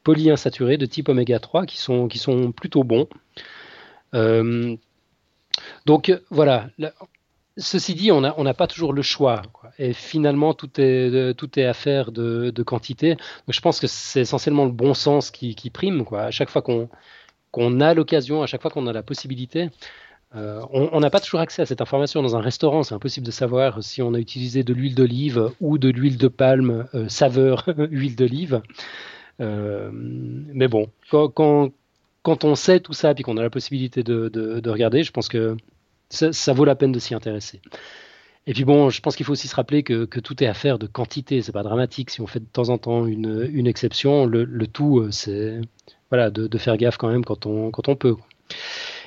polyinsaturés 0.03 0.77
de 0.77 0.85
type 0.85 1.09
oméga 1.09 1.39
3 1.39 1.65
qui 1.65 1.77
sont, 1.77 2.07
qui 2.07 2.19
sont 2.19 2.53
plutôt 2.53 2.85
bons. 2.85 3.07
donc 5.85 6.21
voilà, 6.29 6.69
Ceci 7.57 7.95
dit, 7.95 8.11
on 8.11 8.19
n'a 8.21 8.53
pas 8.53 8.67
toujours 8.67 8.91
le 8.91 9.01
choix. 9.01 9.41
Et 9.79 9.93
finalement, 9.93 10.53
tout 10.53 10.69
est, 10.79 11.35
est 11.57 11.65
affaire 11.65 12.11
de, 12.11 12.63
quantité. 12.63 13.15
Je 13.47 13.59
pense 13.61 13.79
que 13.79 13.87
c'est 13.87 14.21
essentiellement 14.21 14.65
le 14.65 14.71
bon 14.71 14.93
sens 14.93 15.31
qui, 15.31 15.69
prime. 15.69 16.03
À 16.11 16.31
chaque 16.31 16.49
fois 16.49 16.61
qu'on 16.61 17.79
a 17.81 17.93
l'occasion, 17.93 18.43
à 18.43 18.47
chaque 18.47 18.61
fois 18.61 18.71
qu'on 18.71 18.87
a 18.87 18.93
la 18.93 19.03
possibilité, 19.03 19.69
euh, 20.35 20.61
on 20.71 20.99
n'a 20.99 21.09
pas 21.09 21.21
toujours 21.21 21.39
accès 21.39 21.61
à 21.61 21.65
cette 21.65 21.79
information 21.79 22.21
dans 22.21 22.35
un 22.35 22.41
restaurant. 22.41 22.83
C'est 22.83 22.95
impossible 22.95 23.25
de 23.25 23.31
savoir 23.31 23.81
si 23.81 24.01
on 24.01 24.13
a 24.13 24.19
utilisé 24.19 24.63
de 24.63 24.73
l'huile 24.73 24.95
d'olive 24.95 25.49
ou 25.61 25.77
de 25.77 25.87
l'huile 25.87 26.17
de 26.17 26.27
palme 26.27 26.87
euh, 26.93 27.07
saveur 27.07 27.63
huile 27.89 28.17
d'olive. 28.17 28.61
Euh, 29.39 29.89
mais 29.93 30.67
bon, 30.67 30.89
quand, 31.09 31.71
on 32.43 32.55
sait 32.55 32.81
tout 32.81 32.91
ça 32.93 33.13
et 33.17 33.23
qu'on 33.23 33.37
a 33.37 33.41
la 33.41 33.49
possibilité 33.49 34.03
de 34.03 34.69
regarder, 34.69 35.03
je 35.03 35.11
pense 35.11 35.29
que 35.29 35.55
ça, 36.09 36.53
vaut 36.53 36.65
la 36.65 36.75
peine 36.75 36.91
de 36.91 36.99
s'y 36.99 37.13
intéresser. 37.13 37.61
Et 38.47 38.53
puis 38.53 38.63
bon, 38.63 38.89
je 38.89 39.01
pense 39.01 39.15
qu'il 39.15 39.25
faut 39.25 39.31
aussi 39.31 39.47
se 39.47 39.55
rappeler 39.55 39.83
que, 39.83 40.05
tout 40.05 40.43
est 40.43 40.47
affaire 40.47 40.77
de 40.77 40.87
quantité. 40.87 41.41
C'est 41.41 41.51
pas 41.51 41.63
dramatique 41.63 42.11
si 42.11 42.21
on 42.21 42.27
fait 42.27 42.39
de 42.39 42.45
temps 42.45 42.69
en 42.69 42.77
temps 42.77 43.05
une, 43.05 43.67
exception. 43.67 44.25
Le, 44.25 44.67
tout, 44.67 44.99
euh, 44.99 45.11
c'est 45.11 45.61
voilà, 46.09 46.29
de, 46.29 46.57
faire 46.57 46.77
gaffe 46.77 46.97
quand 46.97 47.09
même 47.09 47.25
quand 47.25 47.45
on, 47.45 47.71
quand 47.71 47.89
on 47.89 47.95
peut. 47.95 48.15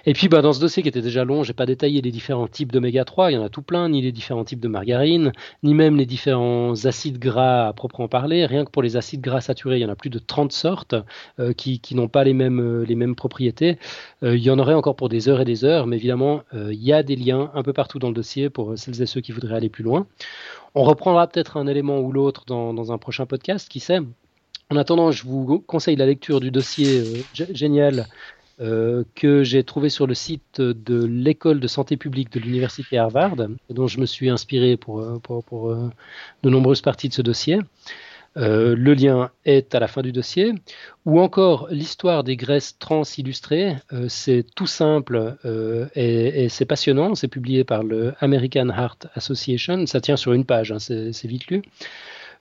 Et 0.06 0.12
puis, 0.12 0.28
bah, 0.28 0.42
dans 0.42 0.52
ce 0.52 0.60
dossier 0.60 0.82
qui 0.82 0.88
était 0.88 1.02
déjà 1.02 1.24
long, 1.24 1.42
j'ai 1.42 1.52
pas 1.52 1.66
détaillé 1.66 2.00
les 2.00 2.10
différents 2.10 2.46
types 2.46 2.72
d'oméga 2.72 3.04
3, 3.04 3.30
il 3.30 3.34
y 3.34 3.38
en 3.38 3.44
a 3.44 3.48
tout 3.48 3.62
plein, 3.62 3.88
ni 3.88 4.02
les 4.02 4.12
différents 4.12 4.44
types 4.44 4.60
de 4.60 4.68
margarine, 4.68 5.32
ni 5.62 5.74
même 5.74 5.96
les 5.96 6.06
différents 6.06 6.84
acides 6.84 7.18
gras 7.18 7.68
à 7.68 7.72
proprement 7.72 8.08
parler. 8.08 8.46
Rien 8.46 8.64
que 8.64 8.70
pour 8.70 8.82
les 8.82 8.96
acides 8.96 9.20
gras 9.20 9.40
saturés, 9.40 9.78
il 9.78 9.82
y 9.82 9.84
en 9.84 9.90
a 9.90 9.96
plus 9.96 10.10
de 10.10 10.18
30 10.18 10.52
sortes 10.52 10.94
euh, 11.40 11.52
qui, 11.52 11.80
n'ont 11.92 12.08
pas 12.08 12.24
les 12.24 12.34
mêmes, 12.34 12.60
euh, 12.60 13.14
propriétés. 13.14 13.78
Euh, 14.22 14.36
il 14.36 14.42
y 14.42 14.50
en 14.50 14.58
aurait 14.58 14.74
encore 14.74 14.96
pour 14.96 15.08
des 15.08 15.28
heures 15.28 15.40
et 15.40 15.44
des 15.44 15.64
heures, 15.64 15.86
mais 15.86 15.96
évidemment, 15.96 16.42
il 16.52 16.82
y 16.82 16.92
a 16.92 17.02
des 17.02 17.16
liens 17.16 17.50
un 17.54 17.62
peu 17.62 17.72
partout 17.72 17.98
dans 17.98 18.08
le 18.08 18.14
dossier 18.14 18.50
pour 18.50 18.76
celles 18.76 19.00
et 19.02 19.06
ceux 19.06 19.20
qui 19.20 19.32
voudraient 19.32 19.56
aller 19.56 19.68
plus 19.68 19.84
loin. 19.84 20.06
On 20.74 20.84
reprendra 20.84 21.26
peut-être 21.26 21.56
un 21.56 21.66
élément 21.66 21.98
ou 22.00 22.12
l'autre 22.12 22.44
dans, 22.46 22.74
dans 22.74 22.92
un 22.92 22.98
prochain 22.98 23.26
podcast, 23.26 23.68
qui 23.68 23.80
sait. 23.80 24.00
En 24.70 24.76
attendant, 24.76 25.10
je 25.10 25.24
vous 25.24 25.60
conseille 25.60 25.96
la 25.96 26.06
lecture 26.06 26.40
du 26.40 26.50
dossier 26.50 27.24
génial 27.32 28.06
que 28.58 29.42
j'ai 29.44 29.62
trouvé 29.62 29.88
sur 29.88 30.06
le 30.06 30.14
site 30.14 30.60
de 30.60 31.04
l'école 31.04 31.60
de 31.60 31.66
santé 31.68 31.96
publique 31.96 32.32
de 32.32 32.40
l'université 32.40 32.98
Harvard, 32.98 33.36
dont 33.70 33.86
je 33.86 34.00
me 34.00 34.06
suis 34.06 34.30
inspiré 34.30 34.76
pour, 34.76 35.20
pour, 35.22 35.44
pour 35.44 35.74
de 36.42 36.50
nombreuses 36.50 36.80
parties 36.80 37.08
de 37.08 37.14
ce 37.14 37.22
dossier. 37.22 37.60
Euh, 38.38 38.76
le 38.76 38.94
lien 38.94 39.30
est 39.44 39.74
à 39.74 39.80
la 39.80 39.88
fin 39.88 40.02
du 40.02 40.12
dossier. 40.12 40.52
Ou 41.06 41.20
encore 41.20 41.68
l'histoire 41.70 42.24
des 42.24 42.36
graisses 42.36 42.78
trans 42.78 43.02
illustrées. 43.16 43.76
Euh, 43.92 44.06
c'est 44.08 44.44
tout 44.54 44.66
simple 44.66 45.36
euh, 45.44 45.86
et, 45.94 46.48
c'est 46.48 46.66
passionnant. 46.66 47.14
C'est 47.14 47.28
publié 47.28 47.64
par 47.64 47.82
le 47.82 48.14
American 48.20 48.68
Heart 48.68 49.08
Association. 49.14 49.86
Ça 49.86 50.00
tient 50.00 50.16
sur 50.16 50.32
une 50.32 50.44
page, 50.44 50.72
hein, 50.72 50.78
c'est 50.78 51.26
vite 51.26 51.46
lu. 51.48 51.62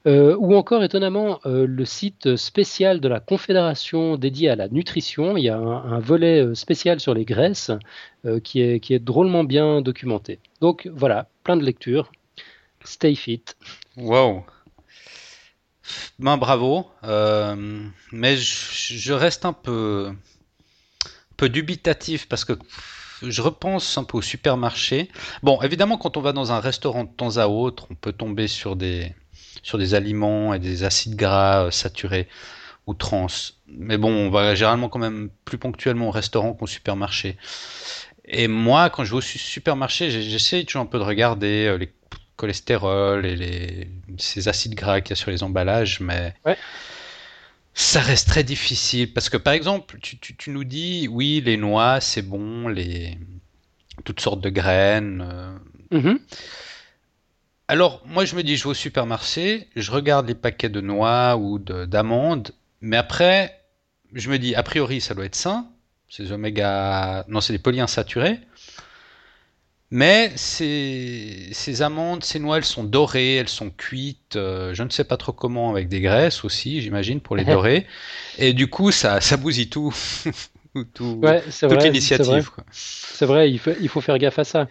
Ou 0.05 0.55
encore, 0.55 0.83
étonnamment, 0.83 1.39
le 1.45 1.85
site 1.85 2.35
spécial 2.37 3.01
de 3.01 3.07
la 3.07 3.19
Confédération 3.19 4.15
dédié 4.15 4.49
à 4.49 4.55
la 4.55 4.67
nutrition. 4.69 5.37
Il 5.37 5.43
y 5.43 5.49
a 5.49 5.57
un, 5.57 5.99
volet 5.99 6.55
spécial 6.55 6.99
sur 6.99 7.13
les 7.13 7.25
graisses 7.25 7.71
qui, 8.43 8.61
est, 8.61 8.99
drôlement 8.99 9.43
bien 9.43 9.81
documenté. 9.81 10.39
Donc 10.61 10.89
voilà, 10.93 11.27
plein 11.43 11.57
de 11.57 11.63
lectures. 11.63 12.11
Stay 12.85 13.15
fit. 13.15 13.43
Wow! 13.97 14.45
Ben, 16.19 16.37
bravo, 16.37 16.89
euh, 17.03 17.85
mais 18.11 18.37
je, 18.37 19.13
reste 19.13 19.45
un 19.45 19.53
peu 19.53 20.15
dubitatif 21.41 22.27
parce 22.27 22.45
que 22.45 22.53
je 23.21 23.41
repense 23.41 23.97
un 23.97 24.03
peu 24.03 24.17
au 24.17 24.21
supermarché. 24.21 25.09
Bon, 25.43 25.61
évidemment, 25.61 25.97
quand 25.97 26.17
on 26.17 26.21
va 26.21 26.33
dans 26.33 26.51
un 26.51 26.59
restaurant 26.59 27.03
de 27.03 27.09
temps 27.09 27.37
à 27.37 27.47
autre, 27.47 27.87
on 27.89 27.95
peut 27.95 28.13
tomber 28.13 28.47
sur 28.47 28.75
des, 28.75 29.13
sur 29.63 29.77
des 29.77 29.93
aliments 29.93 30.53
et 30.53 30.59
des 30.59 30.83
acides 30.83 31.15
gras 31.15 31.65
euh, 31.65 31.71
saturés 31.71 32.27
ou 32.85 32.93
trans. 32.93 33.27
Mais 33.67 33.97
bon, 33.97 34.11
on 34.11 34.29
va 34.29 34.55
généralement 34.55 34.89
quand 34.89 34.99
même 34.99 35.29
plus 35.45 35.57
ponctuellement 35.57 36.07
au 36.07 36.11
restaurant 36.11 36.53
qu'au 36.53 36.67
supermarché. 36.67 37.37
Et 38.25 38.47
moi, 38.47 38.89
quand 38.89 39.03
je 39.03 39.11
vais 39.11 39.17
au 39.17 39.21
supermarché, 39.21 40.09
j'essaie 40.09 40.63
toujours 40.63 40.81
un 40.81 40.85
peu 40.85 40.99
de 40.99 41.03
regarder 41.03 41.67
euh, 41.67 41.77
les 41.77 41.91
cholestérol 42.37 43.25
et 43.25 43.35
les, 43.35 43.89
ces 44.17 44.47
acides 44.47 44.75
gras 44.75 45.01
qu'il 45.01 45.09
y 45.09 45.13
a 45.13 45.15
sur 45.15 45.31
les 45.31 45.43
emballages, 45.43 45.99
mais 45.99 46.33
ça 47.73 47.99
reste 47.99 48.29
très 48.29 48.43
difficile 48.43 49.11
parce 49.11 49.29
que 49.29 49.37
par 49.37 49.53
exemple, 49.53 49.97
tu, 49.99 50.17
tu, 50.17 50.49
nous 50.51 50.63
dis 50.63 51.07
oui, 51.11 51.41
les 51.43 51.57
noix 51.57 51.99
c'est 51.99 52.21
bon, 52.21 52.67
les 52.67 53.17
toutes 54.05 54.21
sortes 54.21 54.41
de 54.41 54.49
graines. 54.49 55.27
Euh. 55.27 55.57
Mm-hmm. 55.91 56.19
Alors 57.67 58.01
moi 58.05 58.23
je 58.23 58.35
me 58.35 58.43
dis 58.43 58.55
je 58.55 58.63
vais 58.63 58.69
au 58.69 58.73
supermarché, 58.73 59.67
je 59.75 59.91
regarde 59.91 60.27
les 60.27 60.35
paquets 60.35 60.69
de 60.69 60.79
noix 60.79 61.35
ou 61.37 61.59
d'amandes, 61.59 62.51
mais 62.81 62.97
après 62.97 63.59
je 64.13 64.29
me 64.29 64.39
dis 64.39 64.55
a 64.55 64.63
priori 64.63 65.01
ça 65.01 65.13
doit 65.13 65.25
être 65.25 65.35
sain, 65.35 65.67
ces 66.09 66.31
oméga, 66.31 67.25
non 67.27 67.41
c'est 67.41 67.53
des 67.53 67.59
polyinsaturés. 67.59 68.39
Mais 69.89 70.33
ces, 70.35 71.47
ces, 71.53 71.81
amandes, 71.81 72.21
ces 72.21 72.39
noix, 72.39 72.57
elles 72.57 72.65
sont 72.65 72.83
dorées, 72.83 73.35
elles 73.35 73.47
sont 73.47 73.69
cuites, 73.69 74.35
euh, 74.35 74.73
je 74.73 74.83
ne 74.83 74.89
sais 74.89 75.05
pas 75.05 75.15
trop 75.15 75.31
comment, 75.31 75.69
avec 75.69 75.87
des 75.87 76.01
graisses 76.01 76.43
aussi, 76.43 76.81
j'imagine, 76.81 77.21
pour 77.21 77.37
les 77.37 77.45
dorer. 77.45 77.87
Et 78.37 78.51
du 78.51 78.69
coup, 78.69 78.91
ça, 78.91 79.21
ça 79.21 79.37
bousille 79.37 79.69
tout. 79.69 79.95
tout 80.93 81.21
toute 81.23 81.83
l'initiative. 81.83 82.49
C'est 82.71 83.25
vrai, 83.25 83.49
il, 83.49 83.59
faut, 83.59 83.71
il 83.79 83.89
faut 83.89 84.01
faire 84.01 84.17
gaffe 84.17 84.39
à 84.39 84.43
ça. 84.43 84.67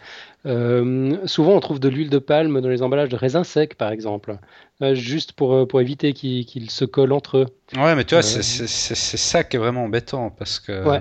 Euh, 0.47 1.17
souvent, 1.27 1.53
on 1.53 1.61
trouve 1.61 1.81
de 1.81 1.89
l'huile 1.89 2.11
de 2.11 2.19
palme 2.19 2.61
dans 2.61 2.69
les 2.69 2.83
emballages 2.83 3.09
de 3.09 3.17
raisins 3.17 3.45
secs, 3.45 3.75
par 3.75 3.91
exemple, 3.91 4.39
euh, 4.83 4.95
juste 4.95 5.33
pour, 5.33 5.67
pour 5.67 5.81
éviter 5.81 6.13
qu'ils 6.13 6.71
se 6.71 6.85
collent 6.85 7.13
entre 7.13 7.39
eux. 7.39 7.47
Ouais, 7.77 7.95
mais 7.95 8.05
tu 8.05 8.15
vois, 8.15 8.23
c'est 8.23 8.67
ça 8.69 9.45
qui 9.45 9.57
est 9.57 9.59
vraiment 9.59 9.85
embêtant, 9.85 10.31
parce 10.31 10.61
que 10.61 11.01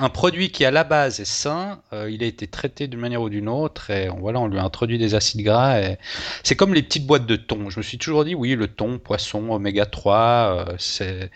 un 0.00 0.08
produit 0.08 0.50
qui 0.50 0.64
à 0.64 0.70
la 0.70 0.84
base 0.84 1.20
est 1.20 1.24
sain, 1.24 1.82
euh, 1.92 2.10
il 2.10 2.22
a 2.22 2.26
été 2.26 2.46
traité 2.46 2.86
d'une 2.86 3.00
manière 3.00 3.22
ou 3.22 3.28
d'une 3.28 3.48
autre 3.48 3.90
et 3.90 4.08
on, 4.08 4.18
voilà, 4.18 4.40
on 4.40 4.46
lui 4.46 4.58
a 4.58 4.64
introduit 4.64 4.98
des 4.98 5.14
acides 5.14 5.42
gras. 5.42 5.80
Et... 5.80 5.98
C'est 6.42 6.54
comme 6.54 6.74
les 6.74 6.82
petites 6.82 7.06
boîtes 7.06 7.26
de 7.26 7.36
thon. 7.36 7.70
Je 7.70 7.78
me 7.78 7.82
suis 7.82 7.98
toujours 7.98 8.24
dit, 8.24 8.34
oui, 8.34 8.54
le 8.54 8.68
thon, 8.68 8.98
poisson, 8.98 9.50
oméga 9.50 9.86
3, 9.86 10.16
euh, 10.16 10.74
c'est 10.78 11.30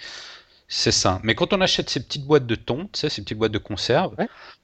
c'est 0.75 0.91
sain. 0.91 1.21
Mais 1.23 1.35
quand 1.35 1.53
on 1.53 1.61
achète 1.61 1.91
ces 1.91 2.01
petites 2.01 2.25
boîtes 2.25 2.47
de 2.47 2.55
thon, 2.55 2.89
tu 2.93 3.01
sais, 3.01 3.11
ces 3.11 3.21
petites 3.21 3.37
boîtes 3.37 3.53
de 3.53 3.59
conserve, 3.59 4.15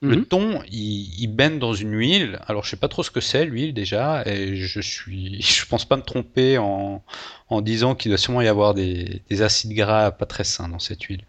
le 0.00 0.16
mhm. 0.16 0.24
thon, 0.24 0.62
il, 0.70 1.22
il, 1.22 1.26
baigne 1.26 1.58
dans 1.58 1.74
une 1.74 1.92
huile. 1.92 2.40
Alors, 2.46 2.64
je 2.64 2.70
sais 2.70 2.76
pas 2.76 2.88
trop 2.88 3.02
ce 3.02 3.10
que 3.10 3.20
c'est, 3.20 3.44
l'huile, 3.44 3.74
déjà, 3.74 4.22
et 4.24 4.56
je 4.56 4.80
suis, 4.80 5.42
je 5.42 5.66
pense 5.66 5.84
pas 5.84 5.98
me 5.98 6.02
tromper 6.02 6.56
en, 6.56 7.02
en 7.50 7.60
disant 7.60 7.94
qu'il 7.94 8.10
doit 8.10 8.16
sûrement 8.16 8.40
y 8.40 8.48
avoir 8.48 8.72
des, 8.72 9.20
des 9.28 9.42
acides 9.42 9.74
gras 9.74 10.10
pas 10.10 10.24
très 10.24 10.44
sains 10.44 10.68
dans 10.68 10.78
cette 10.78 11.02
huile. 11.02 11.24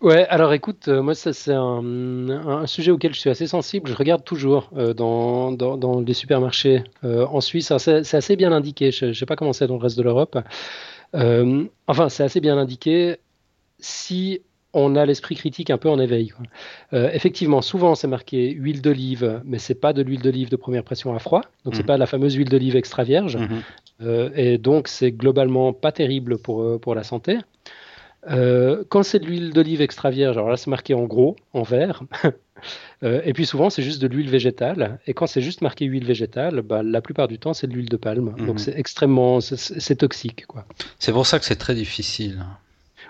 Ouais, 0.00 0.26
alors 0.28 0.52
écoute, 0.54 0.88
euh, 0.88 1.00
moi 1.00 1.14
ça 1.14 1.32
c'est 1.32 1.54
un, 1.54 2.66
sujet 2.66 2.90
auquel 2.90 3.14
je 3.14 3.20
suis 3.20 3.30
assez 3.30 3.46
sensible. 3.46 3.88
Je 3.88 3.94
regarde 3.94 4.24
toujours 4.24 4.70
euh, 4.76 4.94
dans, 4.94 5.52
dans, 5.52 6.00
les 6.00 6.14
supermarchés 6.14 6.82
euh, 7.04 7.24
en 7.26 7.40
Suisse. 7.40 7.72
C'est 7.76 8.14
assez 8.14 8.34
bien 8.34 8.50
indiqué. 8.50 8.90
Je 8.90 9.06
ne 9.06 9.12
sais 9.12 9.26
pas 9.26 9.36
comment 9.36 9.52
c'est 9.52 9.68
dans 9.68 9.76
le 9.76 9.82
reste 9.82 9.98
de 9.98 10.02
l'Europe. 10.02 10.38
enfin, 11.14 12.08
c'est 12.08 12.24
assez 12.24 12.40
bien 12.40 12.58
indiqué 12.58 13.18
si 13.82 14.40
on 14.74 14.96
a 14.96 15.04
l'esprit 15.04 15.34
critique 15.34 15.68
un 15.68 15.76
peu 15.76 15.90
en 15.90 16.00
éveil. 16.00 16.32
effectivement, 16.92 17.60
souvent 17.60 17.94
c'est 17.94 18.08
marqué 18.08 18.52
huile 18.52 18.80
d'olive, 18.80 19.42
mais 19.44 19.58
c'est 19.58 19.74
pas 19.74 19.92
de 19.92 20.00
l'huile 20.00 20.22
d'olive 20.22 20.48
de 20.48 20.56
première 20.56 20.82
pression 20.82 21.14
à 21.14 21.18
froid. 21.18 21.42
Donc 21.66 21.74
c'est 21.74 21.82
mmh. 21.82 21.86
pas 21.86 21.98
la 21.98 22.06
fameuse 22.06 22.34
huile 22.36 22.48
d'olive 22.48 22.74
extra 22.74 23.04
vierge. 23.04 23.36
Mmh. 23.36 24.06
et 24.34 24.56
donc 24.56 24.88
c'est 24.88 25.12
globalement 25.12 25.74
pas 25.74 25.92
terrible 25.92 26.38
pour, 26.38 26.80
pour 26.80 26.94
la 26.94 27.02
santé. 27.02 27.36
Euh, 28.30 28.84
quand 28.88 29.02
c'est 29.02 29.18
de 29.18 29.26
l'huile 29.26 29.52
d'olive 29.52 29.80
extra 29.80 30.10
vierge, 30.10 30.36
alors 30.36 30.50
là 30.50 30.56
c'est 30.56 30.70
marqué 30.70 30.94
en 30.94 31.04
gros, 31.04 31.36
en 31.52 31.62
vert. 31.62 32.02
Euh, 33.02 33.20
et 33.24 33.32
puis 33.32 33.44
souvent 33.44 33.70
c'est 33.70 33.82
juste 33.82 34.00
de 34.00 34.06
l'huile 34.06 34.30
végétale. 34.30 35.00
Et 35.08 35.14
quand 35.14 35.26
c'est 35.26 35.40
juste 35.40 35.62
marqué 35.62 35.84
huile 35.84 36.06
végétale, 36.06 36.62
bah, 36.62 36.84
la 36.84 37.00
plupart 37.00 37.26
du 37.26 37.40
temps 37.40 37.54
c'est 37.54 37.66
de 37.66 37.72
l'huile 37.72 37.88
de 37.88 37.96
palme. 37.96 38.36
Donc 38.38 38.50
mhm. 38.50 38.58
c'est 38.58 38.78
extrêmement, 38.78 39.40
c'est 39.40 39.96
toxique. 39.96 40.46
quoi. 40.46 40.64
C'est 41.00 41.10
pour 41.10 41.26
ça 41.26 41.40
que 41.40 41.44
c'est 41.44 41.56
très 41.56 41.74
difficile. 41.74 42.44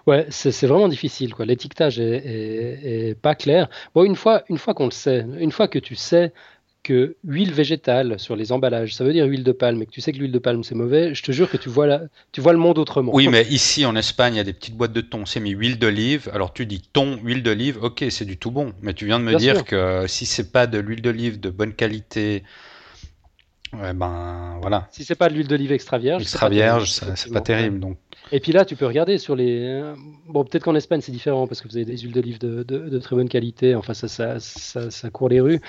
Ouais, 0.06 0.26
c'est 0.30 0.66
vraiment 0.66 0.88
difficile. 0.88 1.34
quoi. 1.34 1.44
L'étiquetage 1.46 1.98
est, 2.00 2.22
est, 2.24 3.14
pas 3.14 3.34
clair. 3.34 3.68
Bon, 3.94 4.04
une 4.04 4.16
fois, 4.16 4.42
une 4.48 4.58
fois 4.58 4.74
qu'on 4.74 4.86
le 4.86 4.90
sait, 4.90 5.24
une 5.38 5.52
fois 5.52 5.68
que 5.68 5.78
tu 5.78 5.94
sais 5.94 6.32
que 6.82 7.16
huile 7.24 7.52
végétale 7.52 8.18
sur 8.18 8.34
les 8.34 8.50
emballages, 8.50 8.94
ça 8.94 9.04
veut 9.04 9.12
dire 9.12 9.26
huile 9.26 9.44
de 9.44 9.52
palme, 9.52 9.80
et 9.82 9.86
que 9.86 9.92
tu 9.92 10.00
sais 10.00 10.12
que 10.12 10.18
l'huile 10.18 10.32
de 10.32 10.38
palme 10.38 10.64
c'est 10.64 10.74
mauvais, 10.74 11.14
je 11.14 11.22
te 11.22 11.30
jure 11.30 11.48
que 11.48 11.56
tu 11.56 11.68
vois, 11.68 11.86
la, 11.86 12.02
tu 12.32 12.40
vois 12.40 12.52
le 12.52 12.58
monde 12.58 12.78
autrement. 12.78 13.14
Oui, 13.14 13.28
mais 13.28 13.46
ici 13.48 13.86
en 13.86 13.94
Espagne, 13.94 14.34
il 14.34 14.38
y 14.38 14.40
a 14.40 14.44
des 14.44 14.52
petites 14.52 14.76
boîtes 14.76 14.92
de 14.92 15.00
thon, 15.00 15.24
c'est 15.24 15.38
mis 15.38 15.50
huile 15.50 15.78
d'olive. 15.78 16.28
Alors 16.32 16.52
tu 16.52 16.66
dis 16.66 16.82
thon, 16.92 17.20
huile 17.22 17.44
d'olive, 17.44 17.78
ok, 17.82 18.04
c'est 18.10 18.24
du 18.24 18.36
tout 18.36 18.50
bon. 18.50 18.72
Mais 18.82 18.94
tu 18.94 19.06
viens 19.06 19.20
de 19.20 19.24
me 19.24 19.36
dire 19.36 19.64
que 19.64 20.06
si 20.08 20.26
c'est 20.26 20.50
pas 20.50 20.66
de 20.66 20.78
l'huile 20.78 21.02
d'olive 21.02 21.38
de 21.38 21.50
bonne 21.50 21.72
qualité, 21.72 22.42
ben 23.72 24.58
voilà. 24.60 24.88
Si 24.90 25.04
c'est 25.04 25.14
pas 25.14 25.28
de 25.28 25.34
l'huile 25.34 25.48
d'olive 25.48 25.72
extra 25.72 25.98
vierge, 25.98 26.22
extra 26.22 26.48
vierge, 26.48 26.90
c'est 26.92 27.32
pas 27.32 27.40
terrible. 27.40 27.80
Donc 27.80 27.96
et 28.30 28.40
puis 28.40 28.52
là, 28.52 28.64
tu 28.64 28.76
peux 28.76 28.86
regarder 28.86 29.18
sur 29.18 29.34
les. 29.34 29.82
Bon, 30.26 30.44
peut-être 30.44 30.64
qu'en 30.64 30.74
Espagne, 30.74 31.00
c'est 31.00 31.12
différent 31.12 31.46
parce 31.46 31.60
que 31.60 31.68
vous 31.68 31.76
avez 31.76 31.84
des 31.84 31.98
huiles 31.98 32.12
d'olive 32.12 32.38
de, 32.38 32.98
très 32.98 33.16
bonne 33.16 33.28
qualité. 33.28 33.74
Enfin, 33.74 33.94
ça, 33.94 34.08
ça, 34.08 34.38
ça, 34.38 35.10
court 35.10 35.28
les 35.28 35.40
rues. 35.40 35.60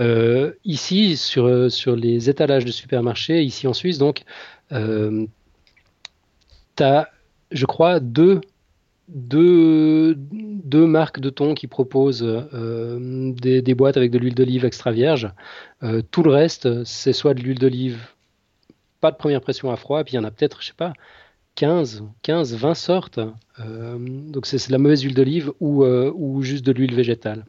Euh, 0.00 0.52
ici, 0.64 1.16
sur, 1.16 1.70
sur 1.70 1.96
les 1.96 2.28
étalages 2.28 2.64
de 2.64 2.72
supermarchés, 2.72 3.42
ici 3.42 3.66
en 3.66 3.72
Suisse, 3.72 3.98
donc, 3.98 4.22
euh, 4.72 5.26
tu 6.76 6.82
as, 6.82 7.08
je 7.52 7.64
crois, 7.66 8.00
deux, 8.00 8.40
deux, 9.12 10.14
deux 10.16 10.86
marques 10.86 11.20
de 11.20 11.30
thon 11.30 11.54
qui 11.54 11.66
proposent 11.66 12.24
euh, 12.24 13.32
des, 13.32 13.74
boîtes 13.74 13.96
avec 13.96 14.10
de 14.10 14.18
l'huile 14.18 14.34
d'olive 14.34 14.64
extra 14.64 14.92
vierge. 14.92 15.30
tout 16.10 16.22
le 16.22 16.30
reste, 16.30 16.84
c'est 16.84 17.12
soit 17.12 17.34
de 17.34 17.40
l'huile 17.40 17.58
d'olive, 17.58 17.98
pas 19.00 19.10
de 19.10 19.16
première 19.16 19.40
pression 19.40 19.70
à 19.70 19.76
froid, 19.76 20.00
et 20.00 20.04
puis 20.04 20.14
il 20.14 20.16
y 20.16 20.18
en 20.20 20.24
a 20.24 20.30
peut-être, 20.30 20.60
je 20.60 20.68
sais 20.68 20.74
pas 20.76 20.92
15, 21.56 22.04
15 22.22 22.54
20 22.54 22.74
sortes. 22.74 23.20
Euh, 23.58 23.98
donc 23.98 24.46
c'est 24.46 24.66
de 24.66 24.72
la 24.72 24.78
mauvaise 24.78 25.02
huile 25.02 25.14
d'olive 25.14 25.52
ou, 25.60 25.84
euh, 25.84 26.12
ou, 26.14 26.42
juste 26.42 26.64
de 26.64 26.72
l'huile 26.72 26.94
végétale. 26.94 27.44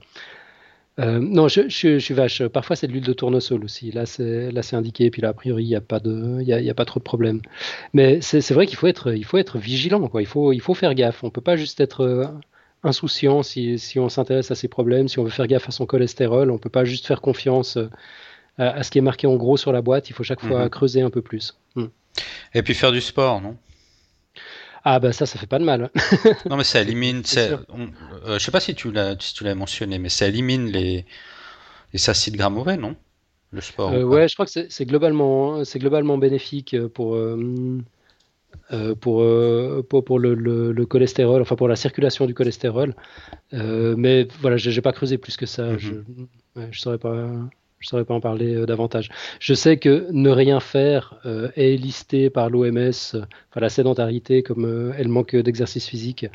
Euh, 0.99 1.19
non, 1.19 1.47
je, 1.47 1.69
je, 1.69 1.99
suis 1.99 2.13
vache. 2.13 2.45
Parfois, 2.47 2.75
c'est 2.75 2.87
de 2.87 2.91
l'huile 2.91 3.05
de 3.05 3.13
tournesol 3.13 3.63
aussi. 3.63 3.91
Là, 3.91 4.05
c'est 4.05 4.51
là, 4.51 4.61
c'est 4.61 4.75
indiqué. 4.75 5.09
Puis 5.09 5.21
là, 5.21 5.29
a 5.29 5.33
priori, 5.33 5.63
il 5.63 5.67
n'y 5.67 5.75
a 5.75 5.81
pas 5.81 5.99
de, 5.99 6.37
il 6.41 6.47
y 6.47 6.69
a, 6.69 6.73
pas 6.73 6.85
trop 6.85 6.99
de 6.99 7.03
problème. 7.03 7.41
Mais 7.93 8.21
c'est 8.21 8.51
vrai 8.51 8.67
qu'il 8.67 8.77
faut 8.77 8.87
être, 8.87 9.15
il 9.15 9.25
faut 9.25 9.37
être 9.37 9.57
vigilant. 9.57 10.07
Quoi. 10.07 10.21
Il 10.21 10.27
faut, 10.27 10.51
il 10.51 10.61
faut 10.61 10.73
faire 10.73 10.93
gaffe. 10.93 11.23
On 11.23 11.29
peut 11.29 11.41
pas 11.41 11.55
juste 11.55 11.79
être 11.79 12.29
insouciant 12.83 13.43
si, 13.43 13.79
si 13.79 13.99
on 13.99 14.09
s'intéresse 14.09 14.51
à 14.51 14.55
ces 14.55 14.67
problèmes. 14.67 15.07
Si 15.07 15.19
on 15.19 15.23
veut 15.23 15.29
faire 15.29 15.47
gaffe 15.47 15.69
à 15.69 15.71
son 15.71 15.85
cholestérol, 15.85 16.51
on 16.51 16.57
peut 16.57 16.69
pas 16.69 16.83
juste 16.83 17.07
faire 17.07 17.21
confiance 17.21 17.77
à, 18.57 18.83
ce 18.83 18.91
qui 18.91 18.97
est 18.97 19.01
marqué 19.01 19.27
en 19.27 19.35
gros 19.37 19.57
sur 19.57 19.71
la 19.71 19.81
boîte. 19.81 20.09
Il 20.09 20.13
faut 20.13 20.23
chaque 20.23 20.41
fois 20.41 20.63
mhm. 20.63 20.69
creuser 20.69 21.01
un 21.01 21.09
peu 21.09 21.21
plus. 21.21 21.57
Hmm. 21.75 21.87
Et 22.53 22.63
puis 22.63 22.73
faire 22.73 22.91
du 22.91 23.01
sport, 23.01 23.41
non? 23.41 23.55
Ah 24.83 24.99
bah 24.99 25.13
ça, 25.13 25.25
ça 25.25 25.37
fait 25.37 25.47
pas 25.47 25.59
de 25.59 25.63
mal. 25.63 25.89
non 26.49 26.57
mais 26.57 26.63
ça 26.63 26.81
élimine, 26.81 27.21
euh, 27.37 27.57
je 28.25 28.37
sais 28.39 28.51
pas 28.51 28.59
si 28.59 28.73
tu 28.73 28.91
l'as 28.91 29.15
si 29.19 29.33
tu 29.33 29.43
l'as 29.43 29.55
mentionné, 29.55 29.99
mais 29.99 30.09
ça 30.09 30.27
élimine 30.27 30.67
les, 30.67 31.05
les 31.93 32.09
acides 32.09 32.35
gras 32.35 32.49
mauvais, 32.49 32.77
non? 32.77 32.95
Le 33.51 33.61
sport. 33.61 33.91
Euh, 33.91 34.03
ouais, 34.03 34.27
je 34.27 34.33
crois 34.35 34.45
que 34.45 34.51
c'est 34.51 34.85
globalement, 34.85 35.63
c'est 35.65 35.79
globalement 35.79 36.17
bénéfique 36.17 36.75
pour. 36.89 37.15
Euh, 37.15 37.81
pour, 39.01 39.23
pour, 39.89 40.19
le, 40.19 40.85
cholestérol, 40.85 41.41
enfin 41.41 41.55
pour 41.55 41.67
la 41.67 41.75
circulation 41.75 42.25
du 42.25 42.33
cholestérol. 42.33 42.95
mais 43.51 44.27
voilà, 44.39 44.57
j'ai 44.57 44.81
pas 44.81 44.93
creusé 44.93 45.17
plus 45.17 45.35
que 45.35 45.45
ça. 45.45 45.71
Mhm. 45.71 46.03
Je 46.55 46.61
ne 46.61 46.71
saurais 46.71 46.97
pas 46.97 47.29
je 47.81 47.87
ne 47.87 47.89
saurais 47.89 48.05
pas 48.05 48.13
en 48.13 48.21
parler 48.21 48.53
euh, 48.53 48.65
davantage. 48.65 49.09
Je 49.39 49.53
sais 49.55 49.77
que 49.77 50.07
ne 50.11 50.29
rien 50.29 50.59
faire 50.59 51.15
euh, 51.25 51.49
est 51.55 51.75
listé 51.75 52.29
par 52.29 52.49
l'OMS, 52.49 52.77
euh, 52.77 52.91
enfin 53.49 53.59
la 53.59 53.69
sédentarité, 53.69 54.43
comme 54.43 54.93
elle 54.97 55.07
manque 55.07 55.35
d'exercice 55.35 55.87
physique, 55.87 56.27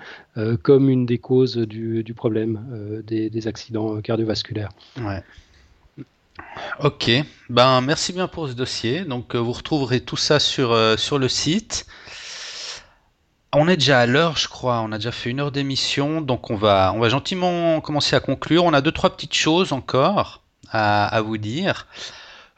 comme 0.62 0.90
une 0.90 1.06
des 1.06 1.18
causes 1.18 1.56
du, 1.56 2.14
problème 2.14 3.02
des, 3.06 3.48
accidents 3.48 4.00
cardiovasculaires. 4.00 4.70
Ouais. 4.98 5.22
Ok, 6.82 7.10
ben 7.48 7.80
merci 7.80 8.12
bien 8.12 8.28
pour 8.28 8.48
ce 8.48 8.54
dossier. 8.54 9.04
Donc 9.04 9.34
vous 9.36 9.52
retrouverez 9.52 10.00
tout 10.00 10.16
ça 10.16 10.38
sur, 10.40 10.76
sur 10.98 11.18
le 11.18 11.28
site. 11.28 11.86
On 13.54 13.68
est 13.68 13.76
déjà 13.76 14.00
à 14.00 14.06
l'heure, 14.06 14.36
je 14.36 14.48
crois. 14.48 14.80
On 14.80 14.92
a 14.92 14.98
déjà 14.98 15.12
fait 15.12 15.30
une 15.30 15.40
heure 15.40 15.52
d'émission, 15.52 16.20
donc 16.20 16.50
on 16.50 16.56
va, 16.56 16.92
on 16.94 16.98
va 16.98 17.08
gentiment 17.08 17.80
commencer 17.80 18.16
à 18.16 18.20
conclure. 18.20 18.64
On 18.64 18.74
a 18.74 18.80
deux 18.80 18.92
trois 18.92 19.10
petites 19.10 19.34
choses 19.34 19.72
encore 19.72 20.42
à, 20.76 21.20
vous 21.22 21.38
dire. 21.38 21.86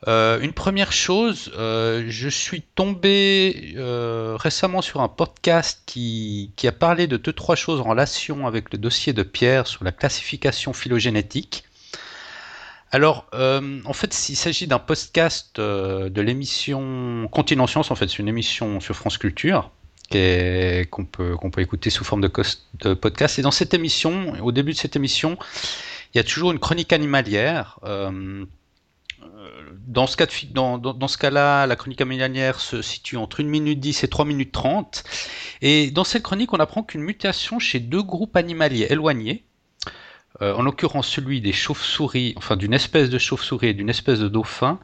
Euh, 0.07 0.39
une 0.41 0.53
première 0.53 0.93
chose, 0.93 1.51
euh, 1.59 2.05
je 2.09 2.29
suis 2.29 2.63
tombé 2.63 3.75
euh, 3.77 4.37
récemment 4.39 4.81
sur 4.81 5.01
un 5.01 5.09
podcast 5.09 5.83
qui, 5.87 6.53
qui, 6.55 6.69
a 6.69 6.73
parlé 6.73 7.09
de 7.09 7.17
deux 7.17 7.33
trois 7.33 7.57
choses 7.57 7.81
en 7.81 7.85
relation 7.85 8.47
avec 8.47 8.73
le 8.73 8.79
dossier 8.79 9.13
de 9.13 9.25
Pierre 9.25 9.67
sur 9.67 9.83
la 9.83 9.91
classification 9.91 10.73
phylogénétique. 10.73 11.65
Alors, 12.91 13.27
en 13.35 13.93
fait, 13.93 14.31
il 14.31 14.37
s'agit 14.37 14.67
d'un 14.67 14.79
podcast 14.79 15.61
de 15.61 16.21
l'émission 16.23 17.29
Continent 17.31 17.67
Science. 17.67 17.91
En 17.91 17.95
fait, 17.97 18.09
c'est 18.09 18.19
une 18.19 18.29
émission 18.29 18.81
sur 18.81 18.97
France 18.97 19.19
Culture 19.19 19.71
qu'on 20.11 21.05
peut, 21.05 21.37
qu'on 21.37 21.51
peut 21.51 21.61
écouter 21.61 21.91
sous 21.91 22.05
forme 22.05 22.23
de, 22.23 22.95
podcast. 22.95 23.39
Et 23.39 23.43
dans 23.43 23.51
cette 23.51 23.75
émission, 23.75 24.35
au 24.43 24.53
début 24.53 24.73
de 24.73 24.79
cette 24.79 24.97
émission, 24.97 25.37
il 26.15 26.19
y 26.19 26.21
a 26.21 26.25
toujours 26.25 26.53
une 26.53 26.59
chronique 26.59 26.93
animalière. 26.93 27.79
Euh, 27.85 28.45
dans 29.87 30.07
ce, 30.07 30.17
cas 30.17 30.27
dans, 30.51 30.79
dans, 30.79 31.09
ce 31.09 31.19
cas-là, 31.19 31.67
la 31.67 31.77
chronique 31.77 32.01
animalière 32.01 32.61
se 32.61 32.83
situe 32.83 33.17
entre 33.17 33.43
1 33.43 33.47
minute 33.47 33.81
10 33.81 34.05
et 34.05 34.09
3 34.09 34.25
minutes 34.25 34.53
30. 34.53 35.05
Et 35.63 35.91
dans 35.91 36.05
cette 36.05 36.23
chronique, 36.23 36.53
on 36.53 36.59
apprend 36.59 36.83
qu'une 36.83 37.03
mutation 37.03 37.59
chez 37.59 37.81
deux 37.81 38.03
groupes 38.03 38.37
animaliers 38.37 38.87
éloignés, 38.91 39.45
euh, 40.43 40.55
en 40.55 40.63
l'occurrence 40.63 41.09
celui 41.09 41.41
des 41.41 41.53
chauves-souris, 41.53 42.35
enfin 42.37 42.57
d'une 42.57 42.75
espèce 42.75 43.11
de 43.11 43.19
chauve-souris 43.19 43.69
et 43.69 43.75
d'une 43.75 43.89
espèce 43.89 44.21
de 44.21 44.29
dauphin, 44.29 44.79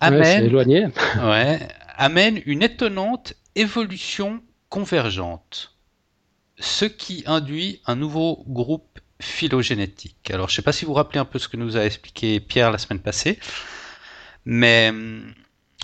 amène, 0.00 0.54
ouais, 1.22 1.68
amène 1.96 2.42
une 2.44 2.62
étonnante 2.62 3.34
évolution 3.54 4.42
convergente, 4.68 5.76
ce 6.58 6.84
qui 6.84 7.22
induit 7.26 7.80
un 7.86 7.94
nouveau 7.94 8.44
groupe 8.48 8.98
phylogénétique. 9.22 10.30
Alors, 10.30 10.48
je 10.48 10.52
ne 10.52 10.56
sais 10.56 10.62
pas 10.62 10.72
si 10.72 10.84
vous 10.84 10.90
vous 10.90 10.96
rappelez 10.96 11.20
un 11.20 11.24
peu 11.24 11.38
ce 11.38 11.48
que 11.48 11.56
nous 11.56 11.76
a 11.76 11.84
expliqué 11.84 12.40
Pierre 12.40 12.70
la 12.70 12.78
semaine 12.78 13.00
passée, 13.00 13.38
mais 14.44 14.92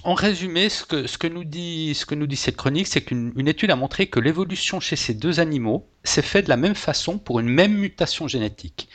en 0.05 0.15
résumé, 0.15 0.69
ce 0.69 0.85
que, 0.85 1.07
ce 1.07 1.19
que, 1.19 1.27
nous, 1.27 1.45
dit, 1.45 1.95
ce 1.95 2.07
que 2.07 2.15
nous 2.15 2.27
dit 2.27 2.37
cette 2.37 2.57
chronique, 2.57 2.87
c'est 2.87 3.03
qu'une 3.03 3.49
étude 3.49 3.71
a 3.71 3.77
montré 3.77 4.07
que 4.07 4.21
l'évolution 4.21 4.81
chez 4.81 4.97
ces 4.97 5.15
deux 5.15 5.41
animaux 5.41 5.89
s'est 6.05 6.23
faite 6.23 6.45
de 6.45 6.51
la 6.51 6.57
même 6.57 6.75
façon 6.75 7.19
pour 7.19 7.41
une 7.41 7.49
même 7.49 7.75
mutation 7.75 8.29
génétique. 8.29 8.89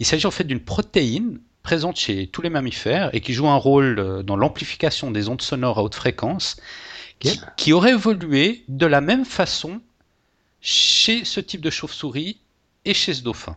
Il 0.00 0.06
s'agit 0.06 0.26
en 0.26 0.30
fait 0.30 0.44
d'une 0.44 0.60
protéine 0.60 1.40
présente 1.62 1.96
chez 1.96 2.26
tous 2.26 2.42
les 2.42 2.50
mammifères 2.50 3.10
et 3.12 3.20
qui 3.20 3.32
joue 3.32 3.48
un 3.48 3.56
rôle 3.56 3.98
euh, 3.98 4.22
dans 4.22 4.36
l'amplification 4.36 5.10
des 5.10 5.28
ondes 5.28 5.42
sonores 5.42 5.78
à 5.78 5.82
haute 5.82 5.94
fréquence, 5.94 6.56
qui, 7.18 7.38
qui 7.56 7.72
aurait 7.72 7.92
évolué 7.92 8.64
de 8.68 8.86
la 8.86 9.00
même 9.02 9.26
façon 9.26 9.80
chez 10.60 11.24
ce 11.24 11.38
type 11.38 11.60
de 11.60 11.70
chauve-souris 11.70 12.38
et 12.84 12.94
chez 12.94 13.14
ce 13.14 13.22
dauphin. 13.22 13.56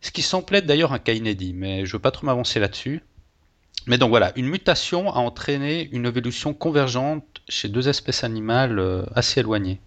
Ce 0.00 0.10
qui 0.10 0.22
semble 0.22 0.54
être 0.54 0.66
d'ailleurs 0.66 0.92
un 0.92 0.98
cas 0.98 1.12
inédit, 1.12 1.52
mais 1.52 1.84
je 1.84 1.90
ne 1.90 1.92
veux 1.92 1.98
pas 1.98 2.10
trop 2.10 2.26
m'avancer 2.26 2.58
là-dessus. 2.58 3.02
Mais 3.86 3.98
donc 3.98 4.10
voilà, 4.10 4.32
une 4.36 4.46
mutation 4.46 5.10
a 5.12 5.18
entraîné 5.18 5.88
une 5.92 6.06
évolution 6.06 6.52
convergente 6.52 7.24
chez 7.48 7.68
deux 7.68 7.88
espèces 7.88 8.24
animales 8.24 8.78
euh, 8.78 9.02
assez 9.14 9.40
éloignées. 9.40 9.80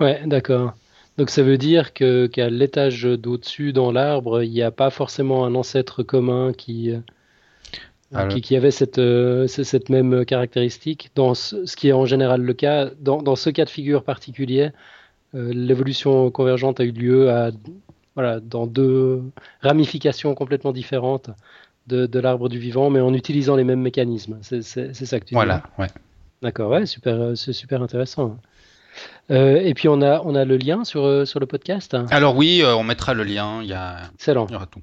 Ouais, 0.00 0.22
d'accord. 0.26 0.74
Donc 1.16 1.30
ça 1.30 1.42
veut 1.42 1.58
dire 1.58 1.92
que 1.92 2.26
qu'à 2.26 2.50
l'étage 2.50 3.02
d'au-dessus 3.02 3.72
dans 3.72 3.90
l'arbre, 3.90 4.42
il 4.42 4.50
n'y 4.50 4.62
a 4.62 4.70
pas 4.70 4.90
forcément 4.90 5.44
un 5.44 5.54
ancêtre 5.54 6.04
commun 6.04 6.52
qui, 6.52 6.92
euh, 8.14 8.28
qui, 8.28 8.56
avait 8.56 8.70
cette, 8.70 8.98
euh, 8.98 9.48
cette 9.48 9.88
même 9.88 10.24
caractéristique. 10.24 11.10
Dans 11.16 11.34
ce, 11.34 11.74
qui 11.74 11.88
est 11.88 11.92
en 11.92 12.06
général 12.06 12.42
le 12.42 12.54
cas, 12.54 12.90
dans, 13.00 13.20
dans 13.22 13.34
ce 13.34 13.50
cas 13.50 13.64
de 13.64 13.70
figure 13.70 14.04
particulier, 14.04 14.70
l'évolution 15.34 16.30
convergente 16.30 16.80
a 16.80 16.84
eu 16.84 16.92
lieu 16.92 17.30
à 17.30 17.50
voilà, 18.18 18.40
dans 18.40 18.66
deux 18.66 19.22
ramifications 19.62 20.34
complètement 20.34 20.72
différentes 20.72 21.30
de, 21.86 22.18
l'arbre 22.18 22.48
du 22.48 22.58
vivant, 22.58 22.90
mais 22.90 22.98
en 22.98 23.14
utilisant 23.14 23.54
les 23.54 23.62
mêmes 23.62 23.80
mécanismes. 23.80 24.38
C'est 24.42 24.62
ça 24.64 25.20
que 25.20 25.24
tu 25.24 25.28
dis. 25.28 25.34
Voilà, 25.34 25.62
ouais. 25.78 25.86
D'accord, 26.42 26.68
ouais, 26.72 26.84
super, 26.84 27.36
c'est 27.36 27.52
super 27.52 27.80
intéressant. 27.80 28.36
Euh, 29.30 29.60
et 29.62 29.72
puis 29.72 29.88
on 29.88 30.02
a, 30.02 30.20
on 30.24 30.34
a 30.34 30.44
le 30.44 30.56
lien 30.56 30.82
sur, 30.82 31.04
euh, 31.04 31.24
sur 31.26 31.38
le 31.38 31.46
podcast? 31.46 31.96
Alors 32.10 32.34
oui, 32.34 32.60
euh, 32.60 32.74
on 32.74 32.82
mettra 32.82 33.14
le 33.14 33.22
lien. 33.22 33.62
Il 33.62 33.68
y 33.68 33.72
a, 33.72 34.10
Excellent. 34.14 34.48
Il 34.48 34.54
y 34.54 34.56
aura 34.56 34.66
tout. 34.66 34.82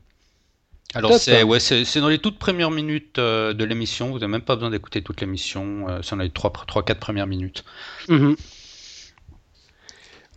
Alors 0.94 1.16
c'est 1.16 1.44
ouais, 1.44 1.60
c'est 1.60 2.00
dans 2.00 2.08
les 2.08 2.20
toutes 2.20 2.40
premières 2.40 2.72
minutes 2.72 3.20
de 3.20 3.64
l'émission. 3.66 4.12
Vous 4.12 4.20
n'avez 4.20 4.32
même 4.32 4.40
pas 4.40 4.56
besoin 4.56 4.70
d'écouter 4.70 5.02
toute 5.02 5.20
l'émission. 5.20 5.88
c'est 6.02 6.16
dans 6.16 6.22
les 6.22 6.30
3-4 6.30 6.96
premières 7.00 7.28
minutes. 7.28 7.66
Mm 8.08 8.36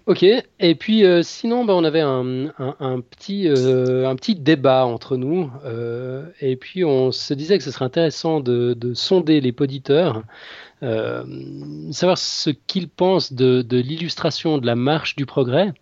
Ok, 0.09 0.23
et 0.23 0.75
puis 0.75 1.05
euh, 1.05 1.23
sinon, 1.23 1.67
bah, 1.67 1.75
on 1.77 1.85
avait 1.85 2.01
un, 2.01 2.51
petit, 3.11 3.47
euh, 3.47 4.09
un 4.09 4.17
petit 4.17 4.35
débat 4.35 4.87
entre 4.87 5.19
nous, 5.19 5.51
euh, 5.67 6.25
et 6.41 6.57
puis 6.57 6.83
on 6.83 7.13
se 7.13 7.35
disait 7.35 7.59
que 7.59 7.65
ce 7.65 7.71
serait 7.71 7.85
intéressant 7.85 8.41
de, 8.41 8.75
sonder 8.95 9.43
les 9.43 9.53
poditeurs, 9.53 10.23
savoir 10.81 12.17
ce 12.17 12.49
qu'ils 12.49 12.89
pensent 12.89 13.35
de, 13.35 13.61
de 13.61 13.77
l'illustration 13.77 14.57
de 14.57 14.65
la 14.65 14.77
marche 14.77 15.15
du 15.15 15.27
progrès. 15.27 15.75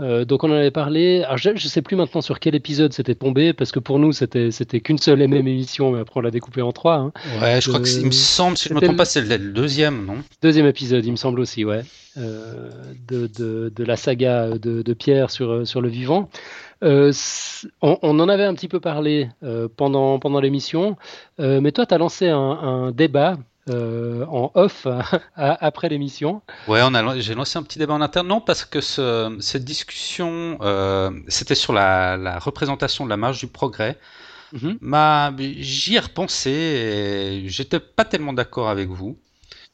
Euh, 0.00 0.24
donc 0.24 0.42
on 0.44 0.50
en 0.50 0.54
avait 0.54 0.70
parlé. 0.70 1.22
Alors 1.24 1.36
je 1.36 1.50
ne 1.50 1.56
sais 1.56 1.82
plus 1.82 1.96
maintenant 1.96 2.22
sur 2.22 2.40
quel 2.40 2.54
épisode 2.54 2.92
c'était 2.92 3.14
tombé 3.14 3.52
parce 3.52 3.72
que 3.72 3.78
pour 3.78 3.98
nous 3.98 4.12
c'était 4.12 4.50
c'était 4.50 4.80
qu'une 4.80 4.98
seule 4.98 5.20
et 5.20 5.26
même 5.26 5.46
émission, 5.46 5.92
mais 5.92 6.00
après 6.00 6.18
on 6.18 6.22
l'a 6.22 6.30
découpé 6.30 6.62
en 6.62 6.72
trois. 6.72 6.96
Hein. 6.96 7.12
Ouais, 7.40 7.60
je 7.60 7.68
crois 7.68 7.80
que 7.80 7.88
il 7.88 8.06
me 8.06 8.10
semble, 8.10 8.56
si 8.56 8.68
je 8.68 8.74
ne 8.74 8.80
me 8.80 8.84
trompe 8.84 8.96
pas, 8.96 9.04
c'est 9.04 9.20
le 9.20 9.52
deuxième, 9.52 10.06
non? 10.06 10.16
Deuxième 10.40 10.66
épisode, 10.66 11.04
il 11.04 11.10
me 11.12 11.16
semble 11.16 11.40
aussi, 11.40 11.64
ouais, 11.64 11.82
euh, 12.16 12.70
de, 13.06 13.26
de, 13.26 13.72
de, 13.74 13.84
la 13.84 13.96
saga 13.96 14.50
de, 14.50 14.82
de, 14.82 14.94
Pierre 14.94 15.30
sur 15.30 15.66
sur 15.66 15.80
le 15.80 15.88
vivant. 15.88 16.30
Euh, 16.82 17.12
on, 17.80 17.98
on, 18.02 18.18
en 18.18 18.28
avait 18.28 18.44
un 18.44 18.54
petit 18.54 18.68
peu 18.68 18.80
parlé 18.80 19.28
euh, 19.44 19.68
pendant 19.76 20.18
pendant 20.18 20.40
l'émission, 20.40 20.96
euh, 21.38 21.60
mais 21.60 21.70
toi 21.70 21.86
tu 21.86 21.94
as 21.94 21.98
lancé 21.98 22.28
un, 22.28 22.38
un 22.38 22.90
débat 22.90 23.36
euh, 23.70 24.24
en 24.26 24.50
off 24.54 24.86
après 25.36 25.88
l'émission. 25.88 26.42
Ouais, 26.66 26.80
on 26.82 26.94
a, 26.94 27.18
j'ai 27.20 27.34
lancé 27.34 27.58
un 27.58 27.62
petit 27.62 27.78
débat 27.78 27.94
en 27.94 28.00
interne. 28.00 28.26
Non, 28.26 28.40
parce 28.40 28.64
que 28.64 28.80
ce, 28.80 29.36
cette 29.40 29.64
discussion, 29.64 30.58
euh, 30.62 31.10
c'était 31.28 31.54
sur 31.54 31.72
la, 31.72 32.16
la, 32.16 32.38
représentation 32.38 33.04
de 33.04 33.10
la 33.10 33.16
marge 33.16 33.38
du 33.38 33.46
progrès. 33.46 33.98
Mm-hmm. 34.54 35.60
j'y 35.62 35.94
ai 35.94 36.00
repensé 36.00 36.50
et 36.50 37.48
j'étais 37.48 37.80
pas 37.80 38.04
tellement 38.04 38.32
d'accord 38.32 38.68
avec 38.68 38.88
vous. 38.88 39.18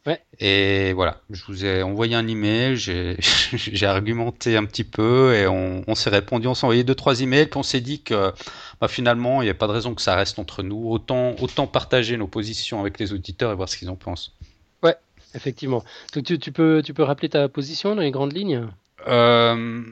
Ouais. 0.07 0.21
Et 0.39 0.93
voilà, 0.93 1.21
je 1.31 1.45
vous 1.47 1.65
ai 1.65 1.83
envoyé 1.83 2.15
un 2.15 2.27
email, 2.29 2.77
j'ai, 2.77 3.17
j'ai 3.53 3.87
argumenté 3.87 4.57
un 4.57 4.65
petit 4.65 4.85
peu 4.85 5.35
et 5.35 5.47
on, 5.47 5.83
on 5.87 5.95
s'est 5.95 6.11
répondu, 6.11 6.47
on 6.47 6.55
s'est 6.55 6.65
envoyé 6.65 6.85
deux 6.85 6.95
trois 6.95 7.21
emails, 7.21 7.47
puis 7.47 7.59
on 7.59 7.63
s'est 7.63 7.81
dit 7.81 8.03
que 8.03 8.33
bah, 8.81 8.89
finalement, 8.89 9.43
il 9.43 9.47
n'y 9.47 9.51
a 9.51 9.55
pas 9.55 9.67
de 9.67 9.73
raison 9.73 9.95
que 9.95 10.03
ça 10.03 10.15
reste 10.15 10.39
entre 10.39 10.63
nous. 10.63 10.89
Autant, 10.91 11.35
autant 11.41 11.67
partager 11.67 12.17
nos 12.17 12.27
positions 12.27 12.81
avec 12.81 12.99
les 12.99 13.13
auditeurs 13.13 13.53
et 13.53 13.55
voir 13.55 13.69
ce 13.69 13.77
qu'ils 13.77 13.91
en 13.91 13.97
pensent. 13.97 14.35
Ouais, 14.83 14.97
effectivement. 15.35 15.85
Donc 16.15 16.25
tu, 16.25 16.39
tu, 16.39 16.53
peux, 16.53 16.83
tu 16.85 16.95
peux 16.95 17.03
rappeler 17.03 17.29
ta 17.29 17.49
position 17.49 17.95
dans 17.95 18.03
les 18.03 18.11
grandes 18.11 18.35
lignes? 18.35 18.69
Euh... 19.07 19.83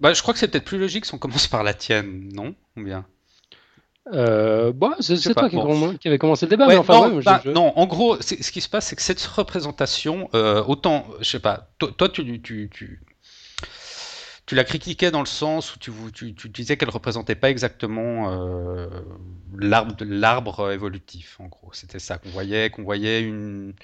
bah, 0.00 0.12
Je 0.12 0.22
crois 0.22 0.34
que 0.34 0.40
c'est 0.40 0.48
peut-être 0.48 0.64
plus 0.64 0.78
logique 0.78 1.04
si 1.04 1.14
on 1.14 1.18
commence 1.18 1.46
par 1.46 1.62
la 1.62 1.74
tienne, 1.74 2.30
non? 2.32 2.54
Ou 2.76 2.82
bien? 2.82 3.04
Euh, 4.12 4.72
bah, 4.72 4.96
c'est 4.98 5.16
toi 5.32 5.48
qui, 5.48 5.56
qui, 6.00 6.08
avait 6.08 6.18
commencé 6.18 6.46
le 6.46 6.50
débat. 6.50 6.66
mais 6.66 6.76
enfin, 6.76 7.08
non, 7.08 7.20
bah, 7.24 7.40
non, 7.46 7.72
en 7.76 7.86
gros, 7.86 8.20
ce 8.20 8.34
qui 8.34 8.60
se 8.60 8.68
passe, 8.68 8.86
c'est 8.88 8.96
que 8.96 9.02
cette 9.02 9.22
représentation, 9.22 10.28
euh, 10.34 10.62
autant, 10.66 11.06
je 11.20 11.30
sais 11.30 11.38
pas, 11.38 11.68
toi, 11.78 12.08
tu, 12.08 12.40
tu, 12.42 12.68
tu, 12.72 13.00
tu 14.46 14.54
la 14.54 14.64
critiquais 14.64 15.10
dans 15.10 15.20
le 15.20 15.26
sens 15.26 15.76
où 15.76 15.78
tu, 15.78 16.32
disais 16.48 16.76
qu'elle 16.76 16.90
représentait 16.90 17.34
pas 17.34 17.50
exactement 17.50 18.32
euh, 18.32 18.88
l'arbre 19.54 20.72
évolutif, 20.72 21.38
en 21.40 21.46
gros. 21.46 21.72
C'était 21.72 22.00
ça 22.00 22.18
qu'on 22.18 22.30
voyait, 22.30 22.70
qu'on 22.70 22.82
voyait 22.82 23.20
une, 23.20 23.74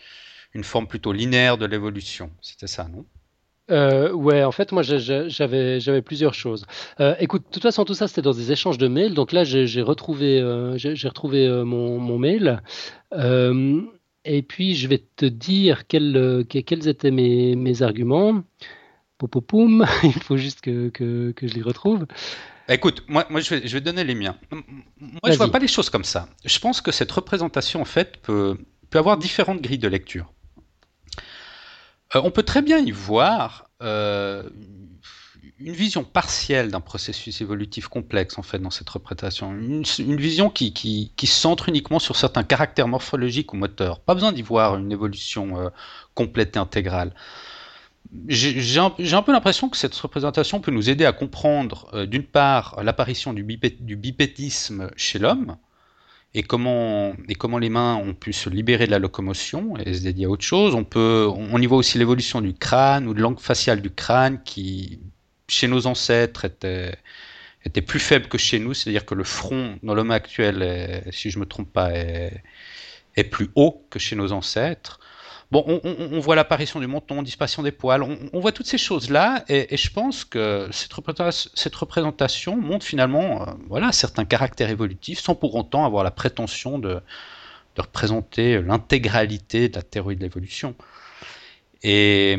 forme 0.62 0.88
plutôt 0.88 1.12
linéaire 1.12 1.56
de 1.56 1.66
l'évolution. 1.66 2.32
C'était 2.40 2.66
ça, 2.66 2.88
non? 2.88 3.04
Euh, 3.70 4.10
ouais, 4.12 4.42
en 4.42 4.50
fait, 4.50 4.72
moi, 4.72 4.82
j'avais, 4.82 6.02
plusieurs 6.02 6.34
choses. 6.34 6.66
Euh, 7.00 7.14
écoute, 7.20 7.44
de 7.46 7.52
toute 7.52 7.62
façon, 7.62 7.84
tout 7.84 7.94
ça, 7.94 8.08
c'était 8.08 8.22
dans 8.22 8.32
des 8.32 8.50
échanges 8.50 8.78
de 8.78 8.88
mails. 8.88 9.14
Donc 9.14 9.30
là, 9.30 9.44
j'ai, 9.44 9.82
retrouvé, 9.82 10.40
euh, 10.40 11.64
mon, 11.64 12.18
mail. 12.18 12.60
et 14.24 14.42
puis 14.42 14.74
je 14.74 14.88
vais 14.88 15.04
te 15.16 15.26
dire 15.26 15.86
quels, 15.86 16.88
étaient 16.88 17.10
mes 17.12 17.82
arguments. 17.82 18.42
Il 20.02 20.22
faut 20.22 20.36
juste 20.36 20.60
que, 20.60 20.88
que, 20.90 21.32
que, 21.32 21.48
je 21.48 21.54
les 21.54 21.62
retrouve. 21.62 22.06
Écoute, 22.68 23.02
moi, 23.08 23.26
moi 23.30 23.40
je, 23.40 23.54
vais, 23.54 23.66
je 23.66 23.72
vais 23.72 23.80
donner 23.80 24.04
les 24.04 24.14
miens. 24.14 24.36
Moi, 24.50 25.30
je 25.30 25.36
vois 25.36 25.50
pas 25.50 25.58
les 25.58 25.68
choses 25.68 25.90
comme 25.90 26.04
ça. 26.04 26.28
Je 26.44 26.58
pense 26.58 26.80
que 26.80 26.92
cette 26.92 27.10
représentation, 27.10 27.80
en 27.80 27.86
fait, 27.86 28.18
peut, 28.18 28.58
peut 28.90 28.98
avoir 28.98 29.16
différentes 29.16 29.60
grilles 29.60 29.78
de 29.78 29.88
lecture. 29.88 30.32
Euh, 32.14 32.20
on 32.24 32.30
peut 32.30 32.42
très 32.42 32.62
bien 32.62 32.78
y 32.78 32.90
voir 32.90 33.70
euh, 33.82 34.48
une 35.58 35.72
vision 35.72 36.04
partielle 36.04 36.70
d'un 36.70 36.80
processus 36.80 37.40
évolutif 37.40 37.88
complexe 37.88 38.38
en 38.38 38.42
fait 38.42 38.58
dans 38.58 38.70
cette 38.70 38.88
représentation, 38.88 39.52
une, 39.52 39.82
vision 40.16 40.50
qui, 40.50 40.72
qui, 40.72 41.12
qui, 41.16 41.26
se 41.26 41.38
centre 41.38 41.68
uniquement 41.68 41.98
sur 41.98 42.16
certains 42.16 42.44
caractères 42.44 42.88
morphologiques 42.88 43.52
ou 43.52 43.56
moteurs. 43.56 44.00
Pas 44.00 44.14
besoin 44.14 44.32
d'y 44.32 44.42
voir 44.42 44.76
une 44.76 44.92
évolution 44.92 45.58
euh, 45.58 45.68
complète 46.14 46.56
et 46.56 46.58
intégrale. 46.58 47.12
J'ai 48.28 48.78
un, 48.78 49.22
peu 49.22 49.32
l'impression 49.32 49.68
que 49.68 49.76
cette 49.76 49.94
représentation 49.94 50.60
peut 50.60 50.70
nous 50.70 50.88
aider 50.88 51.04
à 51.04 51.12
comprendre, 51.12 52.06
d'une 52.06 52.24
part, 52.24 52.82
l'apparition 52.82 53.32
du, 53.34 53.42
du 53.42 53.96
bipétisme 53.96 54.90
chez 54.96 55.18
l'homme, 55.18 55.56
et 56.34 56.42
comment, 56.42 57.14
et 57.28 57.34
comment 57.34 57.58
les 57.58 57.70
mains 57.70 57.96
ont 57.96 58.14
pu 58.14 58.32
se 58.32 58.50
libérer 58.50 58.86
de 58.86 58.90
la 58.90 58.98
locomotion 58.98 59.76
et 59.78 59.94
se 59.94 60.02
dédier 60.02 60.26
à 60.26 60.28
autre 60.28 60.44
chose. 60.44 60.74
On, 60.74 60.84
peut, 60.84 61.26
on 61.30 61.60
y 61.60 61.66
voit 61.66 61.78
aussi 61.78 61.98
l'évolution 61.98 62.40
du 62.40 62.54
crâne 62.54 63.08
ou 63.08 63.14
de 63.14 63.20
l'angle 63.20 63.40
facial 63.40 63.80
du 63.80 63.90
crâne 63.90 64.42
qui, 64.44 65.00
chez 65.48 65.68
nos 65.68 65.86
ancêtres, 65.86 66.44
était, 66.44 66.96
était 67.64 67.82
plus 67.82 68.00
faible 68.00 68.28
que 68.28 68.38
chez 68.38 68.58
nous, 68.58 68.74
c'est-à-dire 68.74 69.06
que 69.06 69.14
le 69.14 69.24
front 69.24 69.78
dans 69.82 69.94
l'homme 69.94 70.10
actuel, 70.10 71.02
si 71.12 71.30
je 71.30 71.38
ne 71.38 71.44
me 71.44 71.46
trompe 71.46 71.72
pas, 71.72 71.90
est, 71.92 72.42
plus 73.30 73.50
haut 73.56 73.84
que 73.90 73.98
chez 73.98 74.14
nos 74.14 74.32
ancêtres. 74.32 75.00
Bon, 75.50 75.80
on, 75.82 76.20
voit 76.20 76.36
l'apparition 76.36 76.78
du 76.78 76.86
menton, 76.86 77.22
disparition 77.22 77.62
des 77.62 77.72
poils, 77.72 78.02
on, 78.02 78.38
voit 78.38 78.52
toutes 78.52 78.66
ces 78.66 78.76
choses-là, 78.76 79.44
et, 79.48 79.78
je 79.78 79.90
pense 79.90 80.26
que 80.26 80.68
cette, 80.72 80.92
représentation, 80.92 82.56
montre 82.58 82.84
finalement 82.84 83.42
euh, 83.48 83.52
voilà, 83.66 83.90
certains 83.92 84.26
caractères 84.26 84.68
évolutifs, 84.68 85.20
sans 85.20 85.34
pour 85.34 85.54
autant 85.54 85.86
avoir 85.86 86.04
la 86.04 86.10
prétention 86.10 86.78
de, 86.78 87.00
représenter 87.78 88.60
l'intégralité 88.60 89.68
de 89.70 89.76
la 89.76 89.82
théorie 89.82 90.16
de 90.16 90.22
l'évolution. 90.22 90.74
Et, 91.82 92.36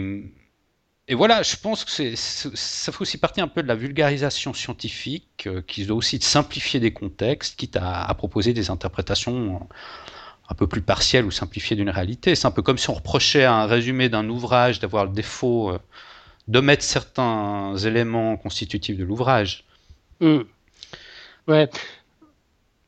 voilà, 1.09 1.41
je 1.41 1.55
pense 1.55 1.85
que 1.85 2.15
ça 2.15 2.91
fait 2.91 3.01
aussi 3.01 3.17
partie 3.17 3.41
un 3.41 3.47
peu 3.47 3.63
de 3.63 3.67
la 3.67 3.75
vulgarisation 3.75 4.53
scientifique, 4.53 5.47
euh, 5.47 5.63
qui 5.65 5.83
doit 5.85 5.97
aussi 5.97 6.21
simplifier 6.21 6.79
des 6.79 6.93
contextes, 6.93 7.57
quitte 7.57 7.77
à 7.81 8.13
proposer 8.13 8.53
des 8.53 8.69
interprétations 8.69 9.67
un 10.49 10.55
peu 10.55 10.67
plus 10.67 10.81
partiel 10.81 11.25
ou 11.25 11.31
simplifié 11.31 11.75
d'une 11.75 11.89
réalité. 11.89 12.35
C'est 12.35 12.47
un 12.47 12.51
peu 12.51 12.61
comme 12.61 12.77
si 12.77 12.89
on 12.89 12.95
reprochait 12.95 13.43
à 13.43 13.53
un 13.53 13.65
résumé 13.65 14.09
d'un 14.09 14.27
ouvrage 14.29 14.79
d'avoir 14.79 15.05
le 15.05 15.11
défaut 15.11 15.69
euh, 15.69 15.79
d'omettre 16.47 16.83
certains 16.83 17.75
éléments 17.77 18.35
constitutifs 18.35 18.97
de 18.97 19.03
l'ouvrage. 19.03 19.63
Hmm. 20.19 20.41
Ouais. 21.47 21.69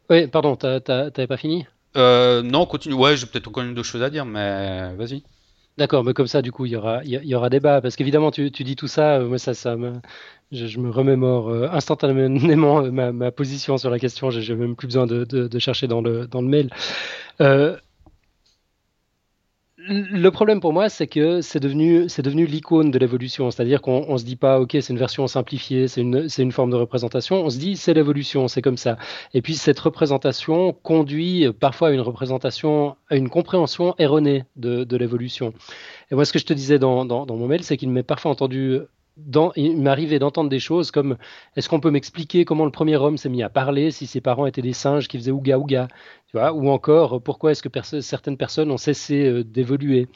Oui, 0.10 0.28
pardon, 0.28 0.56
t'avais 0.56 1.28
pas 1.28 1.38
fini? 1.38 1.66
Euh, 1.96 2.42
Non, 2.42 2.66
continue. 2.66 2.96
Ouais, 2.96 3.16
j'ai 3.16 3.28
peut-être 3.28 3.48
encore 3.48 3.64
une 3.64 3.72
ou 3.72 3.76
deux 3.76 3.84
choses 3.84 4.04
à 4.04 4.10
dire, 4.10 4.26
mais 4.26 4.94
vas-y. 4.96 5.24
D'accord, 5.78 6.04
mais 6.04 6.14
comme 6.14 6.28
ça, 6.28 6.42
du 6.42 6.52
coup, 6.52 6.66
il 6.66 6.74
y 6.74 6.76
aura, 6.76 7.04
il 7.04 7.12
y 7.24 7.36
aura 7.36 7.50
débat. 7.50 7.82
Parce 7.82 7.96
qu'évidemment, 7.96 8.32
tu, 8.32 8.52
tu, 8.52 8.64
dis 8.64 8.76
tout 8.76 8.88
ça, 8.88 9.16
euh, 9.16 9.28
moi, 9.28 9.38
ça, 9.38 9.54
ça 9.54 9.76
me, 9.78 9.94
je, 10.52 10.80
me 10.80 10.90
remémore 10.90 11.50
euh, 11.50 11.70
instantanément 11.72 12.84
euh, 12.84 12.92
ma, 12.92 13.32
position 13.32 13.78
sur 13.78 13.90
la 13.90 14.00
question. 14.00 14.30
J'ai 14.30 14.56
même 14.56 14.76
plus 14.76 14.88
besoin 14.88 15.08
de, 15.08 15.60
chercher 15.60 15.88
dans 15.88 16.02
le, 16.02 16.28
mail. 16.42 16.70
Euh, 17.40 17.78
le 19.78 20.30
problème 20.30 20.60
pour 20.60 20.74
moi, 20.74 20.90
c'est 20.90 21.08
que 21.08 21.42
c'est 21.42 21.60
devenu, 21.60 22.06
l'icône 22.46 22.92
de 22.92 23.00
l'évolution. 23.00 23.50
C'est-à-dire 23.50 23.82
qu'on 23.82 24.14
ne 24.14 24.18
se 24.18 24.26
dit 24.26 24.36
pas, 24.36 24.60
OK, 24.60 24.72
c'est 24.74 24.90
une 24.90 25.00
version 25.00 25.26
simplifiée, 25.26 25.88
c'est 25.88 26.02
une, 26.02 26.52
forme 26.52 26.70
de 26.70 26.76
représentation. 26.76 27.38
On 27.44 27.50
se 27.50 27.58
dit, 27.58 27.78
c'est 27.78 27.94
l'évolution, 27.94 28.48
c'est 28.48 28.62
comme 28.62 28.78
ça. 28.78 28.98
Et 29.34 29.42
puis, 29.42 29.56
cette 29.56 29.80
représentation 29.80 30.74
conduit 30.84 31.48
parfois 31.60 31.88
à 31.88 31.92
une 31.92 32.02
représentation, 32.02 32.96
à 33.10 33.16
une 33.16 33.30
compréhension 33.30 33.96
erronée 33.98 34.44
de, 34.56 34.98
l'évolution. 34.98 35.54
Et 36.12 36.16
moi, 36.16 36.26
ce 36.26 36.34
que 36.34 36.40
je 36.40 36.46
te 36.46 36.54
disais 36.54 36.78
dans 36.78 37.06
mon 37.06 37.48
mail, 37.48 37.64
c'est 37.64 37.78
qu'il 37.78 37.90
m'est 37.90 38.04
parfois 38.04 38.32
entendu 38.32 38.82
il 39.56 39.82
m'arrivait 39.82 40.20
d'entendre 40.20 40.50
des 40.50 40.60
choses 40.60 40.92
comme 40.92 41.18
est-ce 41.56 41.70
qu'on 41.70 41.80
peut 41.80 41.92
m'expliquer 41.92 42.46
comment 42.46 42.66
le 42.66 42.72
premier 42.72 42.96
homme 42.98 43.18
s'est 43.18 43.30
mis 43.30 43.44
à 43.44 43.50
parler 43.50 43.92
si 43.92 44.08
ses 44.08 44.22
parents 44.22 44.46
étaient 44.46 44.62
des 44.62 44.74
singes 44.74 45.08
qui 45.08 45.18
faisaient 45.18 45.32
ouga 45.32 45.58
ouga 45.58 45.88
tu 46.28 46.38
vois 46.38 46.54
ou 46.54 46.70
encore 46.70 47.22
pourquoi 47.22 47.52
est-ce 47.52 47.64
que 47.64 48.02
certaines 48.02 48.38
personnes 48.38 48.72
ont 48.72 48.78
cessé 48.78 49.26
euh, 49.26 49.44
d'évoluer? 49.44 50.08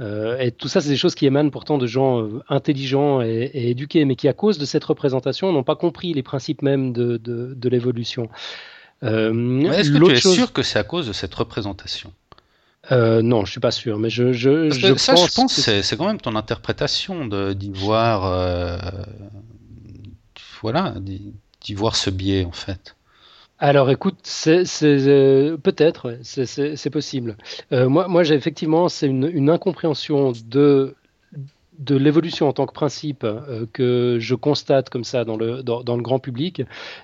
Euh, 0.00 0.38
et 0.38 0.52
tout 0.52 0.68
ça 0.68 0.80
c'est 0.80 0.90
des 0.90 0.96
choses 0.96 1.14
qui 1.14 1.26
émanent 1.26 1.50
pourtant 1.50 1.76
de 1.76 1.86
gens 1.86 2.22
euh, 2.22 2.42
intelligents 2.48 3.20
et, 3.20 3.50
éduqués 3.54 4.04
mais 4.04 4.14
qui 4.14 4.28
à 4.28 4.32
cause 4.32 4.58
de 4.58 4.64
cette 4.64 4.84
représentation 4.84 5.52
n'ont 5.52 5.64
pas 5.64 5.76
compris 5.76 6.12
les 6.14 6.22
principes 6.22 6.62
même 6.62 6.92
de, 6.92 7.16
de, 7.16 7.68
l'évolution. 7.68 8.28
Est-ce 9.02 9.90
que 9.90 10.04
tu 10.04 10.12
es 10.12 10.20
sûr 10.20 10.52
que 10.52 10.62
c'est 10.62 10.78
à 10.78 10.84
cause 10.84 11.08
de 11.08 11.12
cette 11.12 11.34
représentation? 11.34 12.12
Euh, 12.90 13.22
non, 13.22 13.44
je 13.44 13.50
suis 13.50 13.60
pas 13.60 13.70
sûr, 13.70 13.98
mais 13.98 14.10
je, 14.10 14.32
je, 14.32 14.70
je 14.70 14.94
ça, 14.96 15.12
pense 15.14 15.30
je 15.30 15.34
pense 15.34 15.64
que 15.64 15.82
c'est 15.82 15.96
quand 15.96 16.06
même 16.06 16.20
ton 16.20 16.36
interprétation 16.36 17.26
d'y 17.26 17.70
voir, 17.70 18.24
euh, 18.24 18.78
voilà, 20.62 20.94
d'y 21.00 21.74
voir 21.74 21.96
ce 21.96 22.10
biais 22.10 22.44
en 22.44 22.52
fait. 22.52 22.96
Alors 23.58 23.90
écoute, 23.90 24.18
c'est 24.22 24.64
euh, 24.84 25.56
peut-être, 25.56 26.18
c'est 26.22 26.90
possible. 26.90 27.36
Moi, 27.70 28.08
moi 28.08 28.22
j'ai 28.22 28.34
effectivement, 28.34 28.88
c'est 28.88 29.06
une, 29.06 29.28
une, 29.32 29.50
incompréhension 29.50 30.32
de 30.46 30.94
de 31.78 31.96
l'évolution 31.96 32.48
en 32.48 32.52
tant 32.52 32.66
que 32.66 32.72
principe 32.72 33.24
euh, 33.24 33.66
que 33.72 34.18
je 34.20 34.34
constate 34.34 34.90
comme 34.90 35.04
ça 35.04 35.24
dans 35.24 35.36
le, 35.36 35.62
dans, 35.62 35.96
le 35.96 36.02
grand 36.02 36.18
public 36.18 36.62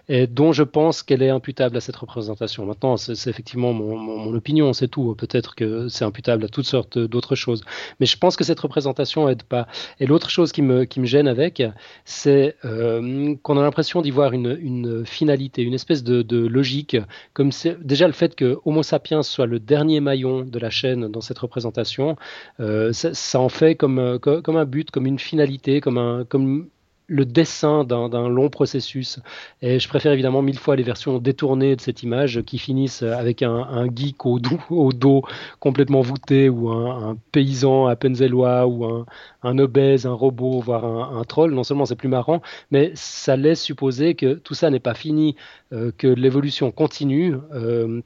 et 0.08 0.26
dont 0.26 0.52
je 0.52 0.64
pense 0.64 1.02
qu'elle 1.02 1.22
est 1.22 1.30
imputable 1.30 1.76
à 1.76 1.80
cette 1.80 1.96
représentation. 1.96 2.66
Maintenant, 2.66 2.96
c'est 2.96 3.30
effectivement 3.30 3.72
mon, 3.72 3.96
mon, 3.96 4.34
opinion, 4.34 4.72
c'est 4.72 4.88
tout. 4.88 5.14
Peut-être 5.16 5.54
que 5.54 5.88
c'est 5.88 6.04
imputable 6.04 6.44
à 6.44 6.48
toutes 6.48 6.66
sortes 6.66 6.98
d'autres 6.98 7.36
choses. 7.36 7.62
Mais 8.00 8.06
je 8.06 8.18
pense 8.18 8.36
que 8.36 8.42
cette 8.42 8.58
représentation 8.58 9.28
aide 9.28 9.44
pas. 9.44 9.68
Et 10.00 10.06
l'autre 10.06 10.28
chose 10.28 10.50
qui 10.50 10.62
me, 10.62 10.84
qui 10.84 11.00
me 11.00 11.06
gêne 11.06 11.28
avec, 11.28 11.62
c'est 12.04 12.56
euh, 12.64 13.34
qu'on 13.42 13.56
a 13.58 13.62
l'impression 13.62 14.02
d'y 14.02 14.10
voir 14.10 14.32
une, 14.32 14.58
une, 14.60 15.06
finalité, 15.06 15.62
une 15.62 15.74
espèce 15.74 16.02
de, 16.02 16.22
de 16.22 16.38
logique. 16.38 16.96
Comme 17.32 17.50
déjà 17.80 18.06
le 18.06 18.12
fait 18.12 18.34
que 18.34 18.58
Homo 18.64 18.82
sapiens 18.82 19.22
soit 19.22 19.46
le 19.46 19.60
dernier 19.60 20.00
maillon 20.00 20.42
de 20.42 20.58
la 20.58 20.70
chaîne 20.70 21.08
dans 21.08 21.20
cette 21.20 21.38
représentation, 21.38 22.16
euh, 22.60 22.92
ça, 22.92 23.14
ça, 23.14 23.40
en 23.40 23.48
fait 23.48 23.76
comme, 23.76 24.18
comme 24.18 24.56
un 24.56 24.63
but, 24.64 24.90
comme 24.90 25.06
une 25.06 25.18
finalité, 25.18 25.80
comme, 25.80 25.98
un, 25.98 26.24
comme 26.24 26.68
le 27.06 27.26
dessin 27.26 27.84
d'un 27.84 28.28
long 28.28 28.48
processus. 28.48 29.20
Et 29.60 29.78
je 29.78 29.88
préfère 29.88 30.12
évidemment 30.12 30.42
mille 30.42 30.58
fois 30.58 30.76
les 30.76 30.82
versions 30.82 31.18
détournées 31.18 31.76
de 31.76 31.80
cette 31.80 32.02
image 32.02 32.42
qui 32.42 32.58
finissent 32.58 33.02
avec 33.02 33.42
un, 33.42 33.54
un 33.54 33.86
geek 33.94 34.24
au, 34.24 34.40
au, 34.70 34.92
dos 34.92 35.22
complètement 35.60 36.00
voûté 36.00 36.48
ou 36.48 36.70
un, 36.70 37.16
paysan 37.32 37.86
à 37.86 37.96
Penzellois 37.96 38.66
ou 38.66 38.84
un, 38.84 39.06
un, 39.42 39.58
obèse, 39.58 40.06
un 40.06 40.12
robot, 40.12 40.60
voire 40.60 40.84
un, 40.84 41.24
troll. 41.24 41.52
Non 41.52 41.64
seulement 41.64 41.84
c'est 41.84 41.96
plus 41.96 42.08
marrant, 42.08 42.40
mais 42.70 42.92
ça 42.94 43.36
laisse 43.36 43.62
supposer 43.62 44.14
que 44.14 44.34
tout 44.34 44.54
ça 44.54 44.70
n'est 44.70 44.80
pas 44.80 44.94
fini, 44.94 45.36
euh, 45.72 45.92
que 45.96 46.06
l'évolution 46.06 46.70
continue. 46.70 47.34
Euh, 47.52 48.00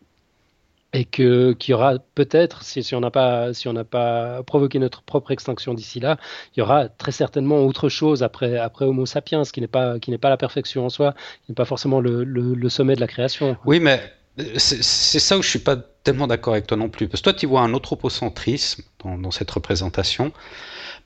et 0.93 1.05
que 1.05 1.52
qu'il 1.52 1.73
y 1.73 1.74
aura 1.74 1.98
peut-être, 2.15 2.62
si, 2.62 2.82
si 2.82 2.94
on 2.94 3.01
n'a 3.01 3.10
pas 3.10 3.52
si 3.52 3.69
on 3.69 3.73
n'a 3.73 3.85
pas 3.85 4.43
provoqué 4.43 4.78
notre 4.78 5.02
propre 5.02 5.31
extinction 5.31 5.74
d'ici 5.74 6.01
là, 6.01 6.16
il 6.56 6.60
y 6.60 6.62
aura 6.62 6.89
très 6.89 7.12
certainement 7.12 7.59
autre 7.59 7.89
chose 7.89 8.23
après 8.23 8.59
après 8.59 8.85
Homo 8.85 9.05
sapiens, 9.06 9.43
qui 9.43 9.60
n'est 9.60 9.66
pas 9.66 9.98
qui 9.98 10.10
n'est 10.10 10.19
pas 10.19 10.31
la 10.31 10.36
perfection 10.36 10.86
en 10.86 10.89
soi, 10.89 11.15
qui 11.44 11.52
n'est 11.52 11.56
pas 11.56 11.66
forcément 11.66 12.01
le, 12.01 12.24
le, 12.24 12.69
sommet 12.69 12.94
de 12.94 13.01
la 13.01 13.06
création. 13.06 13.56
Oui, 13.65 13.81
mais 13.81 14.01
c'est 14.56 15.19
ça 15.19 15.39
où 15.39 15.43
je 15.43 15.48
suis 15.48 15.59
pas 15.59 15.77
tellement 16.05 16.27
d'accord 16.27 16.55
avec 16.55 16.66
toi 16.66 16.77
non 16.77 16.89
plus, 16.89 17.09
parce 17.09 17.20
que 17.20 17.24
toi 17.24 17.32
tu 17.32 17.47
vois 17.47 17.62
un 17.62 17.74
anthropocentrisme 17.74 18.82
dans, 19.05 19.31
cette 19.31 19.51
représentation. 19.51 20.32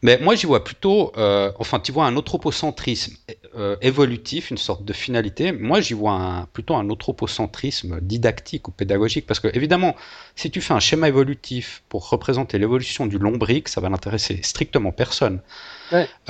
Mais 0.04 0.18
moi, 0.18 0.34
j'y 0.34 0.46
vois 0.46 0.64
plutôt, 0.64 1.12
euh, 1.16 1.52
enfin, 1.60 1.78
tu 1.78 1.92
vois 1.92 2.06
un 2.06 2.16
anthropocentrisme 2.16 3.14
euh, 3.56 3.76
évolutif, 3.82 4.50
une 4.50 4.59
sorte 4.59 4.84
de 4.84 4.92
finalité. 4.92 5.52
Moi, 5.52 5.80
j'y 5.80 5.94
vois 5.94 6.48
plutôt 6.52 6.74
un 6.74 6.90
anthropocentrisme 6.90 8.00
didactique 8.00 8.66
ou 8.66 8.72
pédagogique, 8.72 9.26
parce 9.26 9.38
que 9.38 9.48
évidemment, 9.54 9.94
si 10.34 10.50
tu 10.50 10.60
fais 10.60 10.74
un 10.74 10.80
schéma 10.80 11.06
évolutif 11.06 11.84
pour 11.88 12.09
représenter 12.10 12.59
l'évolution 12.59 13.06
du 13.06 13.18
lombric, 13.18 13.68
ça 13.68 13.80
va 13.80 13.90
n'intéresser 13.90 14.40
strictement 14.42 14.90
personne. 14.90 15.40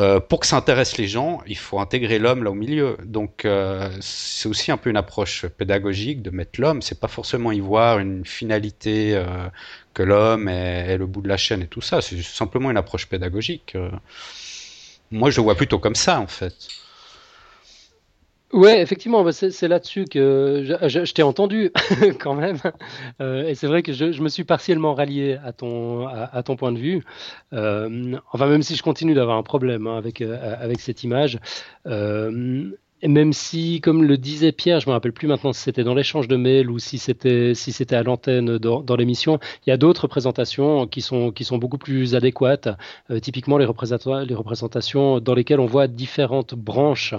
Euh, 0.00 0.20
pour 0.20 0.40
que 0.40 0.46
ça 0.46 0.56
intéresse 0.56 0.96
les 0.96 1.06
gens, 1.06 1.40
il 1.46 1.56
faut 1.56 1.78
intégrer 1.80 2.18
l'homme 2.18 2.44
là 2.44 2.50
au 2.50 2.54
milieu. 2.54 2.96
Donc, 3.04 3.44
euh, 3.44 3.90
c'est 4.00 4.48
aussi 4.48 4.70
un 4.72 4.76
peu 4.76 4.90
une 4.90 4.96
approche 4.96 5.46
pédagogique 5.46 6.22
de 6.22 6.30
mettre 6.30 6.60
l'homme. 6.60 6.82
C'est 6.82 7.00
pas 7.00 7.08
forcément 7.08 7.52
y 7.52 7.60
voir 7.60 7.98
une 7.98 8.24
finalité 8.24 9.14
euh, 9.14 9.48
que 9.94 10.02
l'homme 10.02 10.48
est, 10.48 10.96
le 10.96 11.06
bout 11.06 11.22
de 11.22 11.28
la 11.28 11.36
chaîne 11.36 11.62
et 11.62 11.66
tout 11.68 11.80
ça. 11.80 12.00
C'est 12.00 12.20
simplement 12.22 12.70
une 12.70 12.76
approche 12.76 13.06
pédagogique. 13.06 13.76
moi, 15.10 15.30
je 15.30 15.36
le 15.36 15.42
vois 15.42 15.54
plutôt 15.54 15.78
comme 15.78 15.94
ça, 15.94 16.20
en 16.20 16.26
fait. 16.26 16.54
Ouais, 18.52 18.82
effectivement, 18.82 19.24
bah, 19.24 19.32
c'est 19.32 19.66
là-dessus 19.68 20.04
que 20.04 20.62
je, 20.64 21.12
t'ai 21.12 21.22
entendu 21.22 21.70
quand 22.20 22.34
même. 22.34 22.58
Euh, 23.20 23.48
et 23.48 23.54
c'est 23.54 23.66
vrai 23.66 23.82
que 23.82 23.92
je, 23.94 24.22
me 24.22 24.28
suis 24.28 24.44
partiellement 24.44 24.94
rallié 24.94 25.38
à 25.42 25.52
ton, 25.52 26.06
à, 26.06 26.42
ton 26.42 26.56
point 26.56 26.70
de 26.72 26.78
vue. 26.78 27.02
Euh, 27.54 28.14
enfin, 28.30 28.46
même 28.48 28.62
si 28.62 28.76
je 28.76 28.82
continue 28.82 29.14
d'avoir 29.14 29.38
un 29.38 29.42
problème 29.42 29.86
hein, 29.86 29.96
avec, 29.96 30.20
euh, 30.20 30.56
avec 30.60 30.80
cette 30.80 31.02
image. 31.02 31.38
Et 33.04 33.08
même 33.08 33.32
si, 33.32 33.80
comme 33.80 34.04
le 34.04 34.16
disait 34.16 34.52
Pierre, 34.52 34.78
je 34.78 34.86
me 34.88 34.92
rappelle 34.92 35.12
plus 35.12 35.26
maintenant 35.26 35.52
si 35.52 35.60
c'était 35.62 35.82
dans 35.82 35.94
l'échange 35.94 36.28
de 36.28 36.36
mails 36.36 36.70
ou 36.70 36.78
si 36.78 36.98
c'était 36.98 37.52
si 37.52 37.72
c'était 37.72 37.96
à 37.96 38.04
l'antenne 38.04 38.58
dans, 38.58 38.80
dans 38.80 38.94
l'émission, 38.94 39.40
il 39.66 39.70
y 39.70 39.72
a 39.72 39.76
d'autres 39.76 40.02
représentations 40.02 40.86
qui 40.86 41.00
sont 41.00 41.32
qui 41.32 41.42
sont 41.42 41.58
beaucoup 41.58 41.78
plus 41.78 42.14
adéquates. 42.14 42.68
Euh, 43.10 43.18
typiquement 43.18 43.58
les 43.58 43.64
représentations 43.64 44.20
les 44.20 44.34
représentations 44.36 45.18
dans 45.18 45.34
lesquelles 45.34 45.58
on 45.58 45.66
voit 45.66 45.88
différentes 45.88 46.54
branches 46.54 47.14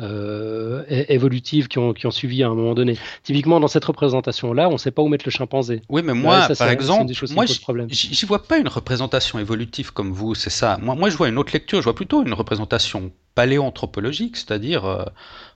euh, 0.00 0.84
évolutives 0.88 1.68
qui 1.68 1.78
ont, 1.78 1.92
qui 1.92 2.06
ont 2.06 2.10
suivi 2.10 2.42
à 2.42 2.48
un 2.48 2.54
moment 2.54 2.74
donné. 2.74 2.96
Typiquement 3.22 3.60
dans 3.60 3.68
cette 3.68 3.84
représentation 3.84 4.52
là, 4.52 4.68
on 4.68 4.72
ne 4.72 4.78
sait 4.78 4.90
pas 4.90 5.02
où 5.02 5.08
mettre 5.08 5.24
le 5.26 5.30
chimpanzé. 5.30 5.82
Oui, 5.88 6.02
mais 6.02 6.14
moi, 6.14 6.48
par 6.58 6.70
exemple, 6.70 7.12
moi, 7.32 7.44
j'y 7.46 8.26
vois 8.26 8.42
pas 8.42 8.58
une 8.58 8.68
représentation 8.68 9.38
évolutive 9.38 9.92
comme 9.92 10.12
vous, 10.12 10.34
c'est 10.34 10.50
ça. 10.50 10.78
Moi, 10.80 10.94
moi, 10.94 11.10
je 11.10 11.16
vois 11.16 11.28
une 11.28 11.38
autre 11.38 11.52
lecture. 11.52 11.78
Je 11.78 11.84
vois 11.84 11.94
plutôt 11.94 12.22
une 12.22 12.32
représentation 12.32 13.12
paléoanthropologique, 13.34 14.36
c'est-à-dire 14.36 14.84
euh, 14.84 15.04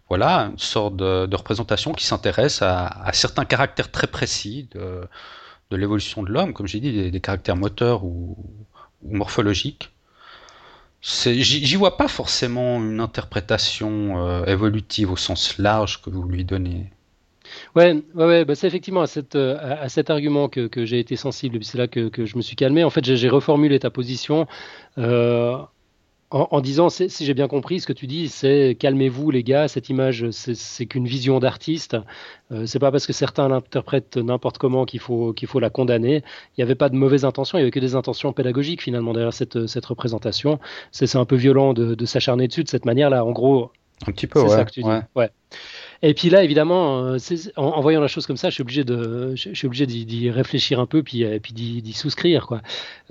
voilà 0.09 0.51
une 0.53 0.59
sorte 0.59 0.97
de, 0.97 1.35
représentation 1.35 1.93
qui 1.93 2.05
s'intéresse 2.07 2.63
à, 2.63 3.11
certains 3.13 3.45
caractères 3.45 3.91
très 3.91 4.07
précis 4.07 4.69
de, 4.75 5.07
l'évolution 5.77 6.23
de 6.23 6.31
l'homme, 6.31 6.53
comme 6.53 6.67
j'ai 6.67 6.81
dit, 6.81 7.11
des, 7.11 7.21
caractères 7.21 7.57
moteurs 7.57 8.05
ou, 8.05 8.37
morphologiques. 9.03 9.91
J'y 11.05 11.77
vois 11.77 11.99
pas 11.99 12.09
forcément 12.09 12.79
une 12.79 12.99
interprétation 12.99 14.27
euh, 14.27 14.47
évolutive 14.47 15.13
au 15.13 15.17
sens 15.17 15.59
large 15.59 16.01
que 16.01 16.09
vous 16.09 16.23
lui 16.23 16.45
donnez. 16.47 16.91
Ouais, 17.77 18.03
ouais, 18.15 18.45
bah 18.47 18.55
c'est 18.55 18.67
effectivement 18.67 19.03
à, 19.03 19.07
euh, 19.35 19.89
cet 19.89 20.09
argument 20.09 20.49
que, 20.49 20.69
j'ai 20.87 20.99
été 20.99 21.17
sensible, 21.17 21.59
et 21.59 21.63
c'est 21.63 21.77
là 21.77 21.89
que, 21.89 22.11
je 22.25 22.37
me 22.37 22.43
suis 22.43 22.57
calmé. 22.57 22.85
En 22.85 22.91
fait, 22.91 23.05
j'ai 23.05 23.29
reformulé 23.29 23.79
ta 23.79 23.91
position 23.91 24.47
en, 26.35 26.61
disant, 26.61 26.89
si 26.89 27.09
j'ai 27.25 27.33
bien 27.33 27.47
compris, 27.47 27.79
ce 27.79 27.87
que 27.87 27.93
tu 27.93 28.09
dis, 28.09 28.29
c'est 28.29 28.77
calmez-vous 28.77 29.31
les 29.31 29.45
gars, 29.45 29.69
cette 29.69 29.89
image, 29.89 30.31
c'est 30.31 30.87
qu'une 30.87 31.07
vision 31.07 31.39
d'artiste. 31.39 31.97
Euh, 32.51 32.67
c'est 32.67 32.81
pas 32.81 32.91
parce 32.91 33.07
que 33.07 33.13
certains 33.13 33.49
l'interprètent 33.49 34.17
n'importe 34.17 34.59
comment 34.59 34.85
qu'il 34.85 34.99
faut, 34.99 35.33
qu'il 35.33 35.47
faut 35.47 35.61
la 35.61 35.71
condamner. 35.71 36.25
Il 36.57 36.61
n'y 36.61 36.65
avait 36.65 36.75
pas 36.75 36.89
de 36.89 36.97
mauvaises 36.97 37.25
intentions, 37.25 37.57
il 37.57 37.61
n'y 37.61 37.65
avait 37.65 37.71
que 37.71 37.79
des 37.79 37.95
intentions 37.95 38.33
pédagogiques 38.33 38.83
finalement 38.83 39.13
derrière 39.13 39.33
cette, 39.33 39.69
cette 39.69 39.87
représentation. 39.87 40.59
C'est 40.91 41.15
un 41.15 41.25
peu 41.25 41.37
violent 41.37 41.73
de, 41.73 42.05
s'acharner 42.05 42.49
dessus 42.49 42.65
de 42.65 42.69
cette 42.69 42.85
manière-là. 42.85 43.25
En 43.25 43.31
gros, 43.31 43.71
un 44.09 44.11
petit 44.11 44.27
peu, 44.27 44.41
ouais. 44.41 44.49
ça 44.49 44.65
que 44.65 44.73
tu 44.73 44.83
dis. 44.83 44.89
Ouais. 45.15 45.31
Et 46.03 46.15
puis 46.15 46.31
là, 46.31 46.43
évidemment, 46.43 47.07
euh, 47.07 47.19
en, 47.55 47.81
voyant 47.81 48.01
la 48.01 48.09
chose 48.09 48.27
comme 48.27 48.37
ça, 48.37 48.51
je 48.51 48.55
suis 48.55 48.63
obligé 48.63 48.83
de, 48.83 49.37
je, 49.37 49.55
suis 49.55 49.67
obligé 49.69 49.87
d'y 49.87 50.31
réfléchir 50.31 50.81
un 50.81 50.87
peu, 50.87 51.05
puis, 51.05 51.23
et 51.23 51.39
puis 51.39 51.53
d'y 51.55 51.93
souscrire. 51.93 52.49
Quoi. 52.49 52.61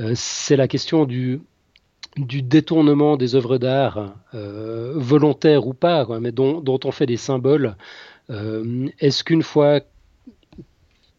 Euh, 0.02 0.12
c'est 0.14 0.58
la 0.58 0.68
question 0.68 1.06
du, 1.06 1.40
du 2.18 2.42
détournement 2.42 3.18
des 3.18 3.36
œuvres 3.36 3.58
d'art, 3.58 4.14
euh, 4.36 4.94
volontaires 4.96 5.68
ou 5.68 5.74
pas, 5.74 6.08
mais 6.20 6.32
dont, 6.32 6.80
on 6.84 6.92
fait 6.92 7.06
des 7.06 7.18
symboles. 7.18 7.76
Euh, 8.30 8.88
est-ce 9.00 9.24
qu'une 9.24 9.44
fois 9.44 9.82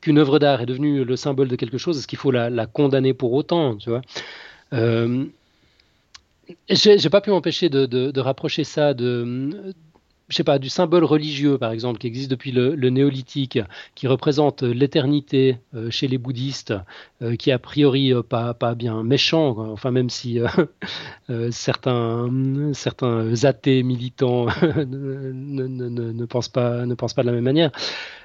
qu'une 0.00 0.18
œuvre 0.18 0.38
d'art 0.38 0.60
est 0.60 0.66
devenue 0.66 1.04
le 1.04 1.16
symbole 1.16 1.48
de 1.48 1.56
quelque 1.56 1.78
chose, 1.78 1.98
est-ce 1.98 2.06
qu'il 2.06 2.18
faut 2.18 2.30
la, 2.30 2.66
condamner 2.66 3.14
pour 3.14 3.32
autant 3.32 3.76
tu 3.76 3.90
vois? 3.90 4.02
Euh, 4.72 5.24
J'ai 6.68 7.10
pas 7.10 7.20
pu 7.20 7.30
m'empêcher 7.30 7.68
de, 7.68 8.20
rapprocher 8.20 8.64
ça 8.64 8.94
de, 8.94 9.74
je 10.28 10.36
sais 10.36 10.44
pas, 10.44 10.59
du 10.59 10.68
symbole 10.70 11.05
religieux, 11.05 11.59
par 11.59 11.70
exemple, 11.70 11.98
qui 11.98 12.06
existe 12.06 12.30
depuis 12.30 12.51
le, 12.51 12.74
néolithique, 12.88 13.59
qui 13.94 14.06
représente 14.06 14.62
l'éternité 14.62 15.59
euh, 15.74 15.90
chez 15.90 16.09
les 16.09 16.16
bouddhistes, 16.16 16.74
euh, 17.22 17.36
qui 17.36 17.51
est 17.51 17.52
a 17.52 17.59
priori 17.59 18.12
euh, 18.12 18.22
pas, 18.22 18.55
pas 18.55 18.74
bien 18.74 19.02
méchant, 19.02 19.56
enfin 19.59 19.90
même 19.90 20.09
si 20.09 20.38
certains, 21.51 22.30
certains 22.72 23.44
athées 23.44 23.82
militants 23.82 24.46
ne, 24.62 25.30
ne, 25.32 25.88
ne, 25.88 26.24
pas, 26.24 26.86
ne 26.86 26.94
pensent 26.94 27.14
pas 27.14 27.22
de 27.22 27.26
la 27.26 27.32
même 27.32 27.44
manière. 27.44 27.70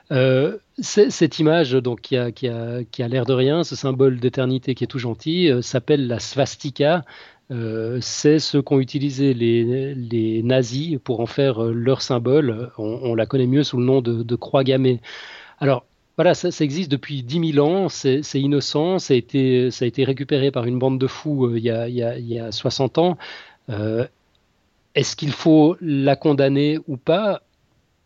Cette 0.09 1.39
image 1.39 1.71
donc 1.71 2.01
qui 2.01 2.17
a, 2.17 2.31
qui 2.31 2.47
a, 2.47 2.83
qui 2.83 3.03
a 3.03 3.07
l'air 3.07 3.25
de 3.25 3.33
rien, 3.33 3.63
ce 3.63 3.75
symbole 3.75 4.19
d'éternité 4.19 4.75
qui 4.75 4.83
est 4.83 4.87
tout 4.87 4.99
gentil, 4.99 5.51
s'appelle 5.61 6.07
la 6.07 6.19
swastika. 6.19 7.03
Euh, 7.51 7.97
c'est 8.01 8.37
ce 8.37 8.59
qu'ont 8.59 8.79
utilisé 8.79 9.33
les, 9.33 10.43
nazis 10.43 10.99
pour 11.03 11.19
en 11.19 11.25
faire 11.25 11.63
euh, 11.63 11.71
leur 11.73 12.01
symbole. 12.01 12.71
On, 12.77 13.15
la 13.15 13.25
connaît 13.25 13.47
mieux 13.47 13.63
sous 13.63 13.77
le 13.77 13.85
nom 13.85 14.01
de, 14.01 14.35
croix 14.35 14.63
gammée. 14.63 15.01
Alors, 15.59 15.85
voilà, 16.15 16.33
ça, 16.35 16.49
existe 16.63 16.91
depuis 16.91 17.23
10 17.23 17.53
000 17.53 17.67
ans, 17.67 17.89
c'est 17.89 18.21
innocent, 18.35 18.99
ça 18.99 19.13
a, 19.13 19.17
été, 19.17 19.71
ça 19.71 19.85
a 19.85 19.87
été 19.87 20.03
récupéré 20.03 20.51
par 20.51 20.65
une 20.65 20.77
bande 20.77 20.99
de 20.99 21.07
fous 21.07 21.45
euh, 21.47 21.57
il, 21.57 21.63
y 21.63 22.39
a, 22.39 22.51
60 22.51 22.97
ans. 22.97 23.17
Est-ce 24.95 25.15
qu'il 25.15 25.31
faut 25.31 25.77
la 25.81 26.15
condamner 26.15 26.79
ou 26.87 26.97
pas? 26.97 27.41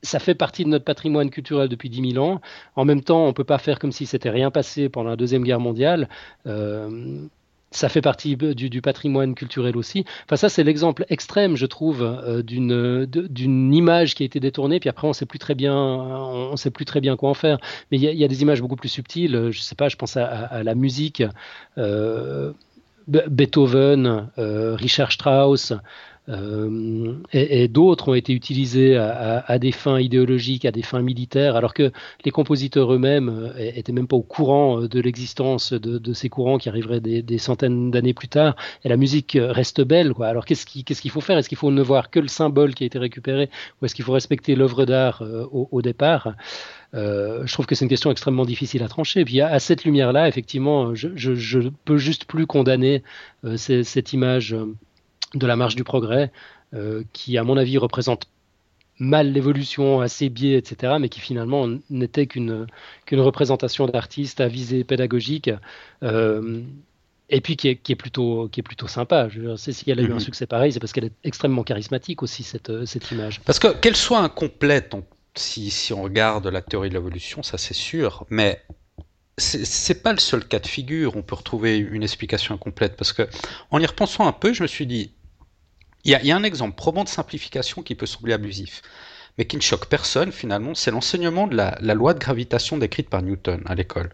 Ça 0.03 0.19
fait 0.19 0.35
partie 0.35 0.63
de 0.63 0.69
notre 0.69 0.85
patrimoine 0.85 1.29
culturel 1.29 1.69
depuis 1.69 1.89
10 1.89 2.11
000 2.11 2.25
ans. 2.25 2.41
En 2.75 2.85
même 2.85 3.01
temps, 3.01 3.23
on 3.23 3.27
ne 3.27 3.31
peut 3.31 3.43
pas 3.43 3.57
faire 3.57 3.79
comme 3.79 3.91
si 3.91 4.05
c'était 4.05 4.29
rien 4.29 4.51
passé 4.51 4.89
pendant 4.89 5.09
la 5.09 5.15
Deuxième 5.15 5.43
Guerre 5.43 5.59
mondiale 5.59 6.07
ça 7.73 7.89
fait 7.89 8.01
partie 8.01 8.37
du, 8.37 8.81
patrimoine 8.81 9.35
culturel 9.35 9.75
aussi. 9.75 10.05
Enfin, 10.25 10.35
ça, 10.35 10.47
c'est 10.47 10.63
l'exemple 10.63 11.05
extrême, 11.09 11.55
je 11.55 11.65
trouve, 11.65 12.03
euh, 12.03 12.41
d'une 12.43 13.73
image 13.73 14.15
qui 14.15 14.23
a 14.23 14.25
été 14.25 14.39
détournée, 14.39 14.79
puis 14.79 14.89
après, 14.89 15.07
on 15.07 15.13
sait 15.13 15.25
plus 15.25 15.39
très 15.39 15.55
bien, 15.55 15.75
on, 15.75 16.55
sait 16.55 16.71
plus 16.71 16.85
très 16.85 17.01
bien 17.01 17.17
quoi 17.17 17.29
en 17.29 17.33
faire. 17.33 17.57
Mais 17.91 17.97
il 17.97 18.03
y, 18.03 18.23
a 18.23 18.27
des 18.27 18.41
images 18.43 18.61
beaucoup 18.61 18.75
plus 18.75 18.89
subtiles. 18.89 19.49
Je 19.51 19.59
sais 19.59 19.75
pas, 19.75 19.89
je 19.89 19.95
pense 19.95 20.15
à, 20.17 20.63
la 20.63 20.75
musique. 20.75 21.23
Euh, 21.77 22.53
Beethoven, 23.07 24.29
euh, 24.37 24.75
Richard 24.75 25.11
Strauss, 25.11 25.73
euh, 26.29 27.15
et, 27.33 27.67
d'autres 27.67 28.09
ont 28.09 28.13
été 28.13 28.33
utilisés 28.33 28.97
à, 28.97 29.59
des 29.59 29.71
fins 29.71 29.99
idéologiques, 29.99 30.65
à 30.65 30.71
des 30.71 30.81
fins 30.81 31.01
militaires, 31.01 31.55
alors 31.55 31.73
que 31.73 31.91
les 32.23 32.31
compositeurs 32.31 32.93
eux-mêmes 32.93 33.29
euh, 33.29 33.71
étaient 33.75 33.91
même 33.91 34.07
pas 34.07 34.15
au 34.15 34.21
courant 34.21 34.81
euh, 34.81 34.87
de 34.87 35.01
l'existence 35.01 35.73
de, 35.73 36.13
ces 36.13 36.29
courants 36.29 36.57
qui 36.57 36.69
arriveraient 36.69 37.01
des, 37.01 37.37
centaines 37.37 37.91
d'années 37.91 38.13
plus 38.13 38.29
tard. 38.29 38.55
Et 38.85 38.89
la 38.89 38.97
musique 38.97 39.37
reste 39.39 39.81
belle, 39.81 40.13
quoi. 40.13 40.27
Alors 40.27 40.45
qu'est-ce 40.45 40.65
qu'il 40.65 41.11
faut 41.11 41.21
faire? 41.21 41.37
Est-ce 41.37 41.49
qu'il 41.49 41.57
faut 41.57 41.71
ne 41.71 41.81
voir 41.81 42.09
que 42.09 42.19
le 42.19 42.27
symbole 42.27 42.73
qui 42.73 42.83
a 42.83 42.87
été 42.87 42.99
récupéré, 42.99 43.49
ou 43.81 43.85
est-ce 43.85 43.95
qu'il 43.95 44.05
faut 44.05 44.13
respecter 44.13 44.55
l'œuvre 44.55 44.85
d'art 44.85 45.23
au, 45.51 45.81
départ? 45.81 46.35
Je 46.93 47.51
trouve 47.51 47.65
que 47.65 47.75
c'est 47.75 47.85
une 47.85 47.89
question 47.89 48.11
extrêmement 48.11 48.45
difficile 48.45 48.83
à 48.83 48.87
trancher. 48.87 49.21
Et 49.21 49.25
puis 49.25 49.41
à, 49.41 49.59
cette 49.59 49.83
lumière-là, 49.83 50.27
effectivement, 50.27 50.93
je, 50.95 51.09
je, 51.15 51.59
peux 51.85 51.97
juste 51.97 52.25
plus 52.25 52.45
condamner 52.45 53.03
cette 53.55 54.13
image 54.13 54.55
de 55.33 55.47
la 55.47 55.55
marche 55.55 55.75
du 55.75 55.83
progrès, 55.83 56.31
euh, 56.73 57.03
qui 57.13 57.37
à 57.37 57.43
mon 57.43 57.57
avis 57.57 57.77
représente 57.77 58.27
mal 58.99 59.31
l'évolution, 59.31 60.01
assez 60.01 60.29
biais, 60.29 60.57
etc., 60.57 60.93
mais 60.99 61.09
qui 61.09 61.19
finalement 61.19 61.67
n'était 61.89 62.27
qu'une 62.27 62.67
qu'une 63.05 63.19
représentation 63.19 63.87
d'artiste 63.87 64.41
à 64.41 64.47
visée 64.47 64.83
pédagogique. 64.83 65.49
Euh, 66.03 66.61
et 67.29 67.41
puis 67.41 67.55
qui 67.55 67.69
est, 67.69 67.75
qui 67.77 67.93
est, 67.93 67.95
plutôt 67.95 68.47
qui 68.51 68.59
est 68.59 68.63
plutôt 68.63 68.87
sympa. 68.87 69.27
Je 69.29 69.55
sais 69.55 69.71
si 69.71 69.89
elle 69.89 69.99
a 69.99 70.03
eu 70.03 70.11
un 70.11 70.15
mhm. 70.15 70.19
succès 70.19 70.45
pareil, 70.45 70.71
c'est 70.71 70.79
parce 70.79 70.91
qu'elle 70.91 71.05
est 71.05 71.13
extrêmement 71.23 71.63
charismatique 71.63 72.21
aussi 72.21 72.43
cette, 72.43 72.85
cette 72.85 73.09
image. 73.11 73.41
Parce 73.41 73.59
que 73.59 73.73
qu'elle 73.73 73.95
soit 73.95 74.19
incomplète, 74.19 74.95
si, 75.35 75.71
si 75.71 75.93
on 75.93 76.03
regarde 76.03 76.47
la 76.47 76.61
théorie 76.61 76.89
de 76.89 76.93
l'évolution, 76.93 77.41
ça 77.41 77.57
c'est 77.57 77.73
sûr, 77.73 78.25
mais 78.29 78.61
c'est 79.37 80.03
pas 80.03 80.13
le 80.13 80.19
seul 80.19 80.45
cas 80.45 80.59
de 80.59 80.67
figure. 80.67 81.15
On 81.15 81.23
peut 81.23 81.35
retrouver 81.35 81.77
une 81.77 82.03
explication 82.03 82.53
incomplète 82.53 82.95
parce 82.95 83.13
que 83.13 83.27
en 83.71 83.79
y 83.79 83.85
repensant 83.85 84.27
un 84.27 84.31
peu, 84.31 84.53
je 84.53 84.61
me 84.61 84.67
suis 84.67 84.85
dit 84.85 85.11
il 86.05 86.11
y, 86.11 86.31
a 86.31 86.35
un 86.35 86.43
exemple 86.43 86.75
probant 86.75 87.03
de 87.03 87.09
simplification 87.09 87.81
qui 87.81 87.95
peut 87.95 88.05
sembler 88.05 88.33
abusif, 88.33 88.81
mais 89.37 89.45
qui 89.45 89.55
ne 89.55 89.61
choque 89.61 89.87
personne 89.87 90.31
finalement, 90.31 90.75
c'est 90.75 90.91
l'enseignement 90.91 91.47
de 91.47 91.55
la, 91.55 91.77
loi 91.93 92.13
de 92.13 92.19
gravitation 92.19 92.77
décrite 92.77 93.09
par 93.09 93.21
Newton 93.21 93.61
à 93.65 93.75
l'école. 93.75 94.13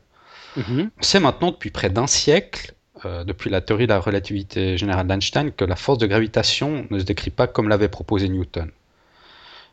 Mhm. 0.55 0.91
On 0.97 1.03
sait 1.03 1.19
maintenant 1.19 1.51
depuis 1.51 1.71
près 1.71 1.89
d'un 1.89 2.07
siècle, 2.07 2.73
euh, 3.05 3.23
depuis 3.23 3.49
la 3.49 3.61
théorie 3.61 3.87
de 3.87 3.93
la 3.93 3.99
relativité 3.99 4.77
générale 4.77 5.07
d'Einstein, 5.07 5.51
que 5.51 5.65
la 5.65 5.75
force 5.75 5.97
de 5.97 6.05
gravitation 6.05 6.85
ne 6.91 6.99
se 6.99 7.05
décrit 7.05 7.31
pas 7.31 7.47
comme 7.47 7.69
l'avait 7.69 7.89
proposé 7.89 8.29
Newton. 8.29 8.69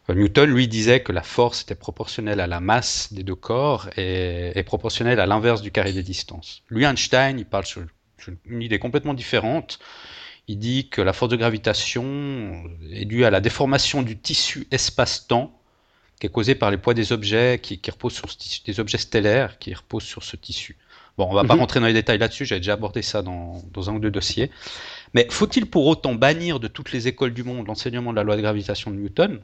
Euh, 0.08 0.14
Newton, 0.14 0.48
lui, 0.48 0.68
disait 0.68 1.00
que 1.00 1.12
la 1.12 1.22
force 1.22 1.62
était 1.62 1.74
proportionnelle 1.74 2.40
à 2.40 2.46
la 2.46 2.60
masse 2.60 3.12
des 3.12 3.24
deux 3.24 3.34
corps 3.34 3.90
et, 3.96 4.62
proportionnelle 4.64 5.20
à 5.20 5.26
l'inverse 5.26 5.60
du 5.60 5.70
carré 5.70 5.92
des 5.92 6.02
distances. 6.02 6.62
Lui, 6.70 6.84
Einstein, 6.84 7.38
il 7.38 7.46
parle 7.46 7.66
sur 7.66 7.82
une 8.46 8.62
idée 8.62 8.78
complètement 8.78 9.14
différente 9.14 9.78
il 10.48 10.58
dit 10.58 10.88
que 10.88 11.02
la 11.02 11.12
force 11.12 11.30
de 11.30 11.36
gravitation 11.36 12.64
est 12.90 13.04
due 13.04 13.24
à 13.24 13.30
la 13.30 13.40
déformation 13.40 14.02
du 14.02 14.16
tissu 14.16 14.66
espace-temps 14.70 15.52
qui 16.20 16.26
est 16.26 16.30
causée 16.30 16.54
par 16.54 16.70
les 16.70 16.78
poids 16.78 16.94
des 16.94 17.12
objets 17.12 17.58
qui, 17.62 17.80
reposent 17.90 18.14
sur 18.14 18.30
ce 18.30 18.38
tissu, 18.38 18.62
des 18.64 18.80
objets 18.80 18.98
stellaires 18.98 19.58
qui 19.58 19.74
reposent 19.74 20.04
sur 20.04 20.22
ce 20.22 20.36
tissu. 20.36 20.76
Bon, 21.18 21.26
on 21.30 21.34
va 21.34 21.44
pas 21.44 21.54
mhm. 21.54 21.60
rentrer 21.60 21.80
dans 21.80 21.86
les 21.86 21.92
détails 21.92 22.18
là-dessus, 22.18 22.44
j'avais 22.44 22.60
déjà 22.60 22.74
abordé 22.74 23.02
ça 23.02 23.22
dans, 23.22 23.62
un 23.76 23.94
ou 23.94 23.98
deux 23.98 24.10
dossiers. 24.10 24.50
Mais 25.14 25.26
faut-il 25.30 25.66
pour 25.66 25.86
autant 25.86 26.14
bannir 26.14 26.60
de 26.60 26.68
toutes 26.68 26.92
les 26.92 27.08
écoles 27.08 27.34
du 27.34 27.42
monde 27.42 27.66
l'enseignement 27.66 28.10
de 28.12 28.16
la 28.16 28.22
loi 28.22 28.36
de 28.36 28.42
gravitation 28.42 28.90
de 28.90 28.96
Newton? 28.96 29.40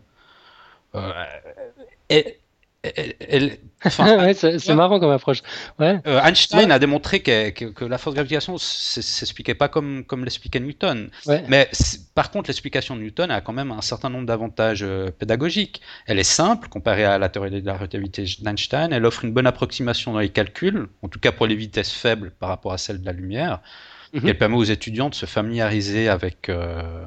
Et, 2.11 2.39
c'est 3.85 4.75
marrant 4.75 4.99
comme 4.99 5.11
approche. 5.11 5.43
Ouais. 5.79 6.01
Euh, 6.07 6.21
Einstein 6.21 6.73
a 6.73 6.79
démontré 6.81 7.21
que, 7.21 7.85
la 7.85 7.99
force 7.99 8.15
de 8.15 8.17
gravitation 8.17 8.59
s'expliquait 8.59 9.55
pas 9.55 9.69
comme, 9.69 10.05
comme 10.05 10.25
l'expliquait 10.25 10.59
Newton. 10.59 11.11
Mais 11.49 11.71
par 12.15 12.31
contre, 12.31 12.51
l'explication 12.51 12.97
de 12.97 13.03
Newton 13.03 13.31
a 13.31 13.41
quand 13.41 13.53
même 13.53 13.71
un 13.71 13.83
certain 13.83 14.11
nombre 14.11 14.27
d'avantages 14.27 14.83
euh, 14.83 15.11
pédagogiques. 15.11 15.81
Elle 16.07 16.19
est 16.19 16.25
simple 16.25 16.69
comparée 16.69 17.05
à 17.05 17.19
la 17.19 17.29
théorie 17.29 17.51
de 17.51 17.67
la 17.67 17.75
relativité 17.75 18.25
d'Einstein. 18.41 18.93
Elle 18.93 19.07
offre 19.07 19.25
une 19.25 19.33
bonne 19.33 19.47
approximation 19.47 20.13
dans 20.13 20.19
les 20.19 20.31
calculs, 20.31 20.89
en 21.03 21.09
tout 21.09 21.21
cas 21.21 21.31
pour 21.31 21.47
les 21.47 21.55
vitesses 21.55 21.93
faibles 21.93 22.33
par 22.33 22.49
rapport 22.49 22.73
à 22.73 22.79
celles 22.79 23.01
de 23.01 23.07
la 23.07 23.13
lumière. 23.13 23.61
Mhm. 24.13 24.29
Elle 24.29 24.39
permet 24.39 24.57
aux 24.57 24.65
étudiants 24.65 25.09
de 25.09 25.15
se 25.15 25.27
familiariser 25.27 26.09
avec, 26.09 26.49
euh, 26.49 27.05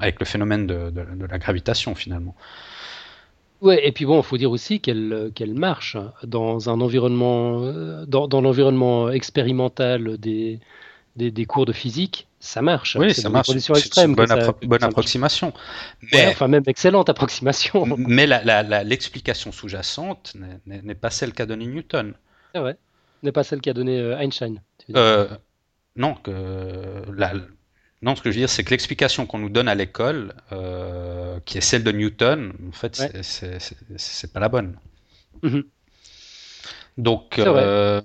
avec 0.00 0.18
le 0.18 0.26
phénomène 0.26 0.66
de, 0.66 0.90
de 0.90 1.26
la 1.26 1.38
gravitation 1.38 1.94
finalement. 1.94 2.34
Ouais, 3.62 3.86
et 3.86 3.92
puis 3.92 4.04
bon, 4.04 4.18
il 4.18 4.24
faut 4.24 4.36
dire 4.36 4.50
aussi 4.50 4.80
qu'elle 4.80 5.30
qu'elle 5.36 5.54
marche 5.54 5.96
dans 6.24 6.68
un 6.68 6.80
environnement, 6.80 7.62
euh, 7.62 8.04
dans, 8.06 8.26
dans 8.26 8.40
l'environnement 8.40 9.08
expérimental 9.08 10.18
des, 10.18 10.58
des, 11.16 11.44
cours 11.44 11.64
de 11.64 11.72
physique, 11.72 12.26
ça 12.40 12.60
marche. 12.60 12.96
Oui, 12.96 13.14
ça 13.14 13.28
marche. 13.28 13.50
C'est 13.56 14.04
une 14.04 14.16
bonne, 14.16 14.34
bonne 14.62 14.82
approximation. 14.82 15.52
Mais, 16.12 16.26
enfin, 16.26 16.48
même 16.48 16.64
excellente 16.66 17.08
approximation. 17.08 17.86
Mais 17.96 18.26
l'explication 18.26 19.52
sous-jacente 19.52 20.34
n'est 20.66 20.94
pas 20.96 21.10
celle 21.10 21.32
qu'a 21.32 21.46
donnée 21.46 21.66
Newton. 21.66 22.14
C'est 22.52 22.60
vrai. 22.60 22.76
N'est 23.22 23.32
pas 23.32 23.44
celle 23.44 23.60
qu'a 23.60 23.72
donnée 23.72 24.00
euh, 24.00 24.18
Einstein. 24.18 24.60
Euh, 24.96 25.28
non, 25.94 26.14
que 26.14 26.32
la, 27.14 27.32
non, 28.02 28.16
ce 28.16 28.22
que 28.22 28.30
je 28.30 28.34
veux 28.34 28.40
dire, 28.40 28.50
c'est 28.50 28.64
que 28.64 28.70
l'explication 28.70 29.26
qu'on 29.26 29.38
nous 29.38 29.48
donne 29.48 29.68
à 29.68 29.76
l'école, 29.76 30.34
euh, 30.50 31.38
qui 31.44 31.58
est 31.58 31.60
celle 31.60 31.84
de 31.84 31.92
Newton, 31.92 32.52
en 32.68 32.72
fait, 32.72 33.00
c'est 33.22 34.32
pas 34.32 34.40
la 34.40 34.48
bonne. 34.48 34.76
Mhm. 35.42 35.62
Donc, 36.98 37.38
euh, 37.38 38.02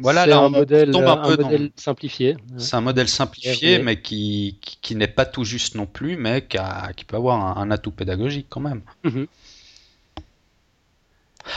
voilà, 0.00 0.26
là, 0.26 0.38
un 0.38 0.48
modèle, 0.48 0.94
un, 0.94 1.16
modèle 1.16 1.70
simplifié. 1.74 2.36
C'est 2.56 2.76
un 2.76 2.80
modèle 2.80 3.08
simplifié, 3.08 3.80
mais 3.80 4.00
qui, 4.00 4.58
qui, 4.60 4.94
n'est 4.94 5.08
pas 5.08 5.26
tout 5.26 5.44
juste 5.44 5.74
non 5.74 5.86
plus, 5.86 6.16
mais 6.16 6.46
qui, 6.46 6.58
qui 6.96 7.04
peut 7.04 7.16
avoir 7.16 7.58
un, 7.58 7.70
atout 7.72 7.90
pédagogique 7.90 8.46
quand 8.48 8.60
même. 8.60 8.82
Mhm. 9.02 9.26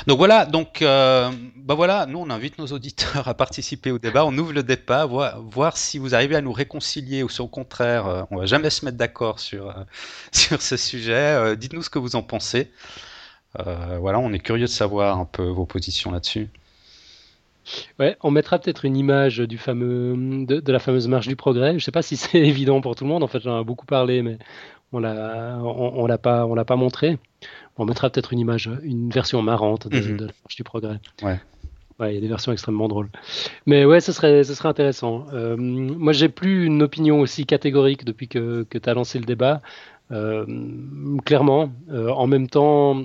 Donc 0.08 0.18
voilà, 0.18 0.46
donc 0.46 0.82
euh, 0.82 1.30
bah 1.56 1.76
voilà, 1.76 2.06
nous 2.06 2.20
on 2.20 2.30
invite 2.30 2.58
nos 2.58 2.68
auditeurs 2.68 3.28
à 3.28 3.34
participer 3.34 3.92
au 3.92 4.00
débat, 4.00 4.26
on 4.26 4.38
ouvre 4.38 4.54
le 4.54 4.64
débat, 4.64 5.06
voir, 5.06 5.78
si 5.78 5.98
vous 5.98 6.16
arrivez 6.16 6.36
à 6.36 6.42
nous 6.42 6.54
réconcilier 6.54 7.24
ou 7.24 7.30
si 7.30 7.42
au 7.42 7.48
contraire 7.48 8.08
euh, 8.08 8.24
on 8.32 8.38
va 8.38 8.46
jamais 8.46 8.70
se 8.70 8.86
mettre 8.86 8.98
d'accord 8.98 9.40
sur 9.40 9.70
euh, 9.70 9.84
sur 10.32 10.62
ce 10.62 10.78
sujet. 10.78 11.56
Dites-nous 11.58 11.84
ce 11.84 11.90
que 11.90 12.00
vous 12.00 12.16
en 12.16 12.24
pensez. 12.24 12.72
voilà, 13.56 14.20
on 14.20 14.32
est 14.34 14.40
curieux 14.40 14.66
de 14.66 14.72
savoir 14.72 15.20
un 15.20 15.26
peu 15.26 15.44
vos 15.44 15.66
positions 15.66 16.12
là-dessus. 16.12 16.50
Ouais, 18.00 18.18
on 18.22 18.32
mettra 18.32 18.58
peut-être 18.60 18.86
une 18.86 18.98
image 18.98 19.38
du 19.38 19.58
fameux 19.58 20.16
de, 20.46 20.72
la 20.72 20.80
fameuse 20.80 21.08
marche 21.08 21.28
du 21.28 21.36
progrès. 21.36 21.78
Je 21.78 21.86
sais 21.86 21.92
pas 21.92 22.02
si 22.02 22.18
c'est 22.18 22.40
évident 22.48 22.82
pour 22.82 22.96
tout 22.96 23.04
le 23.04 23.10
monde. 23.10 23.24
En 23.24 23.28
fait, 23.28 23.40
j'en 23.42 23.62
ai 23.62 23.64
beaucoup 23.64 23.86
parlé, 23.86 24.22
mais 24.24 24.38
on 24.92 25.00
l'a 25.00 25.60
on, 25.62 26.02
on 26.04 26.08
l'a 26.08 26.18
pas 26.18 26.46
on 26.46 26.56
l'a 26.56 26.66
pas 26.66 26.76
montré. 26.76 27.18
On 27.82 27.86
mettra 27.86 28.12
peut-être 28.12 28.32
une 28.32 28.38
image, 28.38 28.70
une 28.84 29.10
version 29.10 29.42
marrante 29.42 29.88
de, 29.88 30.00
mhm. 30.00 30.18
la 30.18 30.26
marche 30.28 30.56
du 30.56 30.64
progrès. 30.64 31.00
Ouais. 31.24 31.40
Ouais, 32.00 32.12
il 32.12 32.16
y 32.16 32.18
a 32.18 32.22
des 32.22 32.28
versions 32.28 32.52
extrêmement 32.52 32.88
drôles. 32.88 33.10
Mais 33.66 33.86
ouais, 33.86 34.02
ce 34.02 34.12
serait, 34.12 34.44
ce 34.44 34.54
serait 34.54 34.70
intéressant. 34.70 35.26
Euh, 35.34 35.56
moi, 35.58 36.14
j'ai 36.14 36.30
plus 36.30 36.66
une 36.68 36.84
opinion 36.84 37.22
aussi 37.22 37.48
catégorique 37.48 38.06
depuis 38.06 38.28
que, 38.28 38.68
que 38.70 38.78
tu 38.78 38.88
as 38.88 38.94
lancé 38.94 39.18
le 39.18 39.26
débat. 39.26 39.62
Euh, 40.12 40.46
clairement, 41.26 41.72
euh, 41.90 42.10
en 42.10 42.28
même 42.28 42.50
temps, 42.50 43.02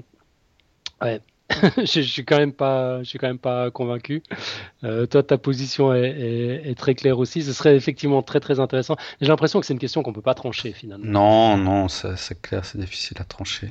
ouais, 1.00 1.20
je, 1.78 1.84
je 1.84 2.00
suis 2.02 2.24
quand 2.26 2.36
même 2.36 2.52
pas, 2.52 3.02
je 3.02 3.08
suis 3.08 3.18
quand 3.18 3.28
même 3.28 3.38
pas 3.38 3.70
convaincu. 3.70 4.22
toi, 4.82 5.22
ta 5.22 5.38
position 5.38 5.94
est, 5.94 6.60
est, 6.66 6.74
très 6.74 6.94
claire 6.94 7.18
aussi. 7.18 7.42
Ce 7.42 7.54
serait 7.54 7.76
effectivement 7.76 8.22
très 8.22 8.40
très 8.40 8.60
intéressant. 8.60 8.96
J'ai 9.22 9.28
l'impression 9.28 9.58
que 9.58 9.64
c'est 9.64 9.72
une 9.72 9.78
question 9.78 10.02
qu'on 10.02 10.12
peut 10.12 10.20
pas 10.20 10.34
trancher 10.34 10.72
finalement. 10.72 11.06
Non, 11.06 11.56
non, 11.56 11.88
c'est 11.88 12.42
clair, 12.42 12.66
c'est 12.66 12.78
difficile 12.78 13.16
à 13.20 13.24
trancher. 13.24 13.70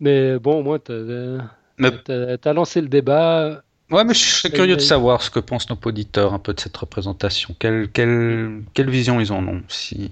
Mais 0.00 0.38
bon, 0.38 0.62
moi, 0.62 0.78
tu 0.78 0.92
as, 0.92 2.52
lancé 2.52 2.80
le 2.80 2.88
débat. 2.88 3.62
Ouais, 3.90 4.04
mais 4.04 4.14
je 4.14 4.20
serais 4.20 4.50
curieux 4.52 4.76
de 4.76 4.80
savoir 4.80 5.22
ce 5.22 5.30
que 5.30 5.40
pensent 5.40 5.70
nos 5.70 5.78
auditeurs 5.84 6.34
un 6.34 6.38
peu 6.38 6.52
de 6.52 6.60
cette 6.60 6.76
représentation. 6.76 7.54
Quelle, 7.58 7.88
quelle, 7.90 8.62
quelle 8.74 8.90
vision 8.90 9.18
ils 9.20 9.32
en 9.32 9.46
ont 9.48 9.62
Si 9.68 10.10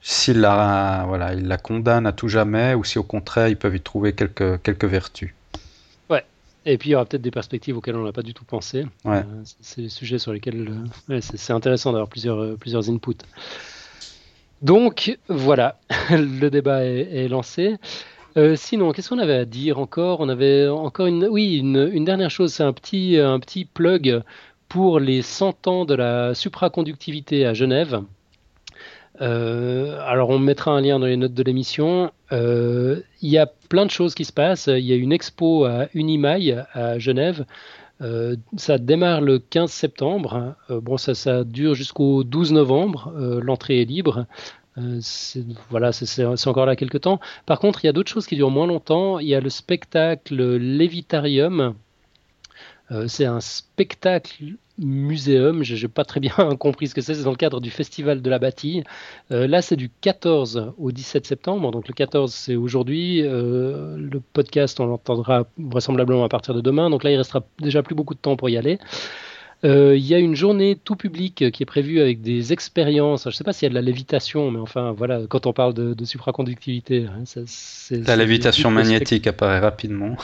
s'ils 0.00 0.40
la, 0.40 1.04
voilà, 1.06 1.34
ils 1.34 1.46
la 1.46 1.58
condamnent 1.58 2.06
à 2.06 2.12
tout 2.12 2.28
jamais 2.28 2.72
ou 2.72 2.82
si 2.82 2.98
au 2.98 3.02
contraire 3.02 3.48
ils 3.48 3.58
peuvent 3.58 3.76
y 3.76 3.80
trouver 3.80 4.14
quelques, 4.14 4.62
quelques 4.62 4.86
vertus. 4.86 5.34
Ouais, 6.08 6.24
et 6.64 6.78
puis 6.78 6.88
il 6.88 6.92
y 6.92 6.94
aura 6.94 7.04
peut-être 7.04 7.22
des 7.22 7.30
perspectives 7.30 7.76
auxquelles 7.76 7.96
on 7.96 8.04
n'a 8.04 8.12
pas 8.12 8.22
du 8.22 8.32
tout 8.32 8.44
pensé. 8.44 8.86
Ouais. 9.04 9.18
Euh, 9.18 9.42
c'est 9.60 9.82
des 9.82 9.88
sujets 9.90 10.18
sur 10.18 10.32
lesquels 10.32 10.72
euh, 11.10 11.20
c'est 11.20 11.52
intéressant 11.52 11.92
d'avoir 11.92 12.08
plusieurs, 12.08 12.40
euh, 12.40 12.56
plusieurs 12.56 12.88
inputs. 12.88 13.24
Donc 14.62 15.18
voilà, 15.28 15.78
le 16.10 16.48
débat 16.48 16.84
est, 16.84 17.28
lancé. 17.28 17.76
Euh, 18.36 18.56
sinon, 18.56 18.92
qu'est-ce 18.92 19.08
qu'on 19.08 19.18
avait 19.18 19.34
à 19.34 19.44
dire 19.44 19.78
encore? 19.78 20.20
On 20.20 20.28
avait 20.28 20.68
encore 20.68 21.06
une, 21.06 21.26
oui, 21.26 21.58
une, 21.58 22.04
dernière 22.04 22.30
chose, 22.30 22.52
c'est 22.52 22.62
un 22.62 22.72
petit, 22.72 23.18
un 23.18 23.38
petit 23.40 23.64
plug 23.64 24.22
pour 24.68 25.00
les 25.00 25.22
100 25.22 25.66
ans 25.66 25.84
de 25.84 25.94
la 25.94 26.34
supraconductivité 26.34 27.46
à 27.46 27.54
Genève. 27.54 28.02
Euh, 29.20 29.98
alors 30.06 30.30
on 30.30 30.38
mettra 30.38 30.70
un 30.70 30.80
lien 30.80 30.98
dans 30.98 31.06
les 31.06 31.16
notes 31.16 31.34
de 31.34 31.42
l'émission. 31.42 32.12
Euh, 32.30 33.00
il 33.20 33.30
y 33.30 33.38
a 33.38 33.46
plein 33.46 33.86
de 33.86 33.90
choses 33.90 34.14
qui 34.14 34.24
se 34.24 34.32
passent. 34.32 34.68
Il 34.68 34.84
y 34.84 34.92
a 34.92 34.96
une 34.96 35.12
expo 35.12 35.64
à 35.64 35.86
Unimail 35.94 36.64
à 36.72 36.98
Genève 36.98 37.44
euh, 38.00 38.36
ça 38.56 38.78
démarre 38.78 39.20
le 39.20 39.38
15 39.38 39.70
septembre. 39.70 40.54
Euh, 40.70 40.80
bon, 40.80 40.96
ça, 40.96 41.44
dure 41.44 41.74
jusqu'au 41.74 42.24
12 42.24 42.52
novembre. 42.52 43.12
Euh, 43.16 43.40
l'entrée 43.40 43.82
est 43.82 43.84
libre. 43.84 44.26
voilà, 45.70 45.92
c'est 45.92 46.46
encore 46.46 46.66
là 46.66 46.76
quelques 46.76 47.00
temps. 47.00 47.20
Par 47.46 47.58
contre, 47.58 47.84
il 47.84 47.88
y 47.88 47.90
a 47.90 47.92
d'autres 47.92 48.10
choses 48.10 48.26
qui 48.26 48.36
durent 48.36 48.50
moins 48.50 48.66
longtemps. 48.66 49.18
Il 49.18 49.26
y 49.26 49.34
a 49.34 49.40
le 49.40 49.50
spectacle 49.50 50.56
Lévitarium. 50.56 51.74
C'est 53.06 53.26
un 53.26 53.40
spectacle 53.40 54.56
muséum. 54.78 55.62
Je 55.62 55.74
n'ai 55.74 55.88
pas 55.88 56.04
très 56.04 56.20
bien 56.20 56.32
compris 56.58 56.88
ce 56.88 56.94
que 56.94 57.00
c'est. 57.00 57.14
C'est 57.14 57.24
dans 57.24 57.30
le 57.30 57.36
cadre 57.36 57.60
du 57.60 57.70
Festival 57.70 58.22
de 58.22 58.30
la 58.30 58.38
Bâtie. 58.38 58.84
Euh, 59.30 59.46
là, 59.46 59.62
c'est 59.62 59.76
du 59.76 59.90
14 60.00 60.72
au 60.78 60.92
17 60.92 61.26
septembre. 61.26 61.70
Donc 61.70 61.88
le 61.88 61.94
14, 61.94 62.32
c'est 62.32 62.56
aujourd'hui. 62.56 63.22
Euh, 63.22 63.96
le 63.96 64.20
podcast, 64.20 64.80
on 64.80 64.86
l'entendra 64.86 65.46
vraisemblablement 65.58 66.24
à 66.24 66.28
partir 66.28 66.54
de 66.54 66.60
demain. 66.60 66.90
Donc 66.90 67.04
là, 67.04 67.10
il 67.10 67.16
restera 67.16 67.44
déjà 67.60 67.82
plus 67.82 67.94
beaucoup 67.94 68.14
de 68.14 68.20
temps 68.20 68.36
pour 68.36 68.48
y 68.48 68.56
aller. 68.56 68.78
Euh, 69.64 69.96
il 69.96 70.06
y 70.06 70.14
a 70.14 70.18
une 70.18 70.36
journée 70.36 70.76
tout 70.76 70.94
public 70.94 71.50
qui 71.50 71.62
est 71.62 71.66
prévue 71.66 72.00
avec 72.00 72.20
des 72.20 72.52
expériences. 72.52 73.24
Je 73.24 73.28
ne 73.30 73.32
sais 73.32 73.44
pas 73.44 73.52
s'il 73.52 73.66
y 73.66 73.66
a 73.66 73.70
de 73.70 73.74
la 73.74 73.80
lévitation, 73.82 74.50
mais 74.52 74.60
enfin, 74.60 74.92
voilà, 74.92 75.22
quand 75.28 75.46
on 75.46 75.52
parle 75.52 75.74
de, 75.74 76.04
supraconductivité. 76.04 77.06
Hein, 77.06 77.24
la 77.90 78.16
lévitation 78.16 78.70
magnétique 78.70 79.26
apparaît 79.26 79.58
rapidement. 79.58 80.16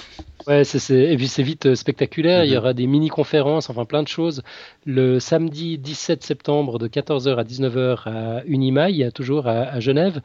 Ouais, 0.46 0.62
c'est, 0.62 1.12
et 1.12 1.16
puis 1.16 1.26
c'est 1.26 1.42
vite 1.42 1.66
euh, 1.66 1.74
spectaculaire. 1.74 2.44
Il 2.44 2.50
y 2.50 2.52
mhm. 2.52 2.58
aura 2.58 2.74
des 2.74 2.86
mini-conférences, 2.86 3.70
enfin 3.70 3.84
plein 3.84 4.02
de 4.02 4.08
choses. 4.08 4.42
Le 4.84 5.18
samedi 5.18 5.78
17 5.78 6.22
septembre 6.22 6.78
de 6.78 6.86
14h 6.86 7.36
à 7.36 7.44
19h 7.44 8.08
à 8.08 8.42
Unimail, 8.46 9.10
toujours 9.14 9.48
à, 9.48 9.62
à 9.62 9.80
Genève. 9.80 10.20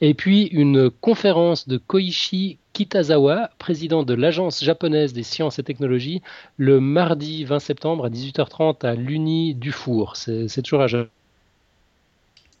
Et 0.00 0.14
puis 0.14 0.44
une 0.46 0.90
conférence 0.90 1.68
de 1.68 1.76
Koichi 1.76 2.58
Kitazawa, 2.78 3.50
président 3.58 4.04
de 4.04 4.14
l'Agence 4.14 4.62
japonaise 4.62 5.12
des 5.12 5.24
sciences 5.24 5.58
et 5.58 5.64
technologies, 5.64 6.22
le 6.58 6.78
mardi 6.78 7.42
20 7.42 7.58
septembre 7.58 8.04
à 8.04 8.08
18h30 8.08 8.86
à 8.86 8.94
l'Uni 8.94 9.56
Dufour. 9.56 10.14
C'est 10.14 10.62
toujours 10.62 10.82
à 10.82 10.86
Genève. 10.86 11.08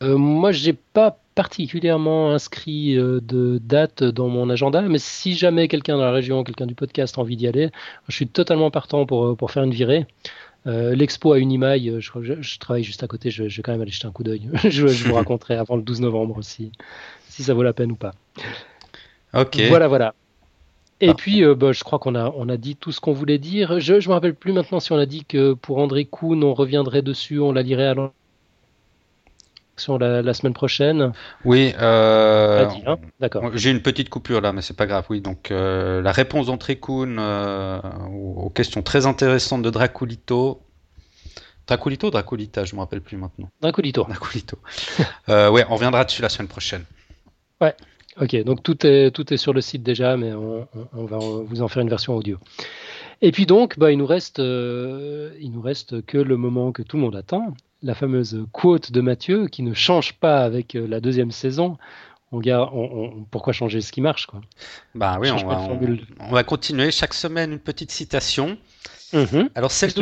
Euh, 0.02 0.18
moi, 0.18 0.50
j'ai 0.50 0.72
pas 0.72 1.20
particulièrement 1.36 2.32
inscrit 2.32 2.96
euh, 2.96 3.20
de 3.20 3.60
date 3.62 4.02
dans 4.02 4.28
mon 4.28 4.50
agenda, 4.50 4.82
mais 4.82 4.98
si 4.98 5.36
jamais 5.36 5.68
quelqu'un 5.68 5.96
dans 5.96 6.04
la 6.04 6.10
région, 6.10 6.42
quelqu'un 6.42 6.66
du 6.66 6.74
podcast 6.74 7.16
a 7.16 7.20
envie 7.20 7.36
d'y 7.36 7.46
aller, 7.46 7.70
je 8.08 8.16
suis 8.16 8.26
totalement 8.26 8.72
partant 8.72 9.06
pour, 9.06 9.24
euh, 9.24 9.34
pour 9.36 9.52
faire 9.52 9.62
une 9.62 9.70
virée. 9.70 10.04
L'expo 10.66 11.32
à 11.32 11.38
Unimail, 11.38 11.94
je, 12.00 12.10
je, 12.42 12.58
travaille 12.58 12.82
juste 12.82 13.02
à 13.02 13.06
côté, 13.06 13.30
je, 13.30 13.44
vais 13.44 13.62
quand 13.62 13.72
même 13.72 13.80
aller 13.80 13.90
jeter 13.90 14.06
un 14.06 14.10
coup 14.10 14.22
d'œil. 14.22 14.50
je, 14.68 14.84
vous 14.84 15.14
raconterai 15.14 15.56
avant 15.56 15.76
le 15.76 15.82
12 15.82 16.02
novembre 16.02 16.36
aussi, 16.36 16.72
si 17.30 17.42
ça 17.42 17.54
vaut 17.54 17.62
la 17.62 17.72
peine 17.72 17.92
ou 17.92 17.96
pas. 17.96 18.12
Ok. 19.34 19.60
Voilà, 19.68 19.88
voilà. 19.88 20.14
Et 21.00 21.14
puis, 21.14 21.44
bah, 21.54 21.72
je 21.72 21.84
crois 21.84 21.98
qu'on 21.98 22.16
a, 22.16 22.32
on 22.36 22.48
a 22.48 22.56
dit 22.56 22.74
tout 22.74 22.90
ce 22.90 23.00
qu'on 23.00 23.12
voulait 23.12 23.38
dire. 23.38 23.78
Je 23.78 23.94
ne 23.94 23.98
me 23.98 24.12
rappelle 24.12 24.34
plus 24.34 24.52
maintenant 24.52 24.80
si 24.80 24.92
on 24.92 24.98
a 24.98 25.06
dit 25.06 25.24
que 25.24 25.52
pour 25.52 25.78
André 25.78 26.06
Kuhn, 26.06 26.42
on 26.42 26.54
reviendrait 26.54 27.02
dessus, 27.02 27.38
on 27.38 27.52
la 27.52 27.62
lirait 27.62 27.86
à 27.86 27.94
la, 29.98 30.22
la, 30.22 30.34
semaine 30.34 30.52
prochaine 30.52 31.12
Oui, 31.44 31.72
euh, 31.80 32.68
hein 32.86 32.98
d'accord. 33.20 33.50
J'ai 33.54 33.70
une 33.70 33.82
petite 33.82 34.08
coupure 34.08 34.40
là, 34.40 34.52
mais 34.52 34.62
c'est 34.62 34.76
pas 34.76 34.86
grave. 34.86 35.06
Oui, 35.08 35.20
donc 35.20 35.50
euh, 35.50 36.02
la 36.02 36.12
réponse 36.12 36.46
d'André 36.46 36.78
Kuhn 36.78 37.16
euh, 37.18 37.80
aux 38.10 38.50
questions 38.50 38.82
très 38.82 39.06
intéressantes 39.06 39.62
de 39.62 39.70
Draculito. 39.70 40.60
Draculito 41.66 42.08
ou 42.08 42.10
Draculita, 42.10 42.64
je 42.64 42.74
me 42.74 42.80
rappelle 42.80 43.02
plus 43.02 43.16
maintenant. 43.16 43.50
Draculito. 43.60 44.04
Draculito. 44.04 44.58
ouais, 45.28 45.64
on 45.68 45.74
reviendra 45.74 46.04
dessus 46.04 46.22
la 46.22 46.28
semaine 46.28 46.48
prochaine. 46.48 46.84
Ouais. 47.60 47.74
Ok, 48.20 48.36
donc 48.42 48.62
tout 48.62 48.86
est, 48.86 49.10
tout 49.12 49.32
est 49.32 49.36
sur 49.36 49.52
le 49.52 49.60
site 49.60 49.82
déjà, 49.82 50.16
mais 50.16 50.32
on, 50.32 50.66
va 50.92 51.18
vous 51.18 51.62
en 51.62 51.68
faire 51.68 51.82
une 51.82 51.88
version 51.88 52.16
audio. 52.16 52.38
Et 53.22 53.32
puis 53.32 53.46
donc, 53.46 53.78
bah, 53.78 53.92
il, 53.92 53.98
nous 53.98 54.06
reste, 54.06 54.38
euh, 54.40 55.30
il 55.40 55.52
nous 55.52 55.60
reste 55.60 56.04
que 56.04 56.18
le 56.18 56.36
moment 56.36 56.72
que 56.72 56.82
tout 56.82 56.96
le 56.96 57.02
monde 57.02 57.16
attend, 57.16 57.54
la 57.82 57.94
fameuse 57.94 58.44
quote 58.52 58.90
de 58.92 59.00
Mathieu 59.00 59.46
qui 59.46 59.62
ne 59.62 59.72
change 59.72 60.14
pas 60.14 60.40
avec 60.40 60.74
euh, 60.74 60.86
la 60.86 61.00
deuxième 61.00 61.30
saison. 61.30 61.78
On, 62.30 62.42
on, 62.46 63.24
pourquoi 63.30 63.52
changer 63.52 63.80
ce 63.80 63.90
qui 63.90 64.00
marche 64.00 64.26
quoi? 64.26 64.42
Bah 64.94 65.18
oui, 65.20 65.30
on 65.30 65.46
va, 65.46 65.66
on 66.20 66.30
va, 66.30 66.44
continuer 66.44 66.90
chaque 66.90 67.14
semaine 67.14 67.52
une 67.52 67.58
petite 67.58 67.90
citation. 67.90 68.58
Mhm. 69.14 69.48
Alors 69.54 69.70
celle 69.70 69.92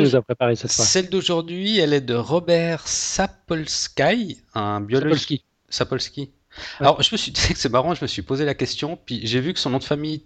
d'aujourd'hui, 1.09 1.79
elle 1.79 1.93
est 1.93 2.01
de 2.01 2.15
Robert 2.15 2.85
Sapolsky, 2.85 4.39
un 4.53 4.81
biologiste. 4.81 5.45
Sapolsky. 5.69 6.31
Alors 6.79 7.01
je 7.01 7.09
me 7.11 7.17
suis, 7.17 7.33
c'est 7.55 7.69
marrant, 7.69 7.93
je 7.93 8.03
me 8.03 8.07
suis 8.07 8.21
posé 8.21 8.45
la 8.45 8.53
question, 8.53 8.97
puis 9.05 9.21
j'ai 9.23 9.39
vu 9.39 9.53
que 9.53 9.59
son 9.59 9.69
nom 9.69 9.79
de 9.79 9.83
famille 9.83 10.23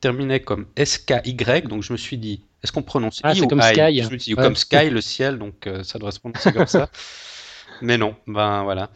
terminait 0.00 0.40
comme 0.40 0.66
SKY, 0.82 1.62
donc 1.68 1.82
je 1.82 1.92
me 1.92 1.98
suis 1.98 2.16
dit, 2.16 2.42
est-ce 2.62 2.72
qu'on 2.72 2.82
prononce 2.82 3.20
ah, 3.22 3.34
I 3.34 3.46
comme 3.46 3.62
Sky. 3.62 4.02
Je 4.02 4.10
me 4.10 4.18
suis 4.18 4.34
dit, 4.34 4.34
comme 4.34 4.56
Sky, 4.56 4.90
le 4.90 5.00
ciel, 5.00 5.38
donc 5.38 5.66
euh, 5.66 5.82
ça 5.82 5.98
doit 5.98 6.12
se 6.12 6.20
prononcer 6.20 6.52
comme 6.52 6.66
ça. 6.66 6.88
Mais 7.80 7.96
non, 7.96 8.16
ben 8.26 8.64
voilà. 8.64 8.90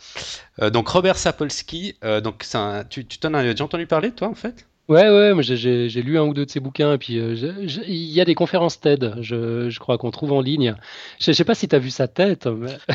Euh, 0.60 0.70
donc 0.70 0.88
Robert 0.88 1.16
Sapolsky, 1.16 1.94
euh, 2.02 2.20
donc 2.20 2.44
un, 2.54 2.82
tu 2.84 3.04
t'en 3.04 3.32
as 3.34 3.44
déjà 3.44 3.64
entendu 3.64 3.86
parler, 3.86 4.10
toi, 4.10 4.28
en 4.28 4.34
fait? 4.34 4.66
Ouais, 4.88 5.08
ouais, 5.08 5.42
j'ai 5.42 6.02
lu 6.02 6.18
un 6.18 6.22
ou 6.22 6.34
deux 6.34 6.44
de 6.44 6.50
ses 6.50 6.58
bouquins, 6.58 6.94
et 6.94 6.98
puis 6.98 7.14
il 7.14 8.10
y 8.10 8.20
a 8.20 8.24
des 8.24 8.34
conférences 8.34 8.80
TED, 8.80 9.14
je, 9.20 9.70
je 9.70 9.78
crois 9.78 9.96
qu'on 9.96 10.10
trouve 10.10 10.32
en 10.32 10.40
ligne. 10.40 10.74
Je, 11.20 11.30
sais 11.30 11.44
pas 11.44 11.54
si 11.54 11.68
tu 11.68 11.76
as 11.76 11.78
vu 11.78 11.90
sa 11.90 12.08
tête. 12.08 12.48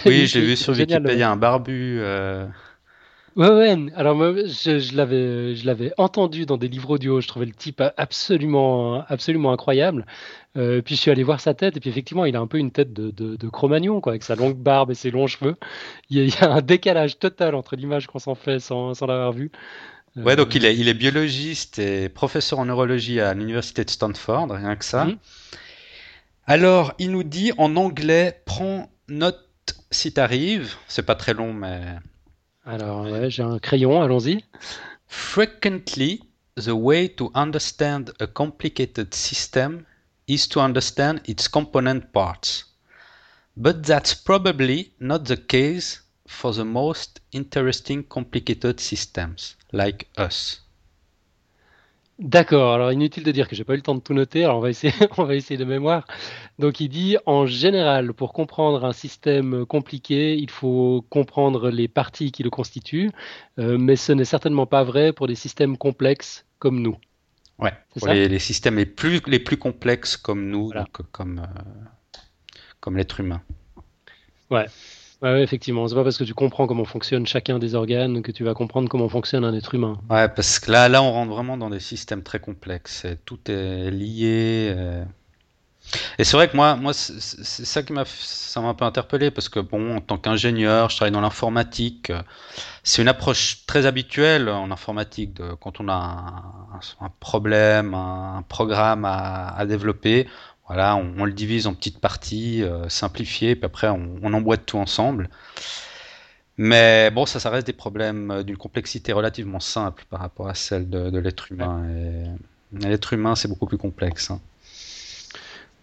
Oui, 0.05 0.27
j'ai 0.27 0.41
vu 0.41 0.57
sur 0.57 0.73
Wikipédia 0.73 1.31
un 1.31 1.37
barbu. 1.37 2.01
Ouais, 3.38 3.49
ouais. 3.49 3.77
Alors 3.95 4.15
moi, 4.15 4.34
je, 4.35 4.80
je 4.80 4.95
l'avais, 4.95 5.55
je 5.55 5.64
l'avais 5.68 5.93
entendu 5.99 6.47
dans 6.47 6.57
des 6.57 6.68
livres 6.68 6.89
audio. 6.89 7.22
Je 7.22 7.27
trouvais 7.27 7.45
le 7.45 7.53
type 7.53 7.84
absolument, 7.95 9.05
absolument 9.07 9.51
incroyable. 9.51 10.07
Euh, 10.57 10.81
puis 10.81 10.95
je 10.95 11.01
suis 11.01 11.11
allé 11.11 11.22
voir 11.22 11.39
sa 11.39 11.53
tête 11.53 11.77
et 11.77 11.80
puis 11.80 11.91
effectivement, 11.91 12.26
il 12.26 12.35
a 12.35 12.39
un 12.39 12.47
peu 12.47 12.57
une 12.57 12.72
tête 12.72 12.93
de, 12.93 13.11
de, 13.11 13.35
de 13.35 13.47
Cro-Magnon, 13.47 14.01
quoi, 14.01 14.14
avec 14.14 14.23
sa 14.23 14.34
longue 14.34 14.57
barbe 14.57 14.89
et 14.89 14.95
ses 14.95 15.11
longs 15.11 15.27
cheveux. 15.27 15.55
Il 16.09 16.27
y 16.27 16.34
a, 16.41 16.51
un 16.51 16.64
décalage 16.64 17.19
total 17.19 17.53
entre 17.53 17.76
l'image 17.76 18.07
qu'on 18.07 18.18
s'en 18.18 18.34
fait 18.34 18.59
sans, 18.59 18.95
sans 18.95 19.05
l'avoir 19.05 19.34
vu. 19.34 19.51
Euh, 20.18 20.23
ouais, 20.23 20.35
donc 20.35 20.55
il 20.55 20.65
est, 20.65 20.76
il 20.76 20.88
est 20.88 20.95
biologiste 20.95 21.77
et 21.77 22.09
professeur 22.09 22.57
en 22.57 22.65
neurologie 22.65 23.19
à 23.19 23.35
l'université 23.35 23.85
de 23.85 23.91
Stanford, 23.91 24.49
rien 24.49 24.76
que 24.76 24.85
ça. 24.85 25.05
Mhm. 25.05 25.18
Alors, 26.47 26.93
il 26.97 27.11
nous 27.11 27.23
dit 27.23 27.51
en 27.59 27.76
anglais, 27.76 28.41
prends 28.45 28.89
note 29.09 29.45
si 29.91 30.11
t'arrives. 30.11 30.73
C'est 30.88 31.05
pas 31.05 31.15
très 31.15 31.35
long, 31.35 31.53
mais 31.53 31.81
alors, 32.68 33.06
ouais, 33.06 33.30
j'ai 33.30 33.44
un 33.44 33.60
crayon, 33.60 34.02
allons-y. 34.02 34.44
Frequently, 35.07 36.22
the 36.57 36.73
way 36.73 37.07
to 37.07 37.31
understand 37.34 38.11
a 38.19 38.27
complicated 38.27 39.14
system 39.14 39.85
is 40.27 40.48
to 40.49 40.60
understand 40.60 41.22
its 41.26 41.48
component 41.48 42.11
parts. 42.11 42.65
But 43.56 43.84
that's 43.84 44.14
probably 44.14 44.91
not 44.99 45.26
the 45.26 45.38
case 45.38 46.02
for 46.27 46.52
the 46.52 46.65
most 46.65 47.22
interesting 47.31 48.03
complicated 48.03 48.81
systems, 48.81 49.56
like 49.72 50.10
us. 50.18 50.60
D'accord, 52.19 52.73
alors 52.73 52.91
inutile 52.91 53.23
de 53.23 53.31
dire 53.31 53.48
que 53.48 53.56
j'ai 53.56 53.64
pas 53.64 53.73
eu 53.73 53.77
le 53.77 53.84
temps 53.84 53.94
de 53.94 53.99
tout 53.99 54.15
noter, 54.15 54.44
alors 54.44 54.57
on 54.57 54.61
va 54.61 54.72
essayer, 54.72 54.91
on 55.18 55.23
va 55.23 55.35
essayer 55.35 55.57
de 55.57 55.65
mémoire. 55.65 56.07
Donc 56.57 56.80
il 56.80 56.89
dit 56.89 57.15
en 57.27 57.45
général, 57.45 58.14
pour 58.14 58.34
comprendre 58.34 58.85
un 58.85 58.94
système 58.94 59.68
compliqué, 59.68 60.35
il 60.35 60.49
faut 60.49 61.06
comprendre 61.10 61.69
les 61.69 61.88
parties 61.88 62.31
qui 62.31 62.41
le 62.41 62.49
constituent, 62.49 63.11
euh, 63.60 63.77
mais 63.77 63.95
ce 63.95 64.14
n'est 64.14 64.26
certainement 64.26 64.65
pas 64.65 64.84
vrai 64.84 65.14
pour 65.14 65.27
des 65.27 65.35
systèmes 65.35 65.77
complexes 65.77 66.45
comme 66.57 66.81
nous. 66.81 66.98
Ouais, 67.60 67.73
pour 67.98 68.07
les, 68.07 68.39
systèmes 68.39 68.77
les 68.77 68.85
plus, 68.85 69.22
les 69.27 69.39
plus 69.39 69.57
complexes 69.57 70.18
comme 70.18 70.48
nous, 70.49 70.72
comme, 71.11 71.39
euh, 71.39 72.18
comme 72.80 72.98
l'être 72.98 73.19
humain. 73.19 73.41
Ouais, 74.49 74.65
Ouais, 75.22 75.41
effectivement. 75.41 75.88
C'est 75.88 75.95
pas 75.95 76.03
parce 76.03 76.18
que 76.18 76.23
tu 76.23 76.34
comprends 76.34 76.68
comment 76.68 76.85
fonctionne 76.85 77.26
chacun 77.26 77.57
des 77.57 77.73
organes 77.73 78.22
que 78.22 78.31
tu 78.31 78.44
vas 78.44 78.53
comprendre 78.53 78.88
comment 78.88 79.10
fonctionne 79.10 79.44
un 79.44 79.53
être 79.53 79.73
humain. 79.73 79.98
Ouais, 80.10 80.30
parce 80.30 80.60
que 80.60 80.72
là, 80.72 80.89
là, 80.89 81.02
on 81.02 81.11
rentre 81.11 81.31
vraiment 81.31 81.57
dans 81.57 81.69
des 81.69 81.80
systèmes 81.80 82.22
très 82.22 82.39
complexes. 82.39 83.06
tout 83.26 83.39
est 83.49 83.89
lié. 83.89 84.73
Euh. 84.76 85.03
Et 86.19 86.23
c'est 86.23 86.35
vrai 86.35 86.49
que 86.49 86.56
moi, 86.56 86.76
moi, 86.76 86.94
c'est 86.94 87.65
ça 87.65 87.81
qui 87.81 87.94
m'a, 87.94 88.03
ça 88.06 88.61
m'a 88.61 88.68
un 88.68 88.73
peu 88.73 88.85
interpellé 88.85 89.31
parce 89.31 89.49
que 89.49 89.60
bon, 89.60 89.95
en 89.95 90.02
tant 90.02 90.18
qu'ingénieur, 90.18 90.89
je 90.89 90.98
travaille 90.98 91.14
dans 91.14 91.22
l'informatique. 91.22 92.11
C'est 92.84 93.02
une 93.02 93.07
approche 93.07 93.65
très 93.65 93.85
habituelle 93.85 94.49
en 94.49 94.69
informatique 94.69 95.34
de 95.34 95.53
quand 95.53 95.80
on 95.80 95.88
a 95.88 96.44
un, 96.99 97.10
problème, 97.19 97.94
un, 97.94 98.44
programme 98.48 99.06
à, 99.06 99.48
à 99.56 99.65
développer 99.65 100.27
voilà, 100.68 100.98
on, 100.98 101.23
le 101.23 101.31
divise 101.31 101.65
en 101.65 101.73
petites 101.73 101.99
parties 101.99 102.61
euh, 102.61 102.89
simplifiées, 102.89 103.56
puis 103.56 103.65
après 103.65 103.88
on, 103.88 104.34
emboîte 104.34 104.65
tout 104.65 104.77
ensemble. 104.77 105.30
Mais 106.57 107.10
bon, 107.11 107.26
ça, 107.26 107.39
ça 107.39 107.49
reste 107.49 107.68
des 107.68 107.73
problèmes 107.73 108.31
euh, 108.31 108.44
d'une 108.44 108.57
complexité 108.57 109.14
relativement 109.14 109.61
simple 109.61 110.06
par 110.10 110.19
rapport 110.19 110.49
à 110.49 110.56
celle 110.56 110.89
de, 110.89 111.18
l'être 111.18 111.52
humain. 111.52 111.88
Et, 111.89 112.85
l'être 112.85 113.14
humain, 113.14 113.35
c'est 113.35 113.48
beaucoup 113.48 113.65
plus 113.65 113.77
complexe. 113.77 114.31
Hein. 114.31 114.41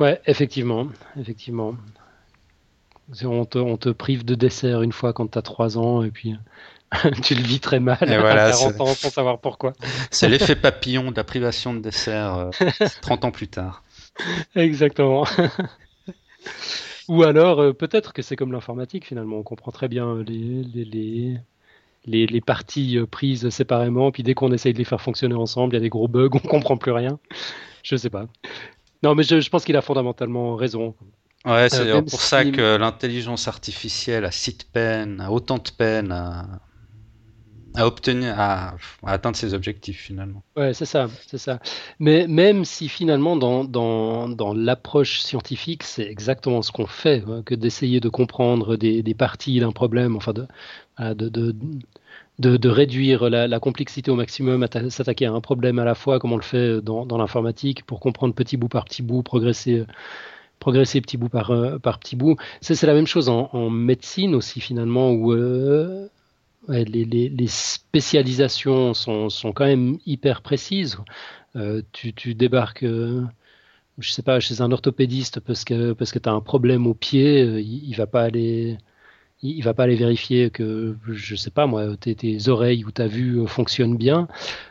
Ouais, 0.01 0.21
effectivement, 0.27 0.89
effectivement. 1.19 1.77
On 3.23 3.45
te, 3.45 3.59
on 3.59 3.77
te, 3.77 3.91
prive 3.91 4.25
de 4.25 4.35
dessert 4.35 4.83
une 4.83 4.93
fois 4.93 5.13
quand 5.13 5.31
tu 5.31 5.39
as 5.39 5.43
3 5.43 5.79
ans, 5.79 6.03
et 6.03 6.11
puis 6.11 6.37
tu 7.23 7.35
le 7.35 7.43
vis 7.43 7.61
très 7.61 7.81
mal 7.81 7.99
et 8.03 8.15
à 8.15 8.51
40 8.51 8.81
ans 8.81 8.87
sans 8.87 9.11
savoir 9.11 9.39
pourquoi. 9.39 9.73
C'est 10.11 10.29
l'effet 10.29 10.57
papillon 10.61 11.11
de 11.11 11.17
la 11.17 11.25
privation 11.25 11.73
de 11.73 11.81
dessert 11.81 12.51
30 13.01 13.25
euh, 13.25 13.27
ans 13.29 13.31
plus 13.31 13.49
tard. 13.49 13.84
Exactement. 14.55 15.27
Ou 17.09 17.23
alors, 17.23 17.61
euh, 17.61 17.73
peut-être 17.73 18.13
que 18.13 18.23
c'est 18.23 18.37
comme 18.37 18.53
l'informatique 18.53 19.07
finalement, 19.07 19.39
on 19.39 19.43
comprend 19.43 19.73
très 19.73 19.89
bien 19.89 20.23
les, 20.23 20.63
les, 20.63 21.39
les, 22.07 22.27
les, 22.27 22.41
parties 22.41 22.99
euh, 22.99 23.07
prises 23.07 23.49
séparément, 23.51 24.11
puis 24.11 24.23
dès 24.23 24.35
qu'on 24.35 24.53
essaye 24.53 24.73
de 24.73 24.79
les 24.79 24.85
faire 24.85 25.01
fonctionner 25.01 25.35
ensemble, 25.35 25.75
il 25.75 25.77
y 25.77 25.79
a 25.79 25.83
des 25.83 25.91
gros 25.91 26.09
bugs, 26.09 26.31
on 26.35 26.39
comprend 26.39 26.77
plus 26.77 26.93
rien. 26.93 27.19
Je 27.83 27.97
sais 27.97 28.11
pas. 28.11 28.27
Non, 29.03 29.15
mais 29.15 29.23
je, 29.23 29.49
pense 29.51 29.65
qu'il 29.65 29.77
a 29.77 29.83
fondamentalement 29.83 30.57
raison. 30.57 30.95
Ouais, 31.45 31.69
c'est 31.69 31.91
euh, 31.91 32.01
pour 32.01 32.21
ça 32.21 32.47
que 32.47 32.77
l'intelligence 32.77 33.49
artificielle 33.49 34.25
a 34.25 34.31
si 34.31 34.57
de 34.57 34.65
peine, 34.73 35.21
a 35.21 35.31
autant 35.31 35.59
de 35.59 35.71
peine 35.77 36.11
à, 36.11 36.47
à 37.75 37.87
obtenir, 37.87 38.39
à, 38.39 38.75
atteindre 39.05 39.37
ses 39.37 39.53
objectifs 39.53 40.01
finalement. 40.01 40.43
Ouais, 40.57 40.75
c'est 40.75 40.85
ça, 40.85 41.09
c'est 41.27 41.39
ça. 41.39 41.59
Mais 41.99 42.27
même 42.29 42.65
si 42.65 42.89
finalement 42.89 43.37
dans, 43.37 43.65
dans, 43.65 44.29
dans 44.29 44.55
l'approche 44.55 45.21
scientifique, 45.21 45.83
c'est 45.83 46.05
exactement 46.05 46.63
ce 46.63 46.71
qu'on 46.71 46.87
fait, 46.87 47.25
hein, 47.29 47.43
que 47.45 47.55
d'essayer 47.55 48.01
de 48.01 48.09
comprendre 48.09 48.77
des, 48.77 49.03
des 49.03 49.15
parties 49.15 49.59
d'un 49.59 49.73
problème, 49.73 50.17
enfin 50.17 50.33
de, 50.33 50.47
de, 51.15 51.29
de, 52.39 52.57
de, 52.57 52.69
réduire 52.69 53.29
la, 53.29 53.61
complexité 53.61 54.11
au 54.11 54.17
maximum, 54.17 54.67
s'attaquer 54.91 55.27
à 55.27 55.33
un 55.33 55.41
problème 55.41 55.79
à 55.81 55.85
la 55.85 55.95
fois, 55.95 56.21
comme 56.21 56.33
on 56.33 56.37
le 56.37 56.43
fait 56.43 56.81
dans, 56.81 57.05
dans 57.07 57.19
l'informatique, 57.19 57.85
pour 57.85 57.99
comprendre 57.99 58.35
petit 58.35 58.57
bout 58.57 58.69
par 58.69 58.85
petit 58.85 59.03
bout, 59.03 59.23
progresser 59.23 59.85
progresser 60.61 61.01
petit 61.03 61.19
bout 61.19 61.29
par, 61.29 61.51
euh, 61.51 61.79
par 61.79 61.99
petit 61.99 62.17
bout. 62.17 62.37
C'est 62.63 62.81
la 62.85 62.95
même 62.95 63.07
chose 63.07 63.29
en, 63.29 63.51
en, 63.53 63.69
médecine 63.69 64.35
aussi 64.35 64.61
finalement, 64.61 65.11
où 65.11 65.33
euh, 65.33 66.09
les, 66.69 67.47
spécialisations 67.47 68.95
sont, 68.95 69.53
quand 69.55 69.67
même 69.67 69.99
hyper 70.07 70.43
précises. 70.43 70.99
Euh, 71.57 71.83
tu, 71.93 72.35
débarques, 72.35 72.85
euh, 72.85 73.25
je 73.99 74.11
sais 74.11 74.23
pas, 74.23 74.41
chez 74.41 74.61
un 74.61 74.73
orthopédiste 74.73 75.41
parce 75.41 75.65
que 75.65 75.93
parce 75.93 76.11
que 76.13 76.19
tu 76.19 76.29
as 76.29 76.33
un 76.33 76.41
problème 76.41 76.87
au 76.87 76.95
pied, 76.95 77.43
euh, 77.43 77.61
il, 77.61 77.91
ne 77.91 77.97
va 77.97 78.07
pas 78.07 78.23
aller 78.23 78.79
il 79.51 79.63
va 79.63 79.75
pas 79.75 79.85
aller 79.85 79.97
vérifier 79.97 80.51
que, 80.51 80.97
je 81.07 81.37
sais 81.37 81.51
pas 81.51 81.67
moi, 81.67 81.85
tes, 82.01 82.49
oreilles 82.49 82.85
ou 82.85 82.91
ta 82.91 83.07
vue 83.07 83.47
fonctionnent 83.47 83.97
bien. 83.97 84.27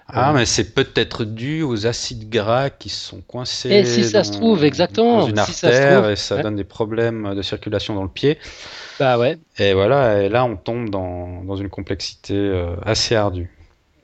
Ah, 0.07 0.33
mais 0.33 0.45
c'est 0.45 0.73
peut-être 0.73 1.25
dû 1.25 1.61
aux 1.61 1.87
acides 1.87 2.29
gras 2.29 2.69
qui 2.69 2.89
sont 2.89 3.21
coincés. 3.21 3.69
Et 3.69 3.85
si 3.85 4.03
ça 4.03 4.23
se 4.23 4.31
trouve, 4.31 4.63
exactement. 4.63 5.19
Dans 5.19 5.27
une 5.27 5.39
artère 5.39 6.09
et 6.09 6.15
ça 6.15 6.41
donne 6.41 6.55
des 6.55 6.63
problèmes 6.63 7.35
de 7.35 7.41
circulation 7.41 7.95
dans 7.95 8.03
le 8.03 8.09
pied. 8.09 8.37
Bah 8.99 9.17
ouais. 9.17 9.37
Et 9.57 9.73
voilà, 9.73 10.23
et 10.23 10.29
là 10.29 10.45
on 10.45 10.55
tombe 10.55 10.89
dans, 10.89 11.43
dans 11.43 11.55
une 11.55 11.69
complexité 11.69 12.35
euh, 12.35 12.75
assez 12.83 13.15
ardue. 13.15 13.49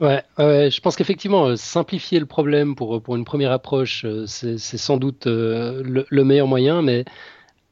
Ouais, 0.00 0.22
ouais, 0.38 0.70
je 0.70 0.80
pense 0.80 0.96
qu'effectivement, 0.96 1.46
euh, 1.46 1.56
simplifier 1.56 2.18
le 2.20 2.26
problème 2.26 2.74
pour, 2.74 3.02
pour 3.02 3.16
une 3.16 3.24
première 3.24 3.52
approche, 3.52 4.04
euh, 4.06 4.24
c'est 4.26 4.58
sans 4.58 4.96
doute 4.96 5.26
le, 5.26 6.06
le, 6.08 6.24
meilleur 6.24 6.46
moyen, 6.46 6.80
mais 6.80 7.04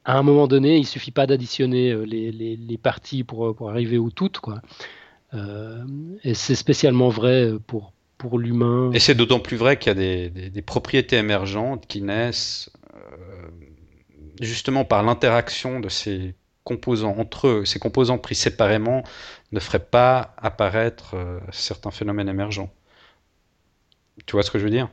à 0.09 0.19
un 0.19 0.23
moment 0.23 0.47
donné, 0.47 0.77
il 0.79 0.87
suffit 0.87 1.11
pas 1.11 1.27
d'additionner 1.27 1.95
les, 2.07 2.33
les, 2.33 2.57
les, 2.57 2.79
parties 2.79 3.25
pour, 3.25 3.55
pour 3.55 3.71
arriver 3.71 3.99
au 3.99 4.11
tout. 4.11 4.31
Quoi. 4.43 4.61
et 6.25 6.35
c'est 6.35 6.55
spécialement 6.55 7.11
vrai 7.11 7.53
pour, 7.67 7.93
pour 8.17 8.39
l'humain. 8.39 8.91
Et 8.93 8.99
c'est 8.99 9.15
d'autant 9.15 9.39
plus 9.41 9.57
vrai 9.57 9.79
qu'il 9.79 9.89
y 9.89 9.93
a 9.93 9.95
des, 9.95 10.31
des, 10.51 10.63
propriétés 10.63 11.17
émergentes 11.17 11.87
qui 11.87 12.03
naissent 12.03 12.71
justement 14.41 14.85
par 14.85 15.03
l'interaction 15.03 15.81
de 15.81 15.89
ces 15.89 16.35
composants 16.69 17.17
entre 17.19 17.49
eux, 17.49 17.65
ces 17.65 17.79
composants 17.79 18.19
pris 18.19 18.35
séparément 18.35 19.03
ne 19.53 19.61
feraient 19.61 19.79
pas 19.79 20.35
apparaître 20.37 21.15
euh, 21.15 21.41
certains 21.51 21.91
phénomènes 21.91 22.29
émergents. 22.29 22.71
Tu 24.27 24.33
vois 24.33 24.43
ce 24.43 24.51
que 24.51 24.59
je 24.59 24.65
veux 24.65 24.71
dire? 24.71 24.91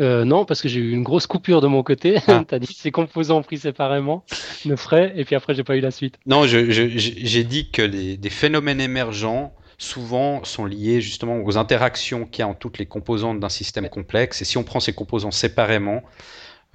Euh, 0.00 0.24
non, 0.24 0.44
parce 0.44 0.60
que 0.60 0.68
j'ai 0.68 0.80
eu 0.80 0.92
une 0.92 1.02
grosse 1.02 1.26
coupure 1.26 1.60
de 1.60 1.66
mon 1.66 1.82
côté. 1.82 2.18
Ah. 2.26 2.44
tu 2.48 2.54
as 2.54 2.58
dit 2.58 2.74
ces 2.74 2.90
composants 2.90 3.42
pris 3.42 3.58
séparément 3.58 4.24
ne 4.64 4.76
feraient, 4.76 5.12
et 5.16 5.24
puis 5.24 5.34
après, 5.34 5.54
j'ai 5.54 5.64
pas 5.64 5.76
eu 5.76 5.80
la 5.80 5.90
suite. 5.90 6.18
Non, 6.26 6.46
j'ai 6.46 7.44
dit 7.44 7.70
que 7.70 7.82
les, 7.82 8.16
des 8.16 8.30
phénomènes 8.30 8.80
émergents 8.80 9.54
souvent 9.78 10.44
sont 10.44 10.66
liés 10.66 11.00
justement 11.00 11.42
aux 11.42 11.56
interactions 11.58 12.26
qu'il 12.26 12.40
y 12.40 12.42
a 12.42 12.48
entre 12.48 12.58
toutes 12.58 12.78
les 12.78 12.86
composantes 12.86 13.40
d'un 13.40 13.48
système 13.48 13.88
complexe. 13.88 14.40
Et 14.42 14.44
si 14.44 14.56
on 14.56 14.64
prend 14.64 14.80
ces 14.80 14.92
composants 14.92 15.30
séparément, 15.30 16.02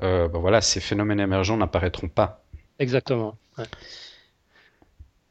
euh, 0.03 0.27
ben 0.27 0.39
voilà, 0.39 0.61
ces 0.61 0.79
phénomènes 0.79 1.19
émergents 1.19 1.57
n'apparaîtront 1.57 2.09
pas. 2.09 2.43
Exactement. 2.77 3.37
ouais. 3.57 3.65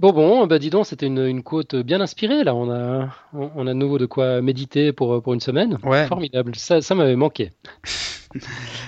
Bon, 0.00 0.12
bon, 0.12 0.46
bah 0.46 0.58
dis 0.60 0.70
donc, 0.70 0.86
c'était 0.86 1.06
une, 1.06 1.24
une 1.26 1.42
quote 1.42 1.74
bien 1.74 2.00
inspirée, 2.00 2.44
là. 2.44 2.54
On 2.54 2.70
a, 2.70 3.08
on, 3.32 3.50
on 3.56 3.66
a 3.66 3.70
de 3.70 3.78
nouveau 3.78 3.98
de 3.98 4.06
quoi 4.06 4.40
méditer 4.40 4.92
pour, 4.92 5.20
pour 5.22 5.34
une 5.34 5.40
semaine. 5.40 5.78
Ouais. 5.82 6.06
Formidable. 6.06 6.54
Ça, 6.54 6.80
ça 6.80 6.94
m'avait 6.94 7.16
manqué. 7.16 7.52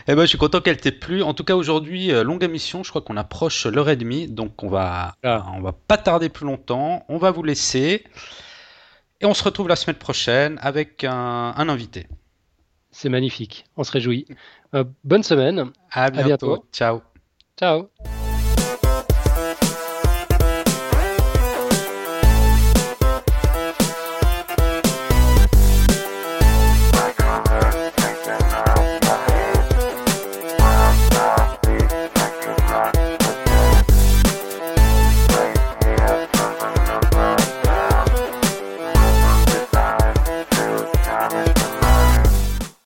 Eh 0.07 0.15
ben, 0.15 0.20
je 0.20 0.27
suis 0.27 0.37
content 0.37 0.61
qu'elle 0.61 0.77
t'ait 0.77 0.93
plu. 0.93 1.23
En 1.23 1.32
tout 1.32 1.45
cas, 1.45 1.55
aujourd'hui, 1.55 2.12
euh, 2.12 2.23
longue 2.23 2.45
émission. 2.45 2.82
Je 2.85 2.91
crois 2.91 3.01
qu'on 3.01 3.16
approche 3.16 3.65
l'heure 3.65 3.89
et 3.89 3.97
demie, 3.97 4.28
donc 4.28 4.62
on 4.62 4.69
va, 4.69 5.15
Ah. 5.23 5.47
on 5.57 5.62
va 5.62 5.73
pas 5.73 5.97
tarder 5.97 6.28
plus 6.28 6.45
longtemps. 6.45 7.07
On 7.09 7.16
va 7.16 7.31
vous 7.31 7.43
laisser 7.43 8.05
et 9.23 9.24
on 9.24 9.32
se 9.32 9.43
retrouve 9.43 9.66
la 9.66 9.77
semaine 9.77 9.97
prochaine 9.97 10.59
avec 10.61 11.05
un, 11.05 11.55
un 11.57 11.69
invité. 11.70 12.07
C'est 12.91 13.09
magnifique. 13.09 13.65
On 13.78 13.82
se 13.82 13.93
réjouit. 13.93 14.27
Euh, 14.74 14.85
bonne 15.05 15.23
semaine. 15.23 15.70
À 15.91 16.11
bientôt. 16.11 16.27
bientôt. 16.27 16.65
Ciao. 16.70 17.01
Ciao. 17.59 17.89